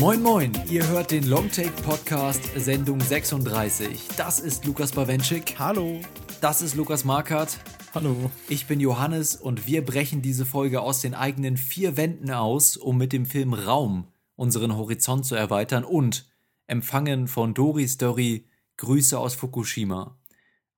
Moin 0.00 0.22
Moin, 0.22 0.52
ihr 0.70 0.88
hört 0.88 1.10
den 1.10 1.28
Longtake 1.28 1.70
Podcast 1.82 2.42
Sendung 2.56 3.00
36. 3.00 4.08
Das 4.16 4.40
ist 4.40 4.64
Lukas 4.64 4.92
Bawenschik. 4.92 5.56
Hallo. 5.58 6.00
Das 6.40 6.62
ist 6.62 6.74
Lukas 6.74 7.04
Markert. 7.04 7.58
Hallo. 7.94 8.30
Ich 8.48 8.66
bin 8.66 8.80
Johannes 8.80 9.36
und 9.36 9.66
wir 9.66 9.84
brechen 9.84 10.22
diese 10.22 10.46
Folge 10.46 10.80
aus 10.80 11.00
den 11.00 11.14
eigenen 11.14 11.56
vier 11.56 11.98
Wänden 11.98 12.30
aus, 12.30 12.76
um 12.76 12.96
mit 12.96 13.12
dem 13.12 13.26
Film 13.26 13.52
Raum 13.52 14.08
unseren 14.36 14.74
Horizont 14.76 15.26
zu 15.26 15.34
erweitern 15.34 15.84
und 15.84 16.26
empfangen 16.66 17.28
von 17.28 17.52
Dori 17.52 17.86
Story 17.86 18.46
Grüße 18.80 19.18
aus 19.18 19.34
Fukushima. 19.34 20.18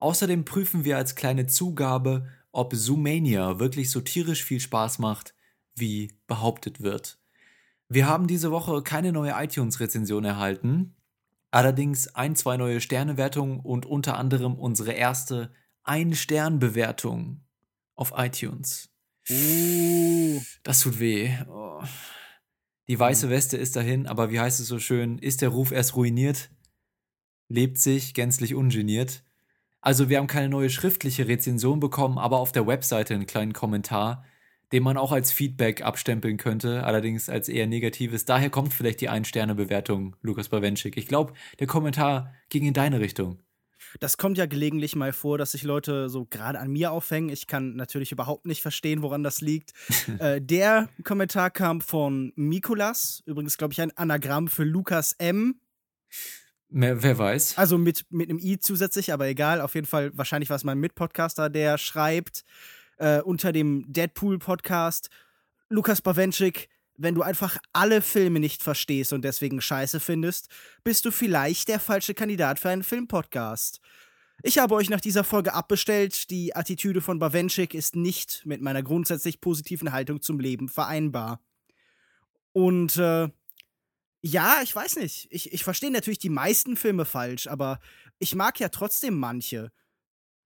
Außerdem 0.00 0.44
prüfen 0.44 0.84
wir 0.84 0.96
als 0.96 1.14
kleine 1.14 1.46
Zugabe, 1.46 2.26
ob 2.50 2.74
Zoomania 2.74 3.60
wirklich 3.60 3.92
so 3.92 4.00
tierisch 4.00 4.42
viel 4.42 4.58
Spaß 4.58 4.98
macht, 4.98 5.34
wie 5.76 6.12
behauptet 6.26 6.80
wird. 6.80 7.20
Wir 7.88 8.08
haben 8.08 8.26
diese 8.26 8.50
Woche 8.50 8.82
keine 8.82 9.12
neue 9.12 9.34
iTunes-Rezension 9.36 10.24
erhalten, 10.24 10.96
allerdings 11.52 12.08
ein, 12.16 12.34
zwei 12.34 12.56
neue 12.56 12.80
Sternewertungen 12.80 13.60
und 13.60 13.86
unter 13.86 14.18
anderem 14.18 14.54
unsere 14.54 14.92
erste 14.92 15.52
Ein-Stern-Bewertung 15.84 17.40
auf 17.94 18.12
iTunes. 18.16 18.90
Uh. 19.30 20.40
Das 20.64 20.80
tut 20.80 20.98
weh. 20.98 21.30
Oh. 21.48 21.84
Die 22.88 22.98
weiße 22.98 23.30
Weste 23.30 23.56
ist 23.58 23.76
dahin, 23.76 24.08
aber 24.08 24.32
wie 24.32 24.40
heißt 24.40 24.58
es 24.58 24.66
so 24.66 24.80
schön, 24.80 25.18
ist 25.18 25.40
der 25.40 25.50
Ruf 25.50 25.70
erst 25.70 25.94
ruiniert, 25.94 26.50
lebt 27.52 27.78
sich 27.78 28.14
gänzlich 28.14 28.54
ungeniert. 28.54 29.22
Also 29.80 30.08
wir 30.08 30.18
haben 30.18 30.26
keine 30.26 30.48
neue 30.48 30.70
schriftliche 30.70 31.28
Rezension 31.28 31.80
bekommen, 31.80 32.18
aber 32.18 32.38
auf 32.38 32.52
der 32.52 32.66
Webseite 32.66 33.14
einen 33.14 33.26
kleinen 33.26 33.52
Kommentar, 33.52 34.24
den 34.72 34.82
man 34.82 34.96
auch 34.96 35.12
als 35.12 35.32
Feedback 35.32 35.82
abstempeln 35.82 36.38
könnte, 36.38 36.84
allerdings 36.84 37.28
als 37.28 37.48
eher 37.48 37.66
negatives. 37.66 38.24
Daher 38.24 38.48
kommt 38.48 38.72
vielleicht 38.72 39.02
die 39.02 39.10
Ein-Sterne-Bewertung, 39.10 40.16
Lukas 40.22 40.48
Bawenschik. 40.48 40.96
Ich 40.96 41.06
glaube, 41.06 41.34
der 41.58 41.66
Kommentar 41.66 42.32
ging 42.48 42.64
in 42.64 42.72
deine 42.72 43.00
Richtung. 43.00 43.38
Das 44.00 44.16
kommt 44.16 44.38
ja 44.38 44.46
gelegentlich 44.46 44.96
mal 44.96 45.12
vor, 45.12 45.36
dass 45.36 45.52
sich 45.52 45.64
Leute 45.64 46.08
so 46.08 46.24
gerade 46.24 46.58
an 46.58 46.70
mir 46.70 46.92
aufhängen. 46.92 47.28
Ich 47.28 47.46
kann 47.46 47.74
natürlich 47.76 48.12
überhaupt 48.12 48.46
nicht 48.46 48.62
verstehen, 48.62 49.02
woran 49.02 49.22
das 49.22 49.42
liegt. 49.42 49.72
äh, 50.18 50.40
der 50.40 50.88
Kommentar 51.04 51.50
kam 51.50 51.82
von 51.82 52.32
Mikolas, 52.36 53.22
übrigens, 53.26 53.58
glaube 53.58 53.72
ich, 53.72 53.80
ein 53.82 53.94
Anagramm 53.96 54.48
für 54.48 54.64
Lukas 54.64 55.12
M. 55.18 55.60
Wer, 56.74 57.18
weiß. 57.18 57.58
Also 57.58 57.76
mit, 57.76 58.06
mit 58.10 58.30
einem 58.30 58.38
I 58.38 58.58
zusätzlich, 58.58 59.12
aber 59.12 59.26
egal. 59.26 59.60
Auf 59.60 59.74
jeden 59.74 59.86
Fall, 59.86 60.10
wahrscheinlich 60.16 60.48
war 60.48 60.56
es 60.56 60.64
mein 60.64 60.78
Mitpodcaster, 60.78 61.50
der 61.50 61.76
schreibt 61.76 62.44
äh, 62.96 63.20
unter 63.20 63.52
dem 63.52 63.84
Deadpool-Podcast, 63.92 65.10
Lukas 65.68 66.00
Bawenschik, 66.00 66.68
wenn 66.96 67.14
du 67.14 67.22
einfach 67.22 67.58
alle 67.72 68.00
Filme 68.00 68.40
nicht 68.40 68.62
verstehst 68.62 69.12
und 69.12 69.22
deswegen 69.22 69.60
scheiße 69.60 70.00
findest, 70.00 70.48
bist 70.84 71.04
du 71.04 71.10
vielleicht 71.10 71.68
der 71.68 71.80
falsche 71.80 72.14
Kandidat 72.14 72.58
für 72.58 72.70
einen 72.70 72.84
Filmpodcast. 72.84 73.80
Ich 74.42 74.58
habe 74.58 74.74
euch 74.74 74.90
nach 74.90 75.00
dieser 75.00 75.24
Folge 75.24 75.54
abbestellt. 75.54 76.30
Die 76.30 76.56
Attitüde 76.56 77.00
von 77.00 77.18
Bawenschik 77.18 77.74
ist 77.74 77.96
nicht 77.96 78.44
mit 78.44 78.60
meiner 78.60 78.82
grundsätzlich 78.82 79.40
positiven 79.40 79.92
Haltung 79.92 80.20
zum 80.20 80.40
Leben 80.40 80.68
vereinbar. 80.68 81.40
Und 82.52 82.96
äh, 82.96 83.28
ja, 84.22 84.60
ich 84.62 84.74
weiß 84.74 84.96
nicht. 84.96 85.26
Ich, 85.30 85.52
ich 85.52 85.64
verstehe 85.64 85.90
natürlich 85.90 86.20
die 86.20 86.28
meisten 86.28 86.76
Filme 86.76 87.04
falsch, 87.04 87.48
aber 87.48 87.80
ich 88.18 88.34
mag 88.34 88.58
ja 88.60 88.68
trotzdem 88.68 89.18
manche. 89.18 89.72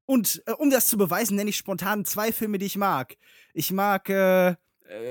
Und 0.06 0.42
äh, 0.46 0.52
um 0.52 0.70
das 0.70 0.86
zu 0.86 0.96
beweisen, 0.96 1.36
nenne 1.36 1.50
ich 1.50 1.56
spontan 1.56 2.04
zwei 2.04 2.32
Filme, 2.32 2.58
die 2.58 2.66
ich 2.66 2.76
mag. 2.76 3.16
Ich 3.52 3.72
mag 3.72 4.08
äh, 4.08 4.56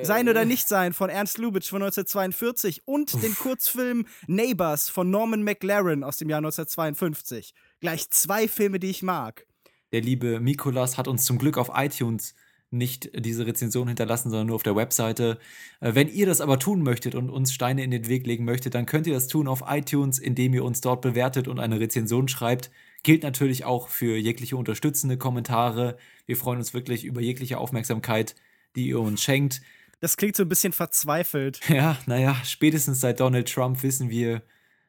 Sein 0.03 0.29
oder 0.29 0.45
Nicht 0.45 0.67
Sein 0.67 0.93
von 0.93 1.09
Ernst 1.09 1.37
Lubitsch 1.37 1.69
von 1.69 1.83
1942 1.83 2.87
und 2.87 3.21
den 3.21 3.35
Kurzfilm 3.35 4.07
Neighbors 4.25 4.89
von 4.89 5.11
Norman 5.11 5.43
McLaren 5.43 6.03
aus 6.03 6.17
dem 6.17 6.29
Jahr 6.29 6.39
1952. 6.39 7.53
Gleich 7.81 8.09
zwei 8.09 8.47
Filme, 8.47 8.79
die 8.79 8.89
ich 8.89 9.03
mag. 9.03 9.45
Der 9.91 10.01
liebe 10.01 10.39
Mikolas 10.39 10.97
hat 10.97 11.07
uns 11.07 11.25
zum 11.25 11.37
Glück 11.37 11.57
auf 11.57 11.69
iTunes 11.75 12.33
nicht 12.77 13.11
diese 13.17 13.45
Rezension 13.45 13.87
hinterlassen, 13.87 14.29
sondern 14.29 14.47
nur 14.47 14.55
auf 14.55 14.63
der 14.63 14.75
Webseite. 14.75 15.39
Äh, 15.79 15.95
Wenn 15.95 16.07
ihr 16.07 16.25
das 16.25 16.41
aber 16.41 16.59
tun 16.59 16.81
möchtet 16.81 17.15
und 17.15 17.29
uns 17.29 17.53
Steine 17.53 17.83
in 17.83 17.91
den 17.91 18.07
Weg 18.07 18.25
legen 18.27 18.45
möchtet, 18.45 18.75
dann 18.75 18.85
könnt 18.85 19.07
ihr 19.07 19.13
das 19.13 19.27
tun 19.27 19.47
auf 19.47 19.63
iTunes, 19.67 20.19
indem 20.19 20.53
ihr 20.53 20.63
uns 20.63 20.81
dort 20.81 21.01
bewertet 21.01 21.47
und 21.47 21.59
eine 21.59 21.79
Rezension 21.79 22.27
schreibt. 22.27 22.71
Gilt 23.03 23.23
natürlich 23.23 23.65
auch 23.65 23.89
für 23.89 24.17
jegliche 24.17 24.57
unterstützende 24.57 25.17
Kommentare. 25.17 25.97
Wir 26.25 26.37
freuen 26.37 26.59
uns 26.59 26.73
wirklich 26.73 27.05
über 27.05 27.21
jegliche 27.21 27.57
Aufmerksamkeit, 27.57 28.35
die 28.75 28.87
ihr 28.87 28.99
uns 28.99 29.21
schenkt. 29.21 29.61
Das 29.99 30.17
klingt 30.17 30.35
so 30.35 30.43
ein 30.43 30.49
bisschen 30.49 30.73
verzweifelt. 30.73 31.59
Ja, 31.69 31.97
naja, 32.05 32.35
spätestens 32.43 33.01
seit 33.01 33.19
Donald 33.19 33.51
Trump 33.51 33.83
wissen 33.83 34.09
wir, 34.09 34.41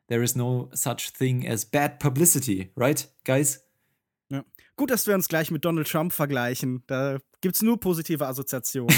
there 0.09 0.23
is 0.23 0.35
no 0.37 0.69
such 0.73 1.13
thing 1.17 1.47
as 1.47 1.65
bad 1.65 1.99
publicity, 1.99 2.71
right, 2.77 3.09
guys? 3.25 3.66
Gut, 4.77 4.91
dass 4.91 5.07
wir 5.07 5.15
uns 5.15 5.29
gleich 5.29 5.51
mit 5.51 5.65
Donald 5.65 5.89
Trump 5.91 6.13
vergleichen. 6.13 6.83
Da 6.87 7.17
gibt's 7.41 7.63
nur 7.63 7.81
positive 7.81 8.27
Assoziationen. 8.27 8.95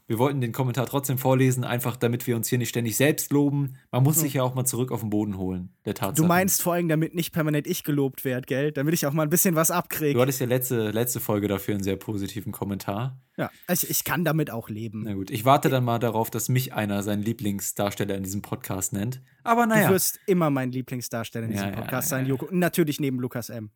Wir 0.06 0.18
wollten 0.18 0.40
den 0.42 0.52
Kommentar 0.52 0.84
trotzdem 0.86 1.16
vorlesen, 1.18 1.64
einfach 1.64 1.96
damit 1.96 2.26
wir 2.26 2.36
uns 2.36 2.48
hier 2.48 2.58
nicht 2.58 2.68
ständig 2.70 2.96
selbst 2.96 3.32
loben. 3.32 3.76
Man 3.90 4.02
muss 4.02 4.20
sich 4.20 4.34
ja 4.34 4.42
auch 4.42 4.54
mal 4.54 4.64
zurück 4.64 4.90
auf 4.92 5.00
den 5.00 5.10
Boden 5.10 5.38
holen, 5.38 5.70
der 5.84 5.94
Tatsache. 5.94 6.16
du 6.22 6.24
meinst 6.26 6.60
vor 6.62 6.74
allem, 6.74 6.88
damit 6.88 7.14
nicht 7.14 7.32
permanent 7.32 7.66
ich 7.66 7.82
gelobt 7.84 8.24
werde, 8.24 8.46
gell? 8.46 8.72
Damit 8.72 8.92
ich 8.94 9.06
auch 9.06 9.12
mal 9.12 9.22
ein 9.22 9.30
bisschen 9.30 9.54
was 9.54 9.70
abkriege. 9.70 10.14
Du 10.14 10.20
hattest 10.20 10.40
ja 10.40 10.46
letzte, 10.46 10.90
letzte 10.90 11.20
Folge 11.20 11.48
dafür 11.48 11.74
einen 11.74 11.84
sehr 11.84 11.96
positiven 11.96 12.52
Kommentar. 12.52 13.20
Ja, 13.38 13.50
also 13.66 13.86
ich 13.88 14.04
kann 14.04 14.24
damit 14.24 14.50
auch 14.50 14.68
leben. 14.68 15.02
Na 15.04 15.14
gut, 15.14 15.30
ich 15.30 15.44
warte 15.44 15.68
dann 15.70 15.84
mal 15.84 15.98
darauf, 15.98 16.28
dass 16.30 16.48
mich 16.48 16.74
einer 16.74 17.02
seinen 17.02 17.22
Lieblingsdarsteller 17.22 18.14
in 18.16 18.22
diesem 18.22 18.42
Podcast 18.42 18.92
nennt. 18.92 19.22
Aber 19.44 19.62
Du 19.62 19.68
naja. 19.70 19.90
wirst 19.90 20.18
immer 20.26 20.50
mein 20.50 20.72
Lieblingsdarsteller 20.72 21.46
in 21.46 21.52
diesem 21.52 21.68
Ja, 21.70 21.74
Podcast 21.76 22.10
ja, 22.10 22.16
sein, 22.16 22.24
ja. 22.24 22.30
Joko. 22.30 22.46
Und 22.46 22.58
natürlich 22.58 23.00
neben 23.00 23.18
Lukas 23.20 23.48
M. 23.48 23.70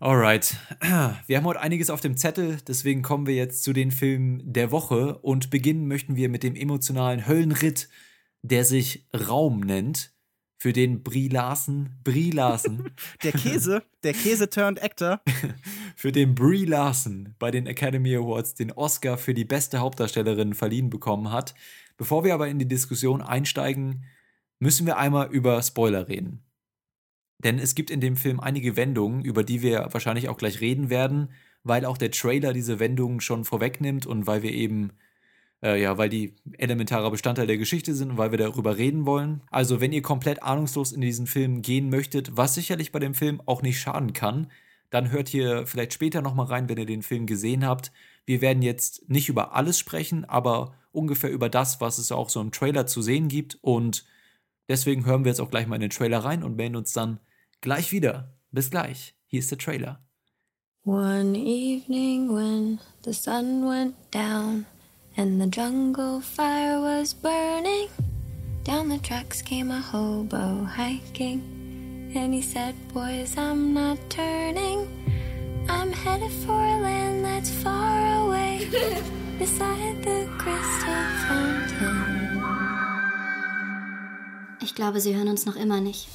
Alright. 0.00 0.56
Wir 1.26 1.36
haben 1.36 1.44
heute 1.44 1.60
einiges 1.60 1.90
auf 1.90 2.00
dem 2.00 2.16
Zettel, 2.16 2.58
deswegen 2.66 3.02
kommen 3.02 3.26
wir 3.26 3.34
jetzt 3.34 3.62
zu 3.62 3.72
den 3.72 3.90
Filmen 3.90 4.52
der 4.52 4.70
Woche 4.70 5.18
und 5.18 5.50
beginnen 5.50 5.86
möchten 5.86 6.16
wir 6.16 6.28
mit 6.28 6.42
dem 6.42 6.56
emotionalen 6.56 7.26
Höllenritt, 7.26 7.88
der 8.42 8.64
sich 8.64 9.06
Raum 9.14 9.60
nennt, 9.60 10.12
für 10.58 10.72
den 10.72 11.02
Brie 11.02 11.28
Larson, 11.28 11.90
Brie 12.04 12.30
Larson, 12.30 12.90
Der 13.24 13.32
Käse, 13.32 13.82
der 14.04 14.12
Käse 14.12 14.48
turned 14.48 14.80
Actor. 14.80 15.20
für 15.96 16.12
den 16.12 16.36
Brie 16.36 16.64
Larson 16.64 17.34
bei 17.40 17.50
den 17.50 17.66
Academy 17.66 18.14
Awards 18.14 18.54
den 18.54 18.70
Oscar 18.70 19.18
für 19.18 19.34
die 19.34 19.44
beste 19.44 19.78
Hauptdarstellerin 19.78 20.54
verliehen 20.54 20.88
bekommen 20.88 21.32
hat. 21.32 21.54
Bevor 21.96 22.24
wir 22.24 22.34
aber 22.34 22.46
in 22.46 22.60
die 22.60 22.68
Diskussion 22.68 23.22
einsteigen, 23.22 24.04
müssen 24.60 24.86
wir 24.86 24.98
einmal 24.98 25.32
über 25.32 25.60
Spoiler 25.62 26.06
reden. 26.06 26.44
Denn 27.44 27.58
es 27.58 27.74
gibt 27.74 27.90
in 27.90 28.00
dem 28.00 28.16
Film 28.16 28.40
einige 28.40 28.76
Wendungen, 28.76 29.24
über 29.24 29.44
die 29.44 29.62
wir 29.62 29.88
wahrscheinlich 29.90 30.28
auch 30.28 30.36
gleich 30.36 30.60
reden 30.60 30.90
werden, 30.90 31.30
weil 31.64 31.84
auch 31.84 31.98
der 31.98 32.10
Trailer 32.10 32.52
diese 32.52 32.78
Wendungen 32.78 33.20
schon 33.20 33.44
vorwegnimmt 33.44 34.06
und 34.06 34.26
weil 34.26 34.42
wir 34.42 34.52
eben, 34.52 34.92
äh, 35.62 35.80
ja, 35.80 35.98
weil 35.98 36.08
die 36.08 36.34
elementarer 36.58 37.10
Bestandteil 37.10 37.46
der 37.46 37.58
Geschichte 37.58 37.94
sind 37.94 38.10
und 38.10 38.18
weil 38.18 38.30
wir 38.30 38.38
darüber 38.38 38.76
reden 38.76 39.06
wollen. 39.06 39.42
Also, 39.50 39.80
wenn 39.80 39.92
ihr 39.92 40.02
komplett 40.02 40.42
ahnungslos 40.42 40.92
in 40.92 41.00
diesen 41.00 41.26
Film 41.26 41.62
gehen 41.62 41.90
möchtet, 41.90 42.36
was 42.36 42.54
sicherlich 42.54 42.92
bei 42.92 42.98
dem 42.98 43.14
Film 43.14 43.40
auch 43.46 43.62
nicht 43.62 43.80
schaden 43.80 44.12
kann, 44.12 44.48
dann 44.90 45.10
hört 45.10 45.28
hier 45.28 45.66
vielleicht 45.66 45.94
später 45.94 46.20
nochmal 46.20 46.46
rein, 46.46 46.68
wenn 46.68 46.78
ihr 46.78 46.86
den 46.86 47.02
Film 47.02 47.26
gesehen 47.26 47.66
habt. 47.66 47.92
Wir 48.26 48.40
werden 48.40 48.62
jetzt 48.62 49.08
nicht 49.08 49.28
über 49.28 49.54
alles 49.54 49.78
sprechen, 49.78 50.24
aber 50.24 50.74
ungefähr 50.92 51.30
über 51.30 51.48
das, 51.48 51.80
was 51.80 51.98
es 51.98 52.12
auch 52.12 52.28
so 52.28 52.40
im 52.40 52.52
Trailer 52.52 52.86
zu 52.86 53.02
sehen 53.02 53.28
gibt. 53.28 53.58
Und 53.62 54.04
deswegen 54.68 55.06
hören 55.06 55.24
wir 55.24 55.30
jetzt 55.30 55.40
auch 55.40 55.50
gleich 55.50 55.66
mal 55.66 55.76
in 55.76 55.80
den 55.80 55.90
Trailer 55.90 56.18
rein 56.18 56.42
und 56.42 56.56
melden 56.56 56.76
uns 56.76 56.92
dann 56.92 57.20
gleich 57.62 57.92
wieder. 57.92 58.28
Bis 58.50 58.70
gleich. 58.70 59.14
Hier 59.26 59.38
ist 59.38 59.50
der 59.50 59.56
Trailer. 59.56 60.04
One 60.84 61.36
evening 61.36 62.34
when 62.34 62.80
the 63.04 63.14
sun 63.14 63.64
went 63.64 63.94
down 64.10 64.66
and 65.16 65.40
the 65.40 65.46
jungle 65.46 66.20
fire 66.20 66.80
was 66.80 67.14
burning, 67.14 67.88
down 68.64 68.88
the 68.88 68.98
tracks 68.98 69.40
came 69.40 69.70
a 69.70 69.80
hobo 69.80 70.66
hiking. 70.66 71.40
And 72.14 72.34
he 72.34 72.42
said, 72.42 72.74
Boys, 72.92 73.38
I'm 73.38 73.72
not 73.72 73.98
turning. 74.10 74.86
I'm 75.68 75.92
headed 75.92 76.32
for 76.44 76.60
a 76.60 76.78
land 76.82 77.24
that's 77.24 77.48
far 77.48 78.26
away, 78.26 78.68
beside 79.38 80.02
the 80.02 80.28
crystal 80.36 81.06
fountain. 81.28 82.42
Ich 84.60 84.74
glaube, 84.74 85.00
sie 85.00 85.14
hören 85.14 85.28
uns 85.28 85.46
noch 85.46 85.56
immer 85.56 85.80
nicht. 85.80 86.08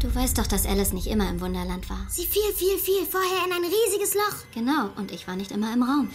Du 0.00 0.14
weißt 0.14 0.38
doch, 0.38 0.46
dass 0.46 0.66
Alice 0.66 0.92
nicht 0.92 1.06
immer 1.06 1.28
im 1.28 1.40
Wunderland 1.40 1.88
war. 1.90 2.06
Sie 2.08 2.24
fiel, 2.24 2.52
fiel, 2.54 2.78
fiel 2.78 3.04
vorher 3.04 3.44
in 3.46 3.52
ein 3.52 3.64
riesiges 3.64 4.14
Loch. 4.14 4.36
Genau, 4.54 4.90
und 4.96 5.12
ich 5.12 5.26
war 5.28 5.36
nicht 5.36 5.50
immer 5.50 5.72
im 5.72 5.82
Raum. 5.82 6.10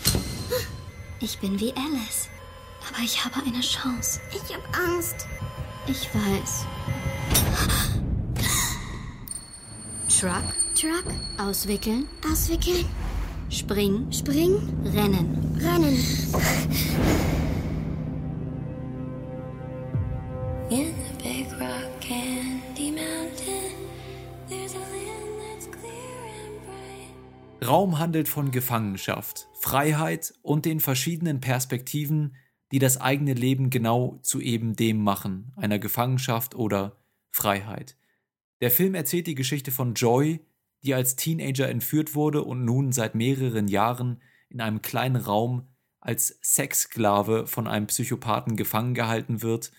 Ich 1.19 1.39
bin 1.39 1.59
wie 1.59 1.71
Alice. 1.73 2.29
Aber 2.89 3.03
ich 3.03 3.23
habe 3.23 3.35
eine 3.45 3.61
Chance. 3.61 4.19
Ich 4.31 4.55
hab 4.55 4.77
Angst. 4.77 5.27
Ich 5.87 6.09
weiß. 6.13 6.65
Truck? 10.19 10.43
Truck. 10.75 11.13
Auswickeln, 11.37 12.07
Auswickeln. 12.31 12.85
springen, 13.49 14.11
Springen. 14.11 14.91
rennen. 14.93 15.59
Rennen. 15.61 17.31
Handelt 28.05 28.27
von 28.27 28.51
Gefangenschaft, 28.51 29.47
Freiheit 29.59 30.35
und 30.43 30.65
den 30.65 30.79
verschiedenen 30.79 31.41
Perspektiven, 31.41 32.35
die 32.71 32.77
das 32.77 33.01
eigene 33.01 33.33
Leben 33.33 33.71
genau 33.71 34.19
zu 34.21 34.39
eben 34.39 34.75
dem 34.75 35.01
machen, 35.01 35.51
einer 35.55 35.79
Gefangenschaft 35.79 36.53
oder 36.53 36.97
Freiheit. 37.31 37.97
Der 38.61 38.69
Film 38.69 38.93
erzählt 38.93 39.25
die 39.25 39.33
Geschichte 39.33 39.71
von 39.71 39.95
Joy, 39.95 40.39
die 40.83 40.93
als 40.93 41.15
Teenager 41.15 41.67
entführt 41.67 42.13
wurde 42.13 42.43
und 42.43 42.63
nun 42.63 42.91
seit 42.91 43.15
mehreren 43.15 43.67
Jahren 43.67 44.21
in 44.49 44.61
einem 44.61 44.83
kleinen 44.83 45.15
Raum 45.15 45.67
als 45.99 46.37
Sexsklave 46.43 47.47
von 47.47 47.65
einem 47.65 47.87
Psychopathen 47.87 48.55
gefangen 48.55 48.93
gehalten 48.93 49.41
wird. 49.41 49.71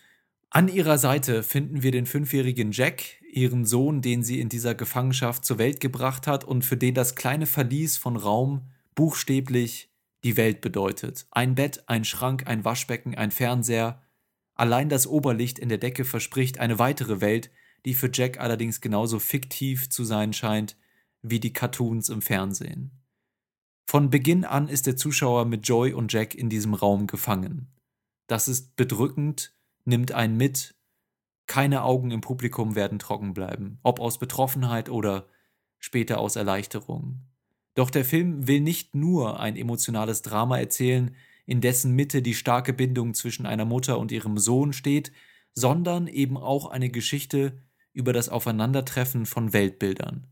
An 0.56 0.68
ihrer 0.68 0.96
Seite 0.96 1.42
finden 1.42 1.82
wir 1.82 1.92
den 1.92 2.06
fünfjährigen 2.06 2.72
Jack, 2.72 3.22
ihren 3.30 3.66
Sohn, 3.66 4.00
den 4.00 4.22
sie 4.22 4.40
in 4.40 4.48
dieser 4.48 4.74
Gefangenschaft 4.74 5.44
zur 5.44 5.58
Welt 5.58 5.80
gebracht 5.80 6.26
hat 6.26 6.44
und 6.44 6.64
für 6.64 6.78
den 6.78 6.94
das 6.94 7.14
kleine 7.14 7.44
Verlies 7.44 7.98
von 7.98 8.16
Raum 8.16 8.62
buchstäblich 8.94 9.92
die 10.24 10.38
Welt 10.38 10.62
bedeutet. 10.62 11.26
Ein 11.30 11.56
Bett, 11.56 11.86
ein 11.90 12.06
Schrank, 12.06 12.46
ein 12.46 12.64
Waschbecken, 12.64 13.14
ein 13.14 13.32
Fernseher. 13.32 14.00
Allein 14.54 14.88
das 14.88 15.06
Oberlicht 15.06 15.58
in 15.58 15.68
der 15.68 15.76
Decke 15.76 16.06
verspricht 16.06 16.58
eine 16.58 16.78
weitere 16.78 17.20
Welt, 17.20 17.50
die 17.84 17.92
für 17.92 18.08
Jack 18.10 18.40
allerdings 18.40 18.80
genauso 18.80 19.18
fiktiv 19.18 19.90
zu 19.90 20.04
sein 20.04 20.32
scheint 20.32 20.78
wie 21.20 21.38
die 21.38 21.52
Cartoons 21.52 22.08
im 22.08 22.22
Fernsehen. 22.22 22.92
Von 23.84 24.08
Beginn 24.08 24.46
an 24.46 24.68
ist 24.68 24.86
der 24.86 24.96
Zuschauer 24.96 25.44
mit 25.44 25.68
Joy 25.68 25.92
und 25.92 26.14
Jack 26.14 26.34
in 26.34 26.48
diesem 26.48 26.72
Raum 26.72 27.06
gefangen. 27.06 27.68
Das 28.26 28.48
ist 28.48 28.74
bedrückend, 28.76 29.52
nimmt 29.86 30.12
einen 30.12 30.36
mit. 30.36 30.74
Keine 31.46 31.82
Augen 31.82 32.10
im 32.10 32.20
Publikum 32.20 32.74
werden 32.74 32.98
trocken 32.98 33.32
bleiben, 33.32 33.78
ob 33.82 34.00
aus 34.00 34.18
Betroffenheit 34.18 34.88
oder 34.88 35.28
später 35.78 36.18
aus 36.18 36.36
Erleichterung. 36.36 37.22
Doch 37.74 37.90
der 37.90 38.04
Film 38.04 38.48
will 38.48 38.60
nicht 38.60 38.94
nur 38.94 39.38
ein 39.38 39.56
emotionales 39.56 40.22
Drama 40.22 40.58
erzählen, 40.58 41.14
in 41.44 41.60
dessen 41.60 41.92
Mitte 41.92 42.22
die 42.22 42.34
starke 42.34 42.72
Bindung 42.72 43.14
zwischen 43.14 43.46
einer 43.46 43.64
Mutter 43.64 43.98
und 43.98 44.10
ihrem 44.10 44.38
Sohn 44.38 44.72
steht, 44.72 45.12
sondern 45.52 46.08
eben 46.08 46.36
auch 46.36 46.66
eine 46.66 46.90
Geschichte 46.90 47.62
über 47.92 48.12
das 48.12 48.28
Aufeinandertreffen 48.28 49.24
von 49.24 49.52
Weltbildern. 49.52 50.26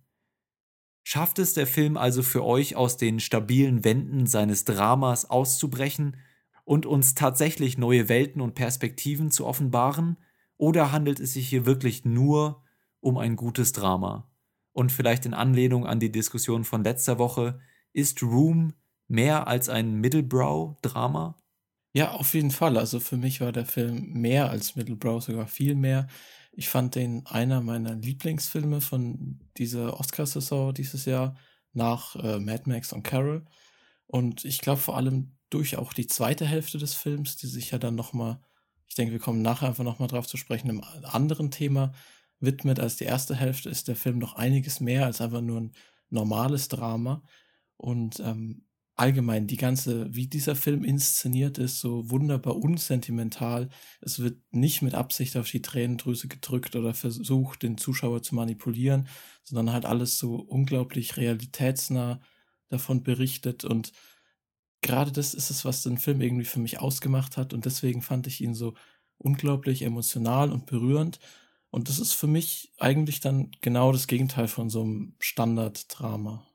Schafft 1.02 1.38
es 1.38 1.54
der 1.54 1.66
Film 1.66 1.96
also 1.96 2.22
für 2.22 2.44
euch 2.44 2.76
aus 2.76 2.96
den 2.96 3.20
stabilen 3.20 3.84
Wänden 3.84 4.26
seines 4.26 4.64
Dramas 4.64 5.28
auszubrechen 5.28 6.16
und 6.64 6.87
uns 6.87 7.14
tatsächlich 7.14 7.78
neue 7.78 8.08
Welten 8.08 8.40
und 8.40 8.55
Perspektiven 8.55 9.31
zu 9.31 9.46
offenbaren? 9.46 10.16
Oder 10.56 10.93
handelt 10.93 11.20
es 11.20 11.34
sich 11.34 11.49
hier 11.49 11.66
wirklich 11.66 12.05
nur 12.05 12.62
um 13.00 13.19
ein 13.19 13.37
gutes 13.37 13.72
Drama? 13.72 14.31
Und 14.72 14.90
vielleicht 14.90 15.26
in 15.26 15.34
Anlehnung 15.34 15.87
an 15.87 16.00
die 16.00 16.12
Diskussion 16.12 16.64
von 16.64 16.82
letzter 16.82 17.19
Woche, 17.19 17.61
ist 17.93 18.22
Room 18.22 18.75
mehr 19.08 19.46
als 19.46 19.69
ein 19.69 19.94
Middlebrow-Drama? 19.94 21.37
Ja, 21.93 22.12
auf 22.12 22.34
jeden 22.34 22.50
Fall. 22.50 22.76
Also 22.76 22.99
für 22.99 23.17
mich 23.17 23.40
war 23.40 23.52
der 23.52 23.67
Film 23.67 24.12
mehr 24.14 24.50
als 24.50 24.75
Middlebrow, 24.75 25.22
sogar 25.22 25.46
viel 25.46 25.76
mehr. 25.76 26.08
Ich 26.50 26.69
fand 26.69 26.96
den 26.96 27.25
einer 27.26 27.60
meiner 27.60 27.94
Lieblingsfilme 27.94 28.81
von 28.81 29.40
dieser 29.56 29.99
Oscarsaison 30.00 30.75
dieses 30.75 31.05
Jahr 31.05 31.37
nach 31.72 32.17
äh, 32.17 32.40
Mad 32.40 32.64
Max 32.67 32.93
und 32.93 33.05
Carol. 33.05 33.44
Und 34.06 34.44
ich 34.44 34.60
glaube 34.60 34.81
vor 34.81 34.96
allem 34.96 35.37
durch 35.54 35.76
auch 35.76 35.92
die 35.92 36.08
zweite 36.08 36.44
Hälfte 36.44 36.78
des 36.78 36.94
Films, 36.94 37.36
die 37.36 37.46
sich 37.46 37.70
ja 37.70 37.78
dann 37.78 37.94
nochmal, 37.94 38.40
ich 38.88 38.96
denke, 38.96 39.12
wir 39.12 39.20
kommen 39.20 39.40
nachher 39.40 39.68
einfach 39.68 39.84
nochmal 39.84 40.08
drauf 40.08 40.26
zu 40.26 40.36
sprechen, 40.36 40.68
einem 40.68 40.82
anderen 41.04 41.52
Thema 41.52 41.92
widmet 42.40 42.80
als 42.80 42.96
die 42.96 43.04
erste 43.04 43.36
Hälfte, 43.36 43.70
ist 43.70 43.86
der 43.86 43.96
Film 43.96 44.18
noch 44.18 44.34
einiges 44.34 44.80
mehr 44.80 45.06
als 45.06 45.20
einfach 45.20 45.40
nur 45.40 45.60
ein 45.60 45.72
normales 46.10 46.66
Drama. 46.68 47.22
Und 47.76 48.18
ähm, 48.20 48.64
allgemein 48.96 49.46
die 49.46 49.56
ganze, 49.56 50.12
wie 50.14 50.26
dieser 50.26 50.56
Film 50.56 50.84
inszeniert 50.84 51.58
ist, 51.58 51.80
so 51.80 52.10
wunderbar 52.10 52.56
unsentimental. 52.56 53.68
Es 54.00 54.18
wird 54.18 54.38
nicht 54.52 54.82
mit 54.82 54.94
Absicht 54.94 55.36
auf 55.36 55.48
die 55.48 55.62
Tränendrüse 55.62 56.28
gedrückt 56.28 56.76
oder 56.76 56.94
versucht, 56.94 57.62
den 57.62 57.78
Zuschauer 57.78 58.22
zu 58.22 58.34
manipulieren, 58.34 59.08
sondern 59.44 59.72
halt 59.72 59.84
alles 59.84 60.18
so 60.18 60.34
unglaublich 60.36 61.16
realitätsnah 61.16 62.20
davon 62.68 63.02
berichtet 63.02 63.64
und 63.64 63.92
gerade 64.84 65.10
das 65.10 65.34
ist 65.34 65.50
es, 65.50 65.64
was 65.64 65.82
den 65.82 65.98
Film 65.98 66.20
irgendwie 66.20 66.44
für 66.44 66.60
mich 66.60 66.78
ausgemacht 66.78 67.36
hat 67.36 67.52
und 67.52 67.64
deswegen 67.64 68.02
fand 68.02 68.28
ich 68.28 68.40
ihn 68.40 68.54
so 68.54 68.75
unglaublich 69.19 69.82
emotional 69.82 70.52
und 70.52 70.66
berührend 70.66 71.19
und 71.70 71.88
das 71.88 71.98
ist 71.98 72.12
für 72.12 72.28
mich 72.28 72.72
eigentlich 72.78 73.19
dann 73.20 73.50
genau 73.60 73.90
das 73.90 74.06
Gegenteil 74.06 74.46
von 74.46 74.70
so 74.70 74.82
einem 74.82 75.16
Standarddrama 75.19 76.46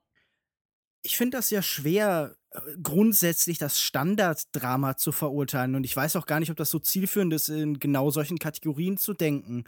ich 1.02 1.18
finde 1.18 1.38
das 1.38 1.50
ja 1.50 1.62
schwer, 1.62 2.36
äh, 2.52 2.60
grundsätzlich 2.82 3.58
das 3.58 3.80
Standarddrama 3.80 4.98
zu 4.98 5.12
verurteilen. 5.12 5.76
Und 5.76 5.84
ich 5.84 5.96
weiß 5.96 6.16
auch 6.16 6.26
gar 6.26 6.40
nicht, 6.40 6.52
ob 6.52 6.58
das 6.58 6.70
so 6.70 6.80
zielführend 6.80 7.34
ist, 7.34 7.50
in 7.50 7.80
genau 7.80 8.12
solchen 8.12 8.40
Kategorien 8.40 8.98
zu 8.98 9.14
denken. 9.14 9.64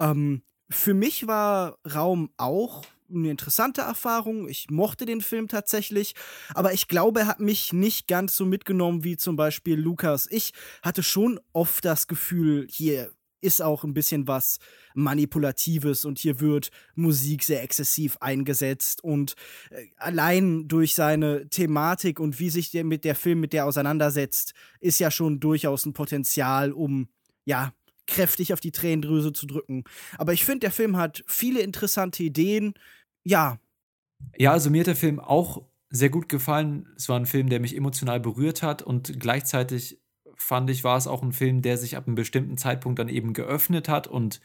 Ähm, 0.00 0.42
für 0.70 0.94
mich 0.94 1.26
war 1.26 1.78
Raum 1.94 2.30
auch 2.36 2.84
eine 3.14 3.30
interessante 3.30 3.82
Erfahrung. 3.82 4.48
Ich 4.48 4.70
mochte 4.70 5.06
den 5.06 5.20
Film 5.20 5.48
tatsächlich, 5.48 6.14
aber 6.54 6.72
ich 6.72 6.88
glaube, 6.88 7.20
er 7.20 7.26
hat 7.26 7.40
mich 7.40 7.72
nicht 7.72 8.08
ganz 8.08 8.36
so 8.36 8.44
mitgenommen 8.44 9.04
wie 9.04 9.16
zum 9.16 9.36
Beispiel 9.36 9.78
Lukas. 9.78 10.26
Ich 10.30 10.52
hatte 10.82 11.02
schon 11.02 11.40
oft 11.52 11.84
das 11.84 12.06
Gefühl, 12.06 12.66
hier 12.70 13.12
ist 13.42 13.60
auch 13.60 13.84
ein 13.84 13.92
bisschen 13.92 14.28
was 14.28 14.58
Manipulatives 14.94 16.04
und 16.04 16.18
hier 16.18 16.40
wird 16.40 16.70
Musik 16.94 17.42
sehr 17.42 17.62
exzessiv 17.62 18.16
eingesetzt 18.20 19.02
und 19.04 19.34
äh, 19.70 19.86
allein 19.96 20.68
durch 20.68 20.94
seine 20.94 21.48
Thematik 21.48 22.20
und 22.20 22.38
wie 22.38 22.50
sich 22.50 22.70
der 22.70 22.84
mit 22.84 23.04
der 23.04 23.16
Film 23.16 23.40
mit 23.40 23.52
der 23.52 23.66
auseinandersetzt, 23.66 24.54
ist 24.80 25.00
ja 25.00 25.10
schon 25.10 25.40
durchaus 25.40 25.84
ein 25.84 25.92
Potenzial, 25.92 26.72
um 26.72 27.08
ja 27.44 27.74
kräftig 28.06 28.52
auf 28.52 28.60
die 28.60 28.72
Tränendrüse 28.72 29.32
zu 29.32 29.46
drücken. 29.46 29.84
Aber 30.18 30.32
ich 30.32 30.44
finde, 30.44 30.60
der 30.60 30.72
Film 30.72 30.96
hat 30.96 31.24
viele 31.26 31.60
interessante 31.60 32.22
Ideen. 32.22 32.74
Ja. 33.24 33.58
Ja, 34.36 34.52
also 34.52 34.70
mir 34.70 34.80
hat 34.80 34.86
der 34.88 34.96
Film 34.96 35.20
auch 35.20 35.62
sehr 35.90 36.10
gut 36.10 36.28
gefallen. 36.28 36.88
Es 36.96 37.08
war 37.08 37.18
ein 37.18 37.26
Film, 37.26 37.48
der 37.48 37.60
mich 37.60 37.76
emotional 37.76 38.20
berührt 38.20 38.62
hat 38.62 38.82
und 38.82 39.20
gleichzeitig 39.20 40.00
fand 40.36 40.70
ich, 40.70 40.84
war 40.84 40.96
es 40.96 41.06
auch 41.06 41.22
ein 41.22 41.32
Film, 41.32 41.62
der 41.62 41.76
sich 41.78 41.96
ab 41.96 42.06
einem 42.06 42.16
bestimmten 42.16 42.56
Zeitpunkt 42.56 42.98
dann 42.98 43.08
eben 43.08 43.32
geöffnet 43.34 43.88
hat 43.88 44.06
und 44.08 44.40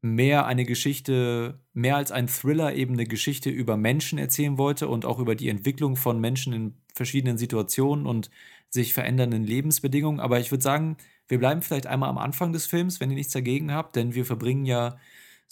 mehr 0.00 0.46
eine 0.46 0.64
Geschichte, 0.64 1.60
mehr 1.72 1.96
als 1.96 2.10
ein 2.10 2.26
Thriller 2.26 2.74
eben 2.74 2.94
eine 2.94 3.06
Geschichte 3.06 3.50
über 3.50 3.76
Menschen 3.76 4.18
erzählen 4.18 4.58
wollte 4.58 4.88
und 4.88 5.04
auch 5.04 5.18
über 5.20 5.34
die 5.36 5.48
Entwicklung 5.48 5.96
von 5.96 6.20
Menschen 6.20 6.52
in 6.52 6.74
verschiedenen 6.94 7.38
Situationen 7.38 8.06
und 8.06 8.30
sich 8.68 8.94
verändernden 8.94 9.44
Lebensbedingungen. 9.44 10.20
Aber 10.20 10.40
ich 10.40 10.50
würde 10.50 10.62
sagen, 10.62 10.96
wir 11.28 11.38
bleiben 11.38 11.62
vielleicht 11.62 11.86
einmal 11.86 12.08
am 12.08 12.18
Anfang 12.18 12.52
des 12.52 12.66
Films, 12.66 13.00
wenn 13.00 13.10
ihr 13.10 13.16
nichts 13.16 13.32
dagegen 13.32 13.72
habt, 13.72 13.94
denn 13.96 14.14
wir 14.14 14.24
verbringen 14.24 14.66
ja 14.66 14.98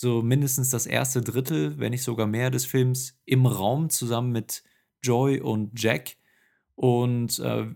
so 0.00 0.23
mindestens 0.23 0.71
das 0.71 0.87
erste 0.87 1.21
Drittel, 1.21 1.78
wenn 1.78 1.90
nicht 1.90 2.02
sogar 2.02 2.26
mehr 2.26 2.50
des 2.50 2.64
Films 2.64 3.19
im 3.26 3.45
Raum 3.45 3.90
zusammen 3.90 4.33
mit 4.33 4.64
Joy 5.02 5.40
und 5.40 5.78
Jack. 5.78 6.16
Und 6.75 7.38
äh, 7.40 7.66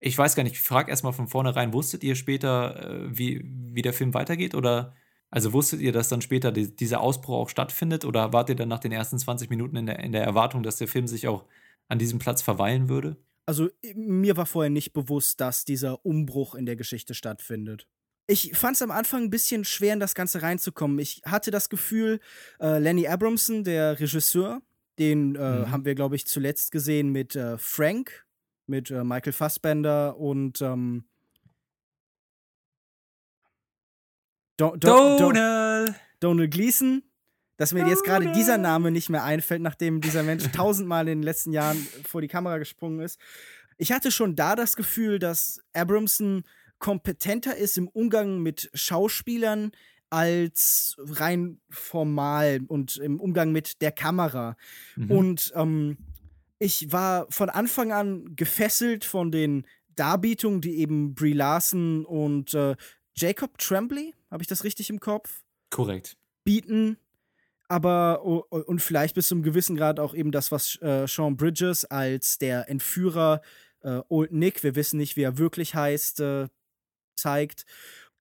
ich 0.00 0.16
weiß 0.16 0.36
gar 0.36 0.42
nicht, 0.42 0.54
ich 0.54 0.62
frage 0.62 0.90
erstmal 0.90 1.12
von 1.12 1.28
vornherein, 1.28 1.74
wusstet 1.74 2.02
ihr 2.02 2.14
später, 2.14 2.82
äh, 2.82 3.18
wie, 3.18 3.42
wie 3.44 3.82
der 3.82 3.92
Film 3.92 4.14
weitergeht? 4.14 4.54
Oder 4.54 4.94
also 5.30 5.52
wusstet 5.52 5.80
ihr, 5.80 5.92
dass 5.92 6.08
dann 6.08 6.22
später 6.22 6.50
die, 6.50 6.74
dieser 6.74 7.00
Ausbruch 7.00 7.34
auch 7.34 7.48
stattfindet? 7.50 8.06
Oder 8.06 8.32
wart 8.32 8.48
ihr 8.48 8.56
dann 8.56 8.70
nach 8.70 8.78
den 8.78 8.92
ersten 8.92 9.18
20 9.18 9.50
Minuten 9.50 9.76
in 9.76 9.84
der, 9.84 9.98
in 9.98 10.12
der 10.12 10.24
Erwartung, 10.24 10.62
dass 10.62 10.76
der 10.76 10.88
Film 10.88 11.06
sich 11.06 11.28
auch 11.28 11.44
an 11.88 11.98
diesem 11.98 12.18
Platz 12.18 12.40
verweilen 12.40 12.88
würde? 12.88 13.18
Also 13.44 13.68
mir 13.94 14.38
war 14.38 14.46
vorher 14.46 14.70
nicht 14.70 14.94
bewusst, 14.94 15.42
dass 15.42 15.66
dieser 15.66 16.06
Umbruch 16.06 16.54
in 16.54 16.64
der 16.64 16.76
Geschichte 16.76 17.12
stattfindet. 17.12 17.86
Ich 18.30 18.52
fand 18.54 18.76
es 18.76 18.82
am 18.82 18.90
Anfang 18.90 19.24
ein 19.24 19.30
bisschen 19.30 19.64
schwer, 19.64 19.94
in 19.94 20.00
das 20.00 20.14
Ganze 20.14 20.42
reinzukommen. 20.42 20.98
Ich 20.98 21.22
hatte 21.24 21.50
das 21.50 21.70
Gefühl, 21.70 22.20
äh, 22.60 22.78
Lenny 22.78 23.08
Abramson, 23.08 23.64
der 23.64 23.98
Regisseur, 23.98 24.60
den 24.98 25.34
äh, 25.34 25.38
mhm. 25.38 25.70
haben 25.70 25.84
wir, 25.86 25.94
glaube 25.94 26.14
ich, 26.14 26.26
zuletzt 26.26 26.70
gesehen 26.70 27.08
mit 27.08 27.34
äh, 27.36 27.56
Frank, 27.56 28.26
mit 28.66 28.90
äh, 28.90 29.02
Michael 29.02 29.32
Fassbender 29.32 30.18
und 30.18 30.60
ähm, 30.60 31.08
Do 34.58 34.76
Do 34.76 35.16
Donald. 35.18 35.94
Donald 36.20 36.50
Gleason. 36.50 37.02
Dass 37.56 37.72
mir 37.72 37.88
jetzt 37.88 38.04
gerade 38.04 38.30
dieser 38.32 38.56
Name 38.56 38.92
nicht 38.92 39.08
mehr 39.08 39.24
einfällt, 39.24 39.62
nachdem 39.62 40.00
dieser 40.00 40.22
Mensch 40.22 40.44
tausendmal 40.52 41.08
in 41.08 41.20
den 41.20 41.22
letzten 41.24 41.52
Jahren 41.52 41.78
vor 42.04 42.20
die 42.20 42.28
Kamera 42.28 42.58
gesprungen 42.58 43.00
ist. 43.00 43.18
Ich 43.78 43.90
hatte 43.90 44.12
schon 44.12 44.36
da 44.36 44.54
das 44.54 44.76
Gefühl, 44.76 45.18
dass 45.18 45.60
Abramson 45.72 46.44
kompetenter 46.78 47.56
ist 47.56 47.78
im 47.78 47.88
Umgang 47.88 48.40
mit 48.42 48.70
Schauspielern 48.74 49.72
als 50.10 50.96
rein 50.98 51.60
formal 51.68 52.60
und 52.66 52.96
im 52.96 53.20
Umgang 53.20 53.52
mit 53.52 53.82
der 53.82 53.92
Kamera. 53.92 54.56
Mhm. 54.96 55.10
Und 55.10 55.52
ähm, 55.54 55.98
ich 56.58 56.90
war 56.92 57.26
von 57.30 57.50
Anfang 57.50 57.92
an 57.92 58.36
gefesselt 58.36 59.04
von 59.04 59.30
den 59.30 59.66
Darbietungen, 59.96 60.60
die 60.60 60.78
eben 60.78 61.14
Brie 61.14 61.32
Larson 61.32 62.04
und 62.04 62.54
äh, 62.54 62.76
Jacob 63.16 63.58
Tremblay, 63.58 64.14
habe 64.30 64.42
ich 64.42 64.48
das 64.48 64.64
richtig 64.64 64.90
im 64.90 65.00
Kopf? 65.00 65.42
Korrekt. 65.70 66.16
Bieten. 66.44 66.96
Aber 67.70 68.24
und 68.24 68.80
vielleicht 68.80 69.14
bis 69.14 69.28
zum 69.28 69.42
gewissen 69.42 69.76
Grad 69.76 70.00
auch 70.00 70.14
eben 70.14 70.32
das, 70.32 70.50
was 70.50 70.80
äh, 70.80 71.06
Sean 71.06 71.36
Bridges 71.36 71.84
als 71.84 72.38
der 72.38 72.70
Entführer 72.70 73.42
äh, 73.82 74.00
Old 74.08 74.32
Nick, 74.32 74.62
wir 74.62 74.74
wissen 74.74 74.96
nicht, 74.96 75.16
wie 75.16 75.22
er 75.22 75.36
wirklich 75.36 75.74
heißt, 75.74 76.20
äh, 76.20 76.48
zeigt 77.18 77.64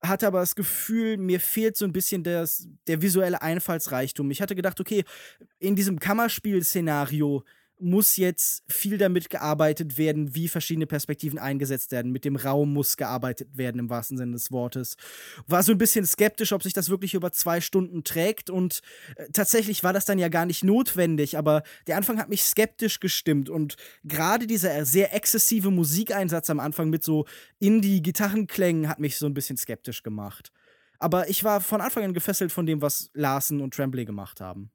hatte 0.01 0.27
aber 0.27 0.39
das 0.39 0.55
Gefühl, 0.55 1.17
mir 1.17 1.39
fehlt 1.39 1.77
so 1.77 1.85
ein 1.85 1.93
bisschen 1.93 2.23
das, 2.23 2.67
der 2.87 3.01
visuelle 3.01 3.41
Einfallsreichtum. 3.41 4.29
Ich 4.31 4.41
hatte 4.41 4.55
gedacht, 4.55 4.79
okay, 4.79 5.03
in 5.59 5.75
diesem 5.75 5.99
Kammerspiel-Szenario 5.99 7.43
muss 7.79 8.17
jetzt 8.17 8.63
viel 8.67 8.97
damit 8.97 9.29
gearbeitet 9.29 9.97
werden, 9.97 10.35
wie 10.35 10.47
verschiedene 10.47 10.87
Perspektiven 10.87 11.39
eingesetzt 11.39 11.91
werden. 11.91 12.11
Mit 12.11 12.25
dem 12.25 12.35
Raum 12.35 12.73
muss 12.73 12.97
gearbeitet 12.97 13.57
werden, 13.57 13.79
im 13.79 13.89
wahrsten 13.89 14.17
Sinne 14.17 14.33
des 14.33 14.51
Wortes. 14.51 14.95
War 15.47 15.63
so 15.63 15.71
ein 15.71 15.77
bisschen 15.77 16.05
skeptisch, 16.05 16.53
ob 16.53 16.63
sich 16.63 16.73
das 16.73 16.89
wirklich 16.89 17.13
über 17.13 17.31
zwei 17.31 17.61
Stunden 17.61 18.03
trägt. 18.03 18.49
Und 18.49 18.81
äh, 19.15 19.27
tatsächlich 19.31 19.83
war 19.83 19.93
das 19.93 20.05
dann 20.05 20.19
ja 20.19 20.29
gar 20.29 20.45
nicht 20.45 20.63
notwendig. 20.63 21.37
Aber 21.37 21.63
der 21.87 21.97
Anfang 21.97 22.19
hat 22.19 22.29
mich 22.29 22.43
skeptisch 22.43 22.99
gestimmt. 22.99 23.49
Und 23.49 23.75
gerade 24.03 24.47
dieser 24.47 24.85
sehr 24.85 25.13
exzessive 25.13 25.71
Musikeinsatz 25.71 26.49
am 26.49 26.59
Anfang 26.59 26.89
mit 26.89 27.03
so 27.03 27.25
Indie-Gitarrenklängen 27.59 28.89
hat 28.89 28.99
mich 28.99 29.17
so 29.17 29.25
ein 29.25 29.33
bisschen 29.33 29.57
skeptisch 29.57 30.03
gemacht. 30.03 30.51
Aber 30.99 31.29
ich 31.29 31.43
war 31.43 31.61
von 31.61 31.81
Anfang 31.81 32.03
an 32.03 32.13
gefesselt 32.13 32.51
von 32.51 32.65
dem, 32.65 32.81
was 32.81 33.11
Larsen 33.13 33.61
und 33.61 33.73
Tremblay 33.73 34.05
gemacht 34.05 34.41
haben. 34.41 34.71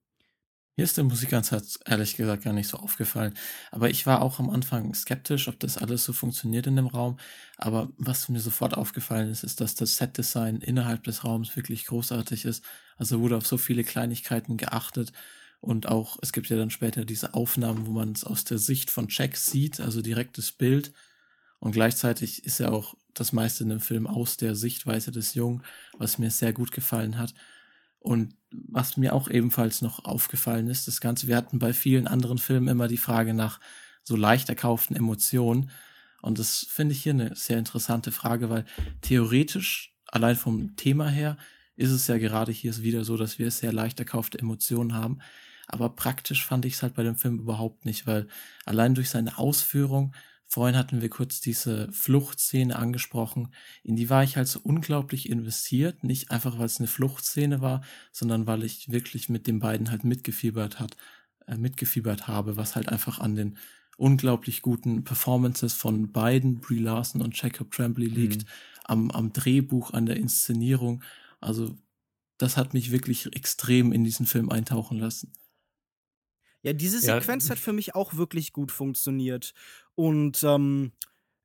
Mir 0.77 0.85
ist 0.85 0.97
der 0.97 1.05
Musikansatz 1.05 1.79
ehrlich 1.85 2.17
gesagt 2.17 2.45
gar 2.45 2.55
nicht 2.55 2.69
so 2.69 2.79
aufgefallen. 2.79 3.35
Aber 3.71 3.91
ich 3.91 4.07
war 4.07 4.23
auch 4.23 4.39
am 4.39 4.49
Anfang 4.49 4.95
skeptisch, 4.95 5.49
ob 5.49 5.61
das 5.61 5.77
alles 5.77 6.05
so 6.05 6.15
funktioniert 6.15 6.67
in 6.67 6.77
dem 6.77 6.87
Raum. 6.87 7.19
Aber 7.59 7.91
was 7.99 8.29
mir 8.31 8.41
sofort 8.41 8.75
aufgefallen 8.75 9.31
ist, 9.31 9.45
ist, 9.45 9.61
dass 9.61 9.75
das 9.75 9.97
Setdesign 9.97 10.57
innerhalb 10.63 11.05
des 11.05 11.25
Raums 11.25 11.55
wirklich 11.57 11.85
großartig 11.87 12.47
ist. 12.47 12.65
Also 12.97 13.21
wurde 13.21 13.37
auf 13.37 13.47
so 13.47 13.59
viele 13.59 13.85
Kleinigkeiten 13.85 14.57
geachtet. 14.57 15.13
Und 15.61 15.89
auch, 15.89 16.19
es 16.23 16.33
gibt 16.33 16.49
ja 16.49 16.57
dann 16.57 16.71
später 16.71 17.05
diese 17.05 17.35
Aufnahmen, 17.35 17.87
wo 17.87 17.93
man 17.93 18.13
es 18.13 18.25
aus 18.25 18.45
der 18.45 18.59
Sicht 18.59 18.91
von 18.91 19.09
Jack 19.11 19.37
sieht, 19.37 19.79
also 19.79 20.01
direktes 20.01 20.53
Bild. 20.53 20.93
Und 21.59 21.73
gleichzeitig 21.73 22.45
ist 22.45 22.59
ja 22.59 22.71
auch 22.71 22.95
das 23.15 23.33
meiste 23.33 23.63
in 23.65 23.69
dem 23.71 23.81
Film 23.81 24.07
aus 24.07 24.39
der 24.39 24.55
Sichtweise 24.57 25.13
des 25.13 25.35
Jungen, 25.35 25.63
was 25.99 26.19
mir 26.19 26.31
sehr 26.31 26.53
gut 26.55 26.73
gefallen 26.73 27.19
hat. 27.19 27.35
Und 28.01 28.35
was 28.53 28.97
mir 28.97 29.15
auch 29.15 29.29
ebenfalls 29.29 29.83
noch 29.83 30.05
aufgefallen 30.05 30.69
ist, 30.69 30.89
das 30.89 31.01
Ganze, 31.01 31.27
wir 31.27 31.37
hatten 31.37 31.59
bei 31.59 31.73
vielen 31.73 32.07
anderen 32.07 32.39
Filmen 32.39 32.69
immer 32.69 32.89
die 32.89 32.97
Frage 32.97 33.35
nach 33.35 33.61
so 34.03 34.17
leicht 34.17 34.49
erkauften 34.49 34.97
Emotionen. 34.97 35.71
Und 36.21 36.39
das 36.39 36.67
finde 36.69 36.93
ich 36.93 37.03
hier 37.03 37.13
eine 37.13 37.35
sehr 37.35 37.59
interessante 37.59 38.13
Frage, 38.13 38.51
weil 38.51 38.65
theoretisch, 39.01 39.95
allein 40.07 40.37
vom 40.37 40.77
Thema 40.77 41.09
her, 41.09 41.37
ist 41.77 41.91
es 41.91 42.07
ja 42.07 42.19
gerade 42.19 42.53
hier 42.53 42.77
wieder 42.83 43.05
so, 43.05 43.17
dass 43.17 43.39
wir 43.39 43.51
sehr 43.51 43.73
leicht 43.73 43.99
erkaufte 43.99 44.39
Emotionen 44.39 44.95
haben. 44.95 45.19
Aber 45.67 45.89
praktisch 45.89 46.45
fand 46.45 46.65
ich 46.65 46.75
es 46.75 46.83
halt 46.83 46.95
bei 46.95 47.03
dem 47.03 47.17
Film 47.17 47.39
überhaupt 47.39 47.85
nicht, 47.85 48.07
weil 48.07 48.29
allein 48.67 48.95
durch 48.95 49.11
seine 49.11 49.39
Ausführung 49.39 50.15
Vorhin 50.53 50.77
hatten 50.77 51.01
wir 51.01 51.09
kurz 51.09 51.41
diese 51.41 51.91
Fluchtszene 51.93 52.77
angesprochen. 52.77 53.55
In 53.83 53.97
die 53.97 54.11
war 54.11 54.23
ich 54.23 54.37
halt 54.37 54.49
so 54.49 54.61
unglaublich 54.63 55.31
investiert. 55.31 56.05
Nicht 56.05 56.31
einfach, 56.31 56.59
weil 56.59 56.67
es 56.67 56.79
eine 56.79 56.89
Fluchtszene 56.89 57.63
war, 57.63 57.81
sondern 58.13 58.47
weil 58.47 58.63
ich 58.63 58.93
wirklich 58.93 59.31
mit 59.31 59.47
den 59.47 59.61
beiden 59.61 59.91
halt 59.91 60.05
mitgefiebert 60.05 60.79
hat, 60.79 60.99
äh, 61.47 61.57
mitgefiebert 61.57 62.29
habe, 62.29 62.59
was 62.59 62.77
halt 62.77 62.91
einfach 62.91 63.19
an 63.19 63.35
den 63.35 63.57
unglaublich 63.97 64.61
guten 64.61 65.05
Performances 65.05 65.73
von 65.73 66.13
beiden, 66.13 66.61
Brie 66.61 66.81
Larson 66.81 67.23
und 67.23 67.41
Jacob 67.41 67.71
Tremblay 67.71 68.09
liegt, 68.09 68.43
mhm. 68.43 68.49
am, 68.85 69.11
am 69.11 69.33
Drehbuch, 69.33 69.95
an 69.95 70.05
der 70.05 70.19
Inszenierung. 70.19 71.03
Also, 71.41 71.79
das 72.37 72.59
hat 72.59 72.75
mich 72.75 72.93
wirklich 72.93 73.35
extrem 73.35 73.91
in 73.91 74.05
diesen 74.05 74.27
Film 74.27 74.51
eintauchen 74.51 74.99
lassen. 74.99 75.33
Ja, 76.63 76.73
diese 76.73 77.01
Sequenz 77.01 77.47
ja. 77.47 77.51
hat 77.51 77.59
für 77.59 77.73
mich 77.73 77.95
auch 77.95 78.15
wirklich 78.15 78.53
gut 78.53 78.71
funktioniert. 78.71 79.53
Und 79.95 80.43
ähm, 80.45 80.93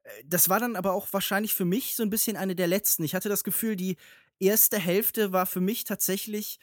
äh, 0.04 0.10
das 0.26 0.50
war 0.50 0.60
dann 0.60 0.76
aber 0.76 0.94
auch 0.94 1.08
wahrscheinlich 1.12 1.54
für 1.54 1.66
mich 1.66 1.96
so 1.96 2.04
ein 2.04 2.10
bisschen 2.10 2.38
eine 2.38 2.56
der 2.56 2.68
letzten. 2.68 3.04
Ich 3.04 3.16
hatte 3.16 3.30
das 3.30 3.44
Gefühl, 3.44 3.76
die 3.76 3.98
erste 4.40 4.78
Hälfte 4.78 5.34
war 5.34 5.48
für 5.48 5.62
mich 5.62 5.84
tatsächlich, 5.84 6.60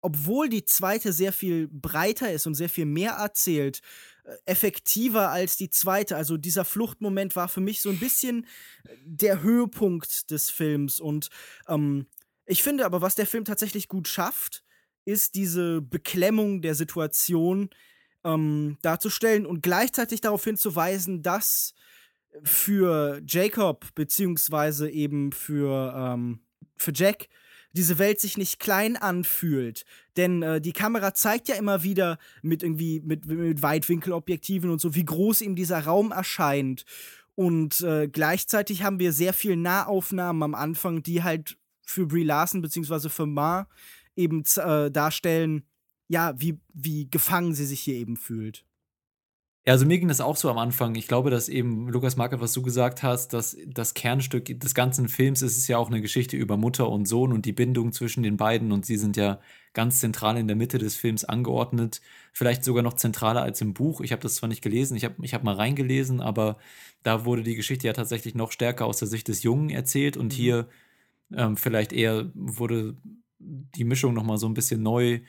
obwohl 0.00 0.48
die 0.48 0.64
zweite 0.64 1.12
sehr 1.12 1.32
viel 1.32 1.68
breiter 1.68 2.32
ist 2.32 2.46
und 2.46 2.54
sehr 2.54 2.68
viel 2.68 2.86
mehr 2.86 3.12
erzählt, 3.12 3.80
äh, 4.24 4.36
effektiver 4.44 5.30
als 5.30 5.56
die 5.56 5.70
zweite. 5.70 6.16
Also 6.16 6.36
dieser 6.36 6.64
Fluchtmoment 6.64 7.36
war 7.36 7.48
für 7.48 7.60
mich 7.60 7.80
so 7.80 7.90
ein 7.90 8.00
bisschen 8.00 8.44
äh, 8.84 8.96
der 9.04 9.42
Höhepunkt 9.42 10.32
des 10.32 10.50
Films. 10.50 10.98
Und 10.98 11.28
ähm, 11.68 12.06
ich 12.44 12.64
finde 12.64 12.84
aber, 12.84 13.00
was 13.02 13.14
der 13.14 13.26
Film 13.26 13.44
tatsächlich 13.44 13.88
gut 13.88 14.08
schafft, 14.08 14.64
ist 15.06 15.34
diese 15.34 15.80
Beklemmung 15.80 16.60
der 16.60 16.74
Situation 16.74 17.70
ähm, 18.24 18.76
darzustellen 18.82 19.46
und 19.46 19.62
gleichzeitig 19.62 20.20
darauf 20.20 20.44
hinzuweisen, 20.44 21.22
dass 21.22 21.74
für 22.42 23.22
Jacob 23.26 23.94
beziehungsweise 23.94 24.90
eben 24.90 25.32
für, 25.32 25.94
ähm, 25.96 26.40
für 26.76 26.92
Jack 26.94 27.28
diese 27.72 27.98
Welt 27.98 28.20
sich 28.20 28.36
nicht 28.36 28.58
klein 28.58 28.96
anfühlt. 28.96 29.84
Denn 30.16 30.42
äh, 30.42 30.60
die 30.60 30.72
Kamera 30.72 31.14
zeigt 31.14 31.48
ja 31.48 31.56
immer 31.56 31.82
wieder 31.82 32.18
mit 32.42 32.62
irgendwie 32.62 33.00
mit, 33.00 33.26
mit 33.26 33.62
Weitwinkelobjektiven 33.62 34.70
und 34.70 34.80
so, 34.80 34.94
wie 34.94 35.04
groß 35.04 35.42
ihm 35.42 35.54
dieser 35.54 35.84
Raum 35.84 36.10
erscheint. 36.10 36.84
Und 37.34 37.82
äh, 37.82 38.08
gleichzeitig 38.08 38.82
haben 38.82 38.98
wir 38.98 39.12
sehr 39.12 39.34
viel 39.34 39.56
Nahaufnahmen 39.56 40.42
am 40.42 40.54
Anfang, 40.54 41.02
die 41.02 41.22
halt 41.22 41.58
für 41.84 42.06
Brie 42.06 42.24
Larson 42.24 42.62
beziehungsweise 42.62 43.10
für 43.10 43.26
Ma 43.26 43.68
eben 44.16 44.42
äh, 44.56 44.90
darstellen, 44.90 45.62
ja, 46.08 46.34
wie, 46.38 46.58
wie 46.72 47.08
gefangen 47.10 47.54
sie 47.54 47.66
sich 47.66 47.80
hier 47.80 47.94
eben 47.94 48.16
fühlt. 48.16 48.64
Ja, 49.66 49.72
also 49.72 49.84
mir 49.84 49.98
ging 49.98 50.06
das 50.06 50.20
auch 50.20 50.36
so 50.36 50.48
am 50.48 50.58
Anfang. 50.58 50.94
Ich 50.94 51.08
glaube, 51.08 51.28
dass 51.28 51.48
eben, 51.48 51.88
Lukas 51.88 52.14
Marker, 52.16 52.40
was 52.40 52.52
du 52.52 52.62
gesagt 52.62 53.02
hast, 53.02 53.32
dass 53.32 53.56
das 53.66 53.94
Kernstück 53.94 54.60
des 54.60 54.74
ganzen 54.76 55.08
Films 55.08 55.42
ist, 55.42 55.58
ist 55.58 55.66
ja 55.66 55.76
auch 55.76 55.88
eine 55.88 56.00
Geschichte 56.00 56.36
über 56.36 56.56
Mutter 56.56 56.88
und 56.88 57.06
Sohn 57.06 57.32
und 57.32 57.46
die 57.46 57.52
Bindung 57.52 57.90
zwischen 57.92 58.22
den 58.22 58.36
beiden 58.36 58.70
und 58.70 58.86
sie 58.86 58.96
sind 58.96 59.16
ja 59.16 59.40
ganz 59.72 59.98
zentral 59.98 60.36
in 60.36 60.46
der 60.46 60.54
Mitte 60.54 60.78
des 60.78 60.94
Films 60.94 61.24
angeordnet. 61.24 62.00
Vielleicht 62.32 62.62
sogar 62.62 62.84
noch 62.84 62.94
zentraler 62.94 63.42
als 63.42 63.60
im 63.60 63.74
Buch. 63.74 64.00
Ich 64.02 64.12
habe 64.12 64.22
das 64.22 64.36
zwar 64.36 64.48
nicht 64.48 64.62
gelesen, 64.62 64.96
ich 64.96 65.04
habe 65.04 65.16
ich 65.22 65.34
hab 65.34 65.42
mal 65.42 65.56
reingelesen, 65.56 66.20
aber 66.20 66.58
da 67.02 67.24
wurde 67.24 67.42
die 67.42 67.56
Geschichte 67.56 67.88
ja 67.88 67.92
tatsächlich 67.92 68.36
noch 68.36 68.52
stärker 68.52 68.86
aus 68.86 68.98
der 68.98 69.08
Sicht 69.08 69.26
des 69.26 69.42
Jungen 69.42 69.70
erzählt 69.70 70.16
und 70.16 70.32
mhm. 70.32 70.36
hier 70.36 70.68
ähm, 71.34 71.56
vielleicht 71.56 71.92
eher 71.92 72.30
wurde 72.34 72.96
die 73.38 73.84
Mischung 73.84 74.14
nochmal 74.14 74.38
so 74.38 74.46
ein 74.46 74.54
bisschen 74.54 74.82
neu 74.82 75.20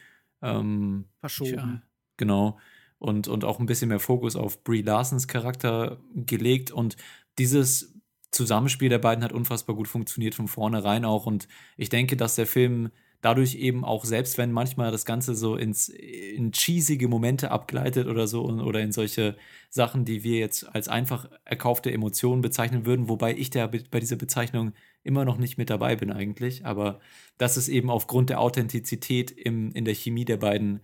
ähm, 0.42 1.06
verschoben. 1.20 1.54
Ja, 1.56 1.82
genau. 2.18 2.60
Und, 3.00 3.28
und 3.28 3.46
auch 3.46 3.60
ein 3.60 3.66
bisschen 3.66 3.90
mehr 3.90 4.00
Fokus 4.00 4.36
auf 4.36 4.64
Brie 4.64 4.82
Larsons 4.82 5.28
Charakter 5.28 6.00
gelegt. 6.16 6.72
Und 6.72 6.98
dieses 7.38 7.94
Zusammenspiel 8.32 8.90
der 8.90 9.00
beiden 9.00 9.24
hat 9.24 9.34
unfassbar 9.34 9.76
gut 9.76 9.88
funktioniert 9.88 10.36
von 10.36 10.48
vornherein 10.48 11.06
auch. 11.06 11.26
Und 11.26 11.48
ich 11.76 11.90
denke, 11.90 12.18
dass 12.18 12.36
der 12.36 12.48
Film 12.48 12.92
dadurch 13.22 13.56
eben 13.56 13.84
auch, 13.84 14.06
selbst 14.06 14.38
wenn 14.38 14.52
manchmal 14.52 14.92
das 14.92 15.06
Ganze 15.06 15.36
so 15.36 15.56
ins, 15.56 15.90
in 15.90 16.52
cheesige 16.52 17.08
Momente 17.08 17.52
abgleitet 17.52 18.08
oder 18.08 18.28
so 18.28 18.46
oder 18.46 18.80
in 18.82 18.92
solche 18.92 19.38
Sachen, 19.70 20.06
die 20.06 20.24
wir 20.24 20.38
jetzt 20.38 20.64
als 20.76 20.88
einfach 20.88 21.30
erkaufte 21.44 21.92
Emotionen 21.92 22.42
bezeichnen 22.42 22.86
würden, 22.86 23.10
wobei 23.10 23.36
ich 23.36 23.50
da 23.50 23.68
bei 23.68 24.00
dieser 24.00 24.18
Bezeichnung 24.18 24.74
immer 25.08 25.26
noch 25.26 25.38
nicht 25.38 25.58
mit 25.58 25.70
dabei 25.70 25.96
bin 25.96 26.12
eigentlich, 26.12 26.66
aber 26.66 27.00
dass 27.38 27.58
es 27.58 27.70
eben 27.70 27.90
aufgrund 27.90 28.30
der 28.30 28.40
Authentizität 28.40 29.32
im, 29.32 29.72
in 29.72 29.86
der 29.86 29.96
Chemie 29.96 30.26
der 30.26 30.38
beiden 30.38 30.82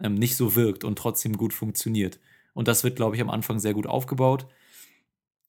ähm, 0.00 0.14
nicht 0.14 0.36
so 0.36 0.54
wirkt 0.54 0.84
und 0.84 0.96
trotzdem 0.96 1.36
gut 1.36 1.52
funktioniert. 1.52 2.20
Und 2.54 2.68
das 2.68 2.84
wird, 2.84 2.96
glaube 2.96 3.16
ich, 3.16 3.22
am 3.22 3.30
Anfang 3.30 3.58
sehr 3.58 3.74
gut 3.74 3.86
aufgebaut. 3.86 4.46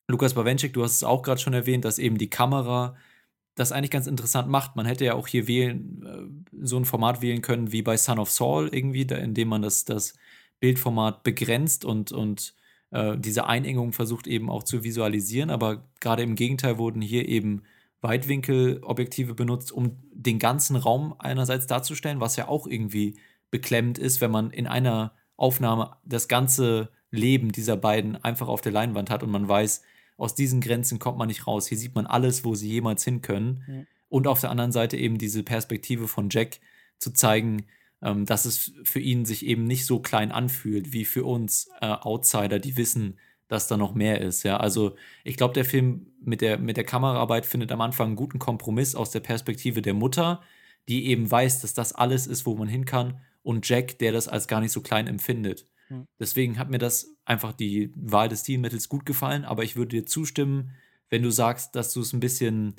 Lukas 0.08 0.34
Bawenschik, 0.34 0.74
du 0.74 0.84
hast 0.84 0.96
es 0.96 1.04
auch 1.04 1.22
gerade 1.22 1.40
schon 1.40 1.54
erwähnt, 1.54 1.86
dass 1.86 2.00
eben 2.00 2.18
die 2.18 2.30
Kamera 2.30 2.96
das 3.56 3.72
eigentlich 3.72 3.92
ganz 3.92 4.08
interessant 4.08 4.50
macht. 4.50 4.76
Man 4.76 4.86
hätte 4.86 5.06
ja 5.06 5.14
auch 5.14 5.28
hier 5.28 5.48
wählen, 5.48 6.04
äh, 6.52 6.66
so 6.66 6.78
ein 6.78 6.86
Format 6.86 7.22
wählen 7.22 7.42
können 7.42 7.72
wie 7.72 7.82
bei 7.82 7.98
Son 7.98 8.20
of 8.20 8.32
Saul 8.32 8.70
irgendwie, 8.72 9.06
da, 9.06 9.16
indem 9.16 9.48
man 9.50 9.62
das, 9.62 9.86
das 9.86 10.14
Bildformat 10.60 11.24
begrenzt 11.24 11.86
und, 11.86 12.12
und 12.12 12.54
äh, 12.92 13.18
diese 13.18 13.46
Einengung 13.48 13.94
versucht 13.94 14.28
eben 14.28 14.50
auch 14.50 14.64
zu 14.64 14.84
visualisieren. 14.84 15.50
Aber 15.50 15.86
gerade 16.00 16.24
im 16.24 16.36
Gegenteil 16.36 16.78
wurden 16.78 17.02
hier 17.02 17.28
eben 17.28 17.64
Weitwinkelobjektive 18.02 19.34
benutzt, 19.34 19.72
um 19.72 19.98
den 20.12 20.40
ganzen 20.40 20.76
Raum 20.76 21.16
einerseits 21.20 21.68
darzustellen, 21.68 22.20
was 22.20 22.36
ja 22.36 22.48
auch 22.48 22.68
irgendwie 22.68 23.18
beklemmend 23.52 23.98
ist, 23.98 24.22
wenn 24.22 24.32
man 24.32 24.52
in 24.52 24.68
einer 24.68 25.14
Aufnahme 25.38 25.98
das 26.04 26.28
ganze 26.28 26.90
Leben 27.12 27.52
dieser 27.52 27.78
beiden 27.78 28.16
einfach 28.24 28.48
auf 28.48 28.62
der 28.62 28.72
Leinwand 28.72 29.10
hat 29.10 29.24
und 29.24 29.32
man 29.32 29.48
weiß, 29.48 29.82
aus 30.18 30.36
diesen 30.36 30.62
Grenzen 30.62 31.00
kommt 31.00 31.18
man 31.18 31.28
nicht 31.28 31.48
raus. 31.48 31.68
Hier 31.68 31.78
sieht 31.78 31.96
man 31.96 32.06
alles, 32.06 32.46
wo 32.46 32.56
sie 32.56 32.70
jemals 32.70 33.04
hin 33.04 33.22
können. 33.22 33.64
Und 34.08 34.28
auf 34.28 34.40
der 34.40 34.50
anderen 34.50 34.72
Seite 34.72 34.98
eben 34.98 35.18
diese 35.18 35.44
Perspektive 35.44 36.08
von 36.08 36.30
Jack 36.30 36.60
zu 37.00 37.12
zeigen, 37.12 37.66
ähm, 38.02 38.26
dass 38.26 38.46
es 38.46 38.74
für 38.84 39.00
ihn 39.00 39.26
sich 39.26 39.46
eben 39.46 39.66
nicht 39.66 39.86
so 39.86 40.00
klein 40.00 40.32
anfühlt 40.32 40.94
wie 40.94 41.06
für 41.06 41.26
uns 41.26 41.70
äh, 41.82 41.88
Outsider, 41.88 42.60
die 42.60 42.78
wissen, 42.78 43.18
dass 43.48 43.68
da 43.68 43.78
noch 43.78 43.94
mehr 43.94 44.22
ist. 44.22 44.44
Ja, 44.44 44.58
also 44.58 44.96
ich 45.24 45.38
glaube, 45.38 45.54
der 45.54 45.66
Film 45.66 46.08
mit 46.22 46.42
der, 46.42 46.58
mit 46.58 46.78
der 46.78 46.84
Kameraarbeit 46.84 47.46
findet 47.46 47.72
am 47.72 47.82
Anfang 47.82 48.08
einen 48.08 48.16
guten 48.16 48.40
Kompromiss 48.40 48.96
aus 48.96 49.12
der 49.12 49.20
Perspektive 49.20 49.82
der 49.82 49.94
Mutter, 49.94 50.42
die 50.88 51.08
eben 51.08 51.30
weiß, 51.30 51.62
dass 51.62 51.74
das 51.74 51.94
alles 51.94 52.28
ist, 52.28 52.46
wo 52.46 52.56
man 52.56 52.68
hin 52.68 52.86
kann, 52.86 53.20
und 53.44 53.70
Jack, 53.70 54.00
der 54.00 54.12
das 54.12 54.28
als 54.28 54.48
gar 54.48 54.60
nicht 54.60 54.72
so 54.72 54.82
klein 54.82 55.06
empfindet. 55.06 55.68
Mhm. 55.90 56.08
Deswegen 56.20 56.58
hat 56.58 56.72
mir 56.72 56.80
das 56.80 57.16
einfach 57.26 57.54
die 57.54 57.92
Wahl 57.96 58.28
des 58.28 58.42
Stilmittels 58.42 58.90
gut 58.90 59.06
gefallen, 59.06 59.46
aber 59.46 59.64
ich 59.64 59.76
würde 59.76 59.98
dir 59.98 60.06
zustimmen, 60.06 60.72
wenn 61.10 61.22
du 61.22 61.30
sagst, 61.30 61.76
dass 61.76 61.94
du 61.94 62.02
es 62.02 62.12
ein 62.12 62.20
bisschen 62.20 62.76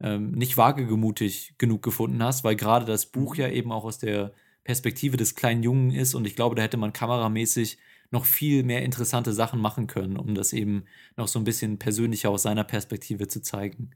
ähm, 0.00 0.30
nicht 0.30 0.56
wagemutig 0.56 1.54
genug 1.58 1.82
gefunden 1.82 2.22
hast, 2.22 2.44
weil 2.44 2.54
gerade 2.54 2.86
das 2.86 3.06
Buch 3.06 3.34
mhm. 3.34 3.40
ja 3.40 3.48
eben 3.48 3.72
auch 3.72 3.84
aus 3.84 3.98
der 3.98 4.32
Perspektive 4.62 5.16
des 5.16 5.34
kleinen 5.34 5.62
Jungen 5.64 5.90
ist 5.90 6.14
und 6.14 6.26
ich 6.26 6.36
glaube, 6.36 6.54
da 6.54 6.62
hätte 6.62 6.76
man 6.76 6.92
kameramäßig 6.92 7.78
noch 8.10 8.24
viel 8.24 8.62
mehr 8.62 8.82
interessante 8.82 9.32
Sachen 9.32 9.60
machen 9.60 9.86
können, 9.86 10.16
um 10.16 10.34
das 10.34 10.52
eben 10.52 10.84
noch 11.16 11.28
so 11.28 11.38
ein 11.38 11.44
bisschen 11.44 11.78
persönlicher 11.78 12.30
aus 12.30 12.42
seiner 12.42 12.64
Perspektive 12.64 13.28
zu 13.28 13.42
zeigen. 13.42 13.90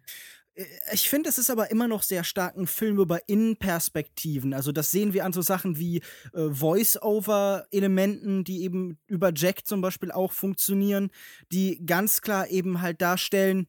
Äh, 0.54 0.64
ich 0.92 1.09
finde, 1.09 1.28
es 1.28 1.38
ist 1.38 1.50
aber 1.50 1.71
immer 1.71 1.88
noch 1.88 2.02
sehr 2.02 2.25
stark 2.25 2.57
ein 2.57 2.66
Film 2.66 2.99
über 2.99 3.28
Innenperspektiven. 3.28 4.54
Also 4.54 4.73
das 4.73 4.90
sehen 4.90 5.12
wir 5.12 5.25
an 5.25 5.33
so 5.33 5.42
Sachen 5.42 5.78
wie 5.78 6.02
äh, 6.35 6.50
Voice-Over-Elementen, 6.50 8.45
die 8.45 8.62
eben 8.62 8.99
über 9.07 9.33
Jack 9.35 9.66
zum 9.66 9.81
Beispiel 9.81 10.12
auch 10.12 10.33
funktionieren, 10.33 11.11
die 11.50 11.85
ganz 11.85 12.21
klar 12.21 12.49
eben 12.49 12.83
halt 12.83 13.00
darstellen, 13.00 13.66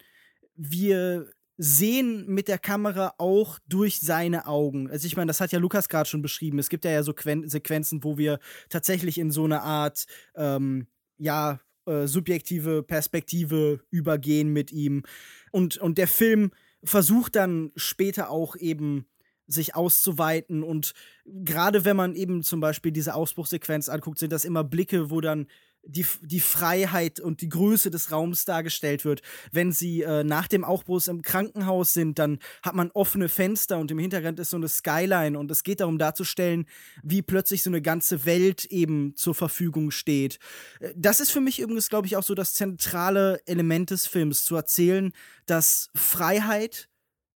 wir 0.56 1.32
sehen 1.58 2.26
mit 2.28 2.48
der 2.48 2.58
Kamera 2.58 3.14
auch 3.18 3.60
durch 3.68 4.00
seine 4.00 4.48
Augen. 4.48 4.90
Also 4.90 5.06
ich 5.06 5.16
meine, 5.16 5.28
das 5.28 5.40
hat 5.40 5.52
ja 5.52 5.60
Lukas 5.60 5.90
gerade 5.90 6.10
schon 6.10 6.22
beschrieben. 6.22 6.60
Es 6.60 6.70
gibt 6.70 6.86
ja, 6.86 6.92
ja 6.92 7.04
so 7.04 7.14
Quen 7.14 7.48
Sequenzen, 7.48 8.04
wo 8.04 8.18
wir 8.18 8.40
tatsächlich 8.70 9.18
in 9.18 9.32
so 9.32 9.46
eine 9.46 9.62
Art, 9.62 10.06
ähm, 10.36 10.88
ja, 11.18 11.60
äh, 11.86 12.08
subjektive 12.08 12.82
Perspektive 12.82 13.82
übergehen 13.92 14.52
mit 14.52 14.72
ihm. 14.72 15.04
Und, 15.52 15.78
und 15.78 15.98
der 15.98 16.08
Film 16.08 16.52
versucht 16.84 17.36
dann 17.36 17.72
später 17.76 18.30
auch 18.30 18.56
eben 18.56 19.06
sich 19.46 19.76
auszuweiten 19.76 20.64
und 20.64 20.94
gerade 21.26 21.84
wenn 21.84 21.98
man 21.98 22.16
eben 22.16 22.44
zum 22.44 22.62
Beispiel 22.62 22.94
diese 22.94 23.14
Ausbruchsequenz 23.14 23.90
anguckt, 23.90 24.18
sind 24.18 24.32
das 24.32 24.46
immer 24.46 24.64
Blicke, 24.64 25.10
wo 25.10 25.20
dann 25.20 25.48
die, 25.86 26.06
die 26.22 26.40
Freiheit 26.40 27.20
und 27.20 27.42
die 27.42 27.50
Größe 27.50 27.92
des 27.92 28.12
Raums 28.12 28.46
dargestellt 28.46 29.06
wird. 29.06 29.22
Wenn 29.52 29.72
sie 29.72 30.02
äh, 30.02 30.24
nach 30.24 30.48
dem 30.48 30.64
Aufbruch 30.64 31.06
im 31.08 31.22
Krankenhaus 31.22 31.94
sind, 31.94 32.20
dann 32.20 32.40
hat 32.62 32.76
man 32.76 32.92
offene 32.92 33.30
Fenster 33.30 33.78
und 33.80 33.92
im 33.92 34.00
Hintergrund 34.00 34.40
ist 34.40 34.52
so 34.52 34.58
eine 34.58 34.68
Skyline 34.68 35.38
und 35.38 35.52
es 35.52 35.64
geht 35.64 35.80
darum 35.80 35.98
darzustellen, 35.98 36.66
wie 37.02 37.22
plötzlich 37.22 37.64
so 37.64 37.70
eine 37.70 37.82
ganze 37.82 38.26
Welt 38.26 38.66
eben 38.66 39.16
zur 39.16 39.36
Verfügung 39.36 39.92
steht. 39.92 40.40
Äh, 40.80 40.94
das 40.96 41.20
ist 41.20 41.32
für 41.32 41.42
mich 41.42 41.60
übrigens, 41.60 41.90
glaube 41.90 42.08
ich, 42.08 42.16
auch 42.16 42.24
so 42.24 42.36
das 42.36 42.54
zentrale 42.54 43.42
Element 43.46 43.90
des 43.90 44.08
Films, 44.08 44.46
zu 44.46 44.56
erzählen, 44.56 45.12
dass 45.46 45.90
Freiheit 45.96 46.90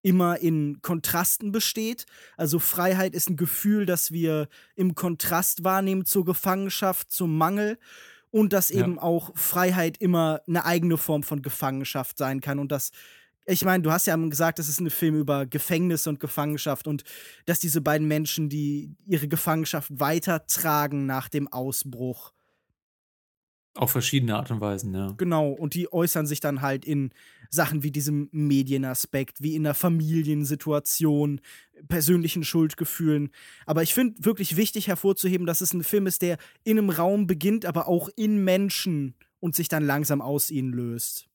immer 0.02 0.38
in 0.38 0.80
Kontrasten 0.82 1.50
besteht. 1.50 2.06
Also 2.36 2.60
Freiheit 2.60 3.12
ist 3.12 3.28
ein 3.28 3.36
Gefühl, 3.36 3.86
das 3.86 4.12
wir 4.12 4.48
im 4.76 4.94
Kontrast 4.94 5.64
wahrnehmen 5.64 6.04
zur 6.04 6.24
Gefangenschaft, 6.24 7.10
zum 7.10 7.36
Mangel 7.36 7.76
und 8.30 8.52
dass 8.52 8.68
ja. 8.68 8.80
eben 8.80 8.98
auch 8.98 9.36
Freiheit 9.36 9.98
immer 9.98 10.40
eine 10.46 10.64
eigene 10.64 10.96
Form 10.98 11.22
von 11.22 11.42
Gefangenschaft 11.42 12.18
sein 12.18 12.40
kann 12.40 12.58
und 12.58 12.72
dass 12.72 12.90
ich 13.48 13.64
meine, 13.64 13.82
du 13.82 13.92
hast 13.92 14.06
ja 14.06 14.16
gesagt, 14.16 14.58
das 14.58 14.68
ist 14.68 14.80
ein 14.80 14.90
Film 14.90 15.14
über 15.14 15.46
Gefängnis 15.46 16.06
und 16.08 16.18
Gefangenschaft 16.18 16.88
und 16.88 17.04
dass 17.44 17.60
diese 17.60 17.80
beiden 17.80 18.08
Menschen, 18.08 18.48
die 18.48 18.90
ihre 19.06 19.28
Gefangenschaft 19.28 19.88
weitertragen 20.00 21.06
nach 21.06 21.28
dem 21.28 21.46
Ausbruch. 21.52 22.32
Auf 23.76 23.92
verschiedene 23.92 24.34
Art 24.36 24.50
und 24.50 24.60
Weisen, 24.60 24.94
ja. 24.94 25.12
Genau, 25.16 25.50
und 25.50 25.74
die 25.74 25.92
äußern 25.92 26.26
sich 26.26 26.40
dann 26.40 26.60
halt 26.60 26.84
in 26.84 27.12
Sachen 27.50 27.82
wie 27.82 27.90
diesem 27.90 28.28
Medienaspekt, 28.32 29.42
wie 29.42 29.54
in 29.54 29.64
der 29.64 29.74
Familiensituation, 29.74 31.40
persönlichen 31.88 32.44
Schuldgefühlen. 32.44 33.30
Aber 33.66 33.82
ich 33.82 33.94
finde 33.94 34.24
wirklich 34.24 34.56
wichtig 34.56 34.88
hervorzuheben, 34.88 35.46
dass 35.46 35.60
es 35.60 35.72
ein 35.72 35.84
Film 35.84 36.06
ist, 36.06 36.22
der 36.22 36.38
in 36.64 36.78
einem 36.78 36.90
Raum 36.90 37.26
beginnt, 37.26 37.66
aber 37.66 37.88
auch 37.88 38.08
in 38.16 38.44
Menschen 38.44 39.14
und 39.40 39.54
sich 39.54 39.68
dann 39.68 39.84
langsam 39.84 40.20
aus 40.20 40.50
ihnen 40.50 40.72
löst. 40.72 41.28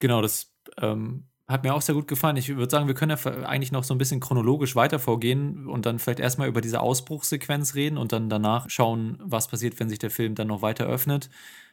Genau, 0.00 0.22
das 0.22 0.52
ähm, 0.76 1.24
hat 1.48 1.64
mir 1.64 1.74
auch 1.74 1.80
sehr 1.80 1.94
gut 1.94 2.06
gefallen. 2.06 2.36
Ich 2.36 2.48
würde 2.48 2.70
sagen, 2.70 2.86
wir 2.86 2.94
können 2.94 3.16
ja 3.16 3.32
eigentlich 3.46 3.72
noch 3.72 3.82
so 3.82 3.94
ein 3.94 3.98
bisschen 3.98 4.20
chronologisch 4.20 4.76
weiter 4.76 4.98
vorgehen 4.98 5.66
und 5.66 5.86
dann 5.86 5.98
vielleicht 5.98 6.20
erstmal 6.20 6.48
über 6.48 6.60
diese 6.60 6.80
Ausbruchssequenz 6.80 7.74
reden 7.74 7.96
und 7.96 8.12
dann 8.12 8.28
danach 8.28 8.68
schauen, 8.68 9.18
was 9.20 9.48
passiert, 9.48 9.80
wenn 9.80 9.88
sich 9.88 9.98
der 9.98 10.10
Film 10.10 10.34
dann 10.34 10.48
noch 10.48 10.60
weiter 10.60 10.86
öffnet. 10.86 11.30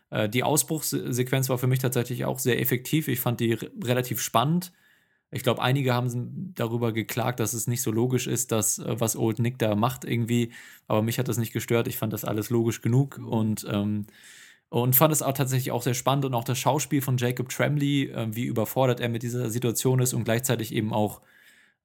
Äh, 0.10 0.30
die 0.30 0.44
Ausbruchssequenz 0.44 1.50
war 1.50 1.58
für 1.58 1.68
mich 1.68 1.80
tatsächlich 1.80 2.26
auch 2.26 2.40
sehr 2.40 2.60
effektiv. 2.60 3.08
Ich 3.08 3.20
fand 3.20 3.40
die 3.40 3.54
relativ 3.54 4.22
spannend. 4.22 4.72
Ich 5.32 5.44
glaube, 5.44 5.62
einige 5.62 5.94
haben 5.94 6.54
darüber 6.56 6.94
geklagt, 6.94 7.40
dass 7.40 7.54
es 7.54 7.68
nicht 7.68 7.82
so 7.82 7.92
logisch 7.92 8.28
ist, 8.28 8.52
dass 8.52 8.80
äh, 8.80 9.00
was 9.00 9.16
Old 9.16 9.40
Nick 9.40 9.60
da 9.60 9.76
macht 9.76 10.06
irgendwie. 10.06 10.52
Aber 10.88 11.02
mich 11.02 11.20
hat 11.20 11.28
das 11.28 11.38
nicht 11.38 11.54
gestört. 11.54 11.88
Ich 11.88 11.98
fand 11.98 12.14
das 12.14 12.26
alles 12.26 12.50
logisch 12.50 12.82
genug 12.82 13.18
und 13.18 13.66
ähm, 13.70 14.08
und 14.70 14.96
fand 14.96 15.14
es 15.14 15.22
auch 15.22 15.34
tatsächlich 15.34 15.72
auch 15.72 15.84
sehr 15.84 15.94
spannend 15.94 16.26
und 16.26 16.34
auch 16.34 16.44
das 16.44 16.58
Schauspiel 16.58 17.02
von 17.02 17.18
Jacob 17.18 17.50
Tremblay, 17.50 18.10
äh, 18.10 18.28
wie 18.32 18.46
überfordert 18.46 19.00
er 19.00 19.10
mit 19.10 19.24
dieser 19.24 19.50
Situation 19.50 20.00
ist 20.00 20.14
und 20.14 20.26
gleichzeitig 20.26 20.74
eben 20.74 20.92
auch, 20.92 21.22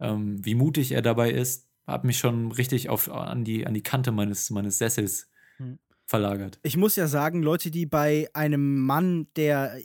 ähm, 0.00 0.44
wie 0.44 0.54
mutig 0.54 0.92
er 0.92 1.02
dabei 1.02 1.30
ist, 1.30 1.68
hat 1.86 2.04
mich 2.04 2.18
schon 2.18 2.52
richtig 2.52 2.88
auf, 2.88 3.10
an, 3.10 3.44
die, 3.44 3.66
an 3.66 3.74
die 3.74 3.82
Kante 3.82 4.12
meines, 4.12 4.50
meines 4.50 4.78
Sessels 4.78 5.28
hm 5.58 5.78
verlagert. 6.10 6.58
Ich 6.62 6.76
muss 6.76 6.96
ja 6.96 7.06
sagen, 7.06 7.42
Leute, 7.42 7.70
die 7.70 7.86
bei 7.86 8.28
einem 8.34 8.80
Mann, 8.80 9.28
der 9.36 9.78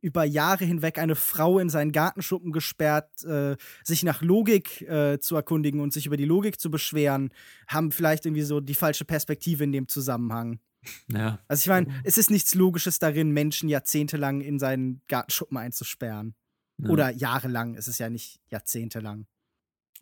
über 0.00 0.24
Jahre 0.24 0.64
hinweg 0.64 0.98
eine 0.98 1.16
Frau 1.16 1.58
in 1.58 1.68
seinen 1.68 1.90
Gartenschuppen 1.90 2.52
gesperrt, 2.52 3.24
äh, 3.24 3.56
sich 3.82 4.04
nach 4.04 4.22
Logik 4.22 4.82
äh, 4.82 5.18
zu 5.18 5.34
erkundigen 5.34 5.80
und 5.80 5.92
sich 5.92 6.06
über 6.06 6.16
die 6.16 6.24
Logik 6.24 6.60
zu 6.60 6.70
beschweren, 6.70 7.30
haben 7.66 7.90
vielleicht 7.90 8.24
irgendwie 8.24 8.42
so 8.42 8.60
die 8.60 8.74
falsche 8.74 9.04
Perspektive 9.04 9.64
in 9.64 9.72
dem 9.72 9.88
Zusammenhang. 9.88 10.60
Ja. 11.08 11.40
Also 11.48 11.62
ich 11.62 11.68
meine, 11.68 11.88
es 12.04 12.16
ist 12.16 12.30
nichts 12.30 12.54
Logisches 12.54 13.00
darin, 13.00 13.32
Menschen 13.32 13.68
jahrzehntelang 13.68 14.40
in 14.40 14.60
seinen 14.60 15.02
Gartenschuppen 15.08 15.58
einzusperren. 15.58 16.34
Ja. 16.78 16.90
Oder 16.90 17.10
jahrelang, 17.10 17.74
es 17.74 17.88
ist 17.88 17.98
ja 17.98 18.08
nicht 18.08 18.40
jahrzehntelang. 18.50 19.26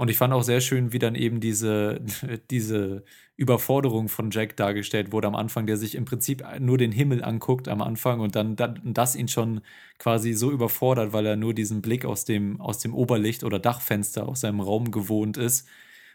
Und 0.00 0.08
ich 0.08 0.16
fand 0.16 0.32
auch 0.32 0.42
sehr 0.42 0.62
schön, 0.62 0.94
wie 0.94 0.98
dann 0.98 1.14
eben 1.14 1.40
diese, 1.40 2.00
diese 2.50 3.04
Überforderung 3.36 4.08
von 4.08 4.30
Jack 4.30 4.56
dargestellt 4.56 5.12
wurde 5.12 5.28
am 5.28 5.34
Anfang, 5.34 5.66
der 5.66 5.76
sich 5.76 5.94
im 5.94 6.06
Prinzip 6.06 6.42
nur 6.58 6.78
den 6.78 6.90
Himmel 6.90 7.22
anguckt 7.22 7.68
am 7.68 7.82
Anfang 7.82 8.20
und 8.20 8.34
dann, 8.34 8.56
das 8.56 9.14
ihn 9.14 9.28
schon 9.28 9.60
quasi 9.98 10.32
so 10.32 10.50
überfordert, 10.50 11.12
weil 11.12 11.26
er 11.26 11.36
nur 11.36 11.52
diesen 11.52 11.82
Blick 11.82 12.06
aus 12.06 12.24
dem, 12.24 12.62
aus 12.62 12.78
dem 12.78 12.94
Oberlicht 12.94 13.44
oder 13.44 13.58
Dachfenster 13.58 14.26
aus 14.26 14.40
seinem 14.40 14.60
Raum 14.60 14.90
gewohnt 14.90 15.36
ist. 15.36 15.68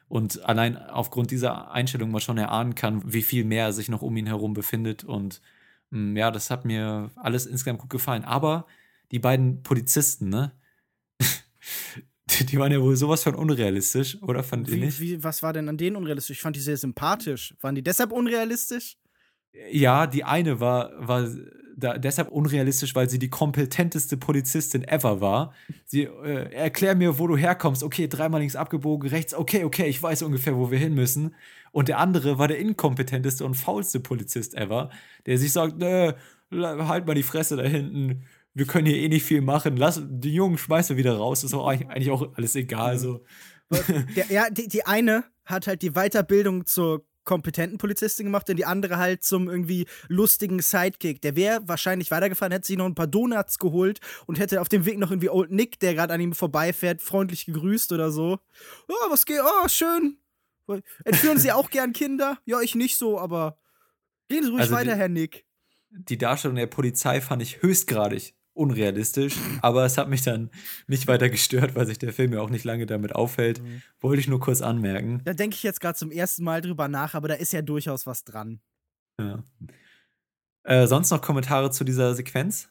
Und 0.08 0.43
allein 0.45 0.78
aufgrund 0.78 1.30
dieser 1.30 1.69
Einstellung 1.71 2.10
man 2.10 2.21
schon 2.21 2.39
erahnen 2.39 2.74
kann, 2.74 3.13
wie 3.13 3.21
viel 3.21 3.43
mehr 3.45 3.71
sich 3.71 3.88
noch 3.88 4.02
um 4.02 4.17
ihn 4.17 4.26
herum 4.26 4.56
befindet. 4.56 5.04
Und 5.04 5.41
mh, 5.91 6.00
mm, 6.00 6.17
ja, 6.17 6.32
das 6.32 6.50
hat 6.50 6.65
mir 6.65 7.12
alles 7.17 7.45
insgesamt 7.45 7.82
gut 7.82 7.91
gefallen. 7.91 8.24
Aber 8.26 8.65
die 9.12 9.19
beiden 9.19 9.62
Polizisten, 9.62 10.30
ne? 10.30 10.54
Die 12.28 12.58
waren 12.58 12.72
ja 12.72 12.82
wohl 12.82 12.96
sowas 12.96 13.24
von 13.24 13.36
unrealistisch, 13.36 14.22
oder 14.24 14.44
fand 14.44 14.68
ihr 14.68 14.78
nicht? 14.78 15.00
Wie, 15.00 15.24
was 15.24 15.44
war 15.44 15.54
denn 15.54 15.70
an 15.70 15.78
denen 15.78 15.96
unrealistisch? 15.96 16.38
Ich 16.38 16.42
fand 16.42 16.56
die 16.56 16.62
sehr 16.62 16.78
sympathisch. 16.78 17.54
Waren 17.62 17.76
die 17.76 17.84
deshalb 17.84 18.12
unrealistisch? 18.12 18.98
Ja, 19.72 20.08
die 20.08 20.24
eine 20.24 20.60
war, 20.60 20.92
war 20.98 21.30
da 21.78 21.98
deshalb 21.98 22.30
unrealistisch, 22.30 22.96
weil 22.96 23.10
sie 23.10 23.20
die 23.20 23.30
kompetenteste 23.30 24.18
Polizistin 24.18 24.84
ever 24.84 25.22
war. 25.22 25.54
Sie 25.86 26.04
äh, 26.04 26.52
erklär 26.54 26.96
mir, 26.96 27.20
wo 27.20 27.28
du 27.28 27.38
herkommst. 27.38 27.84
Okay, 27.84 28.08
dreimal 28.08 28.40
links 28.40 28.56
abgebogen, 28.56 29.10
rechts. 29.10 29.34
Okay, 29.34 29.64
okay, 29.64 29.88
ich 29.88 30.02
weiß 30.02 30.24
ungefähr, 30.24 30.58
wo 30.58 30.72
wir 30.72 30.80
hin 30.80 30.94
müssen. 30.96 31.36
Und 31.72 31.90
der 31.90 32.00
andere 32.00 32.40
war 32.40 32.48
der 32.48 32.58
inkompetenteste 32.58 33.46
und 33.46 33.56
faulste 33.56 34.00
Polizist 34.00 34.56
ever, 34.56 34.90
der 35.26 35.38
sich 35.38 35.52
sagt, 35.52 35.78
nö, 35.78 36.14
halt 36.52 37.06
mal 37.06 37.16
die 37.16 37.24
Fresse 37.24 37.58
da 37.58 37.64
hinten 37.64 38.24
wir 38.56 38.65
können 38.65 38.88
hier 38.88 38.98
eh 38.98 39.10
nicht 39.10 39.26
viel 39.26 39.41
machen, 39.41 39.76
lass 39.76 40.02
die 40.04 40.34
Jungen 40.34 40.58
schmeißen 40.58 40.96
wieder 40.96 41.18
raus, 41.18 41.44
ist 41.44 41.54
auch 41.54 41.68
eigentlich 41.68 42.10
auch 42.10 42.34
alles 42.36 42.56
egal. 42.56 42.98
So. 42.98 43.24
Der, 44.15 44.26
ja, 44.30 44.50
die, 44.50 44.68
die 44.68 44.86
eine 44.86 45.26
hat 45.44 45.68
halt 45.68 45.82
die 45.82 45.91
Weiterbildung 45.91 46.65
zur 46.65 47.06
kompetenten 47.26 47.78
Polizistin 47.78 48.28
gemacht 48.28 48.50
und 48.50 48.56
die 48.56 48.65
andere 48.65 48.98
halt 48.98 49.24
zum 49.24 49.50
irgendwie 49.50 49.88
lustigen 50.08 50.62
Sidekick. 50.62 51.22
Der 51.22 51.36
wäre 51.36 51.68
wahrscheinlich 51.68 52.12
weitergefahren, 52.12 52.54
hätte 52.54 52.68
sich 52.68 52.78
noch 52.78 52.86
ein 52.86 52.96
paar 52.96 53.08
Donuts 53.08 53.60
geholt 53.60 54.00
und 54.26 54.39
hätte 54.39 54.62
auf 54.62 54.70
dem 54.70 54.86
Weg 54.86 55.00
noch 55.00 55.12
irgendwie 55.12 55.30
Old 55.30 55.52
Nick, 55.52 55.80
der 55.80 55.94
gerade 55.94 56.13
an 56.13 56.22
ihm 56.22 56.34
vorbeifährt, 56.34 57.02
freundlich 57.02 57.46
gegrüßt 57.46 57.91
oder 57.91 58.12
so. 58.12 58.39
Oh, 58.88 59.10
was 59.10 59.26
geht? 59.26 59.41
Oh, 59.44 59.68
schön. 59.68 60.20
Entführen 61.04 61.39
Sie 61.39 61.52
auch 61.52 61.70
gern 61.70 61.94
Kinder? 61.94 62.38
Ja, 62.46 62.62
ich 62.62 62.76
nicht 62.76 62.98
so, 62.98 63.20
aber 63.20 63.58
gehen 64.30 64.44
Sie 64.44 64.50
ruhig 64.50 64.62
also 64.62 64.76
weiter, 64.76 64.94
die, 64.94 65.00
Herr 65.00 65.10
Nick. 65.10 65.46
Die 65.89 66.18
Darstellung 66.18 66.56
der 66.56 66.68
Polizei 66.68 67.22
fand 67.22 67.41
ich 67.41 67.62
höchstgradig 67.62 68.36
unrealistisch, 68.56 69.36
aber 69.62 69.86
es 69.86 69.98
hat 69.98 70.10
mich 70.10 70.22
dann 70.22 70.50
nicht 70.88 71.08
weiter 71.08 71.30
gestört, 71.30 71.76
weil 71.76 71.86
sich 71.86 72.00
der 72.00 72.13
Film 72.13 72.34
ja 72.34 72.41
auch 72.41 72.50
nicht 72.50 72.65
lange 72.65 72.86
damit 72.86 73.13
aufhält. 73.15 73.62
Mhm. 73.62 73.82
Wollte 74.00 74.22
ich 74.22 74.28
nur 74.28 74.39
kurz 74.39 74.62
anmerken. 74.62 75.22
Da 75.24 75.34
denke 75.34 75.56
ich 75.56 75.63
jetzt 75.63 75.82
gerade 75.82 75.98
zum 75.98 76.12
ersten 76.12 76.44
Mal 76.44 76.62
drüber 76.62 76.88
nach, 76.88 77.13
aber 77.13 77.28
da 77.28 77.36
ist 77.36 77.54
ja 77.54 77.62
durchaus 77.62 78.06
was 78.06 78.24
dran. 78.24 78.60
Ja. 79.20 79.44
Äh, 80.63 80.88
sonst 80.88 81.12
noch 81.12 81.22
Kommentare 81.22 81.70
zu 81.72 81.84
dieser 81.84 82.15
Sequenz? 82.15 82.70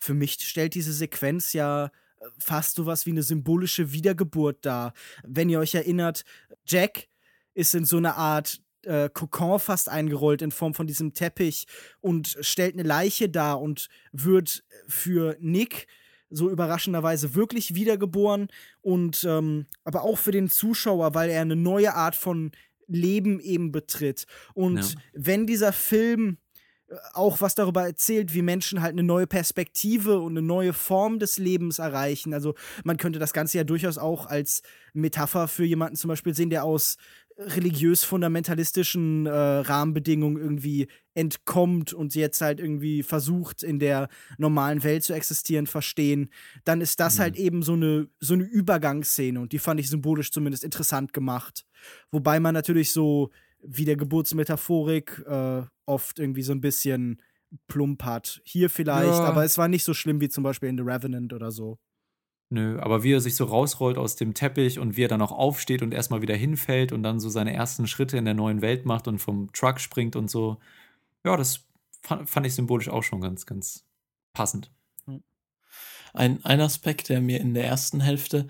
Für 0.00 0.14
mich 0.14 0.38
stellt 0.40 0.74
diese 0.74 0.92
Sequenz 0.92 1.52
ja 1.52 1.86
äh, 1.86 1.90
fast 2.38 2.76
so 2.76 2.86
was 2.86 3.06
wie 3.06 3.10
eine 3.10 3.22
symbolische 3.22 3.92
Wiedergeburt 3.92 4.64
dar. 4.64 4.94
Wenn 5.22 5.50
ihr 5.50 5.58
euch 5.60 5.74
erinnert, 5.74 6.24
Jack 6.66 7.08
ist 7.52 7.74
in 7.74 7.84
so 7.84 7.98
einer 7.98 8.16
Art 8.16 8.63
äh, 8.86 9.08
Kokon 9.12 9.58
fast 9.58 9.88
eingerollt 9.88 10.42
in 10.42 10.50
Form 10.50 10.74
von 10.74 10.86
diesem 10.86 11.14
Teppich 11.14 11.66
und 12.00 12.36
stellt 12.40 12.74
eine 12.74 12.82
Leiche 12.82 13.28
dar 13.28 13.60
und 13.60 13.88
wird 14.12 14.64
für 14.88 15.36
Nick 15.40 15.86
so 16.30 16.50
überraschenderweise 16.50 17.34
wirklich 17.34 17.74
wiedergeboren 17.74 18.48
und 18.80 19.24
ähm, 19.24 19.66
aber 19.84 20.02
auch 20.02 20.18
für 20.18 20.32
den 20.32 20.50
Zuschauer, 20.50 21.14
weil 21.14 21.30
er 21.30 21.42
eine 21.42 21.56
neue 21.56 21.94
Art 21.94 22.16
von 22.16 22.50
Leben 22.86 23.40
eben 23.40 23.72
betritt. 23.72 24.26
Und 24.52 24.78
ja. 24.78 25.00
wenn 25.12 25.46
dieser 25.46 25.72
Film 25.72 26.38
äh, 26.88 26.96
auch 27.14 27.40
was 27.40 27.54
darüber 27.54 27.84
erzählt, 27.84 28.34
wie 28.34 28.42
Menschen 28.42 28.82
halt 28.82 28.92
eine 28.92 29.02
neue 29.02 29.26
Perspektive 29.26 30.20
und 30.20 30.32
eine 30.32 30.46
neue 30.46 30.72
Form 30.72 31.18
des 31.18 31.38
Lebens 31.38 31.78
erreichen. 31.78 32.34
Also 32.34 32.54
man 32.82 32.96
könnte 32.96 33.18
das 33.18 33.32
Ganze 33.32 33.58
ja 33.58 33.64
durchaus 33.64 33.96
auch 33.96 34.26
als 34.26 34.62
Metapher 34.92 35.48
für 35.48 35.64
jemanden 35.64 35.96
zum 35.96 36.08
Beispiel 36.08 36.34
sehen, 36.34 36.50
der 36.50 36.64
aus 36.64 36.96
religiös-fundamentalistischen 37.36 39.26
äh, 39.26 39.30
Rahmenbedingungen 39.30 40.36
irgendwie 40.36 40.86
entkommt 41.14 41.92
und 41.92 42.14
jetzt 42.14 42.40
halt 42.40 42.60
irgendwie 42.60 43.02
versucht, 43.02 43.62
in 43.62 43.78
der 43.78 44.08
normalen 44.38 44.84
Welt 44.84 45.02
zu 45.02 45.12
existieren, 45.14 45.66
verstehen, 45.66 46.30
dann 46.64 46.80
ist 46.80 47.00
das 47.00 47.18
halt 47.18 47.34
mhm. 47.34 47.38
halt 47.38 47.46
eben 47.46 47.62
so 47.62 47.72
eine, 47.72 48.08
so 48.20 48.34
eine 48.34 48.44
Übergangsszene 48.44 49.40
und 49.40 49.52
die 49.52 49.58
fand 49.58 49.80
ich 49.80 49.88
symbolisch 49.88 50.30
zumindest 50.30 50.64
interessant 50.64 51.12
gemacht. 51.12 51.64
Wobei 52.10 52.40
man 52.40 52.54
natürlich 52.54 52.92
so 52.92 53.30
wie 53.62 53.84
der 53.84 53.96
Geburtsmetaphorik 53.96 55.24
äh, 55.26 55.62
oft 55.86 56.18
irgendwie 56.18 56.42
so 56.42 56.52
ein 56.52 56.60
bisschen 56.60 57.20
plump 57.66 58.02
hat. 58.04 58.40
Hier 58.44 58.70
vielleicht, 58.70 59.06
ja. 59.06 59.24
aber 59.24 59.44
es 59.44 59.58
war 59.58 59.68
nicht 59.68 59.84
so 59.84 59.94
schlimm 59.94 60.20
wie 60.20 60.28
zum 60.28 60.44
Beispiel 60.44 60.68
in 60.68 60.76
The 60.76 60.84
Revenant 60.84 61.32
oder 61.32 61.50
so. 61.50 61.78
Nö, 62.50 62.78
aber 62.80 63.02
wie 63.02 63.12
er 63.12 63.20
sich 63.20 63.36
so 63.36 63.44
rausrollt 63.44 63.98
aus 63.98 64.16
dem 64.16 64.34
Teppich 64.34 64.78
und 64.78 64.96
wie 64.96 65.04
er 65.04 65.08
dann 65.08 65.22
auch 65.22 65.32
aufsteht 65.32 65.82
und 65.82 65.92
erstmal 65.92 66.22
wieder 66.22 66.36
hinfällt 66.36 66.92
und 66.92 67.02
dann 67.02 67.18
so 67.18 67.28
seine 67.28 67.52
ersten 67.52 67.86
Schritte 67.86 68.16
in 68.16 68.26
der 68.26 68.34
neuen 68.34 68.62
Welt 68.62 68.84
macht 68.86 69.08
und 69.08 69.18
vom 69.18 69.52
Truck 69.52 69.80
springt 69.80 70.14
und 70.14 70.30
so. 70.30 70.58
Ja, 71.24 71.36
das 71.36 71.66
fand, 72.02 72.46
ich 72.46 72.54
symbolisch 72.54 72.88
auch 72.88 73.02
schon 73.02 73.20
ganz, 73.20 73.46
ganz 73.46 73.86
passend. 74.34 74.70
Ein, 76.12 76.44
ein 76.44 76.60
Aspekt, 76.60 77.08
der 77.08 77.20
mir 77.20 77.40
in 77.40 77.54
der 77.54 77.64
ersten 77.64 78.00
Hälfte 78.00 78.46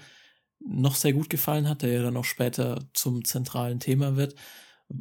noch 0.60 0.94
sehr 0.96 1.12
gut 1.12 1.30
gefallen 1.30 1.68
hat, 1.68 1.82
der 1.82 1.92
ja 1.92 2.02
dann 2.02 2.16
auch 2.16 2.24
später 2.24 2.84
zum 2.94 3.24
zentralen 3.24 3.80
Thema 3.80 4.16
wird, 4.16 4.34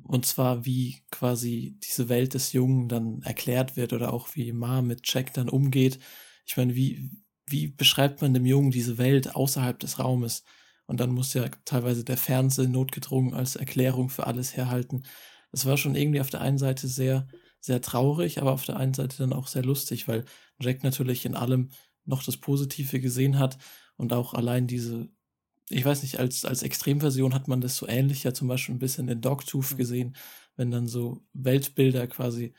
und 0.03 0.25
zwar 0.25 0.65
wie 0.65 1.03
quasi 1.12 1.77
diese 1.84 2.10
Welt 2.10 2.34
des 2.34 2.53
Jungen 2.53 2.89
dann 2.89 3.21
erklärt 3.23 3.75
wird 3.75 3.93
oder 3.93 4.13
auch 4.13 4.29
wie 4.36 4.51
Ma 4.53 4.82
mit 4.82 5.01
Jack 5.03 5.34
dann 5.34 5.49
umgeht. 5.49 5.99
Ich 6.45 6.58
meine, 6.58 6.75
wie, 6.75 7.12
wie 7.53 7.67
beschreibt 7.67 8.21
man 8.21 8.33
dem 8.33 8.45
Jungen 8.45 8.71
diese 8.71 8.97
Welt 8.97 9.35
außerhalb 9.35 9.79
des 9.79 9.99
Raumes? 9.99 10.43
Und 10.87 10.99
dann 10.99 11.11
muss 11.11 11.33
ja 11.33 11.47
teilweise 11.63 12.03
der 12.03 12.17
Fernseher 12.17 12.67
notgedrungen 12.67 13.33
als 13.33 13.55
Erklärung 13.55 14.09
für 14.09 14.27
alles 14.27 14.57
herhalten. 14.57 15.03
Das 15.51 15.65
war 15.65 15.77
schon 15.77 15.95
irgendwie 15.95 16.19
auf 16.19 16.29
der 16.29 16.41
einen 16.41 16.57
Seite 16.57 16.87
sehr, 16.87 17.27
sehr 17.61 17.79
traurig, 17.81 18.41
aber 18.41 18.51
auf 18.51 18.65
der 18.65 18.77
einen 18.77 18.93
Seite 18.93 19.17
dann 19.17 19.31
auch 19.31 19.47
sehr 19.47 19.63
lustig, 19.63 20.07
weil 20.07 20.25
Jack 20.59 20.83
natürlich 20.83 21.25
in 21.25 21.35
allem 21.35 21.69
noch 22.05 22.23
das 22.23 22.37
Positive 22.37 22.99
gesehen 22.99 23.39
hat 23.39 23.57
und 23.95 24.11
auch 24.11 24.33
allein 24.33 24.67
diese, 24.67 25.09
ich 25.69 25.85
weiß 25.85 26.01
nicht, 26.01 26.19
als, 26.19 26.43
als 26.43 26.63
Extremversion 26.63 27.33
hat 27.33 27.47
man 27.47 27.61
das 27.61 27.77
so 27.77 27.87
ähnlich 27.87 28.23
ja 28.23 28.33
zum 28.33 28.47
Beispiel 28.49 28.75
ein 28.75 28.79
bisschen 28.79 29.07
in 29.07 29.21
Dogtooth 29.21 29.71
mhm. 29.73 29.77
gesehen, 29.77 30.15
wenn 30.57 30.71
dann 30.71 30.87
so 30.87 31.23
Weltbilder 31.33 32.07
quasi 32.07 32.53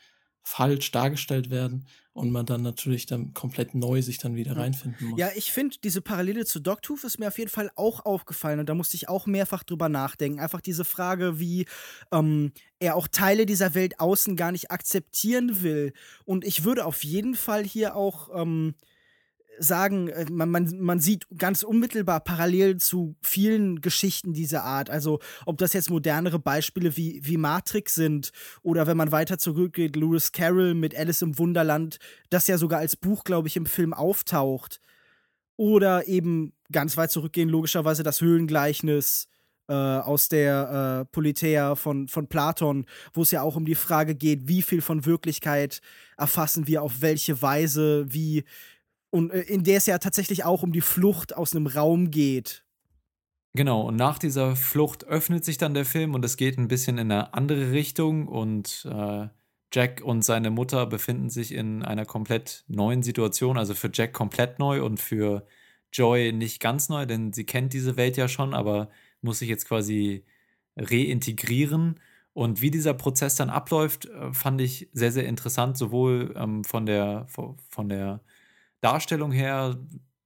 falsch 0.47 0.91
dargestellt 0.91 1.49
werden 1.49 1.87
und 2.13 2.31
man 2.31 2.45
dann 2.45 2.61
natürlich 2.61 3.07
dann 3.07 3.33
komplett 3.33 3.73
neu 3.73 4.03
sich 4.03 4.19
dann 4.19 4.35
wieder 4.35 4.55
reinfinden 4.55 5.09
muss. 5.09 5.19
Ja, 5.19 5.29
ich 5.35 5.51
finde, 5.51 5.75
diese 5.83 6.01
Parallele 6.01 6.45
zu 6.45 6.59
Dogtooth 6.59 7.03
ist 7.03 7.17
mir 7.17 7.27
auf 7.27 7.39
jeden 7.39 7.49
Fall 7.49 7.71
auch 7.75 8.05
aufgefallen 8.05 8.59
und 8.59 8.69
da 8.69 8.75
musste 8.75 8.95
ich 8.95 9.09
auch 9.09 9.25
mehrfach 9.25 9.63
drüber 9.63 9.89
nachdenken. 9.89 10.39
Einfach 10.39 10.61
diese 10.61 10.85
Frage, 10.85 11.39
wie 11.39 11.65
ähm, 12.11 12.53
er 12.79 12.95
auch 12.95 13.07
Teile 13.07 13.47
dieser 13.47 13.73
Welt 13.73 13.99
außen 13.99 14.35
gar 14.35 14.51
nicht 14.51 14.69
akzeptieren 14.69 15.63
will. 15.63 15.93
Und 16.25 16.45
ich 16.45 16.63
würde 16.63 16.85
auf 16.85 17.03
jeden 17.03 17.33
Fall 17.33 17.63
hier 17.63 17.95
auch 17.95 18.29
ähm, 18.39 18.75
sagen, 19.59 20.07
äh, 20.09 20.25
man, 20.31 20.49
man, 20.49 20.79
man 20.79 20.99
sieht 20.99 21.27
ganz 21.37 21.63
unmittelbar 21.63 22.19
parallel 22.19 22.77
zu 22.77 23.15
vielen 23.21 23.81
Geschichten 23.81 24.33
dieser 24.33 24.63
Art. 24.63 24.89
Also 24.89 25.19
ob 25.45 25.57
das 25.57 25.73
jetzt 25.73 25.89
modernere 25.89 26.39
Beispiele 26.39 26.95
wie, 26.97 27.19
wie 27.23 27.37
Matrix 27.37 27.95
sind 27.95 28.31
oder 28.61 28.87
wenn 28.87 28.97
man 28.97 29.11
weiter 29.11 29.37
zurückgeht, 29.37 29.95
Lewis 29.95 30.31
Carroll 30.31 30.73
mit 30.73 30.95
Alice 30.95 31.21
im 31.21 31.37
Wunderland, 31.37 31.97
das 32.29 32.47
ja 32.47 32.57
sogar 32.57 32.79
als 32.79 32.95
Buch, 32.95 33.23
glaube 33.23 33.47
ich, 33.47 33.57
im 33.57 33.65
Film 33.65 33.93
auftaucht. 33.93 34.81
Oder 35.57 36.07
eben 36.09 36.51
ganz 36.69 36.97
weit 36.97 37.11
zurückgehen, 37.11 37.47
logischerweise 37.47 38.03
das 38.03 38.19
Höhlengleichnis 38.19 39.29
äh, 39.67 39.73
aus 39.73 40.29
der 40.29 41.01
äh, 41.01 41.05
Politeia 41.11 41.75
von, 41.75 42.07
von 42.07 42.27
Platon, 42.27 42.85
wo 43.13 43.23
es 43.23 43.31
ja 43.31 43.41
auch 43.41 43.55
um 43.55 43.65
die 43.65 43.75
Frage 43.75 44.15
geht, 44.15 44.47
wie 44.47 44.61
viel 44.61 44.81
von 44.81 45.05
Wirklichkeit 45.05 45.81
erfassen 46.17 46.67
wir, 46.67 46.81
auf 46.83 47.01
welche 47.01 47.41
Weise, 47.41 48.05
wie 48.07 48.43
und 49.15 49.31
äh, 49.31 49.41
in 49.41 49.63
der 49.63 49.77
es 49.77 49.85
ja 49.85 49.97
tatsächlich 49.97 50.43
auch 50.43 50.61
um 50.61 50.73
die 50.73 50.81
Flucht 50.81 51.35
aus 51.35 51.55
einem 51.55 51.67
Raum 51.67 52.11
geht. 52.11 52.65
Genau, 53.53 53.87
und 53.87 53.95
nach 53.95 54.19
dieser 54.19 54.57
Flucht 54.57 55.05
öffnet 55.05 55.45
sich 55.45 55.57
dann 55.57 55.73
der 55.73 55.85
Film 55.85 56.13
und 56.13 56.25
es 56.25 56.35
geht 56.35 56.57
ein 56.57 56.67
bisschen 56.67 56.97
in 56.97 57.09
eine 57.09 57.33
andere 57.33 57.71
Richtung 57.71 58.27
und 58.27 58.85
äh, 58.91 59.29
Jack 59.73 60.01
und 60.03 60.23
seine 60.23 60.51
Mutter 60.51 60.85
befinden 60.85 61.29
sich 61.29 61.53
in 61.53 61.81
einer 61.81 62.05
komplett 62.05 62.65
neuen 62.67 63.01
Situation, 63.03 63.57
also 63.57 63.73
für 63.73 63.89
Jack 63.93 64.11
komplett 64.11 64.59
neu 64.59 64.83
und 64.83 64.99
für 64.99 65.47
Joy 65.93 66.33
nicht 66.33 66.59
ganz 66.59 66.89
neu, 66.89 67.05
denn 67.05 67.31
sie 67.31 67.45
kennt 67.45 67.71
diese 67.71 67.95
Welt 67.95 68.17
ja 68.17 68.27
schon, 68.27 68.53
aber 68.53 68.89
muss 69.21 69.39
sich 69.39 69.47
jetzt 69.47 69.65
quasi 69.65 70.25
reintegrieren. 70.75 72.01
Und 72.33 72.61
wie 72.61 72.71
dieser 72.71 72.93
Prozess 72.93 73.35
dann 73.35 73.49
abläuft, 73.49 74.07
äh, 74.07 74.33
fand 74.33 74.59
ich 74.59 74.89
sehr, 74.91 75.13
sehr 75.13 75.25
interessant, 75.25 75.77
sowohl 75.77 76.33
ähm, 76.35 76.65
von 76.65 76.85
der, 76.85 77.27
von 77.29 77.87
der 77.87 78.19
Darstellung 78.85 79.31
her, 79.31 79.77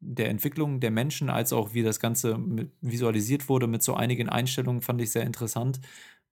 der 0.01 0.29
Entwicklung 0.29 0.81
der 0.81 0.91
Menschen, 0.91 1.29
als 1.29 1.53
auch 1.53 1.73
wie 1.73 1.81
das 1.81 2.01
Ganze 2.01 2.37
visualisiert 2.81 3.47
wurde 3.47 3.67
mit 3.67 3.83
so 3.83 3.93
einigen 3.93 4.27
Einstellungen, 4.27 4.81
fand 4.81 5.01
ich 5.01 5.11
sehr 5.11 5.23
interessant. 5.23 5.79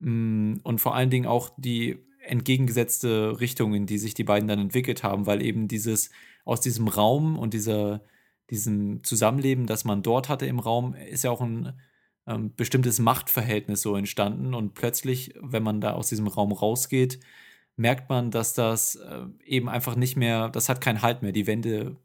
Mm, 0.00 0.56
und 0.62 0.80
vor 0.80 0.94
allen 0.94 1.08
Dingen 1.08 1.26
auch 1.26 1.50
die 1.56 1.98
entgegengesetzte 2.20 3.40
Richtung, 3.40 3.72
in 3.74 3.86
die 3.86 3.96
sich 3.96 4.12
die 4.12 4.24
beiden 4.24 4.46
dann 4.46 4.58
entwickelt 4.58 5.02
haben, 5.02 5.26
weil 5.26 5.40
eben 5.42 5.68
dieses 5.68 6.10
aus 6.44 6.60
diesem 6.60 6.88
Raum 6.88 7.38
und 7.38 7.54
dieser, 7.54 8.02
diesem 8.50 9.02
Zusammenleben, 9.04 9.66
das 9.66 9.84
man 9.86 10.02
dort 10.02 10.28
hatte 10.28 10.44
im 10.44 10.58
Raum, 10.58 10.94
ist 10.94 11.24
ja 11.24 11.30
auch 11.30 11.40
ein 11.40 11.72
ähm, 12.26 12.54
bestimmtes 12.56 12.98
Machtverhältnis 12.98 13.80
so 13.82 13.96
entstanden. 13.96 14.52
Und 14.54 14.74
plötzlich, 14.74 15.34
wenn 15.40 15.62
man 15.62 15.80
da 15.80 15.94
aus 15.94 16.08
diesem 16.10 16.26
Raum 16.26 16.52
rausgeht, 16.52 17.20
merkt 17.76 18.10
man, 18.10 18.30
dass 18.30 18.54
das 18.54 18.96
äh, 18.96 19.26
eben 19.44 19.68
einfach 19.70 19.96
nicht 19.96 20.16
mehr, 20.16 20.50
das 20.50 20.68
hat 20.68 20.80
keinen 20.82 21.02
Halt 21.02 21.22
mehr. 21.22 21.32
Die 21.32 21.46
Wände 21.46 21.96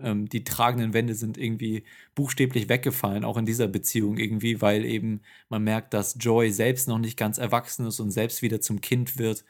ähm, 0.00 0.28
die 0.28 0.44
tragenden 0.44 0.94
Wände 0.94 1.14
sind 1.14 1.38
irgendwie 1.38 1.84
buchstäblich 2.14 2.68
weggefallen, 2.68 3.24
auch 3.24 3.36
in 3.36 3.46
dieser 3.46 3.68
Beziehung 3.68 4.18
irgendwie, 4.18 4.60
weil 4.60 4.84
eben 4.84 5.20
man 5.48 5.62
merkt, 5.64 5.94
dass 5.94 6.16
Joy 6.18 6.50
selbst 6.50 6.88
noch 6.88 6.98
nicht 6.98 7.16
ganz 7.16 7.38
erwachsen 7.38 7.86
ist 7.86 8.00
und 8.00 8.10
selbst 8.10 8.42
wieder 8.42 8.60
zum 8.60 8.80
Kind 8.80 9.18
wird, 9.18 9.44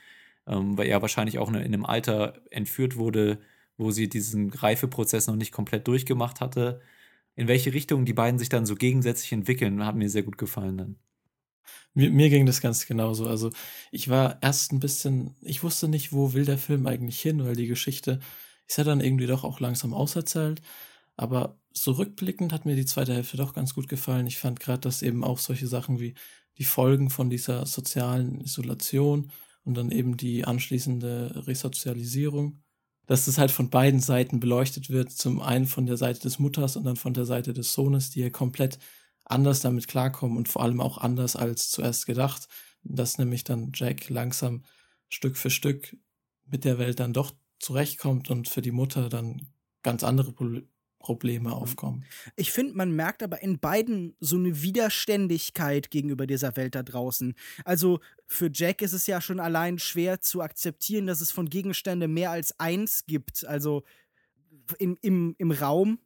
ähm, 0.46 0.76
weil 0.78 0.88
er 0.88 1.02
wahrscheinlich 1.02 1.38
auch 1.38 1.48
in 1.48 1.56
einem 1.56 1.84
Alter 1.84 2.42
entführt 2.50 2.96
wurde, 2.96 3.40
wo 3.76 3.90
sie 3.90 4.08
diesen 4.08 4.50
Reifeprozess 4.52 5.26
noch 5.26 5.36
nicht 5.36 5.52
komplett 5.52 5.86
durchgemacht 5.88 6.40
hatte. 6.40 6.80
In 7.36 7.48
welche 7.48 7.74
Richtung 7.74 8.04
die 8.04 8.12
beiden 8.12 8.38
sich 8.38 8.48
dann 8.48 8.66
so 8.66 8.76
gegensätzlich 8.76 9.32
entwickeln, 9.32 9.84
hat 9.84 9.96
mir 9.96 10.08
sehr 10.10 10.22
gut 10.22 10.38
gefallen 10.38 10.78
dann. 10.78 10.96
Mir, 11.94 12.10
mir 12.10 12.28
ging 12.30 12.46
das 12.46 12.60
ganz 12.60 12.86
genauso. 12.86 13.26
Also 13.26 13.50
ich 13.90 14.08
war 14.08 14.38
erst 14.42 14.72
ein 14.72 14.80
bisschen, 14.80 15.34
ich 15.42 15.62
wusste 15.62 15.88
nicht, 15.88 16.12
wo 16.12 16.32
will 16.32 16.44
der 16.44 16.58
Film 16.58 16.86
eigentlich 16.86 17.20
hin, 17.20 17.44
weil 17.44 17.56
die 17.56 17.66
Geschichte 17.66 18.20
ist 18.66 18.78
ja 18.78 18.84
dann 18.84 19.00
irgendwie 19.00 19.26
doch 19.26 19.44
auch 19.44 19.60
langsam 19.60 19.94
auserzählt. 19.94 20.62
Aber 21.16 21.58
so 21.72 21.92
rückblickend 21.92 22.52
hat 22.52 22.66
mir 22.66 22.76
die 22.76 22.86
zweite 22.86 23.14
Hälfte 23.14 23.36
doch 23.36 23.54
ganz 23.54 23.74
gut 23.74 23.88
gefallen. 23.88 24.26
Ich 24.26 24.38
fand 24.38 24.60
gerade, 24.60 24.80
dass 24.80 25.02
eben 25.02 25.24
auch 25.24 25.38
solche 25.38 25.66
Sachen 25.66 26.00
wie 26.00 26.14
die 26.58 26.64
Folgen 26.64 27.10
von 27.10 27.30
dieser 27.30 27.66
sozialen 27.66 28.40
Isolation 28.40 29.30
und 29.64 29.76
dann 29.76 29.90
eben 29.90 30.16
die 30.16 30.44
anschließende 30.44 31.46
Resozialisierung, 31.46 32.62
dass 33.06 33.26
das 33.26 33.38
halt 33.38 33.50
von 33.50 33.70
beiden 33.70 34.00
Seiten 34.00 34.40
beleuchtet 34.40 34.90
wird. 34.90 35.10
Zum 35.10 35.40
einen 35.40 35.66
von 35.66 35.86
der 35.86 35.96
Seite 35.96 36.20
des 36.20 36.38
Mutters 36.38 36.76
und 36.76 36.84
dann 36.84 36.96
von 36.96 37.14
der 37.14 37.24
Seite 37.24 37.52
des 37.52 37.72
Sohnes, 37.72 38.10
die 38.10 38.20
ja 38.20 38.30
komplett 38.30 38.78
anders 39.24 39.60
damit 39.60 39.88
klarkommen 39.88 40.36
und 40.36 40.48
vor 40.48 40.62
allem 40.62 40.80
auch 40.80 40.98
anders 40.98 41.36
als 41.36 41.70
zuerst 41.70 42.06
gedacht. 42.06 42.48
Dass 42.82 43.18
nämlich 43.18 43.44
dann 43.44 43.72
Jack 43.74 44.10
langsam 44.10 44.64
Stück 45.08 45.36
für 45.36 45.50
Stück 45.50 45.96
mit 46.46 46.64
der 46.64 46.78
Welt 46.78 47.00
dann 47.00 47.12
doch 47.12 47.32
zurechtkommt 47.64 48.30
und 48.30 48.48
für 48.48 48.62
die 48.62 48.70
Mutter 48.70 49.08
dann 49.08 49.48
ganz 49.82 50.04
andere 50.04 50.32
Pro 50.32 50.60
Probleme 51.00 51.52
aufkommen. 51.52 52.06
Ich 52.34 52.50
finde, 52.50 52.78
man 52.78 52.90
merkt 52.90 53.22
aber 53.22 53.42
in 53.42 53.58
beiden 53.58 54.16
so 54.20 54.36
eine 54.36 54.62
Widerständigkeit 54.62 55.90
gegenüber 55.90 56.26
dieser 56.26 56.56
Welt 56.56 56.74
da 56.74 56.82
draußen. 56.82 57.34
Also 57.66 58.00
für 58.26 58.48
Jack 58.50 58.80
ist 58.80 58.94
es 58.94 59.06
ja 59.06 59.20
schon 59.20 59.38
allein 59.38 59.78
schwer 59.78 60.22
zu 60.22 60.40
akzeptieren, 60.40 61.06
dass 61.06 61.20
es 61.20 61.30
von 61.30 61.50
Gegenständen 61.50 62.10
mehr 62.10 62.30
als 62.30 62.58
eins 62.58 63.04
gibt. 63.04 63.44
Also 63.44 63.82
im, 64.78 64.96
im, 65.02 65.34
im 65.36 65.50
Raum 65.50 65.98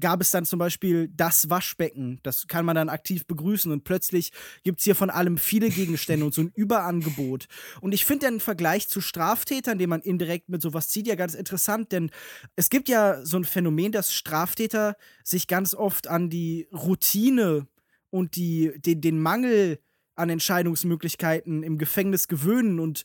gab 0.00 0.20
es 0.20 0.30
dann 0.30 0.44
zum 0.44 0.58
Beispiel 0.58 1.08
das 1.08 1.50
Waschbecken. 1.50 2.20
Das 2.22 2.46
kann 2.46 2.64
man 2.64 2.76
dann 2.76 2.88
aktiv 2.88 3.26
begrüßen 3.26 3.70
und 3.70 3.84
plötzlich 3.84 4.32
gibt 4.62 4.78
es 4.78 4.84
hier 4.84 4.94
von 4.94 5.10
allem 5.10 5.38
viele 5.38 5.68
Gegenstände 5.68 6.24
und 6.24 6.34
so 6.34 6.42
ein 6.42 6.52
Überangebot. 6.54 7.46
Und 7.80 7.92
ich 7.92 8.04
finde 8.04 8.26
den 8.26 8.40
Vergleich 8.40 8.88
zu 8.88 9.00
Straftätern, 9.00 9.78
den 9.78 9.90
man 9.90 10.00
indirekt 10.00 10.48
mit 10.48 10.62
sowas 10.62 10.88
zieht, 10.88 11.06
ja 11.06 11.14
ganz 11.14 11.34
interessant, 11.34 11.92
denn 11.92 12.10
es 12.56 12.70
gibt 12.70 12.88
ja 12.88 13.24
so 13.24 13.36
ein 13.36 13.44
Phänomen, 13.44 13.92
dass 13.92 14.14
Straftäter 14.14 14.96
sich 15.24 15.46
ganz 15.46 15.74
oft 15.74 16.08
an 16.08 16.30
die 16.30 16.68
Routine 16.72 17.66
und 18.10 18.36
die, 18.36 18.72
den, 18.76 19.00
den 19.00 19.20
Mangel 19.20 19.78
an 20.14 20.30
Entscheidungsmöglichkeiten 20.30 21.62
im 21.62 21.78
Gefängnis 21.78 22.28
gewöhnen 22.28 22.80
und 22.80 23.04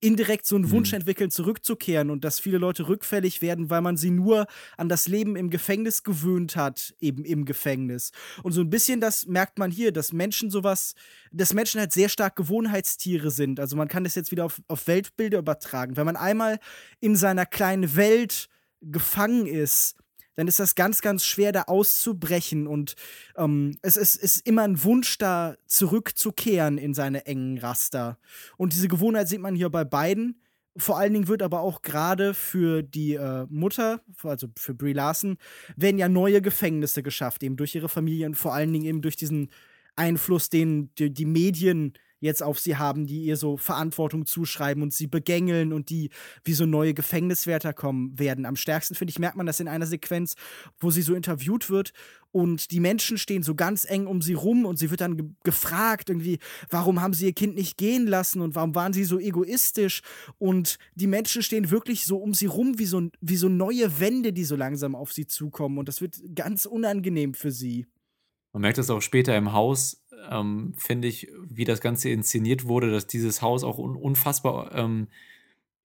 indirekt 0.00 0.46
so 0.46 0.56
einen 0.56 0.70
Wunsch 0.70 0.92
mhm. 0.92 0.98
entwickeln, 0.98 1.30
zurückzukehren 1.30 2.10
und 2.10 2.24
dass 2.24 2.40
viele 2.40 2.58
Leute 2.58 2.88
rückfällig 2.88 3.42
werden, 3.42 3.70
weil 3.70 3.80
man 3.80 3.96
sie 3.96 4.10
nur 4.10 4.46
an 4.76 4.88
das 4.88 5.08
Leben 5.08 5.36
im 5.36 5.50
Gefängnis 5.50 6.02
gewöhnt 6.02 6.56
hat, 6.56 6.94
eben 7.00 7.24
im 7.24 7.44
Gefängnis. 7.44 8.12
Und 8.42 8.52
so 8.52 8.60
ein 8.60 8.70
bisschen 8.70 9.00
das 9.00 9.26
merkt 9.26 9.58
man 9.58 9.70
hier, 9.70 9.92
dass 9.92 10.12
Menschen 10.12 10.50
sowas, 10.50 10.94
dass 11.32 11.54
Menschen 11.54 11.80
halt 11.80 11.92
sehr 11.92 12.08
stark 12.08 12.36
Gewohnheitstiere 12.36 13.30
sind. 13.30 13.60
Also 13.60 13.76
man 13.76 13.88
kann 13.88 14.04
das 14.04 14.14
jetzt 14.14 14.30
wieder 14.30 14.44
auf, 14.44 14.60
auf 14.68 14.86
Weltbilder 14.86 15.38
übertragen. 15.38 15.96
Wenn 15.96 16.06
man 16.06 16.16
einmal 16.16 16.58
in 17.00 17.16
seiner 17.16 17.46
kleinen 17.46 17.96
Welt 17.96 18.48
gefangen 18.80 19.46
ist, 19.46 19.96
dann 20.38 20.46
ist 20.46 20.60
das 20.60 20.76
ganz, 20.76 21.00
ganz 21.00 21.24
schwer, 21.24 21.50
da 21.50 21.62
auszubrechen. 21.62 22.68
Und 22.68 22.94
ähm, 23.36 23.76
es 23.82 23.96
ist, 23.96 24.14
ist 24.14 24.46
immer 24.46 24.62
ein 24.62 24.84
Wunsch, 24.84 25.18
da 25.18 25.56
zurückzukehren 25.66 26.78
in 26.78 26.94
seine 26.94 27.26
engen 27.26 27.58
Raster. 27.58 28.20
Und 28.56 28.72
diese 28.72 28.86
Gewohnheit 28.86 29.28
sieht 29.28 29.40
man 29.40 29.56
hier 29.56 29.68
bei 29.68 29.82
beiden. 29.82 30.40
Vor 30.76 30.96
allen 30.96 31.12
Dingen 31.12 31.26
wird 31.26 31.42
aber 31.42 31.58
auch 31.58 31.82
gerade 31.82 32.34
für 32.34 32.84
die 32.84 33.14
äh, 33.14 33.46
Mutter, 33.50 34.00
also 34.22 34.46
für 34.56 34.74
Brie 34.74 34.92
Larson, 34.92 35.38
werden 35.74 35.98
ja 35.98 36.08
neue 36.08 36.40
Gefängnisse 36.40 37.02
geschafft, 37.02 37.42
eben 37.42 37.56
durch 37.56 37.74
ihre 37.74 37.88
Familie 37.88 38.26
und 38.26 38.36
vor 38.36 38.54
allen 38.54 38.72
Dingen 38.72 38.84
eben 38.84 39.02
durch 39.02 39.16
diesen 39.16 39.50
Einfluss, 39.96 40.50
den 40.50 40.94
die, 40.98 41.12
die 41.12 41.26
Medien 41.26 41.94
jetzt 42.20 42.42
auf 42.42 42.58
sie 42.58 42.76
haben, 42.76 43.06
die 43.06 43.22
ihr 43.22 43.36
so 43.36 43.56
Verantwortung 43.56 44.26
zuschreiben 44.26 44.82
und 44.82 44.92
sie 44.92 45.06
begängeln 45.06 45.72
und 45.72 45.90
die 45.90 46.10
wie 46.44 46.54
so 46.54 46.66
neue 46.66 46.94
Gefängniswärter 46.94 47.72
kommen 47.72 48.18
werden. 48.18 48.46
Am 48.46 48.56
stärksten, 48.56 48.94
finde 48.94 49.10
ich, 49.10 49.18
merkt 49.18 49.36
man 49.36 49.46
das 49.46 49.60
in 49.60 49.68
einer 49.68 49.86
Sequenz, 49.86 50.34
wo 50.78 50.90
sie 50.90 51.02
so 51.02 51.14
interviewt 51.14 51.70
wird 51.70 51.92
und 52.30 52.70
die 52.70 52.80
Menschen 52.80 53.18
stehen 53.18 53.42
so 53.42 53.54
ganz 53.54 53.88
eng 53.88 54.06
um 54.06 54.20
sie 54.20 54.34
rum 54.34 54.66
und 54.66 54.78
sie 54.78 54.90
wird 54.90 55.00
dann 55.00 55.16
ge 55.16 55.26
gefragt 55.44 56.10
irgendwie, 56.10 56.38
warum 56.68 57.00
haben 57.00 57.14
sie 57.14 57.26
ihr 57.26 57.32
Kind 57.32 57.54
nicht 57.54 57.78
gehen 57.78 58.06
lassen 58.06 58.40
und 58.40 58.54
warum 58.54 58.74
waren 58.74 58.92
sie 58.92 59.04
so 59.04 59.18
egoistisch 59.18 60.02
und 60.38 60.78
die 60.94 61.06
Menschen 61.06 61.42
stehen 61.42 61.70
wirklich 61.70 62.04
so 62.04 62.18
um 62.18 62.34
sie 62.34 62.46
rum 62.46 62.78
wie 62.78 62.86
so, 62.86 63.08
wie 63.20 63.36
so 63.36 63.48
neue 63.48 64.00
Wände, 64.00 64.32
die 64.32 64.44
so 64.44 64.56
langsam 64.56 64.94
auf 64.94 65.12
sie 65.12 65.26
zukommen 65.26 65.78
und 65.78 65.88
das 65.88 66.00
wird 66.00 66.20
ganz 66.34 66.66
unangenehm 66.66 67.34
für 67.34 67.50
sie. 67.50 67.86
Man 68.52 68.62
merkt 68.62 68.78
das 68.78 68.90
auch 68.90 69.02
später 69.02 69.36
im 69.36 69.52
Haus, 69.52 70.02
ähm, 70.30 70.74
finde 70.76 71.08
ich, 71.08 71.30
wie 71.48 71.64
das 71.64 71.80
Ganze 71.80 72.10
inszeniert 72.10 72.64
wurde, 72.64 72.90
dass 72.90 73.06
dieses 73.06 73.42
Haus 73.42 73.64
auch 73.64 73.78
un 73.78 73.96
unfassbar 73.96 74.74
ähm, 74.74 75.08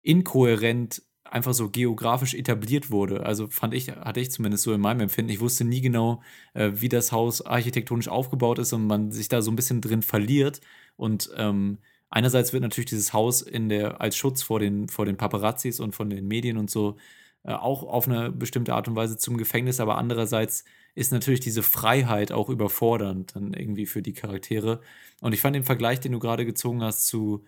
inkohärent 0.03 1.03
einfach 1.25 1.55
so 1.55 1.71
geografisch 1.71 2.35
etabliert 2.35 2.91
wurde. 2.91 3.25
Also 3.25 3.49
fand 3.49 3.75
ich, 3.75 3.91
hatte 3.93 4.21
ich 4.21 4.31
zumindest 4.31 4.65
so 4.65 4.73
in 4.73 4.81
meinem 4.81 5.01
Empfinden. 5.01 5.31
Ich 5.31 5.41
wusste 5.41 5.65
nie 5.65 5.81
genau, 5.81 6.23
äh, 6.55 6.73
wie 6.75 6.89
das 6.89 7.13
Haus 7.13 7.45
architektonisch 7.45 8.09
aufgebaut 8.09 8.59
ist 8.59 8.73
und 8.73 8.87
man 8.87 9.13
sich 9.13 9.29
da 9.29 9.43
so 9.43 9.51
ein 9.51 9.57
bisschen 9.57 9.81
drin 9.81 10.03
verliert. 10.03 10.61
Und 10.97 11.31
ähm, 11.37 11.79
einerseits 12.11 12.53
wird 12.53 12.63
natürlich 12.63 12.91
dieses 12.91 13.13
Haus 13.13 13.43
in 13.43 13.69
der, 13.69 14.01
als 14.01 14.17
Schutz 14.17 14.43
vor 14.43 14.59
den, 14.59 14.89
vor 14.89 15.07
den 15.07 15.17
Paparazzis 15.17 15.81
und 15.81 15.95
von 15.95 16.11
den 16.11 16.27
Medien 16.27 16.57
und 16.57 16.71
so 16.71 16.97
äh, 17.45 17.53
auch 17.53 17.85
auf 17.85 18.09
eine 18.09 18.31
bestimmte 18.33 18.75
Art 18.75 18.89
und 18.89 18.97
Weise 18.97 19.17
zum 19.17 19.37
Gefängnis, 19.37 19.81
aber 19.81 19.99
andererseits 19.99 20.65
ist 21.01 21.13
natürlich 21.13 21.41
diese 21.41 21.63
Freiheit 21.63 22.31
auch 22.31 22.51
überfordernd 22.51 23.35
dann 23.35 23.55
irgendwie 23.55 23.87
für 23.87 24.03
die 24.03 24.13
Charaktere. 24.13 24.83
Und 25.23 25.33
ich 25.33 25.41
fand 25.41 25.57
den 25.57 25.65
Vergleich, 25.65 25.99
den 25.99 26.13
du 26.13 26.19
gerade 26.19 26.45
gezogen 26.45 26.83
hast 26.83 27.07
zu, 27.07 27.43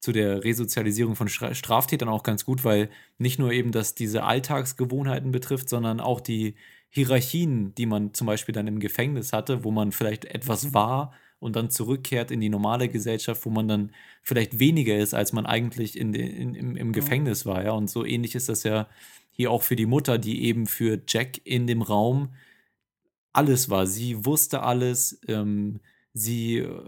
zu 0.00 0.12
der 0.12 0.42
Resozialisierung 0.42 1.14
von 1.14 1.28
Straftätern 1.28 2.08
auch 2.08 2.22
ganz 2.22 2.46
gut, 2.46 2.64
weil 2.64 2.88
nicht 3.18 3.38
nur 3.38 3.52
eben 3.52 3.70
das 3.70 3.94
diese 3.94 4.24
Alltagsgewohnheiten 4.24 5.30
betrifft, 5.30 5.68
sondern 5.68 6.00
auch 6.00 6.22
die 6.22 6.54
Hierarchien, 6.88 7.74
die 7.74 7.84
man 7.84 8.14
zum 8.14 8.26
Beispiel 8.26 8.54
dann 8.54 8.66
im 8.66 8.80
Gefängnis 8.80 9.34
hatte, 9.34 9.62
wo 9.62 9.70
man 9.70 9.92
vielleicht 9.92 10.24
etwas 10.24 10.72
war 10.72 11.12
und 11.38 11.54
dann 11.54 11.68
zurückkehrt 11.68 12.30
in 12.30 12.40
die 12.40 12.48
normale 12.48 12.88
Gesellschaft, 12.88 13.44
wo 13.44 13.50
man 13.50 13.68
dann 13.68 13.92
vielleicht 14.22 14.58
weniger 14.58 14.96
ist, 14.96 15.12
als 15.12 15.34
man 15.34 15.44
eigentlich 15.44 15.98
in 15.98 16.14
in, 16.14 16.54
im, 16.54 16.76
im 16.78 16.92
Gefängnis 16.92 17.44
war. 17.44 17.62
Ja? 17.62 17.72
Und 17.72 17.90
so 17.90 18.06
ähnlich 18.06 18.34
ist 18.34 18.48
das 18.48 18.62
ja 18.62 18.88
hier 19.32 19.50
auch 19.50 19.62
für 19.62 19.76
die 19.76 19.84
Mutter, 19.84 20.16
die 20.16 20.44
eben 20.44 20.66
für 20.66 20.98
Jack 21.06 21.42
in 21.44 21.66
dem 21.66 21.82
Raum 21.82 22.30
alles 23.36 23.70
war. 23.70 23.86
Sie 23.86 24.24
wusste 24.24 24.62
alles, 24.62 25.20
ähm, 25.28 25.80
sie, 26.12 26.58
äh, 26.58 26.80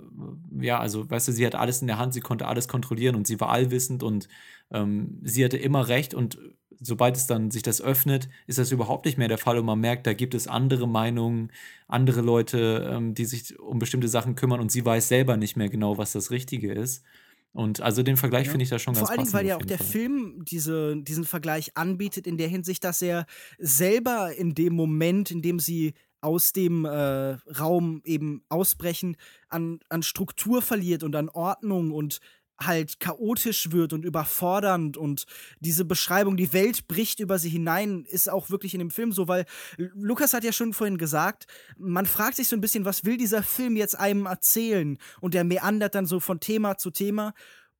ja, 0.61 0.79
also, 0.79 1.09
weißt 1.09 1.29
du, 1.29 1.33
sie 1.33 1.47
hat 1.47 1.55
alles 1.55 1.81
in 1.81 1.87
der 1.87 1.99
Hand, 1.99 2.15
sie 2.15 2.21
konnte 2.21 2.47
alles 2.47 2.69
kontrollieren 2.69 3.15
und 3.15 3.27
sie 3.27 3.41
war 3.41 3.51
allwissend 3.51 4.03
und 4.03 4.29
ähm, 4.71 5.21
sie 5.23 5.45
hatte 5.45 5.57
immer 5.57 5.89
recht 5.89 6.15
und 6.15 6.39
sobald 6.81 7.17
es 7.17 7.27
dann 7.27 7.51
sich 7.51 7.63
das 7.63 7.81
öffnet, 7.81 8.29
ist 8.47 8.59
das 8.59 8.71
überhaupt 8.71 9.05
nicht 9.07 9.19
mehr 9.19 9.29
der 9.29 9.39
Fall 9.39 9.59
und 9.59 9.67
man 9.67 9.81
merkt, 9.81 10.07
da 10.07 10.13
gibt 10.13 10.35
es 10.35 10.47
andere 10.47 10.89
Meinungen, 10.89 11.51
andere 11.89 12.21
Leute, 12.21 12.89
ähm, 12.93 13.15
die 13.15 13.25
sich 13.25 13.59
um 13.59 13.79
bestimmte 13.79 14.09
Sachen 14.09 14.35
kümmern 14.35 14.61
und 14.61 14.71
sie 14.71 14.85
weiß 14.85 15.09
selber 15.09 15.37
nicht 15.37 15.57
mehr 15.57 15.69
genau, 15.69 15.99
was 15.99 16.13
das 16.13 16.31
Richtige 16.31 16.73
ist. 16.73 17.05
Und 17.53 17.81
also 17.81 18.03
den 18.03 18.17
Vergleich 18.17 18.47
ja. 18.47 18.51
finde 18.53 18.65
ich 18.65 18.71
da 18.71 18.79
schon 18.79 18.95
ganz 18.95 19.01
Vor 19.01 19.11
allen 19.11 19.25
Dingen, 19.25 19.33
weil 19.33 19.47
ja 19.47 19.57
auch 19.57 19.65
der 19.65 19.79
Fall. 19.79 19.87
Film 19.87 20.45
diese, 20.45 20.97
diesen 20.97 21.25
Vergleich 21.25 21.77
anbietet, 21.77 22.27
in 22.27 22.37
der 22.37 22.49
Hinsicht, 22.49 22.85
dass 22.85 23.03
er 23.03 23.27
selber 23.59 24.35
in 24.37 24.55
dem 24.55 24.75
Moment, 24.75 25.31
in 25.31 25.43
dem 25.43 25.59
sie 25.59 25.95
aus 26.21 26.53
dem 26.53 26.85
äh, 26.85 27.37
Raum 27.59 28.03
eben 28.05 28.43
ausbrechen, 28.49 29.17
an, 29.49 29.81
an 29.89 30.03
Struktur 30.03 30.63
verliert 30.63 31.03
und 31.03 31.15
an 31.15 31.29
Ordnung 31.29 31.93
und 31.93 32.21
halt 32.61 32.99
chaotisch 32.99 33.71
wird 33.71 33.93
und 33.93 34.05
überfordernd 34.05 34.97
und 34.97 35.27
diese 35.61 35.85
Beschreibung, 35.85 36.37
die 36.37 36.53
Welt 36.53 36.89
bricht 36.89 37.21
über 37.21 37.39
sie 37.39 37.49
hinein, 37.49 38.05
ist 38.05 38.29
auch 38.29 38.51
wirklich 38.51 38.75
in 38.75 38.81
dem 38.81 38.91
Film 38.91 39.13
so, 39.13 39.29
weil 39.29 39.45
Lukas 39.77 40.35
hat 40.35 40.45
ja 40.45 40.53
schon 40.53 40.73
vorhin 40.73 40.99
gesagt, 40.99 41.47
man 41.77 42.07
fragt 42.07 42.37
sich 42.37 42.49
so 42.49 42.57
ein 42.57 42.61
bisschen, 42.61 42.85
was 42.85 43.05
will 43.05 43.17
dieser 43.17 43.43
Film 43.43 43.77
jetzt 43.77 43.97
einem 43.97 44.27
erzählen? 44.27 44.99
Und 45.21 45.35
der 45.35 45.45
meandert 45.45 45.95
dann 45.95 46.07
so 46.07 46.19
von 46.19 46.41
Thema 46.41 46.77
zu 46.77 46.91
Thema 46.91 47.33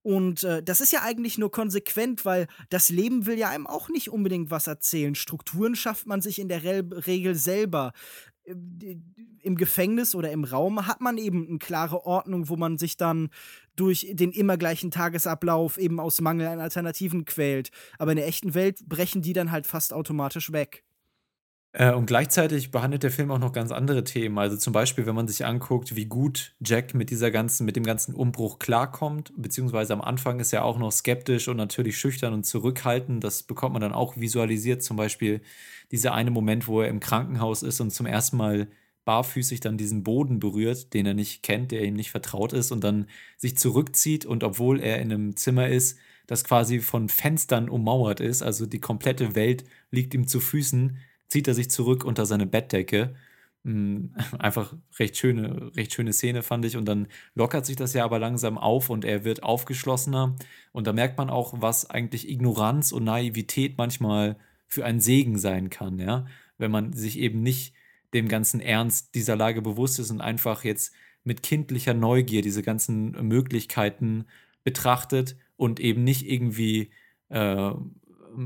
und 0.03 0.45
äh, 0.45 0.63
das 0.63 0.81
ist 0.81 0.93
ja 0.93 1.03
eigentlich 1.03 1.39
nur 1.39 1.51
konsequent, 1.51 2.25
weil 2.25 2.47
das 2.71 2.89
Leben 2.89 3.27
will 3.27 3.39
ja 3.39 3.49
einem 3.49 3.67
auch 3.67 3.89
nicht 3.89 4.11
unbedingt 4.11 4.51
was 4.51 4.67
erzählen. 4.67 5.15
Strukturen 5.15 5.75
schafft 5.75 6.07
man 6.07 6.23
sich 6.23 6.39
in 6.39 6.49
der 6.49 6.63
Re 6.63 6.85
Regel 7.07 7.35
selber. 7.35 7.93
Äh, 8.45 8.55
Im 9.43 9.57
Gefängnis 9.57 10.15
oder 10.15 10.31
im 10.31 10.45
Raum 10.45 10.87
hat 10.87 11.01
man 11.01 11.19
eben 11.19 11.49
eine 11.49 11.59
klare 11.59 12.05
Ordnung, 12.05 12.49
wo 12.49 12.57
man 12.57 12.79
sich 12.79 12.97
dann 12.97 13.31
durch 13.77 14.07
den 14.11 14.33
immer 14.33 14.57
gleichen 14.57 14.91
Tagesablauf 14.91 15.79
eben 15.79 16.01
aus 16.01 16.21
Mangel 16.21 16.49
an 16.49 16.61
Alternativen 16.61 17.25
quält. 17.25 17.71
Aber 17.99 18.13
in 18.13 18.17
der 18.17 18.27
echten 18.27 18.55
Welt 18.55 18.81
brechen 18.89 19.23
die 19.23 19.33
dann 19.33 19.53
halt 19.53 19.67
fast 19.67 19.93
automatisch 19.93 20.53
weg. 20.53 20.85
Äh, 21.73 21.93
und 21.93 22.07
gleichzeitig 22.07 22.71
behandelt 22.71 23.03
der 23.03 23.11
Film 23.11 23.31
auch 23.31 23.39
noch 23.39 23.53
ganz 23.53 23.73
andere 23.73 24.05
Themen. 24.05 24.39
Also 24.39 24.57
zum 24.57 24.73
Beispiel, 24.73 25.07
wenn 25.07 25.15
man 25.15 25.29
sich 25.29 25.45
anguckt, 25.45 25.97
wie 25.97 26.07
gut 26.07 26.55
Jack 26.65 26.95
mit 26.95 27.11
dieser 27.11 27.31
ganzen, 27.31 27.67
mit 27.67 27.77
dem 27.77 27.85
ganzen 27.85 28.15
Umbruch 28.15 28.59
klarkommt, 28.59 29.33
beziehungsweise 29.37 29.93
am 29.93 30.01
Anfang 30.01 30.41
ist 30.41 30.53
er 30.53 30.65
auch 30.65 30.79
noch 30.79 30.93
skeptisch 30.93 31.49
und 31.49 31.57
natürlich 31.57 31.99
schüchtern 31.99 32.33
und 32.33 32.45
zurückhaltend. 32.45 33.23
Das 33.23 33.43
bekommt 33.43 33.75
man 33.75 33.83
dann 33.83 33.93
auch 33.93 34.17
visualisiert. 34.17 34.83
Zum 34.83 34.97
Beispiel 34.97 35.43
dieser 35.93 36.15
eine 36.15 36.31
Moment, 36.31 36.67
wo 36.69 36.81
er 36.81 36.89
im 36.89 37.01
Krankenhaus 37.01 37.63
ist 37.63 37.81
und 37.81 37.91
zum 37.91 38.07
ersten 38.07 38.39
Mal 38.39 38.69
barfüßig 39.05 39.61
dann 39.61 39.79
diesen 39.79 40.03
Boden 40.05 40.39
berührt, 40.39 40.93
den 40.93 41.07
er 41.07 41.15
nicht 41.15 41.43
kennt, 41.43 41.71
der 41.73 41.83
ihm 41.83 41.95
nicht 41.95 42.11
vertraut 42.11 42.53
ist 42.53 42.73
und 42.73 42.85
dann 42.85 43.07
sich 43.39 43.57
zurückzieht 43.57 44.27
und 44.27 44.45
obwohl 44.45 44.81
er 44.81 44.99
in 45.01 45.11
einem 45.11 45.37
Zimmer 45.37 45.69
ist, 45.69 45.99
das 46.27 46.45
quasi 46.45 46.81
von 46.81 47.09
Fenstern 47.09 47.71
ummauert 47.71 48.21
ist, 48.21 48.43
also 48.43 48.67
die 48.67 48.81
komplette 48.81 49.35
Welt 49.35 49.65
liegt 49.91 50.13
ihm 50.13 50.27
zu 50.27 50.41
Füßen, 50.41 50.99
zieht 51.29 51.49
er 51.49 51.55
sich 51.55 51.71
zurück 51.71 52.05
unter 52.05 52.27
seine 52.27 52.47
Bettdecke. 52.47 53.15
Mm, 53.63 54.07
einfach 54.39 54.75
recht 54.99 55.17
schöne, 55.17 55.71
recht 55.77 55.93
schöne 55.93 56.13
Szene, 56.13 56.43
fand 56.43 56.65
ich. 56.65 56.77
Und 56.77 56.87
dann 56.87 57.09
lockert 57.35 57.67
sich 57.67 57.77
das 57.77 57.95
ja 57.95 58.05
aber 58.05 58.19
langsam 58.19 58.59
auf 58.59 58.91
und 58.91 59.05
er 59.05 59.25
wird 59.25 59.43
aufgeschlossener. 59.43 60.37
Und 60.73 60.87
da 60.87 60.93
merkt 60.93 61.19
man 61.19 61.31
auch, 61.31 61.55
was 61.61 61.89
eigentlich 61.89 62.29
Ignoranz 62.29 62.93
und 62.93 63.05
Naivität 63.05 63.79
manchmal 63.79 64.37
für 64.67 64.85
ein 64.85 65.01
Segen 65.01 65.39
sein 65.39 65.71
kann, 65.71 65.99
ja. 65.99 66.27
Wenn 66.59 66.71
man 66.71 66.93
sich 66.93 67.19
eben 67.19 67.43
nicht 67.43 67.75
dem 68.15 68.29
ganzen 68.29 68.61
Ernst 68.61 69.15
dieser 69.15 69.37
Lage 69.37 69.63
bewusst 69.63 69.99
ist 69.99 70.11
und 70.11 70.21
einfach 70.21 70.65
jetzt 70.65 70.95
mit 71.25 71.43
kindlicher 71.43 71.95
Neugier 71.95 72.43
diese 72.43 72.63
ganzen 72.63 73.13
Möglichkeiten 73.29 74.27
betrachtet 74.65 75.37
und 75.57 75.79
eben 75.81 76.05
nicht 76.05 76.27
irgendwie 76.27 76.91
äh, 77.29 77.71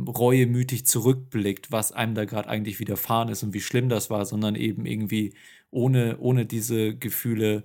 reuemütig 0.07 0.87
zurückblickt, 0.87 1.73
was 1.73 1.93
einem 1.93 2.15
da 2.15 2.25
gerade 2.25 2.49
eigentlich 2.49 2.81
widerfahren 2.81 3.29
ist 3.29 3.43
und 3.43 3.55
wie 3.55 3.61
schlimm 3.61 3.89
das 3.89 4.11
war, 4.11 4.25
sondern 4.25 4.55
eben 4.55 4.87
irgendwie 4.87 5.35
ohne, 5.71 6.19
ohne 6.19 6.47
diese 6.47 6.97
Gefühle 6.97 7.65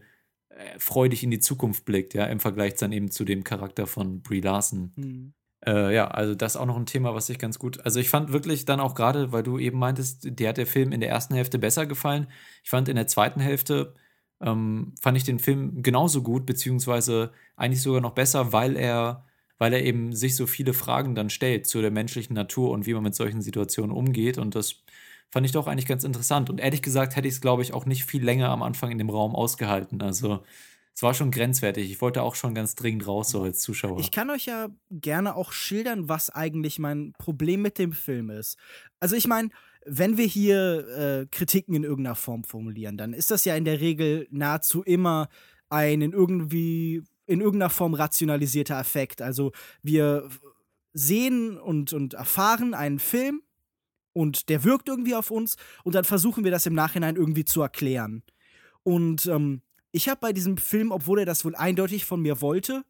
äh, 0.50 0.80
freudig 0.80 1.24
in 1.24 1.32
die 1.32 1.40
Zukunft 1.40 1.86
blickt, 1.86 2.14
ja, 2.14 2.26
im 2.26 2.40
Vergleich 2.40 2.76
dann 2.76 2.92
eben 2.92 3.12
zu 3.12 3.26
dem 3.26 3.44
Charakter 3.44 3.88
von 3.88 4.22
Brie 4.22 4.42
Larson. 4.42 4.92
Hm. 4.96 5.34
Äh, 5.66 5.94
ja, 5.94 6.08
also 6.08 6.36
das 6.36 6.56
ist 6.56 6.62
auch 6.62 6.66
noch 6.66 6.78
ein 6.78 6.86
Thema, 6.86 7.14
was 7.14 7.30
ich 7.30 7.40
ganz 7.40 7.60
gut. 7.60 7.84
Also 7.86 8.00
ich 8.00 8.10
fand 8.10 8.32
wirklich 8.32 8.66
dann 8.66 8.80
auch 8.80 8.96
gerade, 8.96 9.32
weil 9.32 9.44
du 9.44 9.58
eben 9.60 9.80
meintest, 9.80 10.40
dir 10.40 10.50
hat 10.50 10.58
der 10.58 10.68
Film 10.68 10.92
in 10.92 11.02
der 11.02 11.10
ersten 11.10 11.36
Hälfte 11.36 11.60
besser 11.60 11.86
gefallen. 11.86 12.28
Ich 12.64 12.70
fand 12.70 12.90
in 12.90 12.96
der 12.96 13.08
zweiten 13.08 13.40
Hälfte 13.40 13.94
ähm, 14.42 14.94
fand 15.02 15.18
ich 15.18 15.24
den 15.24 15.40
Film 15.40 15.82
genauso 15.82 16.22
gut, 16.22 16.46
beziehungsweise 16.46 17.32
eigentlich 17.56 17.82
sogar 17.82 18.02
noch 18.02 18.14
besser, 18.14 18.54
weil 18.54 18.76
er, 18.76 19.26
weil 19.58 19.74
er 19.74 19.84
eben 19.84 20.14
sich 20.14 20.36
so 20.36 20.48
viele 20.48 20.74
Fragen 20.74 21.16
dann 21.16 21.30
stellt 21.30 21.68
zu 21.68 21.82
der 21.82 21.92
menschlichen 21.92 22.34
Natur 22.34 22.72
und 22.72 22.86
wie 22.86 22.94
man 22.94 23.04
mit 23.04 23.16
solchen 23.16 23.42
Situationen 23.42 23.96
umgeht. 23.96 24.38
Und 24.38 24.56
das 24.56 24.84
fand 25.30 25.46
ich 25.46 25.52
doch 25.52 25.68
eigentlich 25.68 25.88
ganz 25.88 26.04
interessant. 26.04 26.50
Und 26.50 26.60
ehrlich 26.60 26.82
gesagt 26.82 27.16
hätte 27.16 27.28
ich 27.28 27.36
es, 27.36 27.42
glaube 27.42 27.62
ich, 27.62 27.74
auch 27.74 27.86
nicht 27.86 28.06
viel 28.06 28.24
länger 28.24 28.50
am 28.50 28.64
Anfang 28.64 28.92
in 28.92 28.98
dem 28.98 29.10
Raum 29.10 29.36
ausgehalten. 29.36 30.02
Also 30.02 30.44
es 30.94 31.04
war 31.04 31.14
schon 31.14 31.30
grenzwertig. 31.32 31.92
Ich 31.92 32.02
wollte 32.02 32.24
auch 32.24 32.36
schon 32.36 32.56
ganz 32.56 32.76
dringend 32.76 33.06
raus, 33.06 33.30
so 33.30 33.44
als 33.44 33.60
Zuschauer. 33.60 34.00
Ich 34.00 34.12
kann 34.12 34.30
euch 34.30 34.46
ja 34.46 34.70
gerne 34.90 35.36
auch 35.36 35.52
schildern, 35.52 36.10
was 36.10 36.30
eigentlich 36.30 36.80
mein 36.80 37.14
Problem 37.20 37.62
mit 37.62 37.78
dem 37.78 37.94
Film 37.94 38.30
ist. 38.30 38.58
Also 39.00 39.16
ich 39.16 39.28
meine, 39.28 39.50
wenn 39.86 40.18
wir 40.18 40.26
hier 40.26 40.88
äh, 40.98 41.26
Kritiken 41.28 41.76
in 41.76 41.84
irgendeiner 41.84 42.16
Form 42.16 42.44
formulieren, 42.44 42.98
dann 42.98 43.14
ist 43.14 43.32
das 43.32 43.46
ja 43.46 43.56
in 43.56 43.64
der 43.64 43.80
Regel 43.80 44.28
nahezu 44.32 44.82
immer 44.82 45.30
ein 45.70 46.02
in 46.02 46.14
irgendwie 46.14 47.04
in 47.28 47.42
irgendeiner 47.42 47.70
Form 47.70 47.94
rationalisierter 47.94 48.80
Effekt. 48.80 49.22
Also 49.22 49.52
wir 49.84 50.30
sehen 50.94 51.58
und, 51.58 51.94
und 51.94 52.16
erfahren 52.16 52.74
einen 52.74 53.00
Film 53.00 53.44
und 54.14 54.50
der 54.50 54.64
wirkt 54.64 54.90
irgendwie 54.90 55.14
auf 55.14 55.30
uns 55.30 55.58
und 55.84 55.94
dann 55.94 56.06
versuchen 56.06 56.44
wir 56.44 56.52
das 56.52 56.66
im 56.66 56.74
Nachhinein 56.74 57.16
irgendwie 57.16 57.46
zu 57.46 57.62
erklären. 57.62 58.24
Und 58.82 59.28
ähm, 59.28 59.62
ich 59.92 60.10
habe 60.10 60.22
bei 60.22 60.34
diesem 60.34 60.58
Film, 60.58 60.92
obwohl 60.92 61.20
er 61.20 61.26
das 61.26 61.46
wohl 61.46 61.56
eindeutig 61.56 62.06
von 62.06 62.22
mir 62.22 62.42
wollte, 62.42 62.84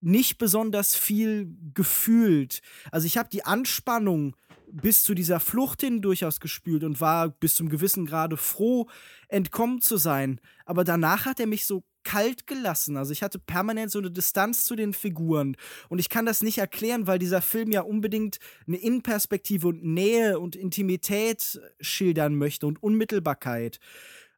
nicht 0.00 0.36
besonders 0.38 0.96
viel 0.96 1.56
gefühlt. 1.72 2.60
Also 2.90 3.06
ich 3.06 3.16
habe 3.16 3.28
die 3.30 3.44
Anspannung 3.44 4.36
bis 4.70 5.02
zu 5.02 5.14
dieser 5.14 5.40
Flucht 5.40 5.80
hin 5.80 6.02
durchaus 6.02 6.40
gespült 6.40 6.84
und 6.84 7.00
war 7.00 7.28
bis 7.28 7.54
zum 7.54 7.68
gewissen 7.68 8.06
Grade 8.06 8.36
froh, 8.36 8.88
entkommen 9.28 9.80
zu 9.80 9.96
sein. 9.96 10.40
Aber 10.66 10.84
danach 10.84 11.26
hat 11.26 11.40
er 11.40 11.46
mich 11.46 11.64
so 11.64 11.84
kalt 12.04 12.46
gelassen. 12.46 12.96
Also 12.96 13.12
ich 13.12 13.22
hatte 13.22 13.38
permanent 13.38 13.90
so 13.90 13.98
eine 13.98 14.10
Distanz 14.10 14.64
zu 14.64 14.76
den 14.76 14.92
Figuren. 14.92 15.56
Und 15.88 15.98
ich 15.98 16.08
kann 16.08 16.26
das 16.26 16.42
nicht 16.42 16.58
erklären, 16.58 17.06
weil 17.06 17.18
dieser 17.18 17.42
Film 17.42 17.72
ja 17.72 17.82
unbedingt 17.82 18.38
eine 18.66 18.76
Innenperspektive 18.76 19.68
und 19.68 19.84
Nähe 19.84 20.38
und 20.38 20.56
Intimität 20.56 21.60
schildern 21.80 22.36
möchte 22.36 22.66
und 22.66 22.82
Unmittelbarkeit. 22.82 23.80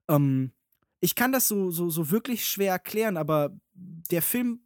Ähm, 0.08 0.52
ich 1.00 1.14
kann 1.14 1.32
das 1.32 1.48
so, 1.48 1.70
so, 1.70 1.90
so 1.90 2.10
wirklich 2.10 2.46
schwer 2.46 2.72
erklären, 2.72 3.16
aber 3.16 3.50
der 3.74 4.22
Film 4.22 4.60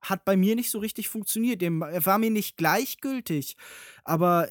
hat 0.00 0.24
bei 0.24 0.36
mir 0.36 0.56
nicht 0.56 0.70
so 0.70 0.78
richtig 0.78 1.08
funktioniert. 1.08 1.62
Er 1.62 2.06
war 2.06 2.18
mir 2.18 2.30
nicht 2.30 2.56
gleichgültig, 2.56 3.56
aber. 4.04 4.48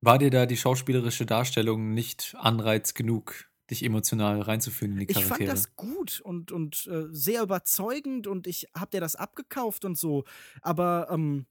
War 0.00 0.18
dir 0.18 0.30
da 0.30 0.46
die 0.46 0.56
schauspielerische 0.56 1.26
Darstellung 1.26 1.94
nicht 1.94 2.34
Anreiz 2.38 2.94
genug, 2.94 3.48
dich 3.70 3.84
emotional 3.84 4.40
reinzufühlen 4.40 4.92
in 4.92 4.98
die 5.00 5.06
Charaktere? 5.06 5.42
Ich 5.42 5.46
fand 5.46 5.58
das 5.58 5.76
gut 5.76 6.20
und, 6.20 6.52
und 6.52 6.86
äh, 6.86 7.06
sehr 7.10 7.42
überzeugend 7.42 8.26
und 8.26 8.46
ich 8.46 8.68
hab 8.74 8.90
dir 8.90 9.00
das 9.00 9.16
abgekauft 9.16 9.84
und 9.84 9.96
so. 9.96 10.24
Aber 10.60 11.08
ähm, 11.10 11.46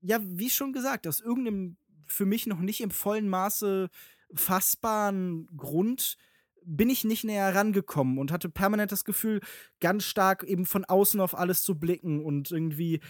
ja, 0.00 0.18
wie 0.22 0.50
schon 0.50 0.72
gesagt, 0.72 1.06
aus 1.06 1.20
irgendeinem 1.20 1.76
für 2.06 2.26
mich 2.26 2.46
noch 2.46 2.60
nicht 2.60 2.80
im 2.80 2.90
vollen 2.90 3.28
Maße 3.28 3.88
fassbaren 4.34 5.48
Grund 5.56 6.16
bin 6.64 6.90
ich 6.90 7.04
nicht 7.04 7.24
näher 7.24 7.54
rangekommen 7.54 8.18
und 8.18 8.30
hatte 8.30 8.48
permanent 8.48 8.92
das 8.92 9.04
Gefühl, 9.04 9.40
ganz 9.80 10.04
stark 10.04 10.44
eben 10.44 10.64
von 10.64 10.84
außen 10.84 11.20
auf 11.20 11.36
alles 11.36 11.62
zu 11.62 11.78
blicken 11.78 12.24
und 12.24 12.50
irgendwie 12.50 13.00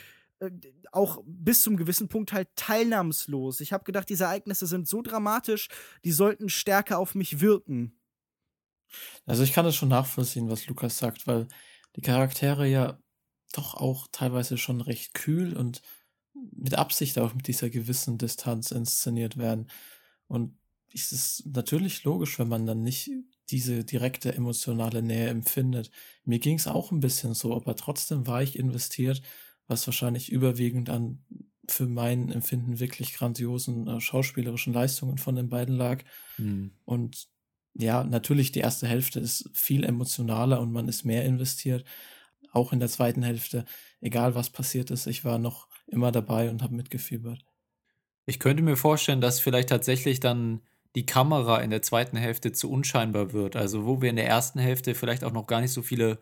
auch 0.92 1.22
bis 1.26 1.62
zum 1.62 1.76
gewissen 1.76 2.08
Punkt 2.08 2.32
halt 2.32 2.48
teilnahmslos. 2.56 3.60
Ich 3.60 3.72
habe 3.72 3.84
gedacht, 3.84 4.08
diese 4.08 4.24
Ereignisse 4.24 4.66
sind 4.66 4.88
so 4.88 5.02
dramatisch, 5.02 5.68
die 6.04 6.12
sollten 6.12 6.48
stärker 6.48 6.98
auf 6.98 7.14
mich 7.14 7.40
wirken. 7.40 7.98
Also 9.26 9.42
ich 9.42 9.52
kann 9.52 9.64
das 9.64 9.76
schon 9.76 9.88
nachvollziehen, 9.88 10.50
was 10.50 10.66
Lukas 10.66 10.98
sagt, 10.98 11.26
weil 11.26 11.48
die 11.96 12.02
Charaktere 12.02 12.66
ja 12.66 12.98
doch 13.52 13.74
auch 13.74 14.08
teilweise 14.12 14.58
schon 14.58 14.80
recht 14.80 15.14
kühl 15.14 15.56
und 15.56 15.82
mit 16.34 16.74
Absicht 16.74 17.18
auch 17.18 17.34
mit 17.34 17.46
dieser 17.46 17.70
gewissen 17.70 18.18
Distanz 18.18 18.70
inszeniert 18.70 19.36
werden. 19.36 19.70
Und 20.26 20.58
es 20.94 21.12
ist 21.12 21.46
natürlich 21.46 22.04
logisch, 22.04 22.38
wenn 22.38 22.48
man 22.48 22.66
dann 22.66 22.82
nicht 22.82 23.10
diese 23.50 23.84
direkte 23.84 24.34
emotionale 24.34 25.02
Nähe 25.02 25.28
empfindet. 25.28 25.90
Mir 26.24 26.38
ging 26.38 26.56
es 26.56 26.66
auch 26.66 26.90
ein 26.90 27.00
bisschen 27.00 27.34
so, 27.34 27.54
aber 27.54 27.76
trotzdem 27.76 28.26
war 28.26 28.42
ich 28.42 28.58
investiert, 28.58 29.22
was 29.72 29.86
wahrscheinlich 29.86 30.30
überwiegend 30.30 30.90
an 30.90 31.24
für 31.68 31.86
mein 31.86 32.30
Empfinden 32.30 32.78
wirklich 32.78 33.14
grandiosen 33.14 33.88
äh, 33.88 34.00
schauspielerischen 34.00 34.72
Leistungen 34.72 35.18
von 35.18 35.34
den 35.34 35.48
beiden 35.48 35.76
lag. 35.76 36.04
Mhm. 36.38 36.72
Und 36.84 37.28
ja, 37.74 38.04
natürlich 38.04 38.52
die 38.52 38.60
erste 38.60 38.86
Hälfte 38.86 39.18
ist 39.18 39.48
viel 39.54 39.84
emotionaler 39.84 40.60
und 40.60 40.72
man 40.72 40.88
ist 40.88 41.04
mehr 41.04 41.24
investiert. 41.24 41.84
Auch 42.52 42.72
in 42.72 42.80
der 42.80 42.90
zweiten 42.90 43.22
Hälfte, 43.22 43.64
egal 44.00 44.34
was 44.34 44.50
passiert 44.50 44.90
ist, 44.90 45.06
ich 45.06 45.24
war 45.24 45.38
noch 45.38 45.68
immer 45.86 46.12
dabei 46.12 46.50
und 46.50 46.62
habe 46.62 46.74
mitgefiebert. 46.74 47.44
Ich 48.26 48.38
könnte 48.38 48.62
mir 48.62 48.76
vorstellen, 48.76 49.22
dass 49.22 49.40
vielleicht 49.40 49.70
tatsächlich 49.70 50.20
dann 50.20 50.60
die 50.94 51.06
Kamera 51.06 51.60
in 51.62 51.70
der 51.70 51.80
zweiten 51.80 52.18
Hälfte 52.18 52.52
zu 52.52 52.70
unscheinbar 52.70 53.32
wird. 53.32 53.56
Also 53.56 53.86
wo 53.86 54.02
wir 54.02 54.10
in 54.10 54.16
der 54.16 54.28
ersten 54.28 54.58
Hälfte 54.58 54.94
vielleicht 54.94 55.24
auch 55.24 55.32
noch 55.32 55.46
gar 55.46 55.62
nicht 55.62 55.72
so 55.72 55.80
viele 55.80 56.18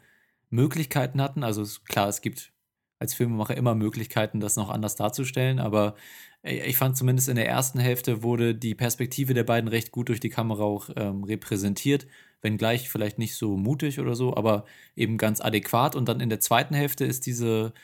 Möglichkeiten 0.51 1.21
hatten. 1.21 1.43
Also 1.43 1.65
klar, 1.87 2.09
es 2.09 2.21
gibt 2.21 2.53
als 3.01 3.15
Filmemacher 3.15 3.57
immer 3.57 3.75
Möglichkeiten, 3.75 4.39
das 4.39 4.57
noch 4.57 4.71
anders 4.71 4.95
darzustellen, 4.95 5.59
aber 5.59 5.97
ich 6.43 6.77
fand 6.77 6.97
zumindest 6.97 7.29
in 7.29 7.37
der 7.37 7.49
ersten 7.49 7.79
Hälfte 7.79 8.23
wurde 8.23 8.55
die 8.55 8.75
Perspektive 8.75 9.35
der 9.35 9.45
beiden 9.45 9.69
recht 9.69 9.91
gut 9.91 10.09
durch 10.09 10.21
die 10.21 10.31
Kamera 10.31 10.63
auch 10.63 10.89
ähm, 10.97 11.25
repräsentiert, 11.25 12.07
wenngleich 12.41 12.89
vielleicht 12.89 13.19
nicht 13.19 13.35
so 13.35 13.57
mutig 13.57 14.01
oder 14.01 14.15
so, 14.15 14.37
aber 14.37 14.65
eben 14.97 15.19
ganz 15.19 15.41
adäquat. 15.41 15.97
Und 15.97 16.09
dann 16.09 16.21
in 16.21 16.31
der 16.31 16.41
zweiten 16.41 16.75
Hälfte 16.75 17.05
ist 17.05 17.27
diese, 17.27 17.75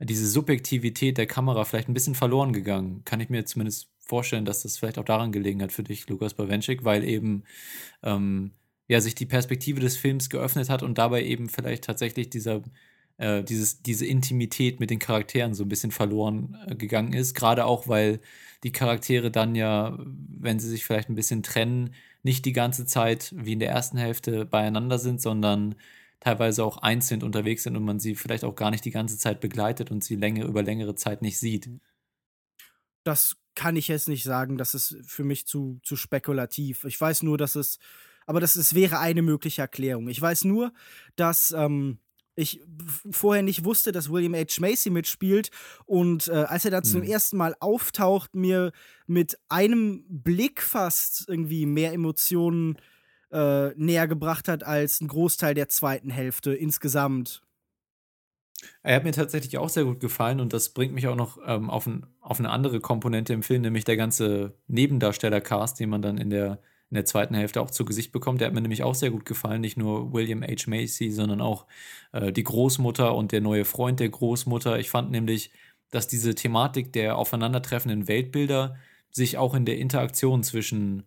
diese 0.00 0.26
Subjektivität 0.26 1.18
der 1.18 1.26
Kamera 1.26 1.64
vielleicht 1.64 1.88
ein 1.88 1.94
bisschen 1.94 2.16
verloren 2.16 2.52
gegangen. 2.52 3.02
Kann 3.04 3.20
ich 3.20 3.28
mir 3.28 3.44
zumindest 3.44 3.90
vorstellen, 4.00 4.44
dass 4.44 4.62
das 4.62 4.78
vielleicht 4.78 4.98
auch 4.98 5.04
daran 5.04 5.30
gelegen 5.30 5.62
hat 5.62 5.70
für 5.70 5.84
dich, 5.84 6.08
Lukas 6.08 6.34
Bawenschik, 6.34 6.84
weil 6.84 7.04
eben 7.04 7.44
ähm, 8.02 8.52
ja, 8.88 9.00
sich 9.00 9.14
die 9.14 9.26
Perspektive 9.26 9.80
des 9.80 9.96
Films 9.96 10.30
geöffnet 10.30 10.68
hat 10.68 10.82
und 10.82 10.98
dabei 10.98 11.22
eben 11.22 11.48
vielleicht 11.48 11.84
tatsächlich 11.84 12.28
dieser, 12.28 12.62
äh, 13.20 13.44
dieses, 13.44 13.82
diese 13.82 14.06
Intimität 14.06 14.80
mit 14.80 14.88
den 14.88 14.98
Charakteren 14.98 15.52
so 15.54 15.64
ein 15.64 15.68
bisschen 15.68 15.90
verloren 15.90 16.56
äh, 16.66 16.74
gegangen 16.74 17.12
ist. 17.12 17.34
Gerade 17.34 17.66
auch, 17.66 17.86
weil 17.86 18.20
die 18.64 18.72
Charaktere 18.72 19.30
dann 19.30 19.54
ja, 19.54 19.98
wenn 19.98 20.58
sie 20.58 20.68
sich 20.68 20.84
vielleicht 20.86 21.10
ein 21.10 21.14
bisschen 21.14 21.42
trennen, 21.42 21.94
nicht 22.22 22.46
die 22.46 22.54
ganze 22.54 22.86
Zeit 22.86 23.34
wie 23.36 23.52
in 23.52 23.60
der 23.60 23.70
ersten 23.70 23.98
Hälfte 23.98 24.46
beieinander 24.46 24.98
sind, 24.98 25.20
sondern 25.20 25.74
teilweise 26.20 26.64
auch 26.64 26.78
einzeln 26.78 27.22
unterwegs 27.22 27.62
sind 27.62 27.76
und 27.76 27.84
man 27.84 28.00
sie 28.00 28.14
vielleicht 28.14 28.44
auch 28.44 28.54
gar 28.54 28.70
nicht 28.70 28.84
die 28.86 28.90
ganze 28.90 29.18
Zeit 29.18 29.40
begleitet 29.40 29.90
und 29.90 30.02
sie 30.02 30.16
länger 30.16 30.46
über 30.46 30.62
längere 30.62 30.94
Zeit 30.94 31.20
nicht 31.20 31.38
sieht. 31.38 31.68
Das 33.04 33.36
kann 33.54 33.76
ich 33.76 33.88
jetzt 33.88 34.08
nicht 34.08 34.22
sagen, 34.22 34.56
das 34.56 34.74
ist 34.74 34.96
für 35.04 35.24
mich 35.24 35.46
zu, 35.46 35.78
zu 35.82 35.96
spekulativ. 35.96 36.84
Ich 36.84 36.98
weiß 36.98 37.22
nur, 37.22 37.36
dass 37.36 37.54
es, 37.54 37.78
aber 38.26 38.40
das 38.40 38.56
ist, 38.56 38.74
wäre 38.74 38.98
eine 38.98 39.22
mögliche 39.22 39.62
Erklärung. 39.62 40.08
Ich 40.08 40.20
weiß 40.20 40.44
nur, 40.44 40.72
dass 41.16 41.52
ähm, 41.52 41.98
ich 42.40 42.60
vorher 43.10 43.42
nicht 43.42 43.64
wusste, 43.64 43.92
dass 43.92 44.10
William 44.10 44.34
H. 44.34 44.60
Macy 44.60 44.90
mitspielt 44.90 45.50
und 45.86 46.28
äh, 46.28 46.32
als 46.32 46.64
er 46.64 46.70
dann 46.70 46.82
hm. 46.82 46.90
zum 46.90 47.02
ersten 47.02 47.36
Mal 47.36 47.54
auftaucht, 47.60 48.34
mir 48.34 48.72
mit 49.06 49.38
einem 49.48 50.04
Blick 50.08 50.62
fast 50.62 51.28
irgendwie 51.28 51.66
mehr 51.66 51.92
Emotionen 51.92 52.78
äh, 53.32 53.68
näher 53.76 54.08
gebracht 54.08 54.48
hat 54.48 54.64
als 54.64 55.00
ein 55.00 55.08
Großteil 55.08 55.54
der 55.54 55.68
zweiten 55.68 56.10
Hälfte 56.10 56.52
insgesamt. 56.52 57.42
Er 58.82 58.96
hat 58.96 59.04
mir 59.04 59.12
tatsächlich 59.12 59.56
auch 59.58 59.68
sehr 59.68 59.84
gut 59.84 60.00
gefallen 60.00 60.40
und 60.40 60.52
das 60.52 60.70
bringt 60.70 60.92
mich 60.92 61.08
auch 61.08 61.16
noch 61.16 61.38
ähm, 61.46 61.70
auf, 61.70 61.86
ein, 61.86 62.06
auf 62.20 62.38
eine 62.38 62.50
andere 62.50 62.80
Komponente 62.80 63.32
im 63.32 63.42
Film, 63.42 63.62
nämlich 63.62 63.84
der 63.84 63.96
ganze 63.96 64.54
Nebendarsteller-Cast, 64.66 65.80
den 65.80 65.90
man 65.90 66.02
dann 66.02 66.18
in 66.18 66.30
der, 66.30 66.60
in 66.90 66.96
der 66.96 67.04
zweiten 67.04 67.34
Hälfte 67.34 67.60
auch 67.60 67.70
zu 67.70 67.84
Gesicht 67.84 68.12
bekommt. 68.12 68.40
Der 68.40 68.48
hat 68.48 68.54
mir 68.54 68.60
nämlich 68.60 68.82
auch 68.82 68.94
sehr 68.94 69.10
gut 69.10 69.24
gefallen, 69.24 69.60
nicht 69.60 69.76
nur 69.76 70.12
William 70.12 70.42
H. 70.42 70.68
Macy, 70.68 71.10
sondern 71.10 71.40
auch 71.40 71.66
äh, 72.12 72.32
die 72.32 72.42
Großmutter 72.42 73.14
und 73.14 73.32
der 73.32 73.40
neue 73.40 73.64
Freund 73.64 74.00
der 74.00 74.08
Großmutter. 74.08 74.78
Ich 74.78 74.90
fand 74.90 75.10
nämlich, 75.10 75.52
dass 75.90 76.08
diese 76.08 76.34
Thematik 76.34 76.92
der 76.92 77.16
aufeinandertreffenden 77.16 78.08
Weltbilder 78.08 78.76
sich 79.10 79.38
auch 79.38 79.54
in 79.54 79.64
der 79.64 79.78
Interaktion 79.78 80.42
zwischen 80.42 81.04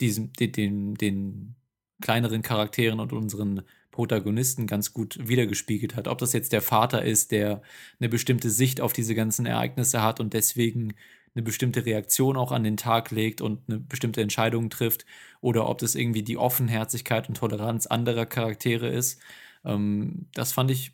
diesem, 0.00 0.32
den, 0.32 0.52
den, 0.52 0.94
den 0.94 1.54
kleineren 2.00 2.40
Charakteren 2.42 2.98
und 3.00 3.12
unseren 3.12 3.62
Protagonisten 3.90 4.66
ganz 4.66 4.94
gut 4.94 5.18
wiedergespiegelt 5.28 5.96
hat. 5.96 6.08
Ob 6.08 6.18
das 6.18 6.32
jetzt 6.32 6.52
der 6.52 6.62
Vater 6.62 7.04
ist, 7.04 7.32
der 7.32 7.60
eine 7.98 8.08
bestimmte 8.08 8.48
Sicht 8.48 8.80
auf 8.80 8.92
diese 8.94 9.14
ganzen 9.14 9.44
Ereignisse 9.46 10.02
hat 10.02 10.20
und 10.20 10.32
deswegen 10.32 10.94
eine 11.34 11.42
bestimmte 11.42 11.86
Reaktion 11.86 12.36
auch 12.36 12.52
an 12.52 12.64
den 12.64 12.76
Tag 12.76 13.10
legt 13.10 13.40
und 13.40 13.68
eine 13.68 13.78
bestimmte 13.78 14.20
Entscheidung 14.20 14.70
trifft 14.70 15.06
oder 15.40 15.68
ob 15.68 15.78
das 15.78 15.94
irgendwie 15.94 16.22
die 16.22 16.36
Offenherzigkeit 16.36 17.28
und 17.28 17.36
Toleranz 17.36 17.86
anderer 17.86 18.26
Charaktere 18.26 18.88
ist. 18.88 19.20
Ähm, 19.64 20.26
das 20.34 20.52
fand 20.52 20.70
ich 20.70 20.92